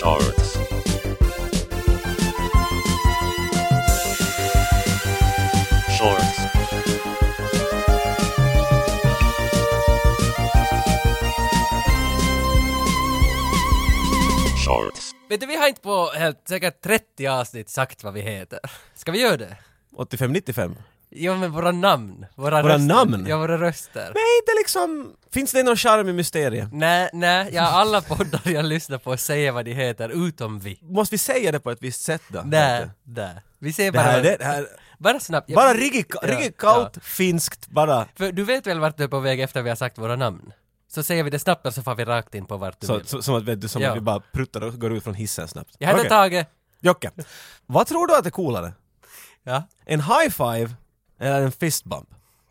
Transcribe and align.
Shorts. 0.00 0.56
Shorts. 5.98 6.36
Shorts. 14.66 15.12
Vet 15.28 15.40
du, 15.40 15.46
vi 15.46 15.56
har 15.56 15.68
inte 15.68 15.80
på 15.80 16.10
helt 16.14 16.48
säkert 16.48 16.80
30 16.82 17.26
avsnitt 17.26 17.68
sagt 17.68 18.04
vad 18.04 18.14
vi 18.14 18.20
heter. 18.20 18.60
Ska 18.94 19.12
vi 19.12 19.20
göra 19.20 19.36
det? 19.36 19.56
85-95? 19.96 20.76
Jo, 21.10 21.36
men 21.36 21.52
våra 21.52 21.72
namn. 21.72 22.26
Våra, 22.34 22.62
Våra 22.62 22.74
röster. 22.74 22.86
namn? 22.94 23.26
Ja, 23.28 23.38
våra 23.38 23.58
röster. 23.60 24.00
Men 24.02 24.08
inte 24.40 24.52
liksom... 24.58 25.12
Finns 25.32 25.52
det 25.52 25.62
någon 25.62 25.76
charm 25.76 26.08
i 26.08 26.12
mysteriet? 26.12 26.68
Nej, 26.72 27.10
nej, 27.12 27.50
ja, 27.52 27.62
alla 27.62 28.00
poddar 28.00 28.40
jag 28.44 28.64
lyssnar 28.64 28.98
på 28.98 29.16
säger 29.16 29.52
vad 29.52 29.64
de 29.64 29.72
heter, 29.74 30.26
utom 30.28 30.60
vi. 30.60 30.78
Måste 30.82 31.14
vi 31.14 31.18
säga 31.18 31.52
det 31.52 31.60
på 31.60 31.70
ett 31.70 31.82
visst 31.82 32.02
sätt 32.02 32.22
då? 32.28 32.42
Nej, 32.44 32.88
nej. 33.04 33.34
Vi 33.58 33.72
säger 33.72 33.92
Det 33.92 33.98
bara... 33.98 34.02
här, 34.02 34.22
det, 34.22 34.36
det 34.36 34.44
här, 34.44 34.66
Bara 34.98 35.20
snabbt. 35.20 35.54
Bara 35.54 35.74
riktigt 35.74 36.06
Ja, 36.22 36.50
ja. 36.62 36.90
finskt, 37.02 37.68
bara 37.68 38.06
För 38.16 38.32
du 38.32 38.44
vet 38.44 38.66
väl 38.66 38.78
vart 38.80 38.96
du 38.96 39.04
är 39.04 39.08
på 39.08 39.20
väg 39.20 39.40
efter 39.40 39.62
vi 39.62 39.68
har 39.68 39.76
sagt 39.76 39.98
våra 39.98 40.16
namn? 40.16 40.52
Så 40.88 41.02
säger 41.02 41.24
vi 41.24 41.30
det 41.30 41.38
snabbt 41.38 41.66
och 41.66 41.74
så 41.74 41.82
får 41.82 41.94
vi 41.94 42.04
rakt 42.04 42.34
in 42.34 42.46
på 42.46 42.56
vart 42.56 42.80
du 42.80 42.86
så, 42.86 42.96
vill. 42.96 43.06
så, 43.06 43.22
som 43.22 43.34
att, 43.34 43.42
vet 43.44 43.60
du, 43.60 43.68
som 43.68 43.82
Ja. 43.82 43.90
att 43.90 43.96
vi 43.96 44.00
bara 44.00 44.20
pruttar 44.32 44.60
och 44.60 44.80
går 44.80 44.92
ut 44.92 45.04
från 45.04 45.14
hissen 45.14 45.48
snabbt. 45.48 45.76
Jag 45.78 45.88
heter 45.88 46.00
Okej. 46.00 46.08
Tage. 46.10 46.46
Jocke, 46.80 47.10
vad 47.66 47.86
tror 47.86 48.06
du 48.06 48.16
att 48.16 48.26
är 48.26 48.30
coolare? 48.30 48.72
Ja. 49.44 49.62
En 49.86 50.00
high 50.00 50.28
five 50.30 50.70
eller 51.20 51.42
en 51.42 51.52
fist 51.52 51.84
bump? 51.84 52.08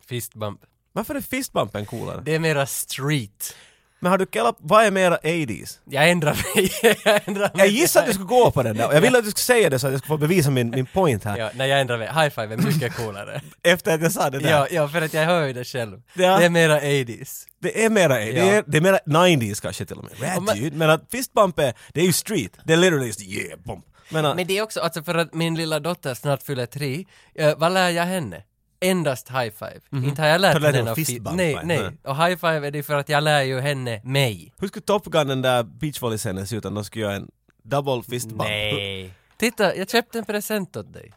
Fistbump. 0.08 0.60
Varför 0.92 1.14
är 1.14 1.20
fistbumpen 1.20 1.86
coolare? 1.86 2.22
Det 2.24 2.34
är 2.34 2.38
mera 2.38 2.66
street. 2.66 3.56
Men 4.02 4.10
har 4.10 4.18
du 4.18 4.26
kollat, 4.26 4.56
vad 4.58 4.84
är 4.84 4.90
mera 4.90 5.16
80s? 5.16 5.78
Jag 5.90 6.10
ändrar 6.10 6.34
mig. 6.54 6.72
jag 7.04 7.20
ändrar 7.28 7.40
mig. 7.42 7.50
Jag 7.54 7.68
gissade 7.68 8.00
att 8.02 8.06
du 8.06 8.12
skulle 8.12 8.26
gå 8.26 8.50
på 8.50 8.62
den 8.62 8.76
där 8.76 8.86
och 8.88 8.94
jag 8.94 9.00
ville 9.00 9.18
att 9.18 9.24
du 9.24 9.30
skulle 9.30 9.42
säga 9.58 9.70
det 9.70 9.78
så 9.78 9.86
att 9.86 9.92
jag 9.92 10.00
skulle 10.00 10.08
få 10.08 10.16
bevisa 10.16 10.50
min, 10.50 10.70
min 10.70 10.86
point 10.86 11.24
här. 11.24 11.38
Ja, 11.38 11.50
nej 11.54 11.68
jag 11.68 11.80
ändrar 11.80 11.98
mig. 11.98 12.06
High 12.08 12.28
five 12.28 12.54
är 12.54 12.56
mycket 12.56 12.96
coolare. 12.96 13.40
Efter 13.62 13.94
att 13.94 14.02
jag 14.02 14.12
sa 14.12 14.30
det 14.30 14.38
där. 14.38 14.50
ja, 14.50 14.66
ja, 14.70 14.88
för 14.88 15.02
att 15.02 15.14
jag 15.14 15.24
hör 15.24 15.46
ju 15.46 15.52
det 15.52 15.64
själv. 15.64 16.02
Ja. 16.14 16.38
Det 16.38 16.44
är 16.44 16.50
mera 16.50 16.80
80s. 16.80 17.46
Det 17.58 17.84
är 17.84 17.90
mera, 17.90 18.14
det, 18.14 18.38
är, 18.38 18.64
det 18.66 18.76
är 18.76 18.80
mera 18.82 18.98
90s 19.06 19.62
kanske 19.62 19.84
till 19.86 19.96
och 19.96 20.04
med. 20.04 20.34
Rad 20.34 20.42
man- 20.42 20.56
dude. 20.56 20.76
Men 20.76 20.90
att 20.90 21.02
fistbump 21.10 21.58
är, 21.58 21.74
det 21.92 22.00
är 22.00 22.04
ju 22.04 22.12
street. 22.12 22.52
Det 22.64 22.72
är 22.72 22.76
literally 22.76 23.06
just 23.06 23.22
yeah 23.22 23.58
bump. 23.64 23.84
Men, 24.12 24.36
Men 24.36 24.46
det 24.46 24.58
är 24.58 24.62
också, 24.62 24.80
alltså 24.80 25.02
för 25.02 25.14
att 25.14 25.34
min 25.34 25.54
lilla 25.54 25.80
dotter 25.80 26.14
snart 26.14 26.42
fyller 26.42 26.66
tre, 26.66 27.04
eh, 27.34 27.58
vad 27.58 27.72
lär 27.72 27.90
jag 27.90 28.04
henne? 28.04 28.42
Endast 28.80 29.28
high 29.28 29.50
five. 29.50 29.80
Inte 30.06 30.22
har 30.22 30.28
jag 30.28 30.40
lärt 30.40 30.52
Har 30.52 30.60
du 30.60 30.66
lärt 30.66 30.74
henne 30.74 30.78
henne 30.78 30.90
något 30.90 30.96
fi- 30.98 31.04
fistbumpa? 31.04 31.32
Nej, 31.32 31.58
nej. 31.64 31.78
Nej. 31.82 31.90
Och 32.04 32.16
high 32.16 32.36
five 32.36 32.66
är 32.66 32.70
det 32.70 32.82
för 32.82 32.94
att 32.94 33.08
jag 33.08 33.22
lär 33.22 33.42
ju 33.42 33.60
henne 33.60 34.00
mig. 34.04 34.54
hur 34.58 34.68
skulle 34.68 34.82
Top 34.82 35.04
Gun 35.04 35.26
den 35.28 35.42
där 35.42 35.62
beachvolleyscenen 35.62 36.46
se 36.46 36.56
ut 36.56 36.64
om 36.64 36.74
de 36.74 36.84
skulle 36.84 37.04
göra 37.04 37.14
en 37.16 37.28
double 37.62 38.02
fist 38.10 38.28
bump? 38.28 38.42
Nej. 38.42 39.14
Titta, 39.36 39.76
jag 39.76 39.90
köpte 39.90 40.18
en 40.18 40.24
present 40.24 40.76
åt 40.76 40.92
dig. 40.92 41.12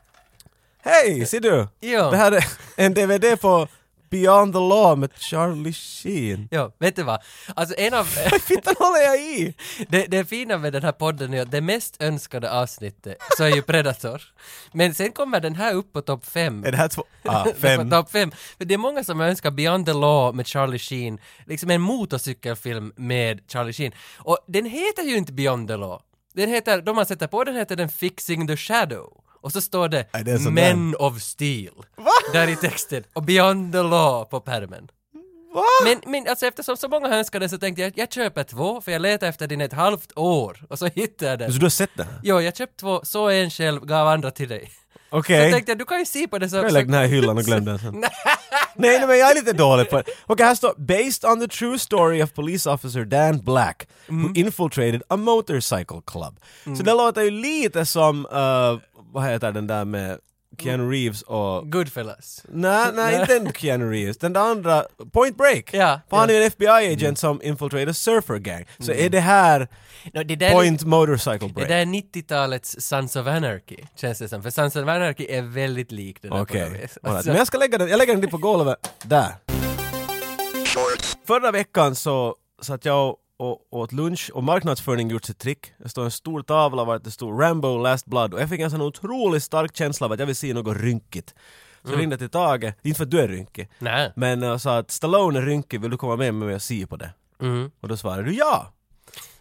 Hej, 0.81 1.25
ser 1.25 1.39
du? 1.39 1.67
Ja. 1.79 2.11
Det 2.11 2.17
här 2.17 2.31
är 2.31 2.45
en 2.75 2.93
DVD 2.93 3.41
på 3.41 3.67
Beyond 4.13 4.53
the 4.53 4.59
Law 4.59 4.97
med 4.97 5.09
Charlie 5.17 5.73
Sheen. 5.73 6.47
Ja, 6.51 6.71
vet 6.79 6.95
du 6.95 7.03
vad? 7.03 7.21
Alltså 7.55 7.75
en 7.77 7.93
av... 7.93 8.07
Vad 8.31 8.41
fittan 8.41 8.75
håller 8.79 8.99
jag 8.99 9.21
i? 9.21 9.55
det, 9.87 10.05
det 10.05 10.25
fina 10.25 10.57
med 10.57 10.73
den 10.73 10.83
här 10.83 10.91
podden 10.91 11.33
är 11.33 11.41
att 11.41 11.51
det 11.51 11.61
mest 11.61 12.01
önskade 12.03 12.51
avsnittet 12.51 13.17
så 13.37 13.43
är 13.43 13.55
ju 13.55 13.61
Predator. 13.61 14.21
Men 14.71 14.93
sen 14.93 15.11
kommer 15.11 15.39
den 15.39 15.55
här 15.55 15.73
upp 15.73 15.93
på 15.93 16.01
topp 16.01 16.25
fem. 16.25 16.63
Är 16.63 16.71
det 16.71 16.77
här 16.77 16.87
två? 16.87 17.03
Ah, 17.25 17.45
fem. 17.57 17.89
topp 17.89 18.11
fem. 18.11 18.31
För 18.57 18.65
det 18.65 18.73
är 18.73 18.77
många 18.77 19.03
som 19.03 19.21
önskar 19.21 19.51
Beyond 19.51 19.85
the 19.85 19.93
Law 19.93 20.35
med 20.35 20.47
Charlie 20.47 20.79
Sheen, 20.79 21.19
liksom 21.45 21.69
en 21.69 21.81
motorcykelfilm 21.81 22.93
med 22.95 23.41
Charlie 23.47 23.73
Sheen. 23.73 23.91
Och 24.17 24.37
den 24.47 24.65
heter 24.65 25.03
ju 25.03 25.17
inte 25.17 25.33
Beyond 25.33 25.67
the 25.67 25.75
Law. 25.75 26.01
Den 26.33 26.49
heter, 26.49 26.81
de 26.81 26.97
har 26.97 27.05
sätter 27.05 27.27
på 27.27 27.43
den 27.43 27.55
heter 27.55 27.75
den 27.75 27.89
Fixing 27.89 28.47
the 28.47 28.57
Shadow. 28.57 29.22
Och 29.43 29.51
så 29.51 29.61
står 29.61 29.89
det 29.89 30.05
det 30.25 30.51
Men 30.51 30.95
of 30.99 31.21
Steel. 31.21 31.73
Där 32.33 32.47
i 32.47 32.55
texten. 32.55 33.03
Och 33.13 33.23
Beyond 33.23 33.73
the 33.73 33.81
Law 33.81 34.25
på 34.25 34.39
pärmen. 34.39 34.87
Va? 35.53 35.63
Men, 35.83 36.01
men 36.05 36.27
alltså 36.27 36.45
eftersom 36.45 36.77
så 36.77 36.87
många 36.87 37.07
önskade 37.07 37.49
så 37.49 37.57
tänkte 37.57 37.81
jag 37.81 37.93
jag 37.95 38.13
köper 38.13 38.43
två 38.43 38.81
för 38.81 38.91
jag 38.91 39.01
letade 39.01 39.29
efter 39.29 39.47
den 39.47 39.61
ett 39.61 39.73
halvt 39.73 40.17
år 40.17 40.65
och 40.69 40.79
så 40.79 40.85
hittade 40.85 41.31
jag 41.31 41.39
den. 41.39 41.53
Så 41.53 41.59
du 41.59 41.65
har 41.65 41.69
sett 41.69 41.89
den? 41.95 42.07
här? 42.07 42.19
Jo, 42.23 42.41
jag 42.41 42.57
köpte 42.57 42.75
två, 42.79 43.01
så 43.03 43.29
en 43.29 43.49
själv, 43.49 43.85
gav 43.85 44.07
andra 44.07 44.31
till 44.31 44.49
dig. 44.49 44.71
Okej. 45.09 45.49
Så 45.49 45.55
tänkte 45.55 45.71
jag, 45.71 45.79
du 45.79 45.85
kan 45.85 45.99
ju 45.99 46.05
se 46.05 46.27
på 46.27 46.39
det 46.39 46.49
så 46.49 46.55
Jag 46.55 46.71
lägger 46.71 46.85
den 46.85 46.95
här 46.95 47.05
i 47.05 47.07
hyllan 47.07 47.37
och 47.37 47.43
glömde 47.43 47.71
den 47.71 47.79
sen. 47.79 47.99
nej, 47.99 48.09
nej, 48.75 49.07
men 49.07 49.17
jag 49.17 49.31
är 49.31 49.35
lite 49.35 49.53
dålig 49.53 49.89
på 49.89 49.97
det. 49.97 50.03
Okej, 50.25 50.45
här 50.45 50.55
står 50.55 50.73
“Based 50.77 51.31
on 51.31 51.39
the 51.39 51.47
true 51.47 51.79
story 51.79 52.23
of 52.23 52.33
police 52.33 52.69
officer 52.69 53.05
Dan 53.05 53.39
Black, 53.39 53.87
who 54.07 54.33
infiltrated 54.35 55.01
a 55.07 55.17
motorcycle 55.17 56.01
club”. 56.05 56.39
Så 56.77 56.83
det 56.83 56.93
låter 56.93 57.21
ju 57.21 57.31
lite 57.31 57.85
som, 57.85 58.25
uh, 58.25 58.92
vad 59.13 59.23
heter 59.23 59.51
den 59.51 59.67
där 59.67 59.85
med 59.85 60.19
Keanu 60.57 60.91
Reeves 60.91 61.21
och... 61.21 61.71
Goodfellas. 61.71 62.43
Nej, 62.49 62.87
nej, 62.93 63.19
inte 63.21 63.39
den 63.39 63.53
Keanu 63.53 63.91
Reeves, 63.91 64.17
den 64.17 64.33
där 64.33 64.41
andra, 64.41 64.85
Point 65.13 65.37
Break! 65.37 65.69
Ja, 65.73 65.99
För 66.09 66.17
han 66.17 66.29
är 66.29 66.33
ja. 66.33 66.39
en 66.41 66.47
FBI-agent 66.47 67.19
som 67.19 67.41
infiltrated 67.43 67.89
a 67.89 67.93
surfer 67.93 68.37
gang. 68.37 68.65
Så 68.79 68.91
är 68.91 69.09
det 69.09 69.19
här 69.19 69.67
No, 70.13 70.23
det 70.23 70.35
där, 70.35 70.51
Point 70.51 70.83
Motorcycle 70.83 71.47
det 71.47 71.53
Break? 71.53 71.67
där 71.69 71.77
är 71.77 71.85
90-talets 71.85 72.75
Sons 72.81 73.15
of 73.15 73.27
Anarchy, 73.27 73.77
känns 73.95 74.19
det 74.19 74.29
som. 74.29 74.43
För 74.43 74.49
Sons 74.49 74.75
of 74.75 74.81
Anarchy 74.87 75.25
är 75.29 75.41
väldigt 75.41 75.91
lik 75.91 76.21
den 76.21 76.31
där 76.31 76.41
Okej, 76.41 76.61
på 76.63 76.69
något 76.69 76.73
vis. 76.83 76.97
Right. 77.03 77.15
Alltså, 77.15 77.29
men 77.29 77.37
jag 77.37 77.47
ska 77.47 77.57
lägga 77.57 77.77
den, 77.77 77.87
jag 77.89 77.97
lägger 77.97 78.15
den 78.17 78.29
på 78.29 78.37
golvet, 78.37 78.91
där. 79.03 79.31
Förra 81.27 81.51
veckan 81.51 81.95
så 81.95 82.35
satt 82.61 82.85
jag 82.85 83.09
och- 83.09 83.17
och 83.37 83.67
åt 83.73 83.91
lunch 83.91 84.31
och 84.33 84.43
marknadsföring 84.43 85.09
gjort 85.09 85.25
sitt 85.25 85.39
trick. 85.39 85.73
Det 85.77 85.89
står 85.89 86.03
en 86.03 86.11
stor 86.11 86.43
tavla 86.43 86.83
var 86.83 86.99
det 86.99 87.11
stod 87.11 87.41
Rambo 87.41 87.77
Last 87.77 88.05
Blood 88.05 88.33
och 88.33 88.41
jag 88.41 88.49
fick 88.49 88.59
en 88.61 88.71
sån 88.71 88.81
otroligt 88.81 89.43
stark 89.43 89.75
känsla 89.77 90.05
av 90.05 90.11
att 90.11 90.19
jag 90.19 90.25
vill 90.27 90.35
se 90.35 90.53
något 90.53 90.77
rynkigt. 90.77 91.33
Så 91.83 91.91
jag 91.91 91.99
ringde 91.99 92.17
till 92.17 92.29
Tage, 92.29 92.73
inte 92.83 92.97
för 92.97 93.03
att 93.03 93.11
du 93.11 93.19
är 93.19 93.27
rynkig, 93.27 93.69
Nej. 93.79 94.11
men 94.15 94.41
jag 94.41 94.61
sa 94.61 94.77
att 94.77 94.91
Stallone 94.91 95.39
är 95.39 95.43
rynkig, 95.43 95.81
vill 95.81 95.91
du 95.91 95.97
komma 95.97 96.15
med 96.15 96.33
mig 96.33 96.55
och 96.55 96.61
se 96.61 96.87
på 96.87 96.95
det? 96.95 97.13
Mm. 97.41 97.71
Och 97.79 97.87
då 97.87 97.97
svarade 97.97 98.23
du 98.23 98.33
ja, 98.35 98.73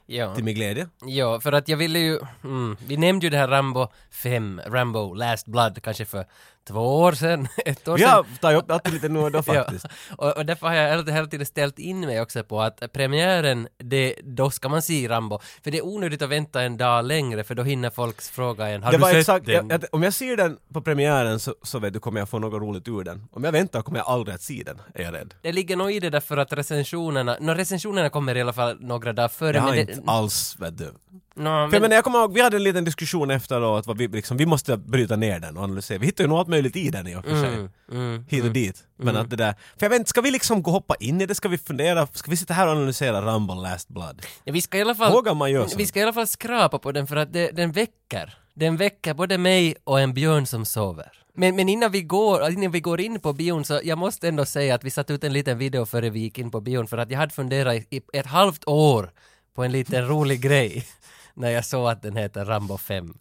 Ja. 0.07 0.35
till 0.35 0.45
min 0.45 0.55
glädje. 0.55 0.89
ja, 1.07 1.41
för 1.41 1.53
att 1.53 1.69
jag 1.69 1.77
ville 1.77 1.99
ju... 1.99 2.19
Mm, 2.45 2.77
vi 2.87 2.97
nämnde 2.97 3.27
ju 3.27 3.31
det 3.31 3.37
här 3.37 3.49
Rambo 3.49 3.89
5, 4.11 4.61
Rambo 4.67 5.15
Last 5.15 5.47
Blood, 5.47 5.83
kanske 5.83 6.05
för 6.05 6.27
två 6.65 7.00
år 7.00 7.12
sedan, 7.12 7.49
ett 7.65 7.89
år 7.89 7.95
Vi 7.97 8.03
sedan. 8.03 8.11
har 8.11 8.25
tagit 8.41 8.59
upp 8.62 8.71
alltid 8.71 8.93
lite 8.93 9.09
nu 9.09 9.19
och 9.19 9.31
då 9.33 9.43
faktiskt. 9.53 9.87
Ja, 10.09 10.15
och, 10.17 10.37
och 10.37 10.47
därför 10.47 10.67
har 10.67 10.75
jag 10.75 11.11
hela, 11.11 11.27
tiden 11.27 11.47
ställt 11.47 11.78
in 11.78 12.00
mig 12.00 12.21
också 12.21 12.45
på 12.45 12.62
att 12.62 12.93
premiären, 12.93 13.69
det, 13.78 14.15
då 14.25 14.50
ska 14.50 14.69
man 14.69 14.83
se 14.83 15.09
Rambo. 15.09 15.39
För 15.65 15.71
det 15.71 15.78
är 15.78 15.87
onödigt 15.87 16.23
att 16.23 16.31
vänta 16.31 16.62
en 16.62 16.77
dag 16.77 17.05
längre 17.05 17.45
för 17.45 17.55
då 17.55 17.62
hinner 17.62 17.91
folk 17.91 18.23
fråga 18.23 18.69
en, 18.69 18.83
har 18.83 18.93
det 18.93 18.99
du 18.99 19.05
sett 19.05 19.15
exakt, 19.15 19.47
den? 19.47 19.69
jag, 19.69 19.83
jag, 19.83 19.89
om 19.93 20.03
jag 20.03 20.15
ser 20.15 20.37
den 20.37 20.59
på 20.73 20.83
premiären 20.83 21.41
så, 21.41 21.55
så 21.62 21.78
vet 21.78 21.93
du 21.93 22.00
kommer 22.00 22.21
jag 22.21 22.28
få 22.28 22.39
något 22.39 22.62
roligt 22.62 22.89
ur 22.89 23.05
den. 23.05 23.29
Om 23.33 23.44
jag 23.44 23.53
väntar 23.53 23.83
kommer 23.83 23.99
jag 23.99 24.06
aldrig 24.09 24.34
att 24.34 24.43
se 24.43 24.62
den, 24.67 24.81
är 24.94 25.03
jag 25.03 25.15
rädd. 25.15 25.34
Det 25.43 25.53
ligger 25.53 25.77
nog 25.77 25.93
i 25.93 26.00
det 26.00 26.11
därför 26.11 26.37
att 26.37 26.53
recensionerna, 26.53 27.37
no, 27.41 27.50
recensionerna 27.50 28.11
kommer 28.11 28.37
i 28.37 28.41
alla 28.41 28.53
fall 28.53 28.77
några 28.81 29.12
dagar 29.12 29.29
före. 29.29 29.56
Jag 29.56 29.62
har 29.62 29.71
men 29.71 29.79
inte 29.79 29.93
det, 29.94 30.03
alls, 30.06 30.56
vet 30.59 30.79
du. 30.79 30.93
No, 31.34 31.70
För 31.70 31.81
men, 31.81 31.91
jag 31.91 32.04
kommer 32.04 32.19
ihåg, 32.19 32.34
vi 32.34 32.41
hade 32.41 32.56
en 32.56 32.62
liten 32.62 32.84
diskussion 32.84 33.31
efteråt, 33.31 33.87
vad 33.87 33.98
vi, 33.98 34.09
liksom, 34.09 34.37
vi 34.37 34.47
måste 34.47 34.76
bryta 34.76 35.16
ner 35.16 35.41
den 35.41 35.56
och 35.56 35.65
analysera. 35.65 35.98
Vi 35.98 36.06
hittar 36.06 36.25
ju 36.25 36.28
nog 36.28 36.38
allt 36.38 36.48
möjligt 36.48 36.76
i 36.76 36.91
den 36.91 37.09
i 37.09 37.16
och 37.16 37.25
för 37.25 37.41
sig. 37.41 37.54
mm, 37.54 37.69
mm, 37.93 38.25
Hit 38.28 38.44
och 38.44 38.50
dit. 38.50 38.84
Men 38.97 39.16
att 39.16 39.31
det 39.31 39.37
där, 39.37 39.53
för 39.53 39.87
jag 39.87 39.91
vet 39.91 39.98
inte, 39.98 40.10
ska 40.10 40.20
vi 40.20 40.31
liksom 40.31 40.62
gå 40.62 40.70
hoppa 40.70 40.94
in 41.00 41.20
i 41.20 41.26
det? 41.26 41.34
Ska 41.34 41.48
vi 41.48 41.59
fundera? 41.59 42.06
Ska 42.06 42.31
vi 42.31 42.37
sitta 42.37 42.54
här 42.54 42.66
och 42.66 42.72
analysera 42.72 43.34
Rumble 43.34 43.54
Last 43.54 43.88
Blood? 43.88 44.22
ja, 44.44 44.53
vi 44.53 44.60
ska 44.60 44.78
i 44.78 44.81
alla 44.81 44.94
fall... 44.94 45.12
Vågar 45.12 45.34
man 45.34 45.53
göra 45.53 45.69
så? 45.69 45.78
Vi 45.78 45.87
ska 45.87 46.00
i 46.00 46.03
alla 46.03 46.12
fall 46.12 46.26
skrapa 46.26 46.78
på 46.78 46.93
den 46.93 47.06
för 47.06 47.16
att 47.16 47.32
det, 47.32 47.50
den 47.50 47.72
väcker. 47.72 48.38
Den 48.54 48.76
väcker 48.76 49.14
både 49.14 49.38
mig 49.38 49.75
och 49.84 50.00
en 50.00 50.14
björn 50.14 50.47
som 50.47 50.64
sover. 50.64 51.12
Men, 51.34 51.56
men 51.56 51.69
innan, 51.69 51.91
vi 51.91 52.03
går, 52.03 52.50
innan 52.50 52.70
vi 52.70 52.81
går 52.81 53.00
in 53.00 53.20
på 53.20 53.32
bion 53.32 53.64
så 53.64 53.81
jag 53.84 53.99
måste 53.99 54.28
ändå 54.28 54.44
säga 54.44 54.75
att 54.75 54.84
vi 54.84 54.91
satte 54.91 55.12
ut 55.12 55.25
en 55.25 55.32
liten 55.32 55.59
video 55.59 55.87
före 55.87 56.10
vi 56.10 56.20
gick 56.20 56.38
in 56.38 56.50
på 56.50 56.61
bion 56.61 56.87
för 56.87 56.99
att 56.99 57.11
jag 57.11 57.19
hade 57.19 57.32
funderat 57.32 57.75
i 57.90 58.02
ett 58.12 58.26
halvt 58.26 58.69
år 58.69 59.11
på 59.55 59.64
en 59.64 59.73
liten 59.73 60.08
rolig 60.08 60.40
grej 60.40 60.87
när 61.34 61.50
jag 61.50 61.64
såg 61.64 61.88
att 61.88 62.02
den 62.02 62.17
heter 62.17 62.44
Rambo 62.44 62.79
5. 62.79 63.14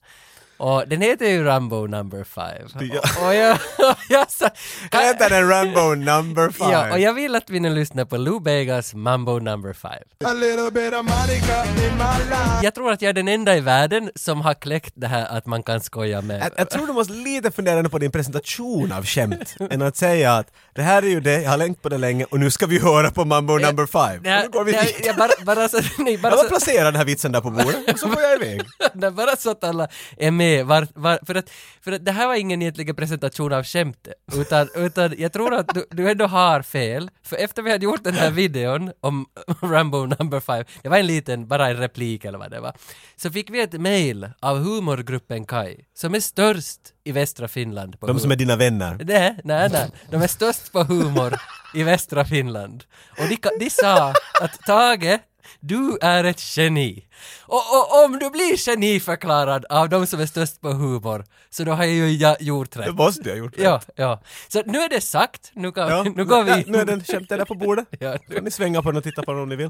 Och 0.61 0.87
den 0.87 1.01
heter 1.01 1.25
ju 1.25 1.43
Rambo 1.43 1.87
number 1.87 2.23
5. 2.23 2.45
Ja. 2.79 2.99
Och, 3.19 3.27
och 3.27 3.35
jag, 3.35 3.51
och 3.91 3.97
jag 4.09 4.31
sa, 4.31 4.49
Heter 4.91 5.29
den 5.29 5.49
Rambo 5.49 5.95
number 5.95 6.49
five? 6.51 6.71
Ja, 6.71 6.91
och 6.91 6.99
jag 6.99 7.13
vill 7.13 7.35
att 7.35 7.49
vi 7.49 7.59
nu 7.59 7.69
lyssnar 7.69 8.05
på 8.05 8.17
Lou 8.17 8.39
Begas 8.39 8.93
Mambo 8.93 9.39
number 9.39 9.73
5. 9.73 9.91
A 10.25 10.33
little 10.33 10.71
bit 10.71 10.93
of 10.93 11.05
Monica 11.05 11.65
in 11.65 11.97
my 11.97 12.29
life. 12.29 12.59
Jag 12.63 12.75
tror 12.75 12.91
att 12.91 13.01
jag 13.01 13.09
är 13.09 13.13
den 13.13 13.27
enda 13.27 13.57
i 13.57 13.59
världen 13.59 14.11
som 14.15 14.41
har 14.41 14.53
kläckt 14.53 14.93
det 14.95 15.07
här 15.07 15.37
att 15.37 15.45
man 15.45 15.63
kan 15.63 15.81
skoja 15.81 16.21
med. 16.21 16.41
Jag, 16.41 16.51
jag 16.57 16.69
tror 16.69 16.87
du 16.87 16.93
måste 16.93 17.13
lite 17.13 17.51
fundera 17.51 17.89
på 17.89 17.99
din 17.99 18.11
presentation 18.11 18.91
av 18.91 19.05
skämt, 19.05 19.55
än 19.69 19.81
att 19.81 19.97
säga 19.97 20.33
att 20.33 20.47
det 20.73 20.81
här 20.81 21.03
är 21.03 21.07
ju 21.07 21.19
det, 21.19 21.41
jag 21.41 21.49
har 21.49 21.57
längt 21.57 21.81
på 21.81 21.89
det 21.89 21.97
länge 21.97 22.25
och 22.25 22.39
nu 22.39 22.51
ska 22.51 22.65
vi 22.65 22.79
höra 22.79 23.11
på 23.11 23.25
Mambo 23.25 23.57
number 23.57 23.85
five. 23.85 24.41
Nu 24.43 24.49
går 24.49 24.63
vi 24.63 24.71
dit. 24.71 25.05
jag 25.05 25.15
bara, 25.15 25.31
bara 25.45 25.69
så, 25.69 25.79
nej, 25.97 26.17
bara 26.17 26.29
Jag 26.29 26.37
bara 26.37 26.43
så, 26.43 26.47
placerar 26.49 26.85
den 26.85 26.95
här 26.95 27.05
vitsen 27.05 27.31
där 27.31 27.41
på 27.41 27.49
bordet 27.49 27.93
och 27.93 27.99
så 27.99 28.09
får 28.09 28.21
jag 28.21 28.41
iväg. 28.41 28.61
det 28.93 29.07
är 29.07 29.11
bara 29.11 29.35
så 29.35 29.51
att 29.51 29.63
alla 29.63 29.87
är 30.17 30.31
med 30.31 30.50
är 30.59 30.63
var, 30.63 30.87
var, 30.95 31.19
för, 31.25 31.35
att, 31.35 31.49
för 31.81 31.91
att 31.91 32.05
det 32.05 32.11
här 32.11 32.27
var 32.27 32.35
ingen 32.35 32.61
egentligen 32.61 32.95
presentation 32.95 33.53
av 33.53 33.63
skämtet, 33.63 34.13
utan, 34.33 34.69
utan 34.75 35.13
jag 35.17 35.33
tror 35.33 35.53
att 35.53 35.73
du, 35.73 35.85
du 35.91 36.11
ändå 36.11 36.25
har 36.25 36.61
fel, 36.61 37.09
för 37.23 37.35
efter 37.35 37.61
vi 37.61 37.71
hade 37.71 37.83
gjort 37.83 38.03
den 38.03 38.13
här 38.13 38.31
videon 38.31 38.91
om 38.99 39.25
Rambo 39.61 40.05
number 40.05 40.39
five, 40.39 40.65
det 40.83 40.89
var 40.89 40.97
en 40.97 41.07
liten, 41.07 41.47
bara 41.47 41.69
en 41.69 41.77
replik 41.77 42.25
eller 42.25 42.37
vad 42.39 42.51
det 42.51 42.59
var, 42.59 42.73
så 43.15 43.31
fick 43.31 43.49
vi 43.49 43.61
ett 43.61 43.81
mail 43.81 44.29
av 44.39 44.57
humorgruppen 44.57 45.45
Kai, 45.45 45.77
som 45.93 46.15
är 46.15 46.19
störst 46.19 46.81
i 47.03 47.11
västra 47.11 47.47
Finland. 47.47 47.99
På 47.99 48.07
De 48.07 48.19
som 48.19 48.31
är 48.31 48.35
dina 48.35 48.55
vänner. 48.55 48.97
Nej, 49.03 49.37
nej, 49.43 49.69
nej. 49.71 49.89
De 50.09 50.21
är 50.21 50.27
störst 50.27 50.71
på 50.71 50.83
humor 50.83 51.33
i 51.73 51.83
västra 51.83 52.25
Finland. 52.25 52.83
Och 53.19 53.27
de, 53.27 53.37
de 53.59 53.69
sa 53.69 54.13
att 54.41 54.61
Tage, 54.65 55.19
du 55.59 55.97
är 56.01 56.23
ett 56.23 56.57
geni. 56.57 57.05
Och, 57.41 57.55
och 57.57 58.03
om 58.05 58.19
du 58.19 58.29
blir 58.29 58.57
geniförklarad 58.57 59.65
av 59.69 59.89
de 59.89 60.07
som 60.07 60.19
är 60.19 60.25
störst 60.25 60.61
på 60.61 60.69
humor, 60.69 61.25
så 61.49 61.63
då 61.63 61.71
har 61.71 61.83
jag 61.83 61.93
ju 61.93 62.09
ja, 62.09 62.35
gjort 62.39 62.71
Det 62.71 62.79
rätt. 62.79 62.95
måste 62.95 63.29
jag 63.29 63.35
ha 63.35 63.43
gjort. 63.43 63.53
Ja, 63.57 63.81
ja. 63.95 64.21
Så 64.47 64.61
nu 64.65 64.77
är 64.79 64.89
det 64.89 65.01
sagt, 65.01 65.51
nu, 65.53 65.71
kan, 65.71 65.89
Ja, 65.89 66.03
nu, 66.15 66.25
går 66.25 66.43
vi, 66.43 66.63
Nu 66.67 66.77
är 66.77 66.85
den 66.85 67.03
skämtet 67.03 67.37
där 67.37 67.45
på 67.45 67.55
bordet. 67.55 67.87
Ja, 67.99 68.17
Nu 68.27 68.35
kan 68.35 68.43
ni 68.43 68.51
svänga 68.51 68.81
på 68.81 68.91
den 68.91 68.97
och 68.97 69.03
titta 69.03 69.23
på 69.23 69.31
den 69.33 69.41
om 69.41 69.49
ni 69.49 69.55
vill. 69.55 69.69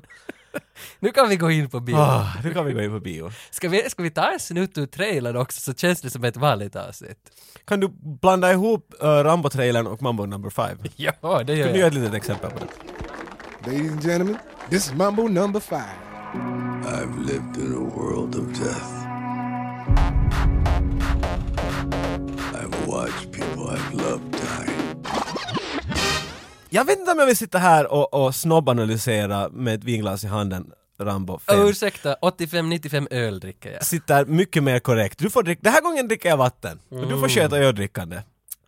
nu 1.00 1.12
kan 1.12 1.30
vi 1.30 1.36
gå 1.36 1.52
in 1.52 1.70
på 1.70 1.80
bio. 1.80 1.96
Ah, 1.96 2.28
nu 2.44 2.54
kan 2.54 2.66
vi 2.66 2.74
gå 2.74 2.82
in 2.82 2.92
på 2.92 3.00
bio. 3.00 3.32
Ska, 3.52 3.70
vi, 3.70 3.90
ska 3.90 4.04
vi 4.04 4.12
ta 4.12 4.32
en 4.32 4.40
snutt 4.40 4.78
ur 4.78 4.86
trailern 4.86 5.36
också 5.36 5.62
så 5.62 5.74
känns 5.74 6.02
det 6.02 6.10
som 6.10 6.24
ett 6.24 6.38
vanligt 6.38 6.76
avsnitt? 6.76 7.18
Kan 7.66 7.80
du 7.80 7.88
blanda 8.22 8.52
ihop 8.52 8.94
uh, 9.04 9.08
Rambo-trailern 9.08 9.88
och 9.88 10.02
Mambo 10.02 10.26
number 10.26 10.50
five? 10.50 10.78
Ja, 10.96 11.44
det 11.44 11.56
gör 11.56 11.66
Kan 11.66 11.74
du 11.74 11.80
jag. 11.80 11.94
ge 11.94 11.98
ett 11.98 12.04
litet 12.04 12.14
exempel 12.14 12.52
på 12.52 12.60
det? 12.60 12.68
Ladies 13.72 13.92
and 13.92 14.04
gentlemen, 14.04 14.38
this 14.72 14.88
is 14.88 14.94
Mambo 14.94 15.28
number 15.28 15.60
five. 15.60 15.98
I've 16.86 17.18
lived 17.20 17.58
in 17.58 17.74
a 17.74 17.98
world 17.98 18.36
of 18.36 18.54
death. 18.54 18.92
I've 22.56 22.88
watched 22.88 23.32
people 23.32 23.70
I've 23.70 23.94
loved 23.94 24.32
die. 24.32 24.72
Jag 26.70 26.86
vet 26.86 27.00
inte 27.00 27.12
om 27.12 27.20
jag 27.20 27.26
vill 27.26 27.38
sitta 27.38 27.58
här 27.58 27.92
och, 27.92 28.14
och 28.14 28.36
snobbanalysera 28.36 29.50
med 29.50 29.76
ett 29.76 29.84
vinglas 29.84 30.24
i 30.24 30.28
handen 30.28 30.72
Rambo 31.00 31.40
5. 31.40 31.60
Oh, 31.60 31.70
ursäkta, 31.70 32.16
85-95 32.22 33.08
öl 33.12 33.40
dricker 33.40 33.72
jag. 33.72 33.86
Sitter 33.86 34.26
mycket 34.26 34.64
mer 34.64 34.80
korrekt. 34.80 35.20
Du 35.20 35.30
får 35.30 35.44
dricka, 35.44 35.60
den 35.64 35.74
här 35.74 35.82
gången 35.82 36.08
dricker 36.08 36.30
jag 36.30 36.38
vatten. 36.38 36.80
Och 36.90 37.08
du 37.08 37.20
får 37.20 37.30
sköta 37.30 37.58
öldrickande. 37.58 38.22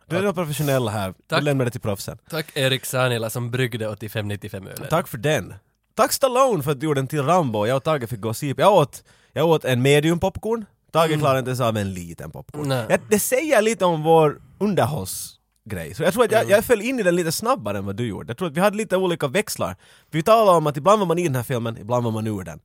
Du 0.06 0.16
är 0.16 0.22
den 0.22 0.34
professionella 0.34 0.90
här. 0.90 1.14
Tack. 1.26 1.38
Du 1.38 1.44
lämnar 1.44 1.64
det 1.64 1.70
till 1.70 1.80
proffsen. 1.80 2.18
Tack 2.30 2.46
Erik 2.54 2.84
Sanila 2.84 3.30
som 3.30 3.50
bryggde 3.50 3.88
85-95 3.88 4.68
ölen. 4.68 4.86
Tack 4.90 5.08
för 5.08 5.18
den. 5.18 5.54
Tack 5.94 6.12
Stallone 6.12 6.62
för 6.62 6.70
att 6.70 6.80
du 6.80 6.86
gjorde 6.86 7.00
den 7.00 7.06
till 7.08 7.22
Rambo. 7.22 7.66
Jag 7.66 7.76
och 7.76 7.82
Tage 7.84 8.08
fick 8.08 8.20
gå 8.20 8.28
och 8.28 8.36
sipa. 8.36 8.62
Jag 8.62 8.72
åt, 8.74 9.04
jag 9.32 9.48
åt 9.48 9.64
en 9.64 9.82
medium 9.82 10.18
popcorn. 10.20 10.64
Tage 10.92 11.18
klarade 11.18 11.38
inte 11.38 11.48
ens 11.48 11.60
av 11.60 11.76
en 11.76 11.94
liten 11.94 12.30
popcorn. 12.30 12.68
Nej. 12.68 12.86
Ja, 12.88 12.96
det 13.10 13.18
säger 13.18 13.62
lite 13.62 13.84
om 13.84 14.02
vår 14.02 14.40
underhållsgrej. 14.58 15.94
Så 15.94 16.02
jag 16.02 16.12
tror 16.12 16.24
att 16.24 16.32
jag, 16.32 16.50
jag 16.50 16.64
föll 16.64 16.80
in 16.80 17.00
i 17.00 17.02
den 17.02 17.16
lite 17.16 17.32
snabbare 17.32 17.78
än 17.78 17.86
vad 17.86 17.96
du 17.96 18.06
gjorde. 18.06 18.30
Jag 18.30 18.36
tror 18.38 18.48
att 18.48 18.56
vi 18.56 18.60
hade 18.60 18.76
lite 18.76 18.96
olika 18.96 19.28
växlar. 19.28 19.76
Vi 20.10 20.22
talade 20.22 20.56
om 20.56 20.66
att 20.66 20.76
ibland 20.76 20.98
var 20.98 21.06
man 21.06 21.18
i 21.18 21.22
den 21.22 21.34
här 21.36 21.42
filmen, 21.42 21.78
ibland 21.78 22.04
var 22.04 22.10
man 22.10 22.26
ur 22.26 22.42
den. 22.44 22.60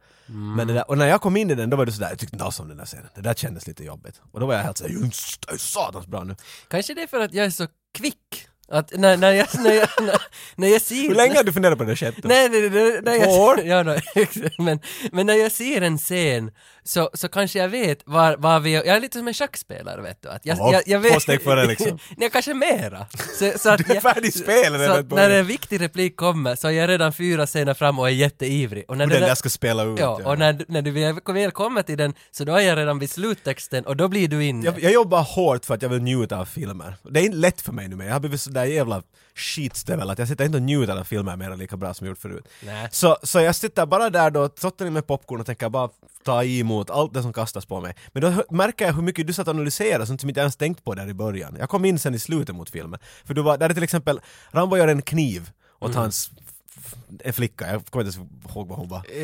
Men 0.55 0.67
det 0.67 0.73
där, 0.73 0.89
och 0.89 0.97
när 0.97 1.07
jag 1.07 1.21
kom 1.21 1.37
in 1.37 1.51
i 1.51 1.55
den 1.55 1.69
då 1.69 1.77
var 1.77 1.85
det 1.85 1.91
sådär, 1.91 2.09
jag 2.09 2.19
tyckte 2.19 2.35
inte 2.35 2.45
alls 2.45 2.59
om 2.59 2.67
den 2.67 2.77
där 2.77 2.85
scenen. 2.85 3.07
Det 3.15 3.21
där 3.21 3.33
kändes 3.33 3.67
lite 3.67 3.83
jobbigt. 3.83 4.21
Och 4.31 4.39
då 4.39 4.45
var 4.45 4.53
jag 4.53 4.63
helt 4.63 4.77
såhär, 4.77 4.91
"Just, 4.91 5.47
det 5.47 5.53
är 5.53 5.57
satans 5.57 6.07
bra 6.07 6.23
nu. 6.23 6.35
Kanske 6.67 6.93
det 6.93 7.01
är 7.03 7.07
för 7.07 7.19
att 7.19 7.33
jag 7.33 7.45
är 7.45 7.49
så 7.49 7.67
kvick. 7.97 8.47
Att 8.71 8.97
när, 8.97 9.17
när, 9.17 9.31
jag, 9.31 9.47
när, 9.59 9.73
jag, 9.73 9.89
när, 10.01 10.15
när 10.55 10.67
jag 10.67 10.81
ser... 10.81 11.07
Hur 11.07 11.15
länge 11.15 11.35
har 11.35 11.43
du 11.43 11.53
funderat 11.53 11.77
på 11.77 11.83
det 11.83 11.95
skämtet? 11.95 12.23
Nej, 12.23 12.49
nej, 12.49 12.69
nej, 12.69 12.99
nej, 13.03 13.19
Två 13.19 13.31
år? 13.31 13.59
ja, 13.65 13.83
nej, 13.83 14.01
men, 14.57 14.79
men 15.11 15.25
när 15.25 15.33
jag 15.33 15.51
ser 15.51 15.81
en 15.81 15.97
scen 15.97 16.51
så, 16.83 17.09
så 17.13 17.27
kanske 17.27 17.59
jag 17.59 17.69
vet 17.69 17.99
var, 18.05 18.37
var 18.37 18.59
vi... 18.59 18.73
Jag 18.73 18.87
är 18.87 18.99
lite 18.99 19.17
som 19.17 19.27
en 19.27 19.33
schackspelare 19.33 20.01
vet 20.01 20.21
du. 20.21 20.29
Att 20.29 20.45
jag, 20.45 20.57
Ja, 20.57 20.73
jag, 20.73 20.83
jag 20.85 20.99
vet, 20.99 21.13
två 21.13 21.19
steg 21.19 21.41
före, 21.41 21.65
liksom. 21.65 21.99
nej, 22.17 22.29
kanske 22.29 22.53
mera. 22.53 23.05
Så, 23.39 23.51
så 23.59 23.69
att 23.69 23.87
Du 23.87 23.93
är 23.93 23.99
färdig 23.99 24.33
spelare 24.33 25.03
Så 25.09 25.15
när 25.15 25.29
en 25.29 25.45
viktig 25.45 25.81
replik 25.81 26.15
kommer 26.15 26.55
så 26.55 26.67
är 26.67 26.71
jag 26.71 26.89
redan 26.89 27.13
fyra 27.13 27.45
scener 27.47 27.73
fram 27.73 27.99
och 27.99 28.07
är 28.07 28.13
jätteivrig. 28.13 28.85
Och 28.87 28.97
när 28.97 29.07
det 29.07 29.13
den 29.13 29.21
där- 29.21 29.35
ska 29.35 29.49
spela 29.49 29.83
ut. 29.83 29.99
Ja, 29.99 30.21
och 30.25 30.39
när, 30.39 30.65
när 30.67 30.81
du 30.81 30.91
väl 31.33 31.51
kommer 31.51 31.81
till 31.83 31.97
den 31.97 32.13
så 32.31 32.43
då 32.43 32.55
är 32.55 32.61
jag 32.61 32.77
redan 32.77 32.99
vid 32.99 33.09
sluttexten 33.09 33.85
och 33.85 33.97
då 33.97 34.07
blir 34.07 34.27
du 34.27 34.45
inne. 34.45 34.65
Jag, 34.65 34.83
jag 34.83 34.91
jobbar 34.91 35.21
hårt 35.21 35.65
för 35.65 35.73
att 35.73 35.81
jag 35.81 35.89
vill 35.89 36.01
njuta 36.01 36.37
av 36.39 36.45
filmer. 36.45 36.95
Det 37.03 37.19
är 37.19 37.23
inte 37.23 37.37
lätt 37.37 37.61
för 37.61 37.71
mig 37.71 37.87
nu 37.87 37.95
men 37.95 38.07
jag 38.07 38.13
har 38.13 38.19
blivit 38.19 38.41
sådär 38.41 38.65
jävla 38.65 39.03
skitstövel 39.35 40.09
att 40.09 40.19
jag 40.19 40.27
sitter 40.27 40.45
inte 40.45 40.57
och 40.57 40.61
njuter 40.61 40.97
av 40.97 41.03
filmer 41.03 41.35
mer 41.35 41.55
lika 41.55 41.77
bra 41.77 41.93
som 41.93 42.07
jag 42.07 42.11
gjort 42.11 42.21
förut. 42.21 42.47
Nej. 42.65 42.87
Så, 42.91 43.17
så 43.23 43.39
jag 43.39 43.55
sitter 43.55 43.85
bara 43.85 44.09
där 44.09 44.31
då, 44.31 44.47
trottar 44.47 44.85
in 44.85 44.93
med 44.93 45.07
popcorn 45.07 45.39
och 45.39 45.45
tänker 45.45 45.69
bara 45.69 45.89
ta 46.23 46.43
emot 46.73 46.89
allt 46.89 47.13
det 47.13 47.21
som 47.21 47.33
kastas 47.33 47.65
på 47.65 47.81
mig. 47.81 47.95
Men 48.13 48.21
då 48.21 48.43
märker 48.55 48.85
jag 48.85 48.93
hur 48.93 49.01
mycket 49.01 49.27
du 49.27 49.33
satt 49.33 49.47
och 49.47 49.53
analyserade 49.53 50.05
sånt 50.05 50.21
som 50.21 50.29
inte 50.29 50.41
ens 50.41 50.55
tänkt 50.55 50.83
på 50.83 50.93
där 50.95 51.09
i 51.09 51.13
början. 51.13 51.55
Jag 51.59 51.69
kom 51.69 51.85
in 51.85 51.99
sen 51.99 52.15
i 52.15 52.19
slutet 52.19 52.55
mot 52.55 52.69
filmen. 52.69 52.99
För 53.25 53.33
du 53.33 53.41
var, 53.41 53.57
där 53.57 53.69
är 53.69 53.73
till 53.73 53.83
exempel, 53.83 54.19
Rambo 54.51 54.77
gör 54.77 54.87
en 54.87 55.01
kniv 55.01 55.49
åt 55.79 55.95
hans 55.95 56.31
f- 56.37 56.83
f- 56.85 56.93
en 57.23 57.33
flicka, 57.33 57.71
jag 57.71 57.85
kommer 57.85 58.05
inte 58.05 58.17
ens 58.19 58.29
ihåg 58.51 58.67
vad 58.67 58.77
hon 58.77 58.87
var. 58.87 59.01
Eh, 59.09 59.23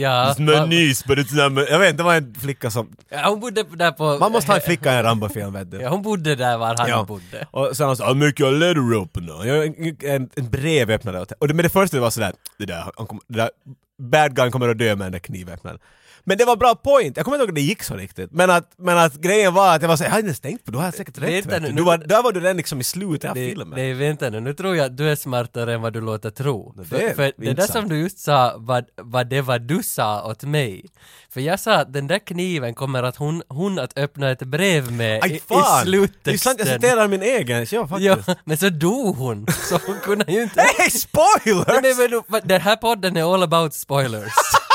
ja. 0.00 0.34
It's 0.38 0.40
my 0.68 0.76
niece, 0.76 1.04
but 1.08 1.18
it's 1.18 1.48
not. 1.50 1.68
Jag 1.70 1.78
vet 1.78 1.90
inte, 1.90 2.02
det 2.02 2.06
var 2.06 2.14
en 2.14 2.34
flicka 2.34 2.70
som... 2.70 2.96
Ja, 3.08 3.28
hon 3.28 3.40
bodde 3.40 3.62
där 3.62 3.92
på... 3.92 4.18
Man 4.18 4.32
måste 4.32 4.50
ha 4.52 4.56
en 4.56 4.62
flicka 4.62 4.94
i 4.94 4.96
en 4.96 5.02
Rambo-film 5.02 5.52
vet 5.52 5.70
du. 5.70 5.80
Ja, 5.80 5.88
hon 5.88 6.02
bodde 6.02 6.34
där 6.34 6.58
var 6.58 6.74
han 6.78 6.88
Ja. 6.88 7.04
bodde. 7.04 7.46
Och 7.50 7.76
sen 7.76 7.86
han 7.86 7.96
sa 7.96 8.04
I'll 8.10 8.14
make 8.14 8.42
you 8.42 8.48
a 8.54 8.58
letter 8.58 8.94
opener. 8.94 9.44
Jag 9.44 9.66
en, 9.66 9.96
en, 10.02 10.30
en 10.34 10.50
brevöppnare 10.50 11.20
åt 11.20 11.32
Och 11.32 11.48
det, 11.48 11.54
men 11.54 11.62
det 11.62 11.68
första 11.68 11.96
det 11.96 12.00
var 12.00 12.10
sådär, 12.10 12.32
det 12.58 12.66
där, 12.66 12.84
han 12.96 13.06
kom, 13.06 13.20
det 13.28 13.36
där 13.38 13.50
bad 13.98 14.36
guy 14.36 14.50
kommer 14.50 14.68
att 14.68 14.78
dö 14.78 14.96
med 14.96 15.04
den 15.06 15.12
där 15.12 15.18
knivöppnaren. 15.18 15.78
Men 16.28 16.38
det 16.38 16.44
var 16.44 16.56
bra 16.56 16.74
point, 16.74 17.16
jag 17.16 17.24
kommer 17.24 17.36
inte 17.36 17.42
ihåg 17.42 17.48
att 17.50 17.54
det 17.54 17.60
gick 17.60 17.82
så 17.82 17.94
riktigt. 17.96 18.30
Men 18.32 18.50
att, 18.50 18.70
men 18.78 18.98
att 18.98 19.14
grejen 19.14 19.54
var 19.54 19.74
att 19.76 19.82
jag 19.82 19.88
var 19.88 19.96
såhär, 19.96 20.08
jag 20.08 20.12
hade 20.12 20.20
inte 20.20 20.28
ens 20.28 20.40
tänkt 20.40 20.64
på 20.64 20.70
det, 20.70 20.78
du 20.78 20.82
har 20.82 20.90
säkert 20.92 21.18
rätt 21.18 21.46
Vänta 21.46 21.58
nu, 21.58 21.72
du. 21.72 21.82
var, 21.82 21.98
Där 21.98 22.22
var 22.22 22.32
du 22.32 22.40
redan 22.40 22.56
liksom 22.56 22.80
i 22.80 22.84
slutet 22.84 23.30
av 23.30 23.36
Nej, 23.36 23.48
filmen. 23.48 23.78
nej, 23.78 23.94
vänta 23.94 24.30
nu. 24.30 24.40
Nu 24.40 24.54
tror 24.54 24.76
jag 24.76 24.86
att 24.86 24.96
du 24.96 25.08
är 25.10 25.16
smartare 25.16 25.74
än 25.74 25.80
vad 25.82 25.92
du 25.92 26.00
låter 26.00 26.30
tro. 26.30 26.74
det 26.76 26.84
för 26.84 27.14
för 27.14 27.32
det 27.36 27.52
där 27.52 27.66
som 27.66 27.88
du 27.88 27.96
just 28.00 28.18
sa 28.18 28.54
var, 28.56 28.84
var 28.96 29.24
det 29.24 29.40
vad 29.40 29.62
du 29.62 29.82
sa 29.82 30.30
åt 30.30 30.42
mig. 30.42 30.84
För 31.30 31.40
jag 31.40 31.60
sa 31.60 31.74
att 31.74 31.92
den 31.92 32.06
där 32.06 32.18
kniven 32.18 32.74
kommer 32.74 33.02
att 33.02 33.16
hon, 33.16 33.42
hon 33.48 33.78
att 33.78 33.98
öppna 33.98 34.30
ett 34.30 34.42
brev 34.42 34.92
med 34.92 35.24
Aj 35.24 35.30
i, 35.32 35.36
i 35.36 35.40
fan! 35.40 35.56
Det 35.62 35.80
är 35.80 35.84
sluttexten. 35.84 36.38
sant, 36.38 36.58
jag 36.58 36.68
citerar 36.68 37.08
min 37.08 37.22
egen, 37.22 37.66
ja 37.70 37.86
faktiskt. 37.88 38.28
Ja, 38.28 38.34
men 38.44 38.56
så 38.56 38.68
dog 38.68 39.16
hon. 39.16 39.46
Så 39.68 39.78
hon 39.86 39.96
kunde 40.02 40.32
ju 40.32 40.42
inte... 40.42 40.54
Nej, 40.78 40.90
spoilers! 40.90 41.82
Nej, 41.82 42.08
men, 42.10 42.22
vad- 42.28 42.48
den 42.48 42.60
här 42.60 42.76
podden 42.76 43.16
är 43.16 43.34
all 43.34 43.42
about 43.42 43.74
spoilers. 43.74 44.32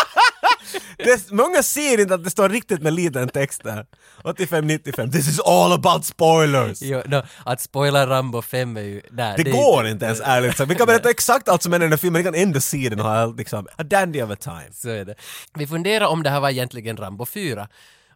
Det 1.04 1.32
många 1.32 1.64
ser 1.64 2.02
inte 2.02 2.14
att 2.14 2.24
det 2.24 2.30
står 2.30 2.50
riktigt 2.50 2.82
med 2.82 2.94
liten 2.94 3.30
text 3.30 3.64
där. 3.64 3.86
85-95, 4.24 5.12
this 5.12 5.28
is 5.28 5.40
all 5.40 5.72
about 5.72 6.06
spoilers! 6.06 6.82
jo, 6.82 7.02
no, 7.06 7.24
att 7.46 7.62
spoila 7.62 8.08
Rambo 8.08 8.42
5 8.42 8.78
är 8.78 8.82
ju... 8.82 9.02
Nej, 9.12 9.34
Det 9.38 9.50
är 9.50 9.54
går 9.54 9.88
inte 9.88 10.06
ens 10.06 10.22
ärligt 10.22 10.58
sagt. 10.58 10.72
Vi 10.72 10.76
kan 10.76 10.88
berätta 10.88 11.10
exakt 11.10 11.50
allt 11.50 11.64
som 11.64 11.72
händer 11.74 11.86
i 11.86 11.90
den 11.90 11.92
här 11.92 11.98
filmen, 11.98 12.20
ni 12.20 12.24
kan 12.24 12.36
ändå 12.36 12.62
se 12.62 12.90
den 12.90 13.00
och 13.00 13.06
ha 13.06 13.26
liksom 13.26 13.68
a 13.78 13.84
dandy 13.84 14.22
of 14.22 14.32
a 14.32 14.36
time. 14.36 14.70
Så 14.74 14.90
är 14.90 15.06
det. 15.06 15.16
Vi 15.54 15.68
funderar 15.68 16.06
om 16.06 16.24
det 16.24 16.30
här 16.30 16.40
var 16.40 16.50
egentligen 16.50 16.98
Rambo 16.98 17.26
4. 17.26 17.68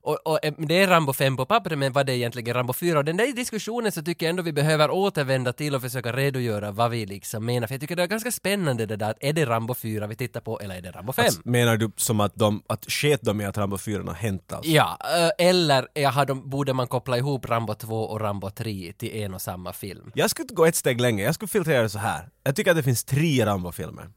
Och, 0.06 0.28
och 0.28 0.46
eh, 0.46 0.54
det 0.58 0.82
är 0.82 0.88
Rambo 0.88 1.14
5 1.14 1.38
på 1.38 1.46
pappret, 1.46 1.80
men 1.80 1.94
vad 1.94 2.06
det 2.06 2.12
är 2.12 2.16
egentligen 2.16 2.54
Rambo 2.54 2.74
4? 2.74 2.98
Och 2.98 3.06
den 3.06 3.18
där 3.18 3.36
diskussionen 3.36 3.92
så 3.92 4.02
tycker 4.02 4.26
jag 4.26 4.30
ändå 4.30 4.44
vi 4.44 4.54
behöver 4.54 4.92
återvända 4.92 5.54
till 5.54 5.76
och 5.76 5.82
försöka 5.82 6.14
redogöra 6.14 6.72
vad 6.72 6.92
vi 6.92 7.06
liksom 7.06 7.46
menar. 7.46 7.68
För 7.68 7.74
jag 7.74 7.82
tycker 7.82 7.96
det 7.96 8.04
är 8.04 8.08
ganska 8.08 8.32
spännande 8.32 8.86
det 8.86 8.96
där 8.96 9.12
att 9.12 9.18
är 9.20 9.34
det 9.34 9.46
Rambo 9.46 9.74
4 9.74 10.08
vi 10.08 10.16
tittar 10.16 10.42
på 10.42 10.60
eller 10.60 10.76
är 10.76 10.82
det 10.82 10.92
Rambo 10.92 11.14
5? 11.14 11.26
Alltså, 11.26 11.42
menar 11.44 11.78
du 11.78 11.92
som 11.98 12.20
att 12.20 12.36
de, 12.36 12.64
att 12.68 12.86
sket 12.86 13.22
de 13.22 13.42
i 13.42 13.46
att 13.46 13.58
Rambo 13.58 13.78
4 13.78 14.04
har 14.08 14.14
hänt 14.14 14.54
alltså? 14.54 14.72
Ja, 14.72 14.98
eh, 15.18 15.48
eller 15.48 15.88
jag 15.94 16.12
har 16.12 16.26
de, 16.26 16.50
borde 16.50 16.74
man 16.74 16.88
koppla 16.88 17.18
ihop 17.18 17.50
Rambo 17.50 17.74
2 17.74 18.04
och 18.04 18.22
Rambo 18.22 18.50
3 18.50 18.94
till 18.98 19.16
en 19.16 19.34
och 19.34 19.42
samma 19.42 19.74
film? 19.74 20.12
Jag 20.16 20.30
skulle 20.30 20.48
gå 20.52 20.66
ett 20.66 20.76
steg 20.76 21.02
längre, 21.02 21.26
jag 21.26 21.36
skulle 21.36 21.50
filtrera 21.50 21.82
det 21.82 21.90
så 21.90 22.00
här. 22.00 22.30
Jag 22.44 22.56
tycker 22.56 22.72
att 22.72 22.78
det 22.78 22.84
finns 22.84 23.04
tre 23.04 23.46
Rambo-filmer. 23.46 24.10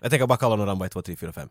Jag 0.00 0.10
tänker 0.10 0.26
bara 0.26 0.38
kalla 0.38 0.56
dem 0.56 0.66
Rambo 0.66 0.84
1, 0.84 0.92
2, 0.92 1.02
3, 1.02 1.16
4, 1.16 1.32
5. 1.32 1.48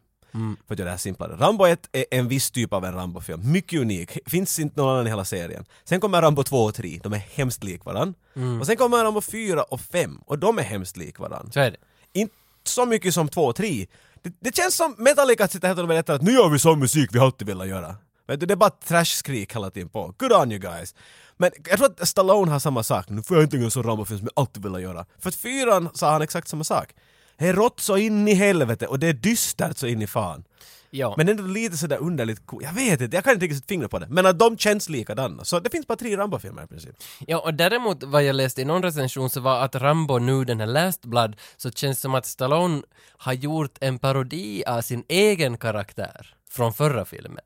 För 0.68 0.74
att 0.74 0.80
göra 0.80 0.86
det 0.88 0.92
här 0.92 0.98
simplare. 0.98 1.36
Rambo 1.40 1.66
1 1.66 1.90
är 1.92 2.06
en 2.12 2.28
viss 2.28 2.52
typ 2.52 2.74
av 2.74 2.86
en 2.86 2.94
Rambo-film, 2.94 3.52
mycket 3.52 3.82
unik, 3.82 4.18
finns 4.26 4.60
inte 4.60 4.82
någon 4.82 4.94
annan 4.94 5.08
i 5.08 5.10
hela 5.10 5.26
serien. 5.26 5.66
Sen 5.84 6.00
kommer 6.00 6.22
Rambo 6.22 6.44
2 6.44 6.58
och 6.64 6.76
3, 6.76 7.00
de 7.04 7.14
är 7.14 7.18
hemskt 7.18 7.64
lik 7.64 7.86
varann. 7.86 8.14
Och 8.60 8.66
sen 8.66 8.78
kommer 8.78 9.04
Rambo 9.04 9.22
4 9.22 9.64
och 9.64 9.82
5, 9.82 10.18
och 10.26 10.40
de 10.40 10.60
är 10.60 10.64
hemskt 10.64 10.98
lik 10.98 11.20
varann. 11.20 11.52
Så 11.54 11.60
är 11.60 11.72
det. 11.72 11.78
Inte 12.14 12.34
så 12.64 12.86
mycket 12.86 13.14
som 13.14 13.28
2 13.30 13.46
och 13.46 13.56
3. 13.56 13.86
Det, 14.24 14.34
det 14.40 14.56
känns 14.56 14.76
som 14.76 14.96
Metallica 14.98 15.48
sitter 15.48 15.68
här 15.68 15.82
och 15.82 15.88
berättar 15.88 16.14
att 16.14 16.22
nu 16.22 16.32
gör 16.32 16.50
vi 16.50 16.60
sån 16.60 16.80
musik 16.80 17.10
vi 17.14 17.20
alltid 17.20 17.48
velat 17.48 17.68
göra. 17.68 17.96
Vet 18.28 18.40
du, 18.40 18.46
det 18.46 18.54
är 18.54 18.56
bara 18.56 18.70
trash-skrik 18.70 19.56
hela 19.56 19.70
tiden 19.70 19.90
på. 19.90 20.14
Good 20.18 20.34
on 20.34 20.52
you 20.52 20.60
guys! 20.60 20.96
Men 21.38 21.52
jag 21.70 21.78
tror 21.78 21.92
att 21.92 22.08
Stallone 22.08 22.52
har 22.52 22.60
samma 22.60 22.84
sak. 22.84 23.10
Nu 23.10 23.24
får 23.24 23.38
jag 23.38 23.44
inte 23.44 23.58
en 23.58 23.72
sån 23.72 23.84
Rambo-film 23.84 24.20
som 24.20 24.30
jag 24.36 24.42
alltid 24.42 24.64
velat 24.64 24.82
göra. 24.82 25.06
För 25.20 25.30
att 25.30 25.36
fyran 25.36 25.90
sa 25.94 26.12
han 26.12 26.22
exakt 26.22 26.48
samma 26.48 26.64
sak. 26.64 26.94
Det 27.38 27.48
är 27.48 27.54
rått 27.54 27.80
så 27.80 27.98
in 27.98 28.28
i 28.28 28.34
helvete 28.34 28.88
och 28.88 29.00
det 29.00 29.08
är 29.08 29.14
dystert 29.14 29.78
så 29.78 29.88
in 29.88 30.02
i 30.02 30.08
fan. 30.08 30.44
Ja. 30.90 31.14
Men 31.18 31.30
ändå 31.30 31.44
lite 31.44 31.78
sådär 31.78 31.98
underligt 31.98 32.46
cool. 32.46 32.64
Jag 32.64 32.74
vet 32.74 33.02
inte, 33.02 33.18
jag 33.18 33.24
kan 33.24 33.34
inte 33.34 33.46
riktigt 33.46 33.58
sätta 33.58 33.68
fingret 33.68 33.92
på 33.92 34.00
det. 34.00 34.08
Men 34.10 34.26
att 34.26 34.40
de 34.40 34.58
känns 34.58 34.90
likadana. 34.90 35.44
Så 35.44 35.60
det 35.60 35.70
finns 35.70 35.88
bara 35.88 35.98
tre 35.98 36.18
Rambo-filmer 36.18 36.64
i 36.64 36.68
princip. 36.68 36.96
Ja, 37.28 37.40
och 37.40 37.54
däremot 37.54 38.04
vad 38.04 38.24
jag 38.24 38.36
läste 38.36 38.62
i 38.62 38.66
någon 38.66 38.84
recension 38.84 39.30
så 39.30 39.40
var 39.40 39.62
att 39.62 39.76
Rambo 39.76 40.20
nu, 40.20 40.46
den 40.46 40.60
här 40.60 40.68
Last 40.68 41.06
Blood, 41.06 41.36
så 41.58 41.72
känns 41.72 42.02
som 42.02 42.16
att 42.16 42.26
Stallone 42.26 42.82
har 43.18 43.34
gjort 43.34 43.78
en 43.82 44.00
parodi 44.00 44.64
av 44.68 44.82
sin 44.82 45.04
egen 45.08 45.58
karaktär 45.58 46.36
från 46.50 46.74
förra 46.74 47.06
filmen. 47.06 47.46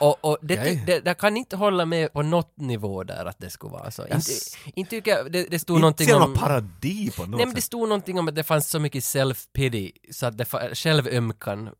Och, 0.00 0.24
och 0.24 0.38
det, 0.42 0.54
Okej. 0.60 0.76
ty- 0.76 0.84
det, 0.92 1.00
det 1.00 1.14
kan 1.14 1.36
inte 1.36 1.56
hålla 1.56 1.84
med 1.86 2.12
på 2.12 2.22
något 2.22 2.52
nivå 2.56 3.04
där 3.04 3.24
att 3.26 3.38
det 3.38 3.50
skulle 3.50 3.72
vara 3.72 3.90
så. 3.90 4.02
Inte, 4.02 4.14
Yes. 4.16 4.56
inte 4.74 4.90
tycker 4.90 5.10
jag, 5.10 5.32
det, 5.32 5.46
det 5.50 5.58
stod 5.58 5.76
Inte 5.76 5.80
någonting 5.80 6.14
om... 6.14 6.20
någon 6.20 6.34
parodi 6.34 7.10
på 7.16 7.22
något 7.26 7.36
Nej 7.36 7.46
men 7.46 7.54
det 7.54 7.60
stod 7.62 7.88
någonting 7.88 8.18
om 8.18 8.28
att 8.28 8.34
det 8.34 8.42
fanns 8.44 8.70
så 8.70 8.78
mycket 8.78 9.02
self-pity, 9.04 9.90
så 10.10 10.26
att 10.26 10.38
det 10.38 10.44
självömkan, 10.74 11.70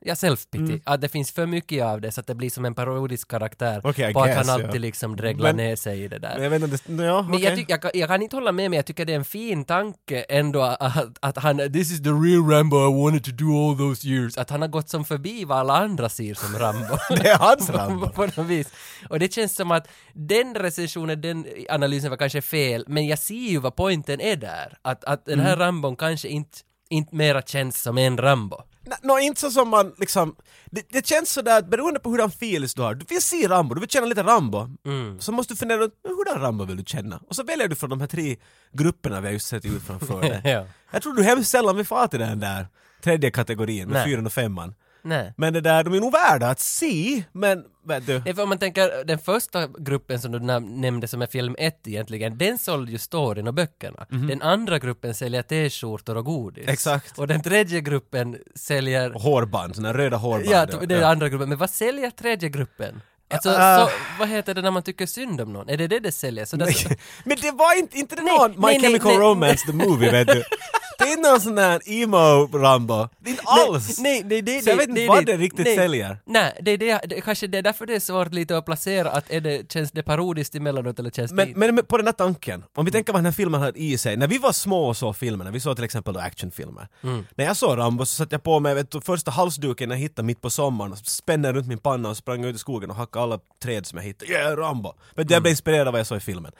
ja 0.00 0.14
self-pity, 0.14 0.80
att 0.84 1.00
det 1.00 1.08
finns 1.08 1.32
för 1.32 1.46
mycket 1.46 1.84
av 1.84 2.00
det 2.00 2.12
så 2.12 2.20
att 2.20 2.26
det 2.26 2.34
blir 2.34 2.50
som 2.50 2.64
en 2.64 2.74
parodisk 2.74 3.28
karaktär 3.30 3.78
I 3.78 3.82
på 3.82 3.88
att 4.20 4.26
guess, 4.26 4.36
han 4.36 4.50
alltid 4.50 4.74
ja. 4.74 4.78
liksom 4.78 5.16
dreglar 5.16 5.48
Men- 5.52 5.56
ner 5.56 5.76
sig 5.76 6.02
i 6.04 6.08
det 6.08 6.18
där. 6.18 6.34
Men 6.34 6.42
jag 6.42 6.50
vet 6.50 6.62
inte, 6.62 6.78
det- 6.92 7.04
ja, 7.04 7.22
Men 7.22 7.38
jag, 7.40 7.56
tyck, 7.56 7.70
jag, 7.70 7.82
kan- 7.82 7.90
jag 7.94 8.08
kan 8.08 8.22
inte 8.22 8.36
hålla 8.36 8.52
med 8.52 8.70
men 8.70 8.76
jag 8.76 8.86
tycker 8.86 9.04
det 9.04 9.12
är 9.12 9.16
en 9.16 9.24
fin 9.24 9.64
tanke 9.64 10.22
ändå 10.22 10.62
att, 10.62 11.16
att 11.20 11.36
han, 11.38 11.72
this 11.72 11.90
is 11.92 12.02
the 12.02 12.08
real 12.10 12.50
Rambo 12.50 12.76
I 12.76 13.02
wanted 13.02 13.24
to 13.24 13.30
do 13.44 13.68
all 13.70 13.78
those 13.78 14.08
years, 14.08 14.38
att 14.38 14.50
han 14.50 14.60
har 14.60 14.68
gått 14.68 14.88
som 14.88 15.04
förbi 15.04 15.44
vad 15.44 15.58
alla 15.58 15.76
andra 15.76 16.08
ser 16.08 16.34
som 16.34 16.58
Rambo. 16.58 16.96
Är 17.32 17.38
hans 17.48 17.70
Rambo. 17.70 18.08
på 18.14 18.22
något 18.26 18.38
vis. 18.38 18.68
Och 19.08 19.18
det 19.18 19.32
känns 19.32 19.54
som 19.56 19.70
att 19.70 19.88
den 20.14 20.54
recensionen, 20.54 21.20
den 21.20 21.46
analysen 21.68 22.10
var 22.10 22.16
kanske 22.16 22.42
fel, 22.42 22.84
men 22.88 23.06
jag 23.06 23.18
ser 23.18 23.34
ju 23.34 23.58
vad 23.58 23.76
poängen 23.76 24.20
är 24.20 24.36
där. 24.36 24.78
Att, 24.82 25.04
att 25.04 25.24
den 25.26 25.34
Mm. 25.34 25.46
här 25.46 25.56
Rambon 25.56 25.96
kanske 25.96 26.28
inte, 26.28 26.58
inte 26.90 27.14
mera 27.16 27.42
känns 27.42 27.82
som 27.82 27.98
en 27.98 28.18
Rambo. 28.18 28.56
Nå, 28.86 28.96
nå, 29.02 29.18
inte 29.18 29.40
så 29.40 29.50
som 29.50 29.68
man 29.68 29.94
liksom... 29.98 30.36
Det, 30.70 30.86
det 30.90 31.06
känns 31.06 31.32
sådär 31.32 31.58
att 31.58 31.70
beroende 31.70 32.00
på 32.00 32.10
hurdan 32.10 32.28
feeling 32.28 32.68
du 32.76 32.82
har, 32.82 32.94
du 32.94 33.06
vill 33.08 33.22
se 33.22 33.48
Rambo, 33.48 33.74
du 33.74 33.80
vill 33.80 33.90
känna 33.90 34.06
lite 34.06 34.22
Rambo, 34.22 34.68
Mm. 34.86 35.20
så 35.20 35.32
måste 35.32 35.52
du 35.54 35.58
fundera 35.58 35.78
"Men 35.78 35.90
hurdan 36.16 36.40
Rambo 36.42 36.64
vill 36.64 36.76
du 36.76 36.84
känna? 36.86 37.20
Och 37.28 37.36
så 37.36 37.42
väljer 37.42 37.68
du 37.68 37.74
från 37.74 37.90
de 37.90 38.00
här 38.00 38.06
tre 38.08 38.36
grupperna 38.72 39.20
vi 39.20 39.26
har 39.26 39.32
just 39.32 39.46
sett 39.46 39.64
ut 39.64 39.82
framför 39.82 40.20
dig. 40.28 40.40
Ja. 40.44 40.66
Jag 40.90 41.02
tror 41.02 41.14
du 41.14 41.22
hemskt 41.22 41.50
sällan 41.50 41.76
vill 41.76 41.86
fara 41.86 42.08
till 42.08 42.20
den 42.20 42.40
där 42.40 42.66
tredje 43.04 43.30
kategorin 43.30 43.88
med 43.88 44.04
fyran 44.04 44.26
och 44.26 44.32
femman. 44.32 44.74
Nej. 45.04 45.34
Men 45.36 45.52
det 45.52 45.60
där, 45.60 45.84
de 45.84 45.94
är 45.94 46.00
nog 46.00 46.12
värda 46.12 46.48
att 46.50 46.60
se, 46.60 47.22
men 47.32 47.64
vet 47.86 48.06
du... 48.06 48.16
Är 48.16 48.34
för 48.34 48.42
om 48.42 48.48
man 48.48 48.58
tänker, 48.58 49.04
den 49.04 49.18
första 49.18 49.66
gruppen 49.78 50.20
som 50.20 50.32
du 50.32 50.38
nämnde 50.60 51.08
som 51.08 51.22
är 51.22 51.26
film 51.26 51.54
1 51.58 51.86
egentligen, 51.86 52.38
den 52.38 52.58
sålde 52.58 52.92
ju 52.92 52.98
storyn 52.98 53.46
och 53.48 53.54
böckerna. 53.54 54.06
Den 54.08 54.42
andra 54.42 54.78
gruppen 54.78 55.14
säljer 55.14 55.42
t-skjortor 55.42 56.16
och 56.16 56.24
godis. 56.24 56.68
Exakt. 56.68 57.18
Och 57.18 57.26
den 57.26 57.42
tredje 57.42 57.80
gruppen 57.80 58.36
säljer... 58.54 59.10
Hårband, 59.10 59.76
såna 59.76 59.94
röda 59.94 60.16
hårband. 60.16 60.46
Ja, 60.50 60.66
det 60.66 60.82
är 60.82 60.86
den 60.86 61.04
andra 61.04 61.28
gruppen. 61.28 61.48
Men 61.48 61.58
vad 61.58 61.70
säljer 61.70 62.10
tredje 62.10 62.48
gruppen? 62.48 63.00
Alltså, 63.30 63.50
Ah. 63.58 63.86
så, 63.86 63.92
vad 64.18 64.28
heter 64.28 64.54
det 64.54 64.62
när 64.62 64.70
man 64.70 64.82
tycker 64.82 65.06
synd 65.06 65.40
om 65.40 65.52
någon? 65.52 65.68
Är 65.68 65.76
det 65.76 65.86
det 65.86 65.98
det 66.00 66.12
säljer? 66.12 66.44
Så 66.44 66.56
Nej, 66.56 66.66
där, 66.88 66.96
men 67.24 67.36
det 67.40 67.50
var 67.50 67.78
inte, 67.78 67.98
inte 67.98 68.16
det 68.16 68.22
Nej, 68.22 68.38
någon 68.38 68.50
My 68.50 68.56
nej, 68.60 68.72
nej, 68.78 68.80
Chemical 68.80 69.08
nej. 69.12 69.18
Romance 69.18 69.66
the 69.66 69.72
Movie 69.72 70.10
vet 70.10 70.26
du. 70.28 70.42
Det 70.98 71.04
är 71.04 71.08
inte 71.16 71.30
någon 71.30 71.40
sån 71.40 71.54
där 71.54 71.80
emo-Rambo. 71.86 73.08
Det 73.18 73.30
är 73.30 73.32
inte 73.32 73.42
alls! 73.46 73.98
Nej, 73.98 74.22
nej, 74.24 74.42
nej, 74.42 74.62
Så 74.62 74.70
jag 74.70 74.76
vet 74.76 74.88
inte 74.88 75.06
vad 75.06 75.26
det 75.26 75.36
riktigt 75.36 75.64
nej. 75.66 75.76
säljer. 75.76 76.18
Nej, 76.24 76.58
det 76.62 76.76
det, 76.76 77.00
det, 77.08 77.20
kanske 77.20 77.46
det 77.46 77.58
är 77.58 77.62
därför 77.62 77.86
det 77.86 77.94
är 77.94 78.00
svårt 78.00 78.34
lite 78.34 78.56
att 78.58 78.64
placera 78.64 79.10
att 79.10 79.30
är 79.30 79.40
det, 79.40 79.72
känns 79.72 79.92
det 79.92 80.02
parodiskt 80.02 80.54
emellanåt 80.54 80.98
eller 80.98 81.10
känns 81.10 81.32
Men, 81.32 81.48
det 81.48 81.56
men 81.56 81.74
med- 81.74 81.88
på 81.88 81.96
den 81.96 82.06
här 82.06 82.12
tanken, 82.12 82.64
om 82.74 82.84
vi 82.84 82.90
tänker 82.90 83.12
vad 83.12 83.18
den 83.18 83.24
här 83.26 83.32
filmen 83.32 83.60
hade 83.60 83.78
i 83.78 83.98
sig. 83.98 84.16
När 84.16 84.26
vi 84.28 84.38
var 84.38 84.52
små 84.52 84.88
och 84.88 84.96
såg 84.96 85.16
filmerna, 85.16 85.50
vi 85.50 85.60
såg 85.60 85.76
till 85.76 85.84
exempel 85.84 86.16
actionfilmer. 86.16 86.88
Mm. 87.02 87.26
När 87.36 87.44
jag 87.44 87.56
såg 87.56 87.78
Rambo 87.78 88.06
så 88.06 88.14
satte 88.14 88.34
jag 88.34 88.42
på 88.42 88.60
mig 88.60 88.74
vet 88.74 88.90
du, 88.90 89.00
första 89.00 89.30
halsduken 89.30 89.90
jag 89.90 89.96
hittade 89.98 90.26
mitt 90.26 90.40
på 90.40 90.50
sommaren, 90.50 90.96
spände 90.96 91.52
runt 91.52 91.66
min 91.68 91.78
panna 91.78 92.08
och 92.10 92.16
sprang 92.16 92.44
ut 92.44 92.56
i 92.56 92.58
skogen 92.58 92.90
och 92.90 92.96
hackade 92.96 93.22
alla 93.22 93.38
träd 93.62 93.86
som 93.86 93.98
jag 93.98 94.04
hittade. 94.04 94.32
Yeah, 94.32 94.56
Rambo! 94.56 94.92
Men 95.14 95.22
Mm. 95.22 95.32
jag 95.32 95.42
blev 95.42 95.50
inspirerad 95.50 95.86
av 95.88 95.92
vad 95.92 96.00
jag 96.00 96.06
såg 96.06 96.18
i 96.18 96.20
filmen. 96.20 96.52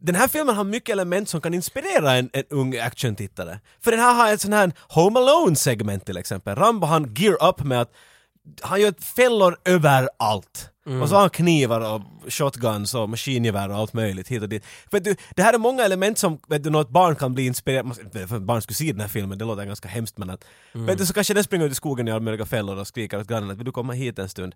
Den 0.00 0.14
här 0.14 0.28
filmen 0.28 0.56
har 0.56 0.64
mycket 0.64 0.92
element 0.92 1.28
som 1.28 1.40
kan 1.40 1.54
inspirera 1.54 2.12
en, 2.12 2.30
en 2.32 2.44
ung 2.50 2.76
actiontittare. 2.76 3.58
För 3.80 3.90
den 3.90 4.00
här 4.00 4.14
har 4.14 4.32
ett 4.32 4.40
sån 4.40 4.52
här 4.52 4.72
Home 4.88 5.20
Alone-segment 5.20 6.06
till 6.06 6.16
exempel. 6.16 6.56
Rambo 6.56 6.86
han 6.86 7.14
gear 7.14 7.48
up 7.48 7.64
med 7.64 7.80
att 7.80 7.92
han 8.60 8.80
gör 8.80 8.94
fällor 9.16 9.56
överallt. 9.64 10.70
Och 11.02 11.08
så 11.08 11.14
har 11.14 11.20
han 11.20 11.30
knivar 11.30 11.94
och 11.94 12.02
shotguns 12.32 12.94
och 12.94 13.08
maskingevär 13.08 13.68
och 13.68 13.76
allt 13.76 13.92
möjligt 13.92 14.28
hit 14.28 14.42
och 14.42 14.48
dit. 14.48 14.64
Vet 14.90 15.04
du, 15.04 15.16
det 15.34 15.42
här 15.42 15.54
är 15.54 15.58
många 15.58 15.84
element 15.84 16.18
som 16.18 16.38
vet 16.48 16.64
du, 16.64 16.70
något 16.70 16.90
barn 16.90 17.16
kan 17.16 17.34
bli 17.34 17.54
för 18.28 18.36
att 18.36 18.42
barn 18.42 18.62
skulle 18.62 18.74
se 18.74 18.92
den 18.92 19.00
här 19.00 19.08
filmen, 19.08 19.38
det 19.38 19.44
låter 19.44 19.64
ganska 19.64 19.88
hemskt 19.88 20.18
men 20.18 20.30
att 20.30 20.44
vet 20.72 20.98
du, 20.98 21.06
så 21.06 21.14
kanske 21.14 21.34
den 21.34 21.44
springer 21.44 21.66
ut 21.66 21.72
i 21.72 21.74
skogen 21.74 22.08
i 22.08 22.10
alla 22.10 22.20
möjliga 22.20 22.46
fällor 22.46 22.76
och 22.78 22.86
skriker 22.86 23.20
åt 23.20 23.28
grannen 23.28 23.50
att 23.50 23.58
vill 23.58 23.64
du 23.64 23.72
komma 23.72 23.92
hit 23.92 24.18
en 24.18 24.28
stund? 24.28 24.54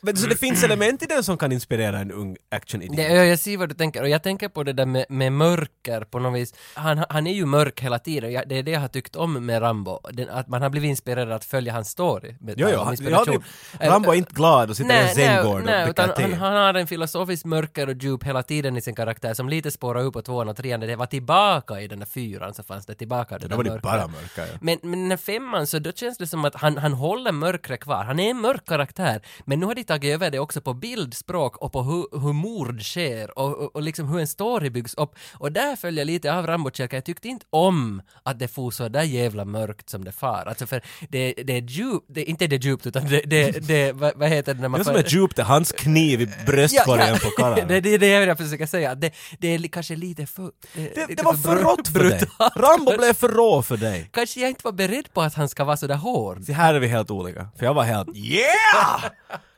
Vet 0.00 0.14
du, 0.14 0.20
så 0.22 0.28
det 0.28 0.36
finns 0.36 0.64
element 0.64 1.02
i 1.02 1.06
den 1.06 1.24
som 1.24 1.38
kan 1.38 1.52
inspirera 1.52 1.98
en 1.98 2.12
ung 2.12 2.36
action-idiot. 2.50 2.96
Det, 2.96 3.26
jag, 3.26 3.38
ser 3.38 3.56
vad 3.56 3.68
du 3.68 3.74
tänker 3.74 4.02
och 4.02 4.08
jag 4.08 4.22
tänker 4.22 4.48
på 4.48 4.62
det 4.62 4.72
där 4.72 4.86
med, 4.86 5.06
med 5.08 5.32
mörker 5.32 6.00
på 6.00 6.18
något 6.18 6.40
vis. 6.40 6.54
Han, 6.74 7.04
han 7.08 7.26
är 7.26 7.34
ju 7.34 7.46
mörk 7.46 7.80
hela 7.80 7.98
tiden. 7.98 8.32
Jag, 8.32 8.48
det 8.48 8.58
är 8.58 8.62
det 8.62 8.70
jag 8.70 8.80
har 8.80 8.88
tyckt 8.88 9.16
om 9.16 9.46
med 9.46 9.62
Rambo. 9.62 10.00
Den, 10.12 10.28
att 10.28 10.48
man 10.48 10.62
har 10.62 10.70
blivit 10.70 10.88
inspirerad 10.88 11.32
att 11.32 11.44
följa 11.44 11.72
hans 11.72 11.88
story. 11.88 12.34
Med, 12.40 12.54
Jo, 12.58 12.68
jo, 12.72 12.78
av 12.78 12.84
han, 12.84 12.92
inspiration. 12.92 13.44
ja, 13.80 13.90
Rambo 13.90 14.10
är 14.10 14.14
inte 14.14 14.34
glad 14.34 14.70
och 14.70 14.76
sitter 14.76 15.04
i 15.04 15.08
en 15.08 15.14
zengård 15.14 15.64
nej, 15.76 15.90
utan 15.90 16.10
han, 16.16 16.32
han 16.32 16.52
har 16.52 16.74
en 16.74 16.86
filosofisk 16.86 17.44
mörker 17.44 17.88
och 17.88 17.94
djup 18.02 18.24
hela 18.24 18.42
tiden 18.42 18.76
i 18.76 18.80
sin 18.80 18.94
karaktär 18.94 19.34
som 19.34 19.48
lite 19.48 19.70
spårar 19.70 20.02
upp 20.04 20.12
på 20.12 20.22
tvåan 20.22 20.48
och 20.48 20.56
trean. 20.56 20.80
När 20.80 20.86
det 20.86 20.96
var 20.96 21.06
tillbaka 21.06 21.80
i 21.80 21.88
den 21.88 21.98
där 21.98 22.06
fyran 22.06 22.54
så 22.54 22.62
fanns 22.62 22.86
det 22.86 22.94
tillbaka 22.94 23.38
det 23.38 23.48
där 23.48 23.56
var 23.56 23.64
det 23.64 23.80
bara 23.82 24.06
mörka, 24.06 24.46
ja. 24.46 24.58
Men, 24.60 24.78
men 24.82 25.00
den 25.00 25.10
här 25.10 25.16
femman 25.16 25.66
så 25.66 25.78
då 25.78 25.92
känns 25.92 26.18
det 26.18 26.26
som 26.26 26.44
att 26.44 26.54
han, 26.54 26.78
han 26.78 26.92
håller 26.92 27.32
mörkret 27.32 27.80
kvar. 27.80 28.04
Han 28.04 28.20
är 28.20 28.30
en 28.30 28.40
mörk 28.40 28.64
karaktär. 28.66 29.20
Men 29.44 29.60
nu 29.60 29.66
har 29.66 29.74
de 29.74 29.84
tagit 29.84 30.14
över 30.14 30.30
det 30.30 30.38
också 30.38 30.60
på 30.60 30.74
bildspråk 30.74 31.56
och 31.56 31.72
på 31.72 31.82
hur, 31.82 32.20
hur 32.20 32.32
mord 32.32 32.82
sker 32.82 33.38
och, 33.38 33.58
och, 33.58 33.76
och 33.76 33.82
liksom 33.82 34.08
hur 34.08 34.20
en 34.20 34.26
story 34.26 34.70
byggs 34.70 34.94
upp. 34.94 35.14
Och 35.32 35.52
där 35.52 35.76
följer 35.76 36.00
jag 36.00 36.06
lite 36.06 36.34
av 36.34 36.46
rambo 36.46 36.70
Jag 36.74 37.04
tyckte 37.04 37.28
inte 37.28 37.46
om 37.50 38.02
att 38.22 38.38
det 38.38 38.48
får 38.48 38.70
så 38.70 38.88
där 38.88 39.02
jävla 39.02 39.44
mörkt 39.44 39.90
som 39.90 40.04
det 40.04 40.12
far. 40.12 40.46
Alltså 40.46 40.66
för 40.66 40.82
det, 41.08 41.34
det 41.44 41.56
är 41.56 41.62
djupt, 41.62 42.06
det, 42.08 42.24
inte 42.24 42.46
det 42.46 42.56
är 42.56 42.60
djupt 42.60 42.86
utan 42.86 43.06
det, 43.06 43.22
det, 43.26 43.68
det 43.68 43.92
vad, 43.92 44.12
vad 44.16 44.28
heter 44.28 44.54
det 44.54 44.60
när 44.60 44.68
man 44.68 44.78
Det 44.80 44.84
som 44.84 44.94
far- 44.94 45.00
är 45.00 45.08
djupt 45.08 45.38
är 45.38 45.42
hans 45.64 45.82
kniv 45.82 46.20
i 46.20 46.26
bröstkorgen 46.46 47.18
på 47.18 47.28
karlarna. 47.30 47.64
det, 47.68 47.80
det 47.80 47.94
är 47.94 47.98
det 47.98 48.06
jag 48.08 48.38
försöker 48.38 48.66
säga. 48.66 48.94
Det, 48.94 49.10
det 49.38 49.48
är 49.54 49.58
li- 49.58 49.68
kanske 49.68 49.96
lite 49.96 50.26
för... 50.26 50.50
Det, 50.74 50.80
lite 50.80 51.14
det 51.14 51.22
var 51.22 51.34
för 51.34 51.56
rått 51.56 51.88
för 51.88 52.00
dig. 52.00 52.18
brutalt. 52.18 52.56
Rambo 52.56 52.96
blev 52.98 53.14
för 53.14 53.28
rå 53.28 53.62
för 53.62 53.76
dig. 53.76 54.10
Kanske 54.12 54.40
jag 54.40 54.48
inte 54.50 54.60
var 54.64 54.72
beredd 54.72 55.12
på 55.12 55.22
att 55.22 55.34
han 55.34 55.48
ska 55.48 55.64
vara 55.64 55.76
så 55.76 55.86
där 55.86 55.94
hård. 55.96 56.44
Så 56.44 56.52
här 56.52 56.74
är 56.74 56.78
vi 56.80 56.86
helt 56.88 57.10
olika. 57.10 57.48
För 57.58 57.66
jag 57.66 57.74
var 57.74 57.82
helt 57.84 58.16
yeah! 58.16 59.04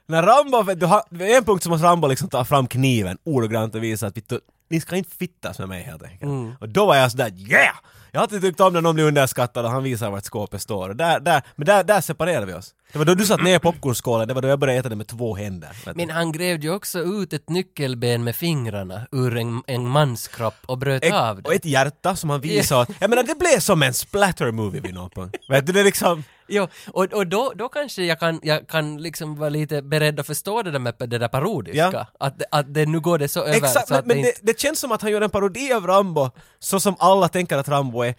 När 0.09 0.23
Rambo, 0.23 0.75
du, 0.75 0.87
har- 0.87 1.05
vid 1.11 1.31
en 1.37 1.45
punkt 1.45 1.63
så 1.63 1.71
måste 1.71 1.87
Rambo 1.87 2.09
liksom 2.09 2.29
ta 2.29 2.45
fram 2.45 2.67
kniven 2.67 3.19
ordagrant 3.25 3.75
och 3.75 3.83
visa 3.85 4.07
att 4.07 4.17
"Vittu, 4.17 4.39
ni 4.69 4.81
ska 4.81 4.97
inte 4.97 5.17
fittas 5.17 5.59
med 5.59 5.69
mig 5.69 5.83
helt 5.83 6.03
enkelt. 6.03 6.23
Mm. 6.23 6.53
Och 6.61 6.69
då 6.69 6.87
var 6.87 6.97
jag 6.97 7.11
sådär 7.11 7.33
yeah! 7.37 7.75
Jag 8.13 8.21
har 8.21 8.23
alltid 8.23 8.43
tyckt 8.43 8.61
om 8.61 8.73
när 8.73 8.81
någon 8.81 8.95
blir 8.95 9.05
underskattad 9.05 9.65
och 9.65 9.71
han 9.71 9.83
visar 9.83 10.11
vart 10.11 10.25
skåpet 10.25 10.63
står. 10.63 10.89
Och 10.89 10.97
där, 10.97 11.21
där, 11.21 11.43
men 11.57 11.67
där, 11.67 11.85
där 11.85 12.01
separerade 12.01 12.47
vi 12.47 12.53
oss. 12.55 12.75
Det 12.93 12.99
var 12.99 13.05
då 13.07 13.15
du 13.15 13.27
satt 13.27 13.43
ner 13.43 13.59
popcornskålen, 13.59 14.29
det 14.29 14.35
var 14.35 14.43
då 14.43 14.49
jag 14.49 14.59
började 14.59 14.81
äta 14.81 14.89
det 14.89 14.97
med 14.97 15.07
två 15.07 15.35
händer. 15.37 15.71
Men 15.95 16.11
han 16.11 16.33
grävde 16.33 16.67
ju 16.67 16.75
också 16.75 16.99
ut 16.99 17.33
ett 17.33 17.49
nyckelben 17.49 18.25
med 18.25 18.37
fingrarna 18.37 19.07
ur 19.13 19.37
en, 19.37 19.63
en 19.67 19.87
mans 19.89 20.29
kropp 20.29 20.55
och 20.67 20.79
bröt 20.79 21.05
Ett- 21.05 21.13
av 21.15 21.37
det. 21.43 21.49
och 21.49 21.55
ett 21.55 21.65
hjärta 21.65 22.17
som 22.17 22.31
han 22.31 22.41
visade. 22.41 22.95
Jag 23.01 23.11
menar 23.11 23.23
det 23.23 23.39
blev 23.39 23.61
som 23.61 23.83
en 23.83 23.95
splatter 23.95 24.51
movie 24.53 24.81
vid 24.81 24.95
någon 24.95 25.11
punkt. 25.11 25.37
Vet 25.49 25.67
du, 25.67 25.73
det 25.73 25.81
är 25.81 25.85
liksom... 25.85 26.25
Jo, 26.49 26.67
och, 26.93 27.05
och 27.13 27.27
då, 27.27 27.53
då 27.55 27.69
kanske 27.69 28.05
jag 28.05 28.21
kan, 28.21 28.41
jag 28.43 28.69
kan 28.69 28.97
liksom 29.03 29.37
vara 29.37 29.49
lite 29.49 29.83
beredd 29.83 30.21
att 30.21 30.27
förstå 30.27 30.63
det 30.63 30.71
där 30.71 30.79
med 30.79 30.95
det 30.99 31.19
där 31.19 31.29
parodiska. 31.29 31.91
Ja. 31.93 32.07
Att, 32.21 32.43
att 32.51 32.75
det, 32.75 32.87
nu 32.87 33.01
går 33.01 33.19
det 33.19 33.29
så 33.29 33.41
över 33.41 33.57
Exakt, 33.57 33.89
så 33.89 33.95
men, 33.95 34.01
att 34.01 34.07
men 34.07 34.17
det 34.23 34.29
inte... 34.29 34.41
det 34.43 34.61
känns 34.61 34.79
som 34.81 34.93
att 34.93 35.03
han 35.03 35.11
gör 35.11 35.21
en 35.21 35.31
parodi 35.31 35.73
av 35.73 35.87
Rambo, 35.87 36.31
så 36.59 36.81
som 36.81 36.97
alla 36.99 37.29
tänker 37.29 37.59
att 37.59 37.69
Rambo 37.69 38.03
är. 38.03 38.15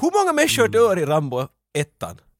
Hur 0.00 0.20
många 0.22 0.32
människor 0.32 0.68
dör 0.68 0.98
i 0.98 1.06
Rambo 1.06 1.40
1? 1.40 1.48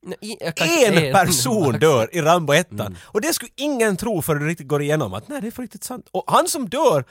Nej, 0.06 0.16
i- 0.20 0.36
kanske 0.56 1.06
En 1.08 1.12
person 1.26 1.72
dör 1.80 2.08
i 2.16 2.20
Rambo 2.20 2.52
1 2.52 2.72
Mm. 2.72 2.94
Och 3.02 3.20
det 3.20 3.32
skulle 3.32 3.50
ingen 3.56 3.96
tro 3.96 4.22
förrän 4.22 4.42
det 4.42 4.48
riktigt 4.48 4.68
går 4.68 4.82
igenom 4.82 5.14
att 5.14 5.28
nej, 5.28 5.40
det 5.40 5.46
är 5.46 5.50
för 5.50 5.62
riktigt 5.62 5.84
sant. 5.84 6.08
Och 6.12 6.24
han 6.26 6.48
som 6.48 6.68
dör 6.68 7.04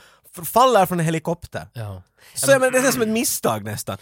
faller 0.46 0.86
från 0.86 1.00
en 1.00 1.06
helikopter. 1.06 1.68
Ja. 1.74 2.02
Så 2.34 2.52
jag 2.52 2.60
menar, 2.60 2.72
det 2.72 2.88
är 2.88 2.92
som 2.92 3.02
ett 3.02 3.08
misstag 3.08 3.64
nästan. 3.64 3.98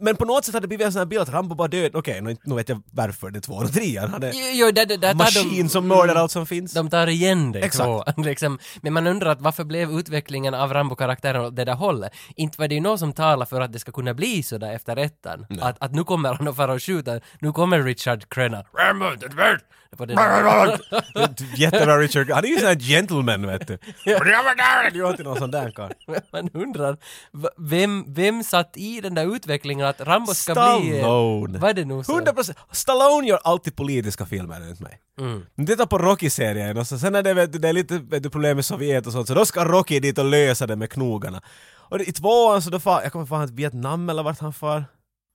Men 0.00 0.16
på 0.16 0.24
något 0.24 0.44
sätt 0.44 0.54
hade 0.54 0.64
det 0.64 0.68
blivit 0.68 0.86
en 0.86 0.92
sån 0.92 0.98
här 0.98 1.06
bild 1.06 1.22
att 1.22 1.28
Rambo 1.28 1.54
bara 1.54 1.68
död. 1.68 1.90
Okej, 1.94 2.20
nu, 2.20 2.36
nu 2.42 2.54
vet 2.54 2.68
jag 2.68 2.82
varför 2.92 3.30
det 3.30 3.38
är 3.38 3.40
två 3.40 3.54
och 3.54 3.72
tre. 3.72 3.98
Han 3.98 4.10
hade 4.10 4.32
Jo, 4.52 4.70
där 4.70 4.86
tar 4.86 5.14
maskin 5.14 5.62
de, 5.62 5.68
som 5.68 5.88
mördar 5.88 6.14
allt 6.14 6.32
som 6.32 6.46
finns. 6.46 6.72
De 6.72 6.90
tar 6.90 7.06
igen 7.06 7.52
det. 7.52 7.60
Exakt. 7.60 8.18
Liksom. 8.24 8.58
Men 8.82 8.92
man 8.92 9.06
undrar 9.06 9.30
att 9.30 9.40
varför 9.40 9.64
blev 9.64 9.90
utvecklingen 9.90 10.54
av 10.54 10.72
Rambo-karaktären 10.72 11.44
åt 11.44 11.56
det 11.56 11.64
där 11.64 11.74
hållet? 11.74 12.12
Inte 12.36 12.60
var 12.60 12.68
det 12.68 12.74
ju 12.74 12.80
någon 12.80 12.98
som 12.98 13.12
talar 13.12 13.46
för 13.46 13.60
att 13.60 13.72
det 13.72 13.78
ska 13.78 13.92
kunna 13.92 14.14
bli 14.14 14.42
så 14.42 14.58
där 14.58 14.74
efter 14.74 14.96
ettan. 14.96 15.46
Att, 15.60 15.76
att 15.80 15.92
nu 15.92 16.04
kommer 16.04 16.34
han 16.34 16.48
att 16.48 16.56
fara 16.56 16.72
och 16.72 16.82
skjuta, 16.82 17.20
nu 17.40 17.52
kommer 17.52 17.82
Richard 17.82 18.28
Crenna. 18.28 18.64
Rambo, 18.78 19.10
det 19.20 19.28
det 20.06 20.14
där. 20.14 20.78
Jättebra 21.56 21.98
Richard. 21.98 22.30
Han 22.30 22.44
är 22.44 22.48
ju 22.48 22.56
sån 22.56 22.68
här 22.68 22.74
gentleman 22.80 23.46
vet 23.46 23.66
du. 23.66 23.78
Det 24.92 24.98
är 24.98 25.04
alltid 25.04 25.26
någon 25.26 25.38
sån 25.38 25.50
där 25.50 25.70
karl. 25.70 25.92
Man 26.32 26.50
undrar, 26.54 26.96
vem, 27.68 28.04
vem 28.08 28.44
satt 28.44 28.76
i 28.76 29.00
den 29.00 29.14
där 29.14 29.36
utvecklingen 29.36 29.86
att 29.86 30.00
Rambo 30.00 30.34
ska 30.34 30.52
bli... 30.52 30.98
Stallone. 30.98 31.58
Vad 31.58 31.70
är 31.70 31.74
det 31.74 31.84
nu 31.84 32.04
så? 32.04 32.20
100%. 32.20 32.54
Stallone 32.72 33.28
gör 33.28 33.40
alltid 33.44 33.76
politiska 33.76 34.26
filmer 34.26 34.56
enligt 34.56 34.80
mig. 34.80 35.00
Mm. 35.20 35.66
Titta 35.66 35.86
på 35.86 35.98
Rocky-serien 35.98 36.78
och 36.78 36.86
så 36.86 36.98
sen 36.98 37.12
när 37.12 37.22
det, 37.22 37.34
vet 37.34 37.52
du, 37.52 37.58
det 37.58 37.68
är 37.68 37.72
lite 37.72 37.98
vet 37.98 38.22
du, 38.22 38.30
problem 38.30 38.56
med 38.56 38.64
Sovjet 38.64 39.06
och 39.06 39.12
sånt 39.12 39.28
så 39.28 39.34
då 39.34 39.44
ska 39.44 39.64
Rocky 39.64 40.00
dit 40.00 40.18
och 40.18 40.24
lösa 40.24 40.66
det 40.66 40.76
med 40.76 40.90
knogarna. 40.90 41.42
Och 41.90 42.00
i 42.00 42.12
tvåan 42.12 42.62
så 42.62 42.70
då 42.70 42.80
far, 42.80 43.02
jag 43.02 43.12
kommer 43.12 43.26
fan 43.26 43.40
ihåg 43.40 43.50
Vietnam 43.50 44.10
eller 44.10 44.22
vart 44.22 44.40
han 44.40 44.52
far. 44.52 44.84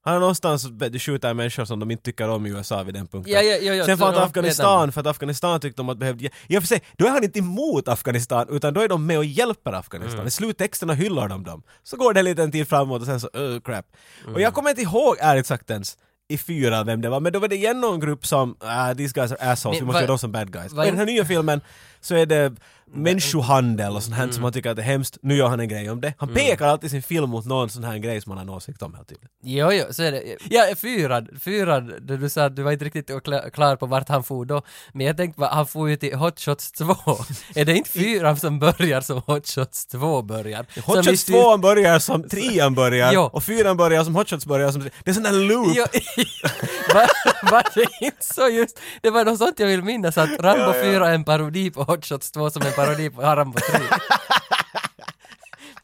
Han 0.05 0.13
har 0.13 0.19
någonstans 0.19 0.67
skjuter 0.99 1.33
människor 1.33 1.65
som 1.65 1.79
de 1.79 1.91
inte 1.91 2.03
tycker 2.03 2.29
om 2.29 2.45
i 2.45 2.49
USA 2.49 2.83
vid 2.83 2.93
den 2.93 3.07
punkten. 3.07 3.33
Ja, 3.33 3.41
ja, 3.41 3.57
ja, 3.57 3.73
ja, 3.73 3.85
Sen 3.85 3.97
får 3.97 4.05
han 4.05 4.13
till 4.13 4.23
Afghanistan 4.23 4.91
för 4.91 5.01
att 5.01 5.07
Afghanistan 5.07 5.59
tyckte 5.59 5.79
de 5.81 5.89
att 5.89 5.97
behövde... 5.97 6.29
I 6.47 6.57
och 6.57 6.63
för 6.63 6.67
sig, 6.67 6.81
då 6.97 7.05
är 7.05 7.09
han 7.09 7.23
inte 7.23 7.39
emot 7.39 7.87
Afghanistan 7.87 8.47
utan 8.49 8.73
då 8.73 8.81
är 8.81 8.87
de 8.87 9.05
med 9.05 9.17
och 9.17 9.25
hjälper 9.25 9.73
Afghanistan. 9.73 10.15
Mm. 10.19 10.27
I 10.27 10.31
sluttexterna 10.31 10.93
hyllar 10.93 11.27
de 11.27 11.43
dem. 11.43 11.63
Så 11.83 11.97
går 11.97 12.13
det 12.13 12.19
en 12.19 12.25
liten 12.25 12.51
tid 12.51 12.67
framåt 12.67 13.01
och 13.01 13.07
sen 13.07 13.19
så, 13.19 13.29
uh, 13.37 13.59
crap. 13.61 13.85
Och 14.23 14.29
Mm. 14.29 14.41
jag 14.41 14.53
kommer 14.53 14.69
inte 14.69 14.81
ihåg 14.81 15.15
ärligt 15.19 15.47
sagt 15.47 15.69
ens 15.71 15.97
i 16.29 16.37
fyra 16.37 16.83
vem 16.83 17.01
det 17.01 17.09
var, 17.09 17.19
men 17.19 17.33
då 17.33 17.39
var 17.39 17.47
det 17.47 17.55
igen 17.55 17.81
någon 17.81 17.99
grupp 17.99 18.25
som, 18.25 18.55
ah 18.59 18.93
these 18.95 19.13
guys 19.13 19.31
are 19.31 19.51
assholes, 19.51 19.79
Men 19.79 19.79
vi 19.79 19.85
måste 19.85 19.99
göra 19.99 20.07
dem 20.07 20.19
som 20.19 20.31
bad 20.31 20.51
guys. 20.53 20.73
Och 20.73 20.83
i 20.83 20.89
den 20.89 20.97
här 20.97 21.05
nya 21.05 21.25
filmen 21.25 21.61
så 22.01 22.15
är 22.15 22.25
det 22.25 22.53
människohandel 22.93 23.95
och 23.95 24.03
sånt 24.03 24.15
här 24.15 24.31
som 24.31 24.43
han 24.43 24.53
tycker 24.53 24.69
att 24.69 24.75
det 24.75 24.81
är 24.81 24.85
hemskt. 24.85 25.17
Nu 25.21 25.35
gör 25.35 25.47
han 25.47 25.59
en 25.59 25.67
grej 25.67 25.89
om 25.89 26.01
det. 26.01 26.13
Han 26.17 26.33
pekar 26.33 26.67
alltid 26.67 26.91
sin 26.91 27.03
film 27.03 27.29
mot 27.29 27.45
någon 27.45 27.69
sån 27.69 27.83
här 27.83 27.97
grej 27.97 28.21
som 28.21 28.29
han 28.31 28.37
har 28.37 28.43
en 28.43 28.49
åsikt 28.49 28.81
om 28.81 28.93
helt 28.93 29.09
tydligt. 29.09 29.31
Jo, 29.43 29.71
jo, 29.71 29.83
så 29.91 30.03
är 30.03 30.11
det. 30.11 30.75
Fyrad, 30.79 31.29
fyrad, 31.41 31.93
där 32.07 32.17
du 32.17 32.29
sa 32.29 32.45
att 32.45 32.55
du 32.55 32.63
var 32.63 32.71
inte 32.71 32.85
riktigt 32.85 33.09
kla- 33.09 33.49
klar 33.49 33.75
på 33.75 33.85
vart 33.85 34.09
han 34.09 34.23
for 34.23 34.45
då. 34.45 34.61
Men 34.93 35.05
jag 35.07 35.17
tänkte, 35.17 35.45
han 35.45 35.67
får 35.67 35.89
ju 35.89 35.95
till 35.95 36.15
Hot 36.15 36.39
Shots 36.39 36.71
2. 36.71 36.85
är 37.55 37.65
det 37.65 37.75
inte 37.77 37.89
fyran 37.89 38.37
som 38.37 38.59
börjar 38.59 39.01
som 39.01 39.21
Hot 39.25 39.47
Shots 39.47 39.85
2 39.85 40.21
börjar? 40.21 40.65
Hot 40.85 41.05
Shots 41.05 41.21
stil- 41.23 41.33
2 41.43 41.57
börjar 41.57 41.99
som 41.99 42.29
3 42.29 42.69
börjar 42.69 43.13
Jo. 43.13 43.21
och 43.21 43.43
4 43.43 43.75
börjar 43.75 44.03
som 44.03 44.15
Hot 44.15 44.29
Shots 44.29 44.45
börjar 44.45 44.71
som... 44.71 44.89
Det 45.03 45.11
är 45.11 45.13
sån 45.13 45.23
där 45.23 45.31
loop. 45.31 45.67
Jo, 45.75 45.83
var, 46.93 47.07
var 47.51 47.63
det 47.75 48.05
inte 48.05 48.25
så 48.33 48.47
just? 48.49 48.79
Det 49.01 49.09
var 49.09 49.25
något 49.25 49.37
sånt 49.37 49.59
jag 49.59 49.67
vill 49.67 49.83
minnas 49.83 50.17
att 50.17 50.29
Rambo 50.39 50.73
4 50.73 51.07
är 51.09 51.13
en 51.13 51.23
parodi 51.23 51.71
på 51.71 51.83
Hot 51.83 52.05
Shots 52.05 52.31
2 52.31 52.49
som 52.49 52.61
är 52.61 52.65
en 52.67 52.73
parodi 52.73 52.82
på 53.15 53.21
Rambo 53.21 53.59
3. 53.59 53.79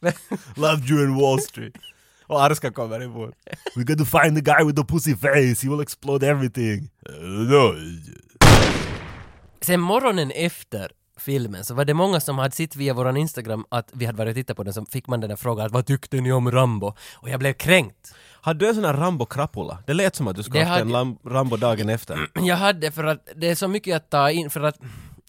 Men, 0.00 0.12
Loved 0.56 0.90
you 0.90 1.04
in 1.04 1.14
Wall 1.16 1.40
Street. 1.40 1.74
Och 2.26 2.42
Arska 2.42 2.70
kommer 2.72 3.00
emot. 3.02 3.34
We 3.76 3.82
got 3.84 3.98
to 3.98 4.04
find 4.04 4.36
the 4.36 4.42
guy 4.52 4.64
with 4.64 4.76
the 4.80 4.84
pussy 4.84 5.16
face, 5.16 5.62
he 5.66 5.70
will 5.70 5.80
explode 5.80 6.26
everything. 6.26 6.90
Uh, 7.08 7.50
no. 7.50 7.74
sen 9.60 9.80
morgonen 9.80 10.30
efter 10.30 10.90
filmen 11.18 11.64
så 11.64 11.74
var 11.74 11.84
det 11.84 11.94
många 11.94 12.20
som 12.20 12.38
hade 12.38 12.54
sett 12.54 12.76
via 12.76 12.94
våran 12.94 13.16
Instagram 13.16 13.64
att 13.68 13.90
vi 13.92 14.06
hade 14.06 14.18
varit 14.18 14.30
och 14.30 14.34
tittat 14.34 14.56
på 14.56 14.62
den 14.62 14.74
så 14.74 14.84
fick 14.90 15.06
man 15.06 15.20
den 15.20 15.30
där 15.30 15.36
frågan 15.36 15.66
att 15.66 15.72
vad 15.72 15.86
tyckte 15.86 16.20
ni 16.20 16.32
om 16.32 16.50
Rambo? 16.50 16.94
Och 17.14 17.28
jag 17.28 17.40
blev 17.40 17.52
kränkt. 17.52 18.14
Hade 18.42 18.58
du 18.58 18.68
en 18.68 18.74
sån 18.74 18.84
här 18.84 18.94
Rambo-krapula? 18.94 19.78
Det 19.86 19.94
lät 19.94 20.16
som 20.16 20.28
att 20.28 20.36
du 20.36 20.42
skulle 20.42 20.64
haft 20.64 20.80
en 20.80 20.90
hade- 20.94 21.04
lam- 21.10 21.18
Rambo 21.24 21.56
dagen 21.56 21.88
efter. 21.88 22.26
Jag 22.46 22.56
hade 22.56 22.92
för 22.92 23.04
att 23.04 23.28
det 23.36 23.48
är 23.50 23.54
så 23.54 23.68
mycket 23.68 23.96
att 23.96 24.10
ta 24.10 24.30
in 24.30 24.50
för 24.50 24.60
att 24.62 24.78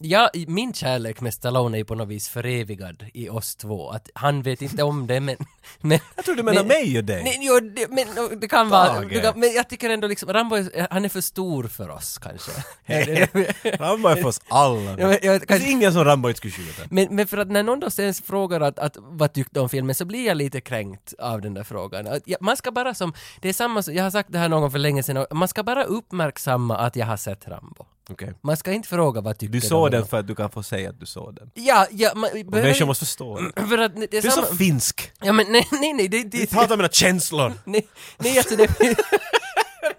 Ja, 0.04 0.30
min 0.46 0.72
kärlek 0.74 1.20
med 1.20 1.34
Stallone 1.34 1.78
är 1.78 1.84
på 1.84 1.94
något 1.94 2.08
vis 2.08 2.28
förevigad 2.28 3.04
i 3.14 3.28
oss 3.28 3.56
två. 3.56 3.90
Att 3.90 4.10
han 4.14 4.42
vet 4.42 4.62
inte 4.62 4.82
om 4.82 5.06
det 5.06 5.20
men... 5.20 5.36
men 5.80 5.98
Jag 6.16 6.24
tror 6.24 6.34
du 6.34 6.42
menar 6.42 6.58
men- 6.64 6.68
mig 6.68 6.98
och 6.98 7.04
dig. 7.04 7.22
Nej, 7.24 7.38
jo, 7.40 7.60
det, 7.60 7.88
men 7.90 8.40
det 8.40 8.48
kan 8.48 8.68
vara... 8.68 9.08
Kan, 9.10 9.40
men 9.40 9.52
jag 9.52 9.68
tycker 9.68 9.90
ändå 9.90 10.06
liksom, 10.08 10.32
Rambo 10.32 10.56
är, 10.56 10.86
han 10.90 11.04
är 11.04 11.08
för 11.08 11.20
stor 11.20 11.64
för 11.64 11.88
oss 11.88 12.18
kanske. 12.18 12.52
Rambo 13.78 14.08
är 14.08 14.16
för 14.16 14.26
oss 14.28 14.40
alla. 14.48 14.90
Ja, 14.98 15.06
men 15.08 15.18
jag- 15.22 15.40
det 15.40 15.58
finns 15.58 15.70
ingen 15.70 15.92
som 15.92 16.04
Rambo 16.04 16.28
inte 16.28 16.38
skulle 16.38 16.52
skjuta. 16.52 16.82
Men, 16.90 17.08
men 17.16 17.26
för 17.26 17.38
att 17.38 17.48
när 17.50 17.62
någon 17.62 17.80
då 17.80 17.90
sen 17.90 18.14
frågar 18.14 18.60
att, 18.60 18.78
att 18.78 18.96
vad 18.98 19.32
tyckte 19.32 19.60
om 19.60 19.68
filmen 19.68 19.94
så 19.94 20.04
blir 20.04 20.26
jag 20.26 20.36
lite 20.36 20.60
kränkt 20.60 21.14
av 21.18 21.40
den 21.40 21.54
där 21.54 21.64
frågan. 21.64 22.06
Att, 22.06 22.22
ja, 22.26 22.36
man 22.40 22.56
ska 22.56 22.70
bara 22.72 22.94
som, 22.94 23.12
det 23.40 23.48
är 23.48 23.52
samma 23.52 23.82
som, 23.82 23.94
jag 23.94 24.02
har 24.04 24.10
sagt 24.10 24.32
det 24.32 24.38
här 24.38 24.48
någon 24.48 24.60
gång 24.62 24.70
för 24.70 24.78
länge 24.78 25.02
sedan, 25.02 25.26
man 25.30 25.48
ska 25.48 25.62
bara 25.62 25.84
uppmärksamma 25.84 26.76
att 26.78 26.96
jag 26.96 27.06
har 27.06 27.16
sett 27.16 27.48
Rambo. 27.48 27.86
Okej. 28.12 28.34
Man 28.42 28.56
ska 28.56 28.72
inte 28.72 28.88
fråga 28.88 29.20
vad 29.20 29.38
tyckte 29.38 29.56
Du 29.56 29.60
såg 29.60 29.90
den 29.90 30.06
för 30.06 30.18
att 30.18 30.26
du 30.26 30.34
kan 30.34 30.50
få 30.50 30.62
säga 30.62 30.90
att 30.90 31.00
du 31.00 31.06
såg 31.06 31.34
den. 31.34 31.50
Ja, 31.54 31.86
ja, 31.90 32.12
man, 32.14 32.30
människor 32.46 32.86
måste 32.86 33.04
förstå 33.04 33.40
det. 33.40 33.66
För 33.68 33.78
att 33.78 33.96
det 33.96 34.02
är 34.02 34.08
Du 34.22 34.28
är 34.28 34.30
samma... 34.30 34.46
så 34.46 34.56
finsk! 34.56 35.12
Ja 35.20 35.32
men 35.32 35.46
nej, 35.52 35.68
nej, 35.72 35.92
nej, 35.92 36.08
det, 36.08 36.22
det, 36.22 36.38
Du 36.38 36.46
pratar 36.46 36.76
mina 36.76 36.88
känslor! 36.88 37.52
nej, 37.64 37.88
nej 38.18 38.38
alltså 38.38 38.56
det... 38.56 38.68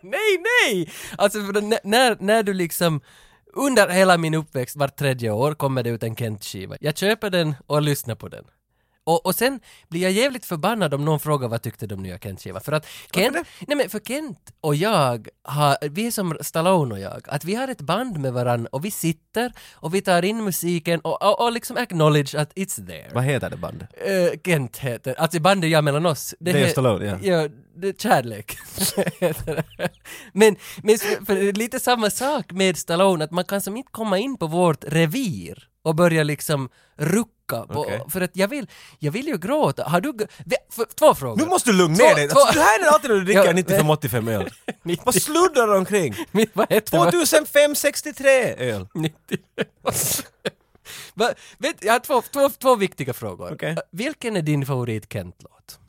nej, 0.01 0.43
nej! 0.43 0.91
Alltså 1.17 1.39
för 1.39 1.87
när, 1.87 2.17
när 2.19 2.43
du 2.43 2.53
liksom 2.53 3.01
under 3.53 3.89
hela 3.89 4.17
min 4.17 4.33
uppväxt, 4.33 4.75
vart 4.75 4.97
tredje 4.97 5.31
år, 5.31 5.53
kommer 5.53 5.83
det 5.83 5.89
ut 5.89 6.03
en 6.03 6.15
Kent-skiva. 6.15 6.77
Jag 6.81 6.97
köper 6.97 7.29
den 7.29 7.55
och 7.67 7.81
lyssnar 7.81 8.15
på 8.15 8.29
den. 8.29 8.43
Och, 9.05 9.25
och 9.25 9.35
sen 9.35 9.59
blir 9.89 10.01
jag 10.01 10.11
jävligt 10.11 10.45
förbannad 10.45 10.93
om 10.93 11.05
någon 11.05 11.19
frågar 11.19 11.47
vad 11.47 11.61
tyckte 11.61 11.93
om 11.93 12.03
nya 12.03 12.17
Kent-skivan. 12.17 12.61
För 12.61 12.71
att 12.71 12.87
Kent, 13.13 13.37
nej 13.67 13.77
men 13.77 13.89
för 13.89 13.99
Kent 13.99 14.39
och 14.61 14.75
jag 14.75 15.27
har, 15.43 15.77
vi 15.89 16.07
är 16.07 16.11
som 16.11 16.37
Stallone 16.41 16.93
och 16.93 16.99
jag, 16.99 17.21
att 17.29 17.45
vi 17.45 17.55
har 17.55 17.67
ett 17.67 17.81
band 17.81 18.17
med 18.17 18.33
varann 18.33 18.67
och 18.67 18.85
vi 18.85 18.91
sitter 18.91 19.53
och 19.73 19.93
vi 19.93 20.01
tar 20.01 20.25
in 20.25 20.43
musiken 20.43 20.99
och, 20.99 21.23
och, 21.23 21.41
och 21.45 21.51
liksom 21.51 21.77
acknowledge 21.77 22.35
att 22.35 22.53
it's 22.53 22.87
there. 22.87 23.09
Vad 23.13 23.23
heter 23.23 23.49
det 23.49 23.57
bandet? 23.57 23.89
Uh, 24.09 24.39
Kent 24.45 24.77
heter, 24.77 25.15
alltså 25.19 25.39
bandet 25.39 25.69
jag 25.69 25.83
mellan 25.83 26.05
oss. 26.05 26.35
Det 26.39 26.51
är 26.51 26.55
he- 26.55 26.69
Stallone, 26.69 27.05
ja. 27.05 27.17
Ja, 27.21 27.49
det 27.75 27.87
är 27.87 27.93
kärlek. 27.93 28.57
men, 30.33 30.55
men 30.83 30.97
för 30.97 31.35
det 31.35 31.49
är 31.49 31.53
lite 31.53 31.79
samma 31.79 32.09
sak 32.09 32.51
med 32.51 32.77
Stallone, 32.77 33.23
att 33.25 33.31
man 33.31 33.43
kan 33.45 33.61
som 33.61 33.77
inte 33.77 33.91
komma 33.91 34.17
in 34.17 34.37
på 34.37 34.47
vårt 34.47 34.83
revir 34.83 35.72
och 35.83 35.95
börja 35.95 36.23
liksom 36.23 36.69
rucka 36.97 37.61
på, 37.67 37.79
Okej. 37.81 38.01
för 38.09 38.21
att 38.21 38.31
jag 38.33 38.47
vill, 38.47 38.67
jag 38.99 39.11
vill 39.11 39.27
ju 39.27 39.37
gråta. 39.37 39.83
Har 39.83 40.01
du, 40.01 40.13
för, 40.71 40.85
två 40.95 41.15
frågor. 41.15 41.37
Nu 41.37 41.45
måste 41.45 41.69
du 41.71 41.77
lugna 41.77 41.95
Två- 41.97 42.03
ner 42.03 42.15
dig! 42.15 42.29
två- 42.29 42.39
Alltså, 42.39 42.53
det 42.59 42.65
här 42.65 42.79
är 42.79 42.87
alltid 42.93 43.09
när 43.09 43.17
du 43.17 43.23
dricker 43.23 43.43
Ja, 43.45 43.51
95-85 43.51 44.31
öl. 44.31 44.49
90. 44.83 45.01
Vad 45.05 45.15
sluddrar 45.15 45.67
du 45.67 45.77
omkring? 45.77 46.15
Min- 46.31 46.49
vad 46.53 46.73
heter 46.73 47.05
det? 47.05 47.11
2005 47.11 47.75
63 47.75 48.55
öl! 48.57 48.87
90. 48.93 49.37
Va, 51.13 51.33
vet, 51.57 51.83
jag 51.83 51.93
har 51.93 51.99
två, 51.99 52.21
två, 52.21 52.49
två 52.49 52.75
viktiga 52.75 53.13
frågor. 53.13 53.53
Okej. 53.53 53.75
Vilken 53.91 54.35
är 54.37 54.41
din 54.41 54.65
favorit 54.65 55.13
Kent-låt? 55.13 55.79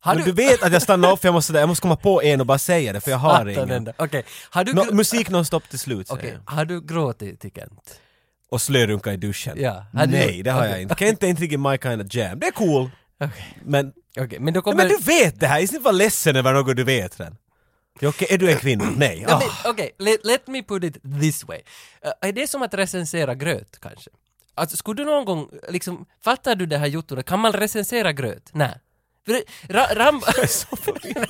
Har 0.00 0.14
Men 0.14 0.24
du 0.24 0.32
vet 0.32 0.62
att 0.62 0.72
jag 0.72 0.82
stannar 0.82 1.12
upp 1.12 1.24
jag 1.24 1.34
måste, 1.34 1.52
jag 1.52 1.68
måste 1.68 1.82
komma 1.82 1.96
på 1.96 2.22
en 2.22 2.40
och 2.40 2.46
bara 2.46 2.58
säga 2.58 2.92
det 2.92 3.00
för 3.00 3.10
jag 3.10 3.18
har 3.18 3.46
ingen. 3.46 3.92
Okej, 3.96 4.24
har 4.50 4.64
du... 4.64 4.72
No, 4.74 4.92
musik 4.94 5.30
nonstop 5.30 5.68
till 5.68 5.78
slut 5.78 6.08
jag. 6.10 6.40
har 6.46 6.64
du 6.64 6.80
gråtit 6.80 7.40
till 7.40 7.50
Kent? 7.52 8.00
Och 8.54 8.60
slörunka 8.62 9.12
i 9.12 9.16
duschen. 9.16 9.56
Ja. 9.60 9.86
Du- 9.92 10.06
Nej, 10.06 10.42
det 10.42 10.50
har 10.50 10.62
jag 10.64 10.70
Okej. 10.70 10.82
inte. 10.82 10.94
Kent 10.98 11.22
är 11.22 11.26
inte 11.26 11.42
riktigt 11.42 11.60
my 11.60 11.78
kind 11.78 12.02
of 12.02 12.14
jam. 12.14 12.38
Det 12.38 12.46
är 12.46 12.50
cool. 12.50 12.90
Okej, 13.20 13.58
Men, 13.64 13.92
okej, 14.20 14.38
men 14.40 14.54
då 14.54 14.58
Nej, 14.58 14.62
kommer... 14.62 14.76
men 14.76 14.88
du 14.88 14.96
vet 15.04 15.40
det 15.40 15.46
här! 15.46 15.60
Istället 15.60 15.82
för 15.82 15.88
att 15.90 15.94
vara 15.94 16.02
ledsen 16.04 16.36
över 16.36 16.52
något 16.52 16.76
du 16.76 16.84
vet 16.84 17.20
redan. 17.20 17.36
Okej, 18.02 18.28
är 18.30 18.38
du 18.38 18.50
en 18.52 18.58
kvinna? 18.58 18.84
Nej. 18.96 19.24
Ja, 19.28 19.34
Ah. 19.34 19.38
men, 19.64 19.72
Okej, 19.72 19.90
let, 19.98 20.24
let 20.24 20.46
me 20.46 20.62
put 20.62 20.84
it 20.84 21.02
this 21.20 21.44
way. 21.44 21.58
Uh, 22.06 22.28
är 22.28 22.32
det 22.32 22.46
som 22.50 22.62
att 22.62 22.74
recensera 22.74 23.34
gröt 23.34 23.78
kanske? 23.80 24.10
Alltså, 24.54 24.76
skulle 24.76 25.02
du 25.02 25.04
någon 25.06 25.24
gång, 25.24 25.48
liksom, 25.68 26.06
fattar 26.24 26.54
du 26.54 26.66
det 26.66 26.78
här 26.78 26.86
jottoret? 26.86 27.26
Kan 27.26 27.40
man 27.40 27.52
recensera 27.52 28.12
gröt? 28.12 28.50
Nej. 28.52 28.74
Det- 29.26 29.44
Ra, 29.68 29.86
Ram... 29.94 30.14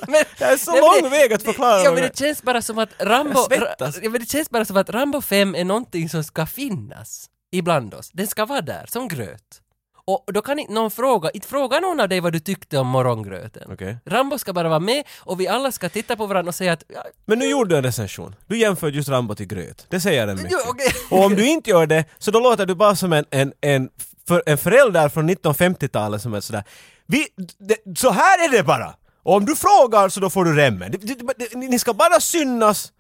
men, 0.08 0.24
Det 0.38 0.44
är 0.44 0.56
så 0.56 0.70
nej, 0.72 0.80
men 0.80 0.90
lång 1.02 1.02
det- 1.02 1.08
väg 1.18 1.32
att 1.32 1.42
förklara 1.42 1.78
Ja 1.82 1.92
men 1.92 2.02
det- 2.02 2.08
det 2.08 2.18
känns 2.18 2.42
bara 2.42 2.62
som 2.62 2.78
att 2.78 2.88
Rambo... 2.98 3.40
Ra, 3.50 3.74
ja, 3.78 3.90
men 4.02 4.12
det 4.20 4.28
känns 4.30 4.50
bara 4.50 4.64
som 4.64 4.76
att 4.76 4.90
Rambo 4.90 5.20
5 5.22 5.54
är 5.54 5.64
någonting 5.64 6.08
som 6.08 6.24
ska 6.24 6.46
finnas 6.46 7.26
ibland 7.52 7.94
oss. 7.94 8.10
Den 8.12 8.26
ska 8.26 8.44
vara 8.46 8.60
där, 8.60 8.84
som 8.88 9.08
gröt. 9.08 9.60
Och 10.06 10.24
då 10.32 10.42
kan 10.42 10.58
inte 10.58 10.72
någon 10.72 10.90
fråga, 10.90 11.30
inte 11.30 11.48
fråga 11.48 11.80
någon 11.80 12.00
av 12.00 12.08
dig 12.08 12.20
vad 12.20 12.32
du 12.32 12.40
tyckte 12.40 12.78
om 12.78 12.86
morgongröten. 12.86 13.72
Okej. 13.72 13.96
Rambo 14.06 14.38
ska 14.38 14.52
bara 14.52 14.68
vara 14.68 14.80
med 14.80 15.04
och 15.18 15.40
vi 15.40 15.48
alla 15.48 15.72
ska 15.72 15.88
titta 15.88 16.16
på 16.16 16.26
varandra 16.26 16.48
och 16.48 16.54
säga 16.54 16.72
att 16.72 16.84
ja, 16.88 17.04
Men 17.24 17.38
nu 17.38 17.46
gjorde 17.46 17.74
du 17.74 17.76
en 17.78 17.84
recension. 17.84 18.34
Du 18.46 18.58
jämför 18.58 18.88
just 18.90 19.08
Rambo 19.08 19.34
till 19.34 19.46
gröt. 19.46 19.86
Det 19.90 20.00
säger 20.00 20.26
den 20.26 20.36
mycket. 20.36 20.52
Jo, 20.52 20.58
okej. 20.70 20.86
Och 21.10 21.24
om 21.24 21.34
du 21.34 21.46
inte 21.46 21.70
gör 21.70 21.86
det, 21.86 22.04
så 22.18 22.30
då 22.30 22.40
låter 22.40 22.66
du 22.66 22.74
bara 22.74 22.96
som 22.96 23.12
en, 23.12 23.24
en, 23.30 23.52
en, 23.60 23.88
för, 24.28 24.42
en 24.46 24.58
förälder 24.58 25.08
från 25.08 25.30
1950-talet 25.30 26.22
som 26.22 26.34
är 26.34 26.40
sådär 26.40 26.64
vi, 27.06 27.28
det, 27.58 27.98
Så 27.98 28.10
här 28.10 28.44
är 28.44 28.48
det 28.48 28.62
bara! 28.62 28.94
Och 29.22 29.34
om 29.36 29.44
du 29.46 29.56
frågar 29.56 30.08
så 30.08 30.20
då 30.20 30.30
får 30.30 30.44
du 30.44 30.56
remmen. 30.56 30.90
Det, 31.00 31.54
ni 31.54 31.78
ska 31.78 31.94
bara 31.94 32.20
synas, 32.20 32.92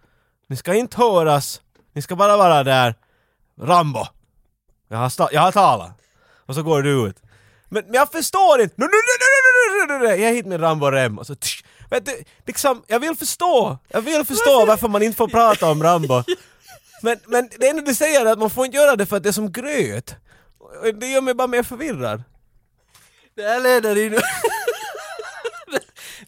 ni 0.48 0.56
ska 0.56 0.74
inte 0.74 0.96
höras, 0.96 1.60
ni 1.94 2.02
ska 2.02 2.16
bara 2.16 2.36
vara 2.36 2.62
där. 2.64 2.94
Rambo! 3.60 4.06
Jag 4.88 4.98
har, 4.98 5.08
sta- 5.08 5.28
jag 5.32 5.40
har 5.40 5.52
talat. 5.52 5.90
Och 6.46 6.54
så 6.54 6.62
går 6.62 6.82
du 6.82 7.06
ut. 7.08 7.16
Men, 7.68 7.84
men 7.84 7.94
jag 7.94 8.12
förstår 8.12 8.60
inte! 8.60 8.74
Nu, 8.78 8.84
nu, 8.86 8.90
nu, 8.90 9.14
nu, 9.20 9.96
nu, 9.96 9.98
nu, 9.98 10.08
nu, 10.08 10.16
nu. 10.16 10.22
Jag 10.22 10.32
hit 10.34 10.46
min 10.46 10.60
Rambo-rem 10.60 11.18
och 11.18 11.26
så 11.26 11.34
tsch. 11.34 11.64
Vet 11.90 12.06
du, 12.06 12.24
liksom, 12.46 12.82
jag 12.86 13.00
vill 13.00 13.16
förstå. 13.16 13.78
Jag 13.88 14.00
vill 14.00 14.24
förstå 14.24 14.66
varför 14.66 14.88
man 14.88 15.02
inte 15.02 15.16
får 15.16 15.28
prata 15.28 15.70
om 15.70 15.82
Rambo. 15.82 16.22
Men, 17.02 17.18
men 17.26 17.48
det 17.58 17.68
enda 17.68 17.82
du 17.82 17.94
säger 17.94 18.26
är 18.26 18.32
att 18.32 18.38
man 18.38 18.50
får 18.50 18.66
inte 18.66 18.76
göra 18.76 18.96
det 18.96 19.06
för 19.06 19.16
att 19.16 19.22
det 19.22 19.28
är 19.28 19.32
som 19.32 19.52
gröt. 19.52 20.14
Det 21.00 21.06
gör 21.06 21.20
mig 21.20 21.34
bara 21.34 21.46
mer 21.48 21.62
förvirrad. 21.62 22.22
Det 23.36 23.42
här 23.42 23.60
leder 23.60 23.98
in... 24.06 24.12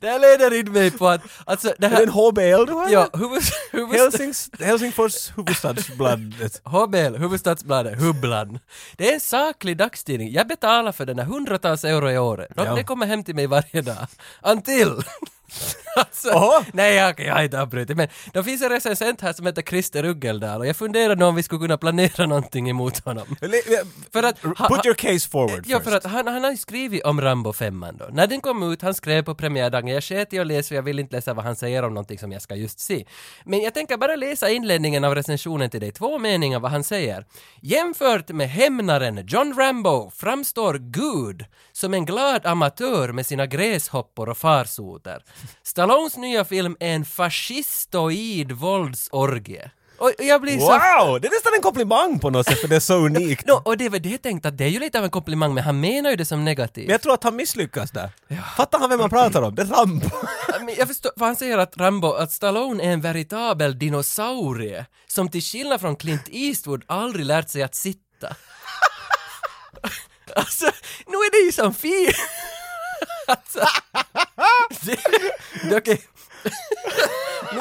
det 0.01 0.09
här 0.09 0.19
leder 0.19 0.55
in 0.55 0.73
mig 0.73 0.90
på 0.90 1.09
att, 1.09 1.21
alltså 1.45 1.75
det 1.79 1.87
Är 1.87 1.90
det 1.90 1.97
här... 1.97 2.03
en 2.03 2.09
HBL 2.09 2.66
du 2.66 2.73
har? 2.73 2.88
Ja, 2.90 3.11
huvud, 3.12 3.42
huvud, 3.73 3.97
Helsings, 4.01 4.51
Helsingfors 4.61 5.31
huvudstadsbladet. 5.37 6.61
HBL, 6.64 7.16
Huvudstadsbladet, 7.16 8.01
Hubblan. 8.01 8.59
Det 8.97 9.11
är 9.11 9.14
en 9.14 9.21
saklig 9.21 9.77
dagstidning. 9.77 10.33
Jag 10.33 10.49
betalar 10.49 10.92
för 10.92 11.07
den 11.07 11.19
här 11.19 11.27
hundratals 11.27 11.85
euro 11.85 12.11
i 12.11 12.19
året. 12.19 12.49
Ja. 12.57 12.75
Det 12.75 12.85
kommer 12.85 13.07
hem 13.07 13.25
till 13.25 13.35
mig 13.35 13.47
varje 13.47 13.83
dag. 13.83 14.07
Until! 14.42 15.03
alltså, 15.96 16.30
Oho. 16.30 16.64
nej, 16.72 16.94
jag, 16.94 17.20
jag 17.20 17.35
har 17.35 17.42
inte 17.42 17.61
avbrutit. 17.61 17.96
Men 17.96 18.09
det 18.32 18.44
finns 18.44 18.62
en 18.62 18.68
recensent 18.68 19.20
här 19.20 19.32
som 19.32 19.46
heter 19.46 19.62
Christer 19.62 20.04
Uggeldal 20.04 20.61
och 20.61 20.66
jag 20.66 20.76
funderade 20.76 21.24
om 21.24 21.35
vi 21.35 21.42
skulle 21.42 21.61
kunna 21.61 21.78
planera 21.78 22.26
någonting 22.26 22.70
emot 22.70 23.04
honom. 23.04 23.37
För 24.12 24.22
att, 24.22 24.38
ha- 24.38 24.68
Put 24.68 24.87
your 24.87 24.94
case 24.94 25.28
forward 25.28 25.62
Ja, 25.66 25.80
för 25.80 25.96
att 25.96 26.04
han, 26.04 26.26
han 26.26 26.44
har 26.44 26.50
ju 26.50 26.56
skrivit 26.56 27.04
om 27.04 27.20
Rambo 27.20 27.52
5 27.52 27.85
då. 27.98 28.06
När 28.12 28.26
den 28.26 28.40
kom 28.40 28.72
ut, 28.72 28.82
han 28.82 28.94
skrev 28.94 29.22
på 29.22 29.35
premiärdagen, 29.35 29.88
jag 29.88 30.04
sket 30.04 30.32
i 30.32 30.38
att 30.38 30.46
läsa 30.46 30.74
jag 30.74 30.82
vill 30.82 30.98
inte 30.98 31.16
läsa 31.16 31.35
vad 31.35 31.44
han 31.44 31.56
säger 31.56 31.82
om 31.82 31.94
någonting 31.94 32.18
som 32.18 32.32
jag 32.32 32.42
ska 32.42 32.54
just 32.54 32.80
se. 32.80 33.04
Men 33.44 33.61
jag 33.61 33.74
tänker 33.74 33.96
bara 33.96 34.16
läsa 34.16 34.50
inledningen 34.50 35.04
av 35.04 35.14
recensionen 35.14 35.70
till 35.70 35.80
dig, 35.80 35.92
två 35.92 36.18
meningar 36.18 36.61
vad 36.61 36.70
han 36.70 36.85
säger. 36.85 37.24
Jämfört 37.61 38.28
med 38.28 38.50
hämnaren 38.50 39.26
John 39.26 39.54
Rambo 39.59 40.11
framstår 40.11 40.74
Gud 40.80 41.44
som 41.72 41.94
en 41.94 42.04
glad 42.06 42.46
amatör 42.46 43.12
med 43.12 43.26
sina 43.26 43.46
gräshoppor 43.46 44.28
och 44.28 44.38
farsoter. 44.38 45.22
Stallones 45.62 46.16
nya 46.16 46.44
film 46.44 46.77
är 46.81 46.94
en 46.94 47.05
fascistoid 47.05 48.53
våldsorgie. 48.53 49.70
Och 49.99 50.12
jag 50.18 50.40
blir 50.40 50.59
så 50.59 50.66
Wow! 50.66 51.20
Det 51.20 51.27
är 51.27 51.31
nästan 51.31 51.55
en 51.55 51.62
komplimang 51.62 52.18
på 52.18 52.31
något 52.31 52.46
sätt 52.46 52.61
för 52.61 52.68
det 52.68 52.77
är 52.77 52.81
så 52.81 52.94
unikt. 53.07 53.46
No, 53.46 53.53
och 53.53 53.77
det 53.77 53.85
är 53.85 53.90
det 53.90 54.09
jag 54.09 54.22
tänkte 54.22 54.49
att 54.49 54.59
det 54.59 54.64
är 54.64 54.68
ju 54.68 54.81
lite 54.81 54.99
av 54.99 55.05
en 55.05 55.11
komplimang 55.11 55.55
men 55.55 55.64
han 55.64 55.81
menar 55.81 56.11
ju 56.11 56.16
det 56.16 56.25
som 56.25 56.44
negativt. 56.44 56.87
Men 56.87 56.92
jag 56.92 57.03
tror 57.03 57.14
att 57.14 57.25
han 57.25 57.37
misslyckas 57.37 57.90
där. 57.90 58.11
Fattar 58.57 58.79
han 58.79 58.90
vem 58.90 58.99
man 58.99 59.11
pratar 59.11 59.42
om? 59.42 59.55
Det 59.55 59.62
är 59.62 59.66
Rambo. 59.66 60.11
Jag 60.79 60.88
förstår, 60.88 61.12
för 61.18 61.25
han 61.25 61.37
säger 61.37 61.59
att 61.59 61.77
Rambo, 61.77 62.12
att 62.12 62.33
Stallone 62.33 62.85
är 62.85 62.92
en 62.92 63.01
veritabel 63.01 63.79
dinosaurie 63.79 64.87
som 65.07 65.29
till 65.29 65.42
skillnad 65.42 65.81
från 65.81 65.96
Clint 65.96 66.29
Eastwood 66.31 66.85
aldrig 66.87 67.27
lärt 67.27 67.49
sig 67.49 67.62
att 67.62 67.75
sitta. 67.75 68.29
alltså, 70.37 70.64
nu 71.07 71.16
är 71.16 71.31
det 71.31 71.46
ju 71.46 71.53
som 71.53 71.75
fin... 71.75 72.12
alltså, 73.26 73.61
det, 74.80 74.98
det, 75.70 75.76
okej. 75.76 76.02
nu, 77.54 77.61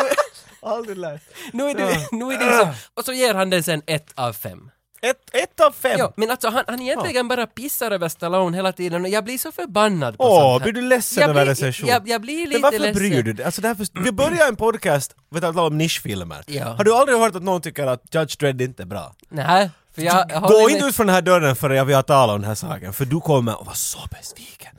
Aldrig 0.62 0.98
lärt. 0.98 1.22
nu 1.54 1.70
är 1.70 1.74
det, 1.76 2.08
nu 2.12 2.26
är 2.26 2.38
det 2.40 2.46
ju 2.46 2.52
som, 2.60 2.74
och 2.94 3.06
så 3.06 3.14
ger 3.14 3.34
han 3.34 3.50
den 3.50 3.64
sen 3.64 3.82
ett 3.88 4.12
av 4.16 4.34
fem. 4.34 4.72
Ett, 5.02 5.36
ett 5.36 5.60
av 5.60 5.72
fem. 5.72 5.96
Ja, 6.00 6.14
men 6.18 6.32
alltså 6.32 6.50
han, 6.50 6.64
han 6.68 6.82
egentligen 6.82 7.28
bara 7.28 7.48
pissar 7.48 7.92
över 7.92 8.10
Stallone 8.10 8.58
hela 8.58 8.72
tiden 8.72 9.04
och 9.04 9.10
jag 9.10 9.24
blir 9.24 9.38
så 9.38 9.52
förbannad 9.52 10.18
på 10.18 10.24
Åh, 10.24 10.40
sånt 10.52 10.64
här. 10.64 10.72
blir 10.72 10.82
du 10.82 10.88
ledsen 10.88 11.22
Jag 11.22 11.30
över 11.30 11.42
blir- 11.44 11.50
recension? 11.52 11.90
Jag, 11.90 12.10
jag 12.10 12.22
blir 12.22 12.38
lite 12.48 12.52
Men 12.52 12.62
varför 12.62 12.80
ledsen. 12.80 12.96
bryr 13.10 13.24
du 13.24 13.34
dig? 13.34 13.46
Alltså 13.46 13.62
det 13.62 13.68
här 13.68 13.76
för... 13.76 14.04
Vi 14.04 14.12
börjar 14.12 14.48
en 14.48 14.56
podcast, 14.56 15.16
vet 15.32 15.42
du, 15.42 15.48
att 15.48 15.56
tala 15.56 15.68
om 15.68 15.78
nischfilmer. 15.78 16.44
Ja. 16.48 16.66
Har 16.66 16.84
du 16.84 16.94
aldrig 16.96 17.18
hört 17.20 17.36
att 17.36 17.44
någon 17.44 17.62
tycker 17.62 17.88
att 17.88 18.02
Judge 18.16 18.36
Dredd 18.40 18.62
inte 18.62 18.84
är 18.84 18.88
bra? 18.88 19.16
Nej, 19.30 19.70
för 19.96 20.02
jag, 20.02 20.32
jag 20.32 20.44
Gå 20.44 20.70
inte 20.70 20.86
ut 20.86 20.96
från 20.96 21.06
den 21.08 21.14
här 21.16 21.22
dörren 21.22 21.56
förrän 21.56 21.88
vi 21.88 21.94
har 21.94 22.04
talat 22.04 22.34
om 22.36 22.42
den 22.42 22.48
här 22.48 22.56
saken, 22.56 22.94
för 22.94 23.06
du 23.06 23.20
kommer 23.22 23.52
att 23.52 23.66
vara 23.66 23.76
så 23.76 24.00
besviken. 24.20 24.75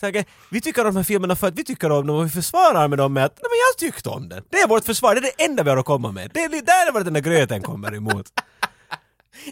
Så, 0.00 0.12
vi 0.50 0.60
tycker 0.60 0.80
om 0.86 0.94
de 0.94 0.96
här 0.96 1.04
filmerna 1.04 1.36
för 1.36 1.46
att 1.48 1.54
vi 1.58 1.64
tycker 1.64 1.92
om 1.92 2.06
dem 2.06 2.16
och 2.16 2.26
vi 2.26 2.30
försvarar 2.30 2.88
med 2.88 2.98
dem 2.98 3.12
med 3.12 3.24
att 3.24 3.32
nej, 3.42 3.42
men 3.50 3.58
jag 3.68 3.92
tyckte 3.92 4.08
om 4.08 4.28
den. 4.28 4.42
Det 4.50 4.56
är 4.60 4.68
vårt 4.68 4.84
försvar, 4.84 5.14
det 5.14 5.20
är 5.20 5.22
det 5.36 5.44
enda 5.44 5.62
vi 5.62 5.70
har 5.70 5.76
att 5.76 5.84
komma 5.84 6.12
med. 6.12 6.30
Det 6.34 6.44
är 6.44 6.48
där 6.48 6.88
är 6.88 6.92
var 6.92 7.00
den 7.04 7.12
där 7.12 7.20
gröten 7.20 7.62
kommer 7.62 7.94
emot. 7.94 8.26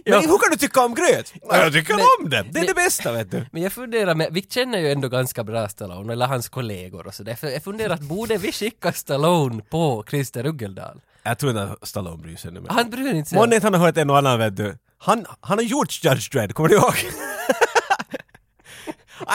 Ja. 0.05 0.21
Men 0.21 0.31
hur 0.31 0.39
kan 0.39 0.51
du 0.51 0.57
tycka 0.57 0.81
om 0.85 0.95
gröt? 0.95 1.33
Nej, 1.51 1.61
jag 1.61 1.73
tycker 1.73 1.95
Men- 1.95 2.05
om 2.21 2.31
den! 2.31 2.47
Det 2.53 2.59
är 2.59 2.61
men- 2.61 2.67
det 2.67 2.75
bästa 2.75 3.13
vet 3.13 3.31
du. 3.31 3.47
Men 3.53 3.63
jag 3.63 3.73
funderar 3.73 4.15
med, 4.15 4.29
vi 4.33 4.43
känner 4.43 4.79
ju 4.79 4.93
ändå 4.93 5.09
ganska 5.09 5.45
bra 5.45 5.69
Stallone, 5.69 6.13
eller 6.13 6.27
hans 6.27 6.49
kollegor 6.49 7.07
och 7.07 7.15
sådär, 7.15 7.39
jag 7.43 7.65
funderar 7.65 7.95
att 7.95 8.01
borde 8.01 8.37
vi 8.37 8.53
skicka 8.53 8.93
Stallone 8.93 9.63
på 9.71 10.05
Christer 10.11 10.47
Uggeldal? 10.47 11.01
Jag 11.23 11.39
tror 11.39 11.51
inte 11.51 11.63
att 11.81 11.89
Stallone 11.89 12.23
bryr 12.23 12.37
sig 12.37 12.53
nu. 12.53 12.63
Han 12.69 12.91
bryr 12.91 13.15
inte 13.15 13.31
sig. 13.31 13.39
Månne 13.39 13.61
han 13.63 13.75
har 13.75 13.81
hört 13.81 13.97
en 13.97 14.11
och 14.11 14.19
annan 14.19 14.39
vet 14.39 14.57
du. 14.57 14.79
Han, 14.99 15.27
han 15.41 15.59
har 15.59 15.65
gjort 15.65 16.05
Judge 16.05 16.33
Dredd, 16.33 16.55
kommer 16.55 16.69
du 16.69 16.75
ihåg? 16.77 16.95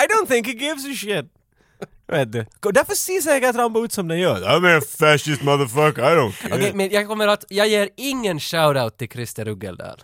I 0.04 0.08
don't 0.08 0.28
think 0.28 0.48
he 0.48 0.54
gives 0.54 0.86
a 0.86 0.94
shit. 0.94 1.26
Vet 2.08 2.32
du. 2.32 2.46
Därför 2.72 2.96
ser 2.96 3.22
säkert 3.22 3.56
Rambo 3.56 3.86
ut 3.86 3.94
som 3.94 4.08
den 4.08 4.20
gör. 4.20 4.42
I'm 4.42 4.78
a 4.78 4.82
fascist 5.00 5.42
motherfucker, 5.42 6.02
I 6.02 6.16
don't 6.16 6.42
care. 6.42 6.56
Okej, 6.56 6.74
men 6.74 6.90
jag 6.90 7.08
kommer 7.08 7.28
att, 7.28 7.46
jag 7.50 7.68
ger 7.68 7.90
ingen 7.96 8.40
shoutout 8.40 8.98
till 8.98 9.10
Christer 9.10 9.48
Uggeldal. 9.48 10.02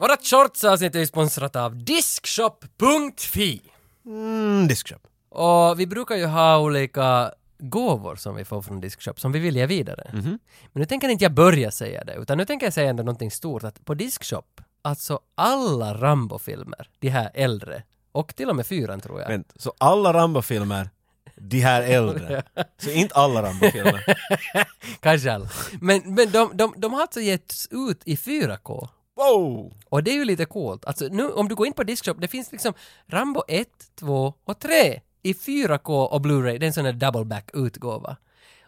Vårat 0.00 0.26
shortsavsnitt 0.26 0.94
är 0.94 1.06
sponsrat 1.06 1.56
av 1.56 1.84
Diskshop.fi. 1.84 3.60
Mm, 4.06 4.68
diskshop. 4.68 5.02
Och 5.28 5.80
vi 5.80 5.86
brukar 5.86 6.16
ju 6.16 6.26
ha 6.26 6.58
olika 6.58 7.32
gåvor 7.58 8.16
som 8.16 8.34
vi 8.36 8.44
får 8.44 8.62
från 8.62 8.80
Diskshop 8.80 9.20
som 9.20 9.32
vi 9.32 9.38
vill 9.38 9.56
ge 9.56 9.66
vidare. 9.66 10.10
Men 10.12 10.38
nu 10.72 10.84
tänker 10.84 11.08
inte 11.08 11.24
jag 11.24 11.34
börja 11.34 11.70
säga 11.70 12.04
det, 12.04 12.14
utan 12.14 12.38
nu 12.38 12.44
tänker 12.44 12.66
jag 12.66 12.72
säga 12.72 12.90
ändå 12.90 13.02
någonting 13.02 13.30
stort 13.30 13.64
att 13.64 13.84
på 13.84 13.94
Diskshop, 13.94 14.60
alltså 14.82 15.20
alla 15.34 15.94
Rambo-filmer, 15.94 16.88
de 16.98 17.08
här 17.08 17.30
äldre, 17.34 17.82
och 18.12 18.36
till 18.36 18.50
och 18.50 18.56
med 18.56 18.66
fyran 18.66 19.00
tror 19.00 19.20
jag. 19.20 19.28
Vänt, 19.28 19.52
så 19.56 19.72
alla 19.78 20.12
Rambo-filmer, 20.12 20.90
de 21.36 21.60
här 21.60 21.82
äldre. 21.82 22.42
Så 22.78 22.90
inte 22.90 23.14
alla 23.14 23.42
Rambo-filmer. 23.42 24.04
Kanske 25.00 25.32
alla. 25.32 25.48
Men, 25.80 26.14
men 26.14 26.30
de, 26.30 26.50
de, 26.54 26.74
de 26.76 26.92
har 26.92 27.00
alltså 27.00 27.20
getts 27.20 27.68
ut 27.70 28.02
i 28.04 28.16
4K. 28.16 28.88
Wow! 29.16 29.72
Och 29.88 30.02
det 30.02 30.10
är 30.10 30.14
ju 30.14 30.24
lite 30.24 30.44
coolt. 30.44 30.84
Alltså 30.84 31.08
nu, 31.10 31.30
om 31.30 31.48
du 31.48 31.54
går 31.54 31.66
in 31.66 31.72
på 31.72 31.82
Diskshop, 31.82 32.20
det 32.20 32.28
finns 32.28 32.52
liksom 32.52 32.74
Rambo 33.06 33.42
1, 33.48 33.68
2 33.98 34.34
och 34.44 34.58
3 34.58 35.00
i 35.22 35.32
4K 35.32 36.06
och 36.06 36.20
Blu-ray. 36.20 36.58
Det 36.58 36.64
är 36.64 36.66
en 36.66 36.72
sån 36.72 36.84
där 36.84 36.92
double 36.92 37.24
back-utgåva. 37.24 38.16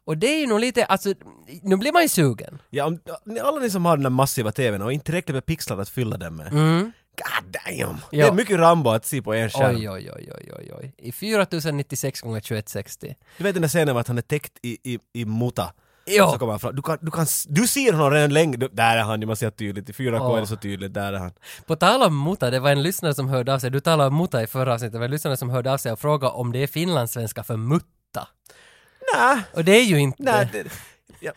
Och 0.05 0.19
det 0.19 0.27
är 0.27 0.41
ju 0.41 0.47
nog 0.47 0.61
lite, 0.61 0.85
alltså, 0.85 1.15
nu 1.63 1.77
blir 1.77 1.93
man 1.93 2.03
ju 2.03 2.09
sugen. 2.09 2.59
Ja, 2.71 2.85
om, 2.87 3.01
alla 3.43 3.59
ni 3.61 3.71
som 3.71 3.85
har 3.85 3.97
den 3.97 4.03
där 4.03 4.11
massiva 4.11 4.53
TVn 4.53 4.83
och 4.83 4.93
inte 4.93 5.05
tillräckligt 5.05 5.35
med 5.35 5.47
pixlar 5.47 5.79
att 5.79 5.89
fylla 5.89 6.17
den 6.17 6.37
med. 6.37 6.51
God 6.53 7.53
damn! 7.53 7.97
Det 8.11 8.17
Ja. 8.17 8.27
är 8.27 8.33
mycket 8.33 8.59
Rambo 8.59 8.91
att 8.91 9.07
se 9.07 9.23
på 9.23 9.35
en 9.35 9.51
skärm. 9.51 9.77
Oj, 9.77 9.91
oj, 9.91 10.11
oj, 10.17 10.31
oj, 10.39 10.53
oj, 10.59 10.73
oj. 10.79 10.95
I 10.99 11.13
4096 11.13 12.21
gånger 12.21 12.41
2160. 12.41 13.15
Du 13.39 13.45
vet 13.45 13.55
den 13.55 13.63
där 13.63 13.69
scenen 13.69 13.97
att 13.97 14.09
han 14.09 14.19
är 14.19 14.23
täckt 14.23 14.53
i, 14.63 14.79
i, 14.93 14.99
i 15.13 15.25
muta. 15.25 15.73
Ja. 16.05 16.33
Så 16.33 16.39
kommer 16.39 16.53
han 16.53 16.61
fram. 16.61 16.77
Du, 16.77 16.83
kan, 16.83 16.99
du, 17.01 17.11
kan, 17.11 17.27
du 17.49 17.67
ser 17.67 17.93
honom 17.93 18.11
redan 18.11 18.33
länge. 18.33 18.57
Du, 18.57 18.69
där 18.73 18.97
är 18.97 19.03
han, 19.03 19.27
man 19.27 19.37
ser 19.37 19.51
tydligt. 19.51 19.89
I 19.91 19.93
4K 19.93 20.13
Ja. 20.17 20.37
är 20.37 20.41
det 20.41 20.47
så 20.47 20.57
tydligt. 20.57 20.95
Där 20.95 21.13
är 21.13 21.19
han. 21.19 21.33
På 21.67 21.77
tal 21.77 22.03
om 22.03 22.25
muta, 22.25 22.51
det 22.51 22.61
var 22.61 22.71
en 22.71 22.83
lyssnare 22.83 23.15
som 23.15 23.29
hörde 23.29 23.55
av 23.55 23.59
sig, 23.59 23.71
du 23.71 23.81
talade 23.81 24.09
om 24.09 24.17
muta 24.17 24.43
i 24.43 24.47
förra 24.47 24.75
avsnittet, 24.75 24.93
det 24.93 24.99
var 24.99 25.05
en 25.05 25.11
lyssnare 25.11 25.37
som 25.37 25.51
hörde 25.51 25.73
av 25.73 25.79
sig 25.79 25.93
och 25.93 25.99
frågade 26.01 26.33
om 26.33 26.53
det 26.53 26.59
är 26.59 26.67
finlandssvenska 26.67 27.43
för 27.45 27.57
mutta. 27.57 28.29
Nej, 29.17 29.39
Och 29.55 29.65
det 29.65 29.73
är 29.77 29.85
ju 29.85 29.99
inte 29.99 30.23
nej. 30.23 30.49
Det, 30.53 30.65
ja. 31.21 31.33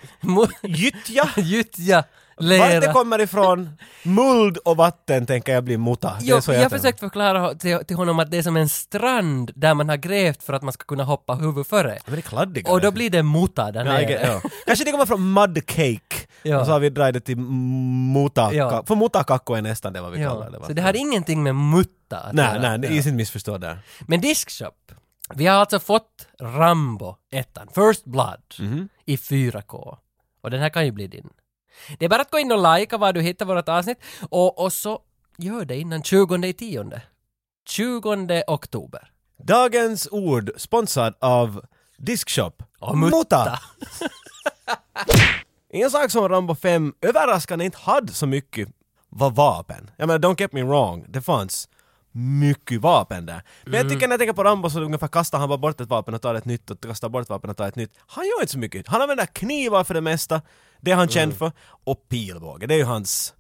Gyttja. 0.64 1.30
Gyttja, 1.42 2.04
Vart 2.38 2.50
det 2.50 2.80
lera. 2.80 2.94
kommer 2.94 3.22
ifrån, 3.22 3.70
muld 4.04 4.58
och 4.58 4.78
vatten 4.78 5.26
tänker 5.26 5.54
jag 5.54 5.64
bli 5.64 5.78
muta. 5.78 6.18
Jo, 6.22 6.36
jag 6.36 6.44
tänker. 6.44 6.70
försökte 6.70 7.00
förklara 7.00 7.56
till, 7.56 7.78
till 7.86 7.96
honom 7.96 8.20
att 8.20 8.32
det 8.32 8.38
är 8.38 8.42
som 8.42 8.58
en 8.58 8.70
strand 8.70 9.52
där 9.56 9.74
man 9.74 9.90
har 9.90 9.98
grävt 9.98 10.44
för 10.44 10.54
att 10.54 10.62
man 10.62 10.74
ska 10.74 10.86
kunna 10.86 11.04
hoppa 11.04 11.34
huvud 11.36 11.68
före. 11.68 12.00
Men 12.06 12.14
det 12.16 12.20
är 12.20 12.22
kladdigare. 12.22 12.74
Och 12.74 12.82
då 12.82 12.92
blir 12.92 13.10
det 13.10 13.24
muta 13.24 13.72
där 13.72 13.86
Ja, 13.86 13.92
nere. 13.92 14.02
Get- 14.06 14.42
ja. 14.44 14.50
Kanske 14.66 14.86
det 14.86 14.92
kommer 14.92 15.06
från 15.06 15.34
mud 15.34 15.68
cake. 15.68 16.00
Ja. 16.44 16.60
Och 16.60 16.66
så 16.66 16.72
har 16.72 16.80
vi 16.80 16.90
dragit 16.90 17.14
det 17.14 17.20
till 17.20 17.38
muta. 17.38 18.54
Ja. 18.54 18.84
För 18.88 18.96
mutakakko 18.96 19.54
är 19.54 19.62
nästan 19.62 19.94
det 19.94 20.02
vad 20.02 20.12
vi 20.12 20.22
Ja, 20.22 20.30
kallar 20.30 20.52
det. 20.52 20.60
va? 20.60 20.66
så 20.68 20.74
det 20.74 20.82
har 20.82 20.94
ingenting 20.96 21.44
med 21.44 21.56
mutta 21.56 22.18
att 22.18 22.34
Nej, 22.34 22.46
göra. 22.46 22.60
nej, 22.70 22.80
det 22.80 22.88
är 22.88 22.92
inte 22.98 23.12
missförstå 23.12 23.58
där. 23.58 23.80
Men 24.08 24.22
Diskshop, 24.22 24.74
vi 25.34 25.46
har 25.46 25.56
alltså 25.58 25.80
fått 25.80 26.28
Rambo 26.40 27.16
1, 27.32 27.58
First 27.76 28.06
Blood, 28.06 28.42
Mhm. 28.60 28.90
i 29.06 29.18
4K. 29.18 29.98
Och 30.42 30.52
den 30.52 30.62
här 30.62 30.70
kan 30.70 30.86
ju 30.86 30.92
bli 30.92 31.08
din. 31.08 31.30
Det 32.00 32.06
är 32.06 32.10
bara 32.10 32.22
att 32.22 32.32
gå 32.32 32.40
in 32.40 32.52
och 32.52 32.78
likea 32.78 32.98
var 33.00 33.14
du 33.14 33.22
hittar 33.22 33.46
vårt 33.46 33.70
avsnitt 33.70 33.98
och, 34.30 34.60
och 34.60 34.74
så 34.74 35.00
gör 35.38 35.66
det 35.66 35.76
innan 35.78 36.04
20 36.04 36.46
i 36.48 36.54
tionde. 36.54 37.02
20 37.68 38.44
oktober. 38.48 39.12
Dagens 39.38 40.08
ord 40.12 40.52
sponsrad 40.58 41.14
av 41.20 41.62
Diskshop. 41.98 42.64
Och 42.80 42.98
mutta. 42.98 43.60
En 45.70 45.92
sak 45.92 46.12
som 46.12 46.30
Rambo 46.30 46.56
5 46.56 46.94
överraskande 47.02 47.66
inte 47.66 47.78
hade 47.78 48.14
så 48.14 48.28
mycket 48.28 48.70
var 49.10 49.30
vapen. 49.32 49.90
Jag 49.98 50.08
menar, 50.08 50.20
don't 50.20 50.42
get 50.42 50.52
me 50.54 50.64
wrong, 50.64 51.06
det 51.10 51.22
fanns 51.22 51.70
mycket 52.16 52.82
vapen 52.82 53.26
där. 53.26 53.44
Men 53.64 53.74
jag 53.74 53.90
tycker 53.90 54.08
när 54.08 54.14
jag 54.14 54.20
tänker 54.20 54.34
på 54.34 54.44
Rambo 54.44 54.70
så 54.70 54.82
ungefär 54.82 55.08
kastar 55.08 55.40
han 55.40 55.50
bara 55.50 55.58
bort 55.58 55.82
ett 55.82 55.90
vapen 55.90 56.14
och 56.14 56.22
tar 56.22 56.36
ett 56.36 56.46
nytt 56.46 56.72
och 56.72 56.82
kastar 56.82 57.10
bort 57.10 57.30
vapen 57.30 57.50
och 57.50 57.58
tar 57.58 57.68
ett 57.68 57.76
nytt. 57.76 57.92
Han 58.08 58.26
gör 58.26 58.42
inte 58.42 58.52
så 58.52 58.60
mycket. 58.60 58.88
Han 58.88 59.02
använder 59.02 59.26
knivar 59.26 59.84
för 59.84 59.94
det 59.94 60.02
mesta, 60.02 60.42
det 60.82 60.92
är 60.92 60.96
han 60.96 61.08
känd 61.08 61.34
för, 61.34 61.52
och 61.84 62.10
pilbåge. 62.10 62.68
Det 62.68 62.74
är 62.74 62.78
ju 62.78 62.84
hans, 62.84 63.34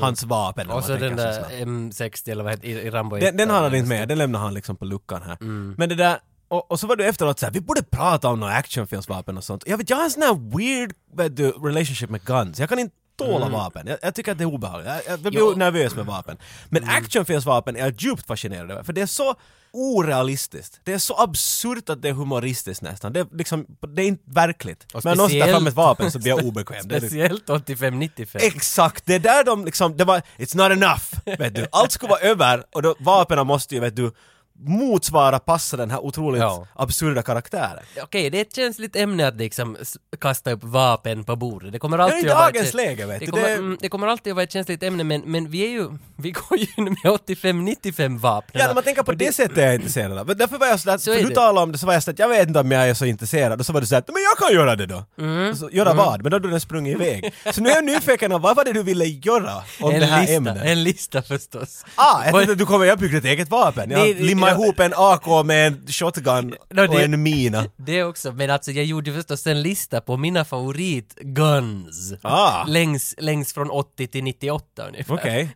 hans 0.00 0.24
vapen. 0.24 0.70
Och 0.70 0.84
så 0.84 0.96
den 0.96 1.16
där 1.16 1.32
snabbt. 1.32 1.52
M60 1.52 2.30
eller 2.30 2.44
vad 2.44 2.52
heter 2.52 2.68
i, 2.68 2.90
Rambo 2.90 3.16
Den, 3.16 3.36
den 3.36 3.50
har 3.50 3.62
han 3.62 3.74
1, 3.74 3.78
inte 3.78 3.88
med, 3.88 4.08
den 4.08 4.18
lämnar 4.18 4.40
han 4.40 4.54
liksom 4.54 4.76
på 4.76 4.84
luckan 4.84 5.22
här. 5.22 5.36
Men 5.76 5.88
det 5.88 5.94
där, 5.94 6.18
och, 6.48 6.70
och 6.70 6.80
så 6.80 6.86
var 6.86 6.96
du 6.96 7.06
efteråt 7.06 7.38
såhär, 7.38 7.52
vi 7.52 7.60
borde 7.60 7.82
prata 7.82 8.28
om 8.28 8.40
några 8.40 8.52
actionfilmsvapen 8.52 9.36
och 9.36 9.44
sånt. 9.44 9.64
Jag 9.66 9.78
vet, 9.78 9.90
jag 9.90 9.96
har 9.96 10.04
en 10.04 10.10
sån 10.10 10.22
här 10.22 10.56
weird 10.58 10.92
vet 11.16 11.36
du, 11.36 11.50
relationship 11.50 12.10
med 12.10 12.24
guns. 12.24 12.60
Jag 12.60 12.68
kan 12.68 12.78
inte 12.78 12.94
tåla 13.26 13.48
vapen. 13.48 13.86
Jag, 13.86 13.98
jag 14.02 14.14
tycker 14.14 14.32
att 14.32 14.38
det 14.38 14.44
är 14.44 14.54
obehagligt. 14.54 14.88
Jag, 14.88 15.02
jag 15.12 15.20
blir 15.20 15.32
Jo. 15.40 15.52
nervös 15.56 15.94
med 15.94 16.06
vapen. 16.06 16.36
Men 16.68 16.88
actionfilmsvapen 16.88 17.76
är 17.76 17.80
jag 17.80 17.94
djupt 18.02 18.26
fascinerad 18.26 18.70
över, 18.70 18.82
för 18.82 18.92
det 18.92 19.00
är 19.00 19.06
så 19.06 19.34
orealistiskt. 19.72 20.80
Det 20.84 20.92
är 20.92 20.98
så 20.98 21.14
absurt 21.18 21.88
att 21.88 22.02
det 22.02 22.08
är 22.08 22.12
humoristiskt 22.12 22.82
nästan. 22.82 23.12
Det 23.12 23.20
är 23.20 23.26
liksom, 23.32 23.66
det 23.94 24.02
är 24.02 24.06
inte 24.06 24.24
verkligt. 24.26 24.86
Och 24.94 25.04
Men 25.04 25.16
någon 25.16 25.30
tar 25.30 25.52
fram 25.52 25.66
ett 25.66 25.74
vapen 25.74 26.10
så 26.12 26.18
blir 26.18 26.28
jag 26.28 26.44
obekväm. 26.44 26.76
Liksom- 26.88 26.98
Speciellt 27.08 27.46
85-95. 27.48 28.36
Exakt, 28.42 29.06
det 29.06 29.14
är 29.14 29.18
där 29.18 29.44
de 29.44 29.64
liksom, 29.64 29.96
det 29.96 30.04
var, 30.04 30.22
it's 30.38 30.56
not 30.56 30.72
enough, 30.72 31.38
vet 31.38 31.54
du. 31.54 31.66
Allt 31.72 31.92
skulle 31.92 32.10
vara 32.10 32.20
över 32.20 32.64
och 32.74 32.82
då, 32.82 32.94
vapnen 32.98 33.46
måste 33.46 33.74
ju, 33.74 33.80
vet 33.80 33.96
du, 33.96 34.12
motsvara, 34.62 35.38
passa 35.38 35.76
den 35.76 35.90
här 35.90 36.04
otroligt 36.04 36.40
Ja. 36.42 36.66
absurda 36.74 37.22
karaktären. 37.22 37.84
Okej, 38.02 38.30
det 38.30 38.38
är 38.38 38.42
ett 38.42 38.54
känsligt 38.56 38.96
ämne 38.96 39.28
att 39.28 39.36
liksom 39.36 39.76
kasta 40.20 40.52
upp 40.52 40.64
vapen 40.64 41.24
på 41.24 41.36
bordet. 41.36 41.72
Det 41.72 41.78
kommer 41.78 41.98
Det 41.98 42.02
är 42.02 42.04
alltid 42.04 42.30
att 42.30 42.36
vara 42.36 42.46
dagens 42.46 42.68
ett- 42.68 42.74
läge 42.74 43.06
vet 43.06 43.20
det 43.20 43.26
du. 43.26 43.32
kommer, 43.32 43.48
Det, 43.48 43.54
mm, 43.54 43.78
det 43.80 43.88
kommer 43.88 44.06
alltid 44.06 44.30
att 44.30 44.34
vara 44.34 44.42
ett 44.44 44.52
känsligt 44.52 44.82
ämne 44.82 45.04
men, 45.04 45.20
men 45.26 45.50
vi 45.50 45.64
är 45.64 45.68
ju, 45.70 45.88
vi 46.16 46.30
går 46.30 46.58
ju 46.58 46.66
med 46.82 46.96
85-95 47.04 48.18
vapen. 48.18 48.50
Ja, 48.60 48.66
när 48.66 48.74
man 48.74 48.82
tänker 48.84 49.02
på 49.02 49.12
det 49.12 49.34
sättet 49.34 49.58
är 49.58 49.62
jag 49.66 49.74
intresserad 49.74 50.18
av. 50.18 50.36
Därför 50.36 50.58
var 50.58 50.66
jag 50.66 50.80
sådär, 50.80 50.98
Så 50.98 51.12
för 51.12 51.18
är 51.18 51.22
du 51.22 51.28
det. 51.28 51.34
talade 51.34 51.60
om 51.64 51.72
det 51.72 51.78
så 51.78 51.86
var 51.86 51.92
jag 51.94 52.02
sådär, 52.02 52.22
jag 52.24 52.28
vet 52.28 52.48
inte 52.48 52.60
om 52.60 52.70
jag 52.70 52.88
är 52.88 52.94
så 52.94 53.04
intresserad. 53.04 53.60
Och 53.60 53.66
så 53.66 53.72
var 53.72 53.80
du 53.80 53.86
såhär, 53.86 54.04
men 54.06 54.22
jag 54.22 54.48
kan 54.48 54.56
göra 54.56 54.76
det 54.76 54.86
då. 54.86 55.04
Mm. 55.18 55.56
Så, 55.56 55.70
göra 55.72 55.94
vad? 55.94 56.22
Men 56.22 56.30
då 56.30 56.34
hade 56.36 56.46
du 56.48 56.50
den 56.50 56.60
sprungit 56.60 56.96
iväg. 56.96 57.32
Så 57.52 57.60
nu 57.60 57.70
är 57.70 57.74
jag 57.74 57.84
nyfiken 57.84 58.32
av 58.32 58.40
vad 58.40 58.56
var 58.56 58.64
det 58.64 58.72
du 58.72 58.82
ville 58.82 59.04
göra 59.04 59.54
om 59.80 59.90
en 59.94 60.00
det 60.00 60.06
här 60.06 60.20
lista, 60.20 60.34
ämnet? 60.36 60.56
En 60.64 60.84
lista 60.84 61.22
förstås. 61.22 61.84
Ah, 61.94 62.24
jag 62.24 62.34
tänkte 62.34 62.52
att 62.52 62.58
du 62.58 62.66
kommer, 62.66 62.86
jag 62.86 62.98
byggde 62.98 63.18
ett 63.18 63.24
eget 63.24 63.50
vapen. 63.50 63.90
Jag 63.90 63.98
Nej, 64.00 64.14
jag- 64.50 64.60
ihop 64.64 64.80
en 64.80 64.92
AK 64.96 65.42
med 65.46 65.66
en 65.66 65.86
shotgun 65.88 66.54
No, 66.70 66.80
och 66.80 66.94
det- 66.94 67.04
en 67.04 67.22
mina. 67.22 67.64
Det 67.76 68.04
också, 68.04 68.32
men 68.32 68.50
alltså 68.50 68.70
jag 68.72 68.84
gjorde 68.84 69.12
förstås 69.12 69.46
en 69.46 69.62
lista 69.62 70.00
på 70.00 70.16
mina 70.16 70.44
favoritguns. 70.44 72.12
Ah. 72.22 72.64
Längs, 72.66 73.14
längs 73.18 73.52
från 73.52 73.70
80 73.70 74.06
till 74.06 74.24
98 74.24 74.88
ungefär. 74.88 75.14
Okej. 75.14 75.48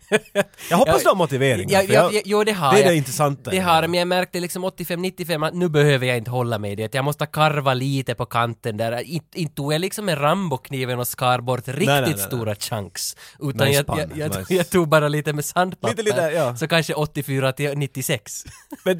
Jag 0.70 0.76
hoppas 0.76 1.02
du 1.02 1.08
har 1.08 1.16
motiveringar. 1.16 1.72
Ja, 1.80 1.86
för 1.86 1.94
ja, 1.94 2.02
jag- 2.02 2.14
ja, 2.14 2.20
jo, 2.24 2.44
det 2.44 2.52
har 2.52 2.72
det 2.72 2.78
är 2.78 2.82
jag. 2.84 2.92
det 2.92 2.96
intressanta. 2.96 3.50
Det 3.50 3.58
har 3.58 3.82
jag, 3.82 3.90
men 3.90 3.98
jag 3.98 4.08
märkte 4.08 4.40
liksom 4.40 4.64
85-95 4.64 5.42
att 5.46 5.54
nu 5.54 5.68
behöver 5.68 6.06
jag 6.06 6.16
inte 6.16 6.30
hålla 6.30 6.58
mig 6.58 6.72
i 6.72 6.76
det. 6.76 6.94
Jag 6.94 7.04
måste 7.04 7.26
karva 7.26 7.74
lite 7.74 8.14
på 8.14 8.26
kanten 8.26 8.76
där. 8.76 9.02
Inte 9.02 9.54
tog 9.54 9.72
jag 9.72 9.80
liksom 9.80 10.04
med 10.04 10.20
Rambo-kniven 10.20 10.98
och 10.98 11.08
skar 11.08 11.40
bort 11.40 11.68
riktigt 11.68 11.86
nej, 11.88 12.02
nej. 12.06 12.18
stora 12.18 12.54
chunks. 12.54 13.16
Utan 13.40 13.66
Nice 13.68 13.84
jag, 13.88 13.98
jag, 13.98 14.16
jag, 14.18 14.38
nice. 14.38 14.54
jag 14.54 14.70
tog 14.70 14.88
bara 14.88 15.08
lite 15.08 15.32
med 15.32 15.44
sandpapper. 15.44 15.96
Lite, 15.96 16.02
lite, 16.02 16.20
ja. 16.36 16.56
Så 16.56 16.68
kanske 16.68 16.94
84 16.94 17.52
till 17.52 17.78
96. 17.78 18.44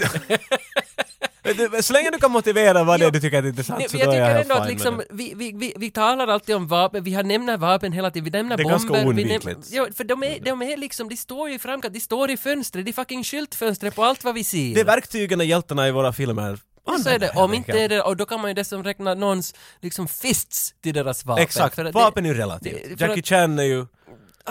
Men, 1.47 1.57
du- 1.57 1.69
men 1.69 1.83
så 1.83 1.93
länge 1.93 2.11
du 2.11 2.19
kan 2.19 2.31
motivera 2.31 2.85
vad 2.85 3.01
det 3.01 3.07
är 3.07 3.11
du 3.11 3.21
tycker 3.21 3.43
är 3.43 3.47
intressant 3.47 3.79
Nej, 3.79 3.89
så 3.89 3.97
men 3.97 4.07
då 4.07 4.15
jag 4.15 4.21
är 4.21 4.27
tycker 4.27 4.31
jag 4.31 4.43
ändå 4.43 4.55
fine 4.55 4.63
att 4.63 4.69
liksom, 4.71 5.03
vi, 5.11 5.33
vi, 5.37 5.53
vi, 5.53 5.75
vi 5.77 5.91
talar 5.91 6.29
alltid 6.29 6.55
om 6.57 6.67
vapen, 6.69 7.05
vi 7.05 7.15
har 7.15 7.23
nämner 7.23 7.57
vapen 7.57 7.93
hela 7.93 8.11
tiden, 8.11 8.25
vi 8.25 8.31
nämner 8.31 8.57
Det 8.57 8.63
är 8.63 8.65
bomber. 8.65 8.79
ganska 8.79 8.99
vi 9.01 9.07
oundvikligt. 9.07 9.73
ja, 9.73 9.87
för 9.97 10.05
de 10.05 10.23
är, 10.23 10.41
de 10.41 10.63
är 10.63 10.77
liksom, 10.77 11.09
de 11.09 11.17
står 11.17 11.49
ju 11.49 11.55
i 11.55 11.59
framkant, 11.59 11.95
de 11.95 12.01
står 12.01 12.31
i 12.31 12.37
fönstret, 12.37 12.85
de 12.85 12.91
är 12.91 12.93
fucking 12.93 13.25
skyltfönstret 13.25 13.95
på 13.95 14.05
allt 14.05 14.25
vad 14.25 14.35
vi 14.35 14.45
ser. 14.45 14.75
Det 14.75 14.81
är 14.81 14.85
verktygen 14.85 15.41
och 15.41 15.47
hjältarna 15.47 15.89
i 15.89 15.91
våra 15.91 16.13
filmer. 16.13 16.59
så 17.03 17.09
är 17.09 17.19
det, 17.19 17.31
om 17.31 17.55
inte 17.55 17.73
är 17.81 17.89
det, 17.89 18.03
och 18.03 18.17
då 18.17 18.27
kan 18.27 18.41
man 18.41 18.51
ju 18.51 18.55
dessutom 18.55 18.85
räkna 18.85 19.15
någons 19.15 19.55
liksom 19.81 20.09
fists 20.09 20.75
till 20.83 20.95
deras 20.95 21.25
vapen. 21.25 21.43
Exakt, 21.43 21.79
vapen 21.79 22.25
är 22.25 22.29
ju 22.29 22.35
relativt. 22.35 23.01
Jackie 23.01 23.23
Chan 23.23 23.59
är 23.59 23.63
ju... 23.63 23.87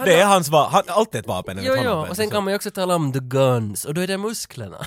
Det 0.06 0.14
är 0.14 0.26
hans 0.26 0.50
vapen, 0.50 0.74
han, 0.74 0.84
allt 0.88 1.16
är 1.16 1.20
ett 1.20 1.28
vapen 1.28 1.60
Jo, 1.62 1.74
jo, 1.84 1.92
och 1.92 2.16
sen 2.16 2.30
kan 2.30 2.44
man 2.44 2.52
ju 2.52 2.56
också 2.56 2.72
tala 2.72 2.96
om 2.96 3.14
the 3.14 3.20
guns, 3.20 3.86
och 3.86 3.94
då 3.94 4.02
är 4.02 4.08
det 4.08 4.18
musklerna. 4.18 4.78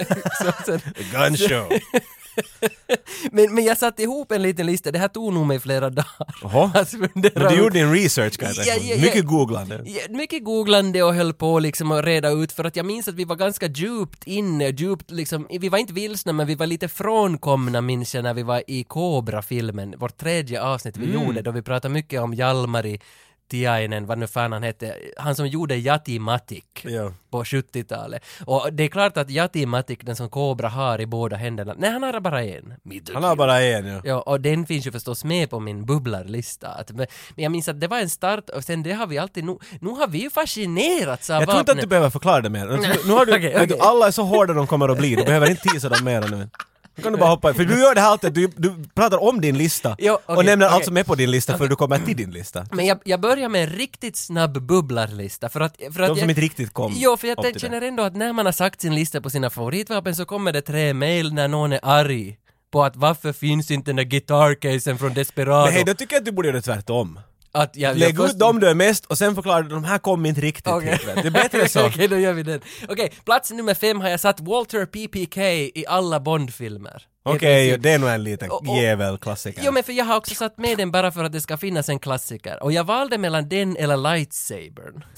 sen, 0.66 0.80
Gun 1.12 1.36
show. 1.36 1.72
men, 3.32 3.54
men 3.54 3.64
jag 3.64 3.78
satte 3.78 4.02
ihop 4.02 4.32
en 4.32 4.42
liten 4.42 4.66
lista, 4.66 4.90
det 4.90 4.98
här 4.98 5.08
tog 5.08 5.32
nog 5.32 5.46
mig 5.46 5.60
flera 5.60 5.90
dagar. 5.90 6.06
Jaha. 6.42 6.86
Men 7.14 7.48
du 7.48 7.56
gjorde 7.56 7.78
din 7.78 7.92
research 7.92 8.38
kan 8.38 8.48
jag 8.48 8.56
tänka 8.56 8.76
Ja, 8.76 8.94
ja. 8.94 9.00
Mycket 9.00 9.26
googlande. 9.26 9.82
Ja, 9.84 10.00
mycket 10.10 10.44
googlande 10.44 11.02
och 11.02 11.14
höll 11.14 11.34
på 11.34 11.58
liksom 11.58 11.92
att 11.92 12.04
reda 12.04 12.30
ut 12.30 12.52
för 12.52 12.64
att 12.64 12.76
jag 12.76 12.86
minns 12.86 13.08
att 13.08 13.14
vi 13.14 13.24
var 13.24 13.36
ganska 13.36 13.66
djupt 13.66 14.24
inne, 14.26 14.68
djupt 14.68 15.10
liksom, 15.10 15.46
vi 15.50 15.68
var 15.68 15.78
inte 15.78 15.92
vilsna 15.92 16.32
men 16.32 16.46
vi 16.46 16.54
var 16.54 16.66
lite 16.66 16.88
frånkomna 16.88 17.80
minns 17.80 18.14
jag 18.14 18.24
när 18.24 18.34
vi 18.34 18.42
var 18.42 18.62
i 18.66 18.84
Cobra-filmen, 18.84 19.94
vårt 19.98 20.16
tredje 20.16 20.62
avsnitt 20.62 20.96
vi 20.96 21.12
gjorde 21.12 21.42
då 21.42 21.50
vi 21.50 21.62
pratade 21.62 21.94
mycket 21.94 22.20
om 22.20 22.34
Jalmari 22.34 23.00
Tiainen, 23.48 24.06
vad 24.06 24.18
nu 24.18 24.26
fan 24.26 24.52
han 24.52 24.62
hette, 24.62 24.96
han 25.16 25.34
som 25.36 25.46
gjorde 25.48 25.76
Jati 25.76 26.18
Matik 26.18 26.84
Ja. 26.88 27.12
på 27.30 27.44
70-talet. 27.44 28.24
Och 28.46 28.68
det 28.72 28.84
är 28.84 28.88
klart 28.88 29.16
att 29.16 29.30
Jati 29.30 29.66
Matik, 29.66 30.04
den 30.06 30.16
som 30.16 30.28
Cobra 30.28 30.68
har 30.68 31.00
i 31.00 31.06
båda 31.06 31.36
händerna, 31.36 31.74
nej 31.78 31.90
han 31.90 32.02
har 32.02 32.20
bara 32.20 32.44
en. 32.44 32.74
Han 33.14 33.24
har 33.24 33.36
bara 33.36 33.62
en 33.62 33.86
ja. 33.86 34.00
Ja, 34.04 34.20
och 34.20 34.40
den 34.40 34.66
finns 34.66 34.86
ju 34.86 34.92
förstås 34.92 35.24
med 35.24 35.50
på 35.50 35.60
min 35.60 35.86
bubblarlista. 35.86 36.68
Att, 36.68 36.90
men 36.92 37.06
men 37.34 37.42
jag 37.42 37.52
minns 37.52 37.68
att 37.68 37.80
det 37.80 37.88
var 37.88 37.98
en 38.00 38.10
start 38.10 38.50
och 38.50 38.64
sen 38.64 38.82
det 38.82 38.92
har 38.92 39.06
vi 39.06 39.18
alltid, 39.18 39.44
nu, 39.44 39.58
nu 39.80 39.90
har 39.90 40.08
vi 40.08 40.18
ju 40.18 40.30
fascinerats 40.30 41.30
av 41.30 41.40
Jag 41.40 41.48
tror 41.48 41.60
inte 41.60 41.72
att 41.72 41.80
du 41.80 41.86
behöver 41.86 42.10
förklara 42.10 42.40
det 42.40 42.50
mer. 42.50 42.66
Nu, 42.66 42.76
nu 43.06 43.12
har 43.12 43.26
du, 43.26 43.32
du, 43.38 43.48
okej. 43.62 43.78
alla 43.80 44.06
är 44.06 44.10
så 44.10 44.22
hårda 44.22 44.52
de 44.54 44.66
kommer 44.66 44.88
att 44.88 44.98
bli, 44.98 45.14
du 45.14 45.24
behöver 45.24 45.50
inte 45.50 45.62
tisa 45.68 45.88
dem 45.88 46.04
mer 46.04 46.20
nu. 46.30 46.48
Nu 46.96 47.02
kan 47.02 47.12
du 47.12 47.18
bara 47.18 47.30
hoppa 47.30 47.54
För 47.54 47.64
du 47.64 47.80
gör 47.80 47.94
det 47.94 48.00
här 48.00 48.10
alltid, 48.10 48.32
du, 48.32 48.50
du 48.56 48.74
pratar 48.94 49.22
om 49.22 49.40
din 49.40 49.58
lista 49.58 49.96
Jo, 49.98 50.14
och 50.14 50.20
okej, 50.26 50.46
nämner 50.46 50.66
allt 50.66 50.74
okej. 50.74 50.84
som 50.84 50.96
är 50.96 51.04
på 51.04 51.14
din 51.14 51.30
lista 51.30 51.58
för 51.58 51.68
du 51.68 51.76
kommer 51.76 51.98
till 51.98 52.16
din 52.16 52.30
lista. 52.30 52.66
Men 52.72 52.86
jag, 52.86 52.98
jag 53.04 53.20
börjar 53.20 53.48
med 53.48 53.62
en 53.62 53.70
riktigt 53.70 54.16
snabb 54.16 54.62
bubblarlista 54.62 55.48
för 55.48 55.60
att... 55.60 55.76
För 55.76 55.86
att 55.88 55.94
De 55.94 56.06
som 56.08 56.18
jag, 56.18 56.30
inte 56.30 56.40
riktigt 56.40 56.72
kom 56.72 56.92
Jo, 56.96 57.16
för 57.16 57.28
jag 57.28 57.60
känner 57.60 57.82
ändå 57.82 58.02
att 58.02 58.16
när 58.16 58.32
man 58.32 58.46
har 58.46 58.52
sagt 58.52 58.80
sin 58.80 58.94
lista 58.94 59.20
på 59.20 59.30
sina 59.30 59.50
favoritvapen 59.50 60.16
så 60.16 60.24
kommer 60.24 60.52
det 60.52 60.62
tre 60.62 60.94
mail 60.94 61.34
när 61.34 61.48
någon 61.48 61.72
är 61.72 61.80
arg 61.82 62.36
på 62.72 62.84
att 62.84 62.96
varför 62.96 63.32
finns 63.32 63.70
inte 63.70 63.88
den 63.88 63.96
där 63.96 64.04
guitar-casen 64.04 64.98
från 64.98 65.14
Desperado? 65.14 65.64
Men 65.64 65.72
hej, 65.72 65.84
då 65.84 65.94
tycker 65.94 66.14
jag 66.14 66.20
att 66.20 66.24
du 66.24 66.32
borde 66.32 66.48
göra 66.48 66.60
tvärtom. 66.60 67.20
Att 67.56 67.76
jag, 67.76 67.96
Lägg 67.96 68.18
jag 68.18 68.30
ut 68.30 68.38
dem 68.38 68.60
du 68.60 68.68
är 68.68 68.74
mest 68.74 69.06
och 69.06 69.18
sen 69.18 69.34
förklarar 69.34 69.62
du 69.62 69.68
de 69.68 69.84
här 69.84 69.98
kom 69.98 70.26
inte 70.26 70.40
riktigt 70.40 70.64
du. 70.64 70.80
Det 70.80 71.26
är 71.26 71.30
bättre 71.30 71.68
så. 71.68 71.86
Okej, 71.86 72.08
då 72.08 72.18
gör 72.18 72.32
vi 72.32 72.42
den. 72.42 72.60
Okej, 72.88 73.12
plats 73.24 73.50
nummer 73.50 73.74
fem 73.74 74.00
har 74.00 74.08
jag 74.08 74.20
satt 74.20 74.40
Walter 74.40 74.86
PPK 74.86 75.36
i 75.74 75.84
alla 75.88 76.20
Bond-filmer. 76.20 77.02
Okej, 77.22 77.68
princip. 77.68 77.82
det 77.82 77.90
är 77.90 77.98
nog 77.98 78.10
en 78.10 78.24
liten 78.24 78.50
jävelklassiker. 78.76 79.62
Jo 79.64 79.72
men 79.72 79.82
för 79.82 79.92
jag 79.92 80.04
har 80.04 80.16
också 80.16 80.34
satt 80.34 80.58
med 80.58 80.78
den 80.78 80.90
bara 80.90 81.12
för 81.12 81.24
att 81.24 81.32
det 81.32 81.40
ska 81.40 81.56
finnas 81.56 81.88
en 81.88 81.98
klassiker. 81.98 82.62
Och 82.62 82.72
jag 82.72 82.84
valde 82.84 83.18
mellan 83.18 83.48
den 83.48 83.76
eller 83.76 83.96
lightsabern. 83.96 85.04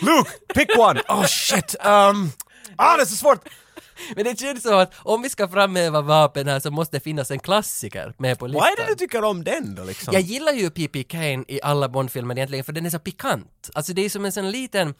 Luke, 0.00 0.30
pick 0.54 0.78
one! 0.78 1.02
Oh 1.08 1.26
shit! 1.26 1.74
Um, 1.84 2.32
ah, 2.76 2.96
det 2.96 3.02
är 3.02 3.06
så 3.06 3.16
svårt! 3.16 3.48
Men 4.16 4.24
det 4.24 4.38
känns 4.40 4.62
som 4.62 4.74
att 4.78 4.92
om 4.96 5.22
vi 5.22 5.28
ska 5.30 5.48
framhäva 5.48 6.00
vapen 6.00 6.48
här 6.48 6.60
så 6.60 6.70
måste 6.70 6.96
det 6.96 7.00
finnas 7.00 7.30
en 7.30 7.38
klassiker 7.38 8.14
med 8.18 8.38
på 8.38 8.46
listan. 8.46 8.60
Vad 8.60 8.68
är 8.72 8.86
det 8.86 8.92
du 8.92 8.94
tycker 8.98 9.24
om 9.24 9.44
den 9.44 9.74
då 9.74 9.84
liksom? 9.84 10.12
Jag 10.14 10.22
gillar 10.22 10.52
ju 10.52 10.70
P.P. 10.70 11.02
Kane 11.02 11.44
i 11.48 11.60
alla 11.62 11.88
Bond-filmer 11.88 12.34
egentligen 12.36 12.64
för 12.64 12.72
den 12.72 12.86
är 12.86 12.90
så 12.90 12.98
pikant. 12.98 13.70
Alltså 13.74 13.92
det 13.92 14.04
är 14.04 14.10
som 14.10 14.24
en 14.24 14.32
sån 14.32 14.50
liten... 14.50 14.94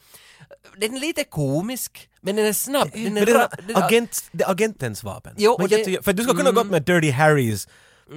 Den 0.77 0.95
är 0.95 0.99
lite 0.99 1.23
komisk, 1.23 2.09
men 2.21 2.35
den 2.35 2.45
är 2.45 2.53
snabb. 2.53 2.89
Den 2.93 3.05
är 3.05 3.11
Men 3.11 3.25
det 3.25 3.31
är 3.73 3.85
agent, 3.85 4.23
det 4.31 4.43
är 4.43 4.51
agentens 4.51 5.03
vapen. 5.03 5.33
Jo, 5.37 5.51
och 5.51 5.69
det- 5.69 6.05
för 6.05 6.13
du 6.13 6.23
ska 6.23 6.33
kunna 6.33 6.51
gått 6.51 6.67
med 6.67 6.83
Dirty 6.83 7.11
Harrys 7.11 7.67